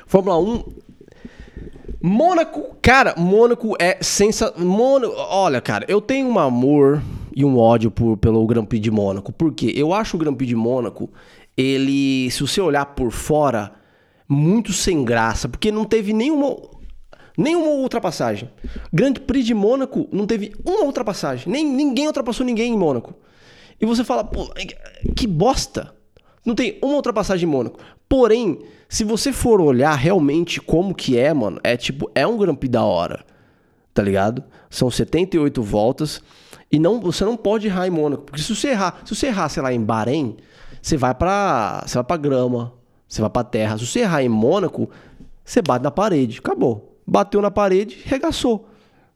Fórmula 0.06 0.40
1. 0.40 0.64
Mônaco, 2.04 2.76
cara, 2.82 3.14
Mônaco 3.16 3.76
é 3.80 3.98
sensacional. 4.02 4.68
Mônaco, 4.68 5.14
olha, 5.18 5.62
cara, 5.62 5.86
eu 5.88 6.02
tenho 6.02 6.28
um 6.28 6.40
amor 6.40 7.02
e 7.36 7.46
um 7.46 7.58
ódio 7.58 7.92
por, 7.92 8.18
pelo 8.18 8.46
Grand 8.46 8.66
Prix 8.66 8.82
de 8.82 8.92
Mônaco. 8.92 9.32
Porque 9.32 9.72
eu 9.76 9.94
acho 9.94 10.18
o 10.18 10.20
Grand 10.20 10.34
Prix 10.34 10.50
de 10.50 10.56
Mônaco, 10.56 11.10
ele, 11.56 12.30
se 12.32 12.42
você 12.42 12.60
olhar 12.60 12.86
por 12.88 13.12
fora, 13.12 13.72
muito 14.32 14.72
sem 14.72 15.04
graça. 15.04 15.50
Porque 15.50 15.72
não 15.72 15.86
teve 15.86 16.14
nenhuma 16.14 16.56
nenhuma 17.38 17.68
ultrapassagem. 17.68 18.50
Grande 18.92 19.20
Prix 19.20 19.46
de 19.46 19.54
Mônaco 19.54 20.08
não 20.12 20.26
teve 20.26 20.54
uma 20.66 20.84
ultrapassagem. 20.84 21.52
Nem, 21.52 21.66
ninguém 21.66 22.08
ultrapassou 22.08 22.46
ninguém 22.46 22.74
em 22.74 22.78
Mônaco. 22.78 23.16
E 23.80 23.86
você 23.86 24.04
fala, 24.04 24.24
pô, 24.24 24.50
que 25.16 25.26
bosta. 25.26 25.94
Não 26.46 26.56
tem 26.56 26.78
uma 26.82 26.96
ultrapassagem 26.96 27.48
em 27.48 27.52
Mônaco. 27.52 27.80
Porém, 28.08 28.60
se 28.88 29.04
você 29.04 29.32
for 29.32 29.60
olhar 29.62 29.96
realmente 29.96 30.60
como 30.60 30.94
que 30.94 31.18
é, 31.18 31.34
mano, 31.34 31.60
é 31.64 31.76
tipo, 31.78 32.12
é 32.14 32.26
um 32.26 32.38
Grand 32.38 32.56
Prix 32.56 32.72
da 32.72 32.84
hora. 32.84 33.26
Tá 33.94 34.02
ligado? 34.02 34.44
São 34.70 34.90
78 34.90 35.62
voltas 35.62 36.22
e 36.72 36.80
não, 36.80 37.02
você 37.02 37.26
não 37.26 37.36
pode 37.36 37.68
errar 37.68 37.88
em 37.88 37.90
Mônaco, 37.90 38.24
porque 38.24 38.42
se 38.42 38.56
você 38.56 38.70
errar, 38.70 39.02
se 39.04 39.14
você 39.14 39.28
errar, 39.28 39.50
sei 39.50 39.62
lá, 39.62 39.74
em 39.74 39.84
Bahrein, 39.84 40.38
você 40.82 40.96
vai 40.96 41.14
para, 41.14 41.84
você 41.86 41.96
vai 41.96 42.04
para 42.06 42.18
grama, 42.18 42.74
você 43.12 43.20
vai 43.20 43.30
para 43.30 43.44
terra. 43.44 43.78
Se 43.78 43.86
você 43.86 44.00
errar 44.00 44.24
em 44.24 44.30
Mônaco, 44.30 44.90
você 45.44 45.62
bate 45.62 45.84
na 45.84 45.92
parede, 45.92 46.40
acabou. 46.40 46.98
Bateu 47.06 47.42
na 47.42 47.52
parede, 47.52 47.98
regaçou. 48.06 48.70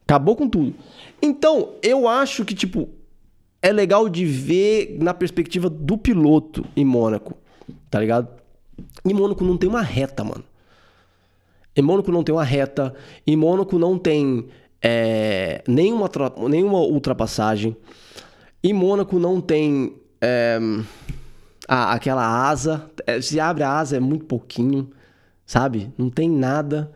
Acabou 0.04 0.36
com 0.36 0.50
tudo. 0.50 0.76
Então, 1.22 1.70
eu 1.82 2.06
acho 2.06 2.44
que 2.44 2.54
tipo 2.54 2.90
é 3.62 3.72
legal 3.72 4.10
de 4.10 4.26
ver 4.26 4.98
na 5.00 5.14
perspectiva 5.14 5.70
do 5.70 5.98
piloto 5.98 6.66
em 6.76 6.84
Mônaco, 6.84 7.36
tá 7.90 8.00
ligado? 8.00 8.28
Em 9.04 9.14
Mônaco 9.14 9.46
não 9.46 9.58
tem 9.58 9.70
uma 9.70 9.82
reta, 9.82 10.26
mano. 10.26 10.44
Em 11.74 11.82
Mônaco 11.82 12.12
não 12.12 12.24
tem 12.24 12.36
uma 12.36 12.44
reta. 12.44 12.94
Em 13.26 13.36
Mônaco 13.38 13.80
não 13.80 13.98
tem 13.98 14.46
é, 14.82 15.64
nenhuma, 15.68 16.12
nenhuma 16.50 16.80
ultrapassagem. 16.80 17.76
Em 18.62 18.74
Mônaco 18.74 19.18
não 19.20 19.40
tem 19.40 19.96
é, 20.22 20.60
a, 21.68 21.94
aquela 21.94 22.48
asa. 22.48 22.90
É, 23.06 23.22
se 23.22 23.40
abre 23.40 23.64
a 23.64 23.72
asa 23.72 23.98
é 23.98 24.00
muito 24.00 24.26
pouquinho, 24.26 24.90
sabe? 25.46 25.92
Não 25.98 26.10
tem 26.10 26.30
nada. 26.30 26.92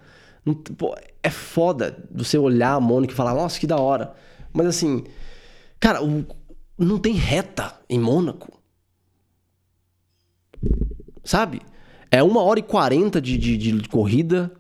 Não, 0.46 0.54
pô, 0.54 0.96
é 1.22 1.30
foda 1.30 1.98
você 2.12 2.38
olhar 2.38 2.74
a 2.74 2.80
Mônaco 2.80 3.14
e 3.14 3.16
falar, 3.16 3.34
nossa, 3.34 3.60
que 3.60 3.68
da 3.68 3.78
hora. 3.78 4.14
Mas 4.54 4.68
assim, 4.68 5.04
cara, 5.80 6.04
o, 6.04 6.26
não 6.78 6.98
tem 6.98 7.14
reta 7.14 7.74
em 7.90 8.00
Mônaco. 8.00 8.60
Sabe? 11.24 11.62
É 12.12 12.24
uma 12.24 12.42
hora 12.42 12.60
e 12.60 12.64
quarenta 12.64 13.22
de, 13.22 13.38
de, 13.38 13.58
de, 13.58 13.90
corrida. 13.90 14.52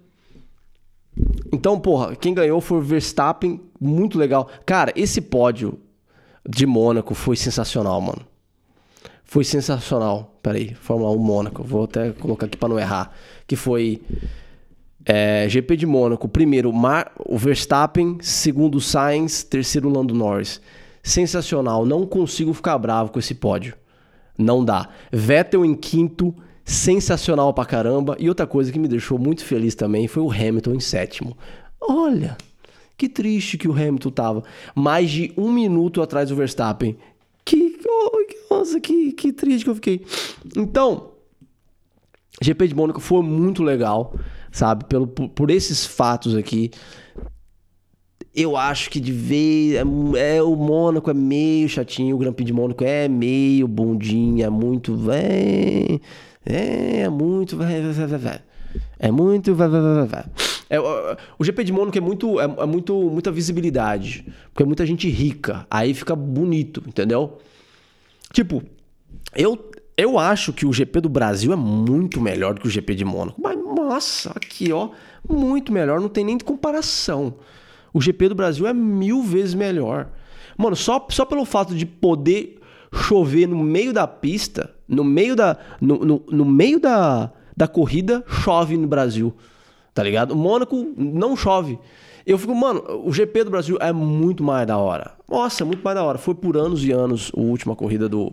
Então, 1.51 1.79
porra, 1.79 2.15
quem 2.15 2.33
ganhou 2.33 2.61
foi 2.61 2.77
o 2.77 2.81
Verstappen, 2.81 3.59
muito 3.79 4.17
legal. 4.17 4.49
Cara, 4.65 4.93
esse 4.95 5.19
pódio 5.19 5.79
de 6.47 6.65
Mônaco 6.65 7.15
foi 7.15 7.35
sensacional, 7.35 7.99
mano. 7.99 8.28
Foi 9.29 9.43
sensacional. 9.43 10.37
Peraí, 10.41 10.73
Fórmula 10.73 11.11
1 11.11 11.17
Mônaco. 11.17 11.63
Vou 11.63 11.83
até 11.83 12.11
colocar 12.11 12.47
aqui 12.47 12.57
para 12.57 12.69
não 12.69 12.79
errar. 12.79 13.11
Que 13.45 13.55
foi 13.55 14.01
é, 15.05 15.47
GP 15.47 15.77
de 15.77 15.85
Mônaco. 15.85 16.27
Primeiro, 16.27 16.73
Mar 16.73 17.11
o 17.17 17.37
Verstappen. 17.37 18.17
Segundo, 18.21 18.81
Sainz. 18.81 19.43
Terceiro, 19.43 19.89
Lando 19.89 20.13
Norris 20.13 20.61
sensacional. 21.03 21.85
Não 21.85 22.05
consigo 22.05 22.53
ficar 22.53 22.77
bravo 22.77 23.11
com 23.11 23.19
esse 23.19 23.35
pódio. 23.35 23.75
Não 24.37 24.63
dá. 24.63 24.87
Vettel 25.11 25.65
em 25.65 25.75
quinto, 25.75 26.33
sensacional 26.63 27.53
pra 27.53 27.65
caramba. 27.65 28.15
E 28.19 28.29
outra 28.29 28.47
coisa 28.47 28.71
que 28.71 28.79
me 28.79 28.87
deixou 28.87 29.17
muito 29.17 29.43
feliz 29.43 29.75
também 29.75 30.07
foi 30.07 30.23
o 30.23 30.31
Hamilton 30.31 30.75
em 30.75 30.79
sétimo. 30.79 31.37
Olha, 31.81 32.37
que 32.97 33.09
triste 33.09 33.57
que 33.57 33.67
o 33.67 33.73
Hamilton 33.73 34.11
tava. 34.11 34.43
Mais 34.75 35.09
de 35.09 35.33
um 35.37 35.51
minuto 35.51 36.01
atrás 36.01 36.29
do 36.29 36.35
Verstappen. 36.35 36.97
Oh, 38.01 38.55
nossa, 38.55 38.79
que, 38.79 39.11
que 39.11 39.33
triste 39.33 39.63
que 39.63 39.69
eu 39.69 39.75
fiquei. 39.75 40.05
Então, 40.55 41.11
GP 42.41 42.69
de 42.69 42.75
Mônaco 42.75 42.99
foi 42.99 43.21
muito 43.21 43.63
legal, 43.63 44.15
sabe? 44.51 44.85
Pelo, 44.85 45.07
por, 45.07 45.29
por 45.29 45.51
esses 45.51 45.85
fatos 45.85 46.35
aqui 46.35 46.71
eu 48.35 48.55
acho 48.55 48.89
que 48.89 48.99
de 48.99 49.11
vez. 49.11 49.75
É, 49.75 50.37
é, 50.37 50.43
o 50.43 50.55
Mônaco 50.55 51.09
é 51.09 51.13
meio 51.13 51.67
chatinho, 51.67 52.15
o 52.15 52.19
Grand 52.19 52.33
Prix 52.33 52.47
de 52.47 52.53
Mônaco 52.53 52.83
é 52.83 53.07
meio 53.07 53.67
bundinha, 53.67 54.47
é 54.47 54.49
muito. 54.49 54.97
É, 55.11 55.99
é 56.45 57.09
muito. 57.09 57.57
É 58.99 59.11
muito. 59.11 59.57
É, 60.69 60.79
o 61.39 61.43
GP 61.43 61.63
de 61.63 61.73
Mônaco 61.73 61.97
é 61.97 62.01
muito. 62.01 62.39
É, 62.39 62.43
é, 62.43 62.65
muito 62.65 62.93
muita 62.95 63.31
visibilidade. 63.31 64.25
Porque 64.51 64.63
é 64.63 64.65
muita 64.65 64.85
gente 64.85 65.09
rica. 65.09 65.65
Aí 65.69 65.93
fica 65.93 66.15
bonito, 66.15 66.83
entendeu? 66.87 67.39
Tipo, 68.31 68.63
eu, 69.35 69.71
eu 69.97 70.17
acho 70.17 70.53
que 70.53 70.65
o 70.65 70.73
GP 70.73 71.01
do 71.01 71.09
Brasil 71.09 71.51
é 71.51 71.55
muito 71.55 72.21
melhor 72.21 72.53
do 72.53 72.61
que 72.61 72.67
o 72.67 72.71
GP 72.71 72.95
de 72.95 73.05
Mônaco. 73.05 73.41
Mas, 73.41 73.57
nossa, 73.57 74.31
aqui, 74.31 74.71
ó. 74.71 74.89
Muito 75.27 75.71
melhor, 75.71 75.99
não 75.99 76.09
tem 76.09 76.23
nem 76.23 76.37
comparação. 76.37 77.35
O 77.93 78.01
GP 78.01 78.29
do 78.29 78.35
Brasil 78.35 78.65
é 78.67 78.73
mil 78.73 79.21
vezes 79.21 79.53
melhor. 79.53 80.09
Mano, 80.57 80.75
só, 80.75 81.05
só 81.09 81.25
pelo 81.25 81.45
fato 81.45 81.75
de 81.75 81.85
poder 81.85 82.59
chover 82.93 83.47
no 83.47 83.57
meio 83.57 83.93
da 83.93 84.07
pista, 84.07 84.73
no 84.87 85.03
meio 85.03 85.35
da. 85.35 85.57
No, 85.79 85.99
no, 85.99 86.23
no 86.29 86.45
meio 86.45 86.79
da, 86.79 87.31
da 87.55 87.67
corrida, 87.67 88.23
chove 88.27 88.77
no 88.77 88.87
Brasil. 88.87 89.33
Tá 89.93 90.03
ligado? 90.03 90.31
O 90.31 90.35
Mônaco 90.35 90.93
não 90.97 91.35
chove. 91.35 91.77
Eu 92.29 92.37
fico, 92.37 92.53
mano, 92.53 92.83
o 93.03 93.11
GP 93.11 93.45
do 93.45 93.49
Brasil 93.49 93.75
é 93.81 93.91
muito 93.91 94.43
mais 94.43 94.67
da 94.67 94.77
hora. 94.77 95.13
Nossa, 95.27 95.63
é 95.63 95.65
muito 95.65 95.83
mais 95.83 95.95
da 95.95 96.03
hora. 96.03 96.19
Foi 96.19 96.35
por 96.35 96.55
anos 96.55 96.85
e 96.85 96.91
anos 96.91 97.31
a 97.35 97.39
última 97.39 97.75
corrida 97.75 98.07
do, 98.07 98.31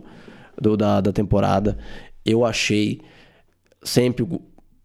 do 0.55 0.77
da, 0.77 1.01
da 1.01 1.11
temporada. 1.11 1.75
Eu 2.23 2.45
achei. 2.45 3.01
Sempre 3.81 4.27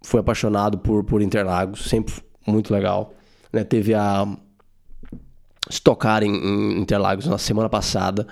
fui 0.03 0.19
apaixonado 0.19 0.79
por, 0.79 1.05
por 1.05 1.21
Interlagos, 1.21 1.85
sempre 1.91 2.15
muito 2.47 2.73
legal. 2.73 3.13
Né? 3.53 3.63
Teve 3.65 3.93
a 3.93 4.27
estocar 5.69 6.23
em, 6.23 6.81
Interlagos 6.81 7.27
na 7.27 7.37
semana 7.37 7.69
passada 7.69 8.27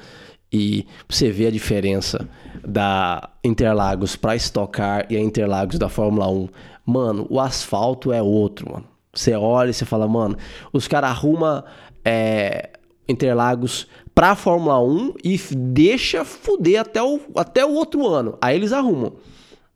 e 0.51 0.87
você 1.07 1.31
vê 1.31 1.49
a 1.49 1.51
diferença 1.51 2.27
da 2.67 3.29
Interlagos 3.45 4.17
para 4.17 4.35
estocar 4.35 5.07
e 5.11 5.17
a 5.19 5.21
Interlagos 5.21 5.79
da 5.79 5.91
Fórmula 5.91 6.27
1. 6.31 6.49
Mano, 6.87 7.27
o 7.29 7.39
asfalto 7.39 8.11
é 8.15 8.23
outro, 8.23 8.73
mano. 8.73 8.90
Você 9.13 9.35
olha 9.35 9.71
e 9.71 9.75
você 9.75 9.85
fala, 9.85 10.07
mano, 10.07 10.37
os 10.73 10.87
caras 10.87 11.11
arrumam 11.11 11.65
é, 12.05 12.71
Interlagos 13.09 13.87
pra 14.15 14.37
Fórmula 14.37 14.81
1 14.81 15.15
e 15.25 15.37
deixa 15.57 16.25
fuder 16.25 16.81
até 16.81 17.03
o, 17.03 17.21
até 17.35 17.65
o 17.65 17.73
outro 17.73 18.07
ano. 18.07 18.39
Aí 18.41 18.57
eles 18.57 18.73
arrumam, 18.73 19.15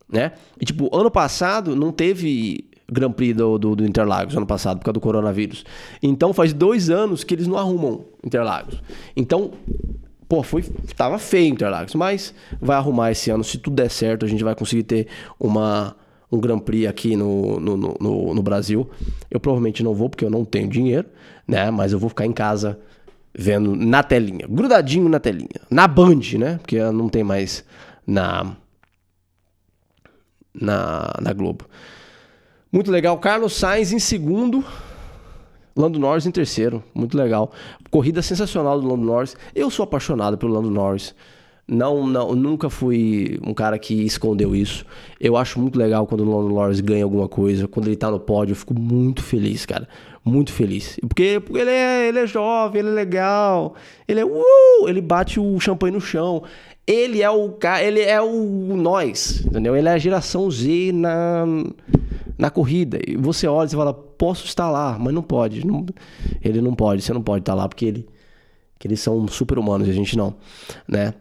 né? 0.09 0.33
E 0.61 0.65
tipo, 0.65 0.95
ano 0.97 1.11
passado 1.11 1.75
não 1.75 1.91
teve 1.91 2.69
Grand 2.91 3.13
Prix 3.13 3.37
do, 3.37 3.59
do, 3.59 3.77
do, 3.77 3.85
Interlagos 3.85 4.37
ano 4.37 4.47
passado, 4.47 4.79
por 4.79 4.85
causa 4.85 4.95
do 4.95 5.01
coronavírus. 5.01 5.65
Então 6.03 6.33
faz 6.33 6.53
dois 6.53 6.91
anos 6.91 7.25
que 7.25 7.35
eles 7.35 7.47
não 7.47 7.59
arrumam 7.59 8.05
Interlagos. 8.23 8.81
Então, 9.17 9.53
pô, 10.29 10.43
foi, 10.43 10.63
tava 10.97 11.19
feio 11.19 11.53
Interlagos, 11.53 11.95
mas 11.95 12.33
vai 12.61 12.77
arrumar 12.77 13.11
esse 13.11 13.31
ano. 13.31 13.43
Se 13.43 13.59
tudo 13.59 13.75
der 13.75 13.91
certo, 13.91 14.25
a 14.25 14.29
gente 14.29 14.45
vai 14.45 14.55
conseguir 14.55 14.85
ter 14.85 15.09
uma, 15.41 15.97
um 16.35 16.41
Grand 16.41 16.59
Prix 16.59 16.87
aqui 16.87 17.17
no, 17.17 17.59
no, 17.61 17.77
no, 17.77 18.35
no 18.35 18.43
Brasil. 18.43 18.89
Eu 19.31 19.41
provavelmente 19.41 19.83
não 19.83 19.95
vou, 19.95 20.09
porque 20.09 20.25
eu 20.25 20.31
não 20.31 20.45
tenho 20.45 20.69
dinheiro, 20.69 21.09
né? 21.47 21.71
Mas 21.71 21.93
eu 21.93 21.99
vou 21.99 22.09
ficar 22.09 22.27
em 22.27 22.33
casa 22.33 22.79
vendo 23.37 23.75
na 23.75 24.03
telinha, 24.03 24.47
grudadinho 24.49 25.09
na 25.09 25.19
telinha. 25.19 25.61
Na 25.71 25.89
Band, 25.89 26.21
né? 26.39 26.59
Porque 26.59 26.79
não 26.93 27.09
tem 27.09 27.25
mais 27.25 27.65
na, 28.07 28.57
na, 30.55 31.13
na 31.21 31.33
Globo. 31.33 31.65
Muito 32.71 32.91
legal. 32.91 33.19
Carlos 33.19 33.55
Sainz 33.55 33.93
em 33.93 33.99
segundo. 33.99 34.65
Lando 35.77 35.99
Norris 35.99 36.27
em 36.27 36.31
terceiro. 36.31 36.83
Muito 36.95 37.17
legal. 37.17 37.53
Corrida 37.91 38.23
sensacional 38.23 38.81
do 38.81 38.87
Lando 38.87 39.05
Norris. 39.05 39.37
Eu 39.55 39.71
sou 39.71 39.83
apaixonado 39.83 40.39
pelo 40.39 40.53
Lando 40.53 40.71
Norris. 40.71 41.15
Não, 41.67 42.07
não, 42.07 42.35
nunca 42.35 42.69
fui 42.69 43.41
um 43.43 43.55
cara 43.55 43.79
que 43.79 43.95
escondeu 43.95 44.55
isso. 44.55 44.85
Eu 45.19 45.35
acho 45.35 45.59
muito 45.59 45.79
legal 45.79 46.07
quando 46.07 46.21
o 46.21 46.25
Lando 46.25 46.55
Norris 46.55 46.81
ganha 46.81 47.05
alguma 47.05 47.27
coisa. 47.27 47.67
Quando 47.67 47.87
ele 47.87 47.97
tá 47.97 48.11
no 48.11 48.21
pódio, 48.21 48.53
eu 48.53 48.57
fico 48.57 48.79
muito 48.79 49.23
feliz, 49.23 49.65
cara. 49.65 49.89
Muito 50.23 50.53
feliz. 50.53 50.99
Porque, 51.01 51.41
porque 51.41 51.61
ele, 51.61 51.71
é, 51.71 52.09
ele 52.09 52.19
é 52.19 52.27
jovem, 52.27 52.81
ele 52.81 52.91
é 52.91 52.93
legal. 52.93 53.75
Ele 54.07 54.21
é. 54.21 54.25
Uh, 54.25 54.89
ele 54.89 55.01
bate 55.01 55.41
o 55.41 55.59
champanhe 55.59 55.95
no 55.95 56.01
chão. 56.03 56.43
Ele 56.87 57.23
é 57.23 57.31
o 57.31 57.51
cara. 57.53 57.83
Ele 57.83 58.01
é 58.01 58.21
o 58.21 58.77
nós, 58.77 59.43
entendeu? 59.47 59.75
Ele 59.75 59.89
é 59.89 59.93
a 59.93 59.99
geração 59.99 60.51
Z 60.51 60.93
na, 60.93 61.47
na 62.37 62.51
corrida. 62.51 62.99
E 63.07 63.17
você 63.17 63.47
olha 63.47 63.69
e 63.69 63.71
fala, 63.71 63.95
posso 63.95 64.45
estar 64.45 64.71
lá, 64.71 64.99
mas 64.99 65.15
não 65.15 65.23
pode. 65.23 65.67
Não, 65.67 65.87
ele 66.43 66.61
não 66.61 66.75
pode, 66.75 67.01
você 67.01 67.13
não 67.15 67.23
pode 67.23 67.41
estar 67.41 67.55
lá, 67.55 67.67
porque 67.67 67.87
ele. 67.87 68.09
Que 68.79 68.89
eles 68.89 69.01
são 69.01 69.27
super 69.29 69.59
humanos 69.59 69.89
e 69.89 69.91
a 69.91 69.95
gente 69.95 70.15
não, 70.15 70.35
né? 70.87 71.15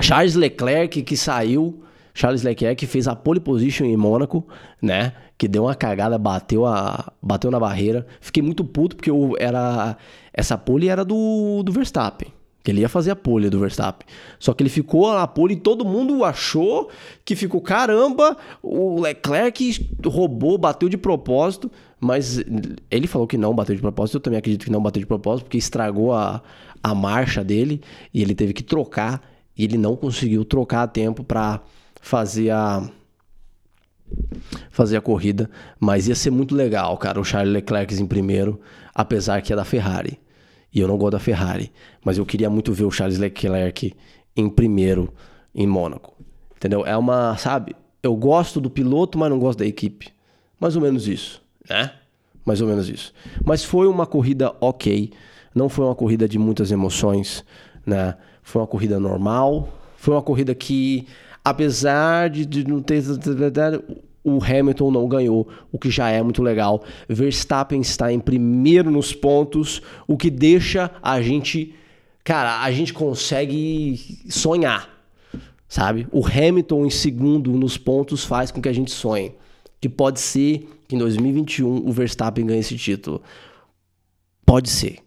Charles 0.00 0.34
Leclerc 0.34 1.02
que 1.02 1.16
saiu, 1.16 1.82
Charles 2.14 2.42
Leclerc 2.42 2.76
que 2.76 2.86
fez 2.86 3.08
a 3.08 3.16
pole 3.16 3.40
position 3.40 3.84
em 3.84 3.96
Mônaco, 3.96 4.46
né? 4.80 5.12
Que 5.38 5.46
deu 5.48 5.64
uma 5.64 5.74
cagada, 5.74 6.18
bateu 6.18 6.64
a 6.64 7.12
bateu 7.22 7.50
na 7.50 7.60
barreira. 7.60 8.06
Fiquei 8.20 8.42
muito 8.42 8.64
puto 8.64 8.96
porque 8.96 9.10
eu 9.10 9.34
era 9.38 9.96
essa 10.32 10.56
pole 10.56 10.88
era 10.88 11.04
do 11.04 11.62
do 11.62 11.72
Verstappen. 11.72 12.32
Que 12.62 12.72
ele 12.72 12.80
ia 12.80 12.88
fazer 12.88 13.12
a 13.12 13.16
pole 13.16 13.48
do 13.48 13.60
Verstappen. 13.60 14.08
Só 14.40 14.52
que 14.52 14.60
ele 14.60 14.68
ficou 14.70 15.14
na 15.14 15.24
pole 15.26 15.54
e 15.54 15.56
todo 15.56 15.84
mundo 15.84 16.24
achou 16.24 16.90
que 17.24 17.36
ficou 17.36 17.60
caramba, 17.60 18.36
o 18.60 19.00
Leclerc 19.00 19.88
roubou, 20.04 20.58
bateu 20.58 20.88
de 20.88 20.96
propósito, 20.96 21.70
mas 22.00 22.42
ele 22.90 23.06
falou 23.06 23.28
que 23.28 23.38
não 23.38 23.54
bateu 23.54 23.76
de 23.76 23.80
propósito. 23.80 24.16
Eu 24.16 24.20
também 24.20 24.38
acredito 24.38 24.64
que 24.64 24.70
não 24.72 24.82
bateu 24.82 24.98
de 24.98 25.06
propósito, 25.06 25.44
porque 25.44 25.58
estragou 25.58 26.12
a, 26.12 26.42
a 26.82 26.92
marcha 26.92 27.44
dele 27.44 27.80
e 28.12 28.20
ele 28.20 28.34
teve 28.34 28.52
que 28.52 28.64
trocar 28.64 29.22
e 29.56 29.64
ele 29.64 29.78
não 29.78 29.96
conseguiu 29.96 30.44
trocar 30.44 30.82
a 30.82 30.88
tempo 30.88 31.24
para 31.24 31.60
fazer 32.00 32.50
a 32.50 32.88
fazer 34.70 34.96
a 34.96 35.00
corrida, 35.00 35.50
mas 35.80 36.06
ia 36.06 36.14
ser 36.14 36.30
muito 36.30 36.54
legal, 36.54 36.96
cara, 36.96 37.20
o 37.20 37.24
Charles 37.24 37.52
Leclerc 37.52 37.92
em 38.00 38.06
primeiro, 38.06 38.60
apesar 38.94 39.42
que 39.42 39.52
é 39.52 39.56
da 39.56 39.64
Ferrari. 39.64 40.20
E 40.72 40.78
eu 40.78 40.86
não 40.86 40.96
gosto 40.96 41.12
da 41.12 41.18
Ferrari, 41.18 41.72
mas 42.04 42.18
eu 42.18 42.26
queria 42.26 42.48
muito 42.48 42.72
ver 42.72 42.84
o 42.84 42.90
Charles 42.90 43.18
Leclerc 43.18 43.94
em 44.36 44.48
primeiro 44.48 45.12
em 45.54 45.66
Mônaco. 45.66 46.14
Entendeu? 46.56 46.84
É 46.86 46.96
uma, 46.96 47.36
sabe? 47.36 47.74
Eu 48.02 48.14
gosto 48.14 48.60
do 48.60 48.70
piloto, 48.70 49.18
mas 49.18 49.30
não 49.30 49.38
gosto 49.38 49.58
da 49.58 49.66
equipe. 49.66 50.08
Mais 50.60 50.76
ou 50.76 50.82
menos 50.82 51.08
isso, 51.08 51.42
né? 51.68 51.92
Mais 52.44 52.60
ou 52.60 52.68
menos 52.68 52.88
isso. 52.88 53.12
Mas 53.44 53.64
foi 53.64 53.88
uma 53.88 54.06
corrida 54.06 54.54
ok. 54.60 55.10
Não 55.54 55.68
foi 55.68 55.86
uma 55.86 55.94
corrida 55.94 56.28
de 56.28 56.38
muitas 56.38 56.70
emoções, 56.70 57.44
né? 57.84 58.14
Foi 58.46 58.62
uma 58.62 58.68
corrida 58.68 59.00
normal. 59.00 59.68
Foi 59.96 60.14
uma 60.14 60.22
corrida 60.22 60.54
que, 60.54 61.04
apesar 61.44 62.30
de 62.30 62.64
não 62.64 62.80
ter. 62.80 63.02
O 64.22 64.42
Hamilton 64.42 64.90
não 64.92 65.08
ganhou, 65.08 65.48
o 65.72 65.78
que 65.78 65.90
já 65.90 66.10
é 66.10 66.22
muito 66.22 66.44
legal. 66.44 66.84
Verstappen 67.08 67.80
está 67.80 68.12
em 68.12 68.20
primeiro 68.20 68.88
nos 68.88 69.12
pontos, 69.12 69.82
o 70.06 70.16
que 70.16 70.30
deixa 70.30 70.92
a 71.02 71.20
gente. 71.20 71.74
Cara, 72.22 72.62
a 72.62 72.70
gente 72.70 72.94
consegue 72.94 74.20
sonhar, 74.28 74.88
sabe? 75.68 76.06
O 76.12 76.24
Hamilton 76.24 76.86
em 76.86 76.90
segundo 76.90 77.50
nos 77.52 77.76
pontos 77.76 78.24
faz 78.24 78.52
com 78.52 78.62
que 78.62 78.68
a 78.68 78.72
gente 78.72 78.92
sonhe. 78.92 79.34
Que 79.80 79.88
pode 79.88 80.20
ser 80.20 80.68
que 80.86 80.94
em 80.94 80.98
2021 80.98 81.88
o 81.88 81.92
Verstappen 81.92 82.46
ganhe 82.46 82.60
esse 82.60 82.76
título. 82.76 83.20
Pode 84.44 84.70
ser. 84.70 84.98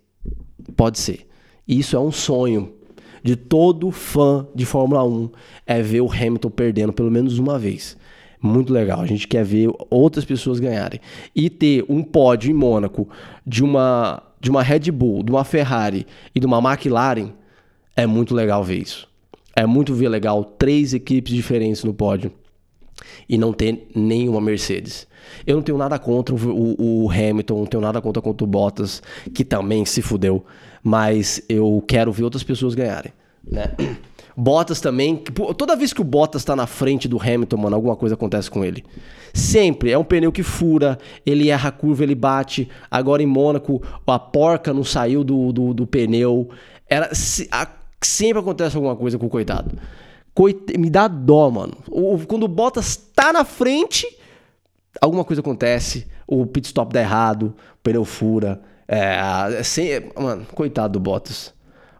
Pode 0.75 0.99
ser. 0.99 1.25
Isso 1.65 1.95
é 1.95 1.99
um 1.99 2.11
sonho 2.11 2.78
de 3.23 3.35
todo 3.35 3.91
fã 3.91 4.47
de 4.53 4.65
Fórmula 4.65 5.03
1 5.03 5.29
é 5.65 5.81
ver 5.81 6.01
o 6.01 6.11
Hamilton 6.11 6.49
perdendo 6.49 6.93
pelo 6.93 7.11
menos 7.11 7.37
uma 7.39 7.57
vez. 7.57 7.97
Muito 8.41 8.71
legal. 8.71 9.01
A 9.01 9.05
gente 9.05 9.27
quer 9.27 9.43
ver 9.43 9.69
outras 9.89 10.23
pessoas 10.23 10.59
ganharem. 10.59 11.01
E 11.35 11.49
ter 11.49 11.85
um 11.89 12.01
pódio 12.01 12.49
em 12.49 12.53
Mônaco 12.53 13.07
de 13.45 13.63
uma, 13.63 14.23
de 14.39 14.49
uma 14.49 14.63
Red 14.63 14.91
Bull, 14.91 15.23
de 15.23 15.31
uma 15.31 15.43
Ferrari 15.43 16.07
e 16.33 16.39
de 16.39 16.45
uma 16.45 16.59
McLaren 16.59 17.31
é 17.95 18.07
muito 18.07 18.33
legal 18.33 18.63
ver 18.63 18.77
isso. 18.77 19.09
É 19.55 19.65
muito 19.65 19.93
ver 19.93 20.07
legal 20.07 20.43
três 20.43 20.93
equipes 20.93 21.33
diferentes 21.33 21.83
no 21.83 21.93
pódio 21.93 22.31
e 23.27 23.37
não 23.37 23.51
ter 23.51 23.89
nenhuma 23.93 24.39
Mercedes. 24.39 25.07
Eu 25.45 25.57
não 25.57 25.63
tenho 25.63 25.77
nada 25.77 25.99
contra 25.99 26.33
o, 26.33 27.03
o, 27.05 27.11
Hamilton, 27.11 27.59
não 27.59 27.65
tenho 27.65 27.81
nada 27.81 28.01
contra, 28.01 28.21
contra 28.21 28.43
o 28.43 28.47
Bottas, 28.47 29.01
que 29.33 29.43
também 29.43 29.85
se 29.85 30.01
fudeu, 30.01 30.45
mas 30.84 31.41
eu 31.49 31.84
quero 31.88 32.11
ver 32.11 32.23
outras 32.23 32.43
pessoas 32.43 32.76
ganharem, 32.76 33.14
né? 33.43 33.73
Bottas 34.39 34.80
também, 34.80 35.18
toda 35.57 35.76
vez 35.76 35.91
que 35.91 35.99
o 35.99 36.03
Bottas 36.03 36.45
tá 36.45 36.56
na 36.56 36.65
frente 36.65 37.10
do 37.10 37.22
Hamilton, 37.22 37.57
mano, 37.57 37.76
alguma 37.76 37.97
coisa 37.97 38.15
acontece 38.15 38.49
com 38.49 38.64
ele. 38.64 38.85
Sempre, 39.34 39.91
é 39.91 39.97
um 39.97 40.03
pneu 40.03 40.31
que 40.31 40.43
fura, 40.43 40.97
ele 41.26 41.49
erra 41.49 41.68
a 41.68 41.72
curva, 41.73 42.03
ele 42.03 42.15
bate. 42.15 42.69
Agora 42.89 43.22
em 43.22 43.26
Mônaco, 43.26 43.84
a 44.07 44.18
porca 44.18 44.73
não 44.73 44.84
saiu 44.85 45.26
do, 45.26 45.51
do, 45.51 45.73
do 45.73 45.85
pneu. 45.85 46.49
Era, 46.88 47.10
sempre 47.14 48.39
acontece 48.39 48.77
alguma 48.77 48.95
coisa 48.95 49.18
com 49.19 49.26
o 49.26 49.30
coitado. 49.30 49.77
Coit... 50.34 50.77
Me 50.77 50.89
dá 50.89 51.10
dó, 51.10 51.49
mano. 51.49 51.73
O, 51.89 52.18
quando 52.26 52.43
o 52.43 52.47
Bottas 52.47 52.95
tá 52.95 53.34
na 53.34 53.43
frente, 53.43 54.07
alguma 55.01 55.26
coisa 55.26 55.41
acontece. 55.41 56.07
O 56.26 56.45
pit 56.45 56.68
stop 56.68 56.93
dá 56.93 57.01
errado, 57.01 57.53
o 57.73 57.84
pneu 57.84 58.06
fura. 58.06 58.61
É, 58.91 59.19
assim, 59.59 59.89
mano, 60.19 60.47
coitado 60.55 60.93
do 60.93 60.99
Bottas. 60.99 61.53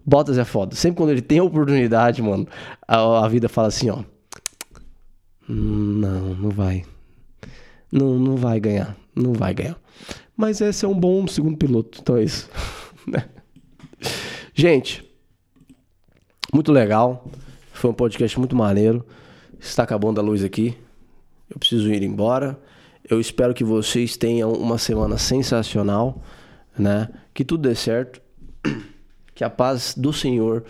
Bottas 0.03 0.39
é 0.39 0.43
foda. 0.43 0.75
Sempre 0.75 0.97
quando 0.97 1.11
ele 1.11 1.21
tem 1.21 1.37
a 1.37 1.43
oportunidade, 1.43 2.19
mano, 2.19 2.47
a, 2.87 3.25
a 3.25 3.27
vida 3.27 3.47
fala 3.47 3.67
assim, 3.67 3.91
ó. 3.91 4.03
Não, 5.47 6.33
não 6.33 6.49
vai. 6.49 6.83
Não, 7.91 8.17
não 8.17 8.35
vai 8.35 8.59
ganhar. 8.59 8.97
Não 9.15 9.33
vai 9.33 9.53
ganhar. 9.53 9.77
Mas 10.35 10.61
esse 10.61 10.83
é 10.83 10.87
um 10.87 10.99
bom 10.99 11.27
segundo 11.27 11.57
piloto. 11.57 11.99
Então 12.01 12.17
é 12.17 12.23
isso. 12.23 12.49
Gente, 14.55 15.07
muito 16.51 16.71
legal. 16.71 17.29
Foi 17.71 17.91
um 17.91 17.93
podcast 17.93 18.39
muito 18.39 18.55
maneiro. 18.55 19.05
Está 19.59 19.83
acabando 19.83 20.19
a 20.19 20.23
luz 20.23 20.43
aqui. 20.43 20.75
Eu 21.47 21.59
preciso 21.59 21.93
ir 21.93 22.01
embora. 22.01 22.59
Eu 23.07 23.19
espero 23.19 23.53
que 23.53 23.63
vocês 23.63 24.17
tenham 24.17 24.51
uma 24.53 24.79
semana 24.79 25.19
sensacional, 25.19 26.21
né? 26.80 27.10
Que 27.34 27.43
tudo 27.43 27.68
dê 27.68 27.76
certo. 27.76 28.22
Que 29.35 29.43
a 29.45 29.49
paz 29.49 29.93
do 29.95 30.11
Senhor 30.11 30.65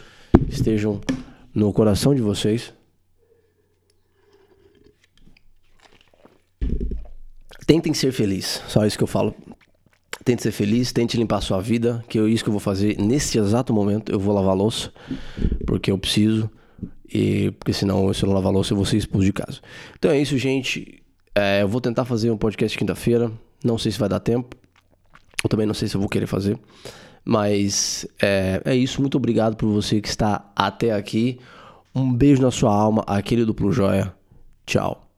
estejam 0.48 1.02
no 1.56 1.74
coração 1.74 2.14
de 2.14 2.22
vocês. 2.22 2.72
Tentem 7.66 7.96
ser 7.96 8.12
felizes. 8.12 8.62
Só 8.68 8.86
isso 8.86 8.96
que 8.96 9.04
eu 9.04 9.08
falo. 9.08 9.34
Tente 10.24 10.44
ser 10.44 10.52
feliz, 10.52 10.92
tente 10.92 11.18
limpar 11.18 11.38
a 11.38 11.42
sua 11.42 11.60
vida, 11.60 12.06
que 12.08 12.20
é 12.20 12.22
isso 12.28 12.44
que 12.44 12.50
eu 12.50 12.54
vou 12.54 12.60
fazer 12.60 12.96
nesse 13.00 13.40
exato 13.40 13.74
momento. 13.74 14.12
Eu 14.12 14.20
vou 14.20 14.36
lavar 14.36 14.56
louça, 14.56 14.92
porque 15.66 15.90
eu 15.90 15.98
preciso. 15.98 16.48
E, 17.12 17.50
porque 17.52 17.74
senão, 17.74 18.14
se 18.14 18.24
eu 18.24 18.28
não 18.28 18.36
lavar 18.36 18.54
louça, 18.54 18.74
eu 18.74 18.78
vou 18.78 18.86
ser 18.86 18.98
expulso 18.98 19.26
de 19.26 19.34
casa. 19.34 19.60
Então 19.98 20.12
é 20.12 20.22
isso, 20.22 20.38
gente. 20.38 21.02
É, 21.34 21.64
eu 21.64 21.68
vou 21.68 21.82
tentar 21.82 22.06
fazer 22.06 22.30
um 22.30 22.38
podcast 22.38 22.78
quinta-feira. 22.78 23.32
Não 23.64 23.80
sei 23.80 23.92
se 23.92 23.98
vai 23.98 24.10
dar 24.10 24.20
tempo. 24.20 24.56
Eu 25.44 25.50
também 25.50 25.66
não 25.66 25.74
sei 25.74 25.88
se 25.88 25.96
eu 25.96 26.02
vou 26.02 26.10
querer 26.10 26.28
fazer. 26.28 26.58
Mas 27.24 28.08
é, 28.22 28.62
é 28.66 28.76
isso. 28.76 29.02
Muito 29.02 29.18
obrigado 29.18 29.56
por 29.56 29.68
você 29.68 30.02
que 30.02 30.08
está 30.08 30.52
até 30.56 30.94
aqui. 30.94 31.40
Um 31.94 32.14
beijo 32.14 32.42
na 32.42 32.52
sua 32.52 32.74
alma, 32.74 33.04
aquele 33.08 33.46
duplo 33.46 33.72
joia. 33.72 34.14
Tchau. 34.66 35.09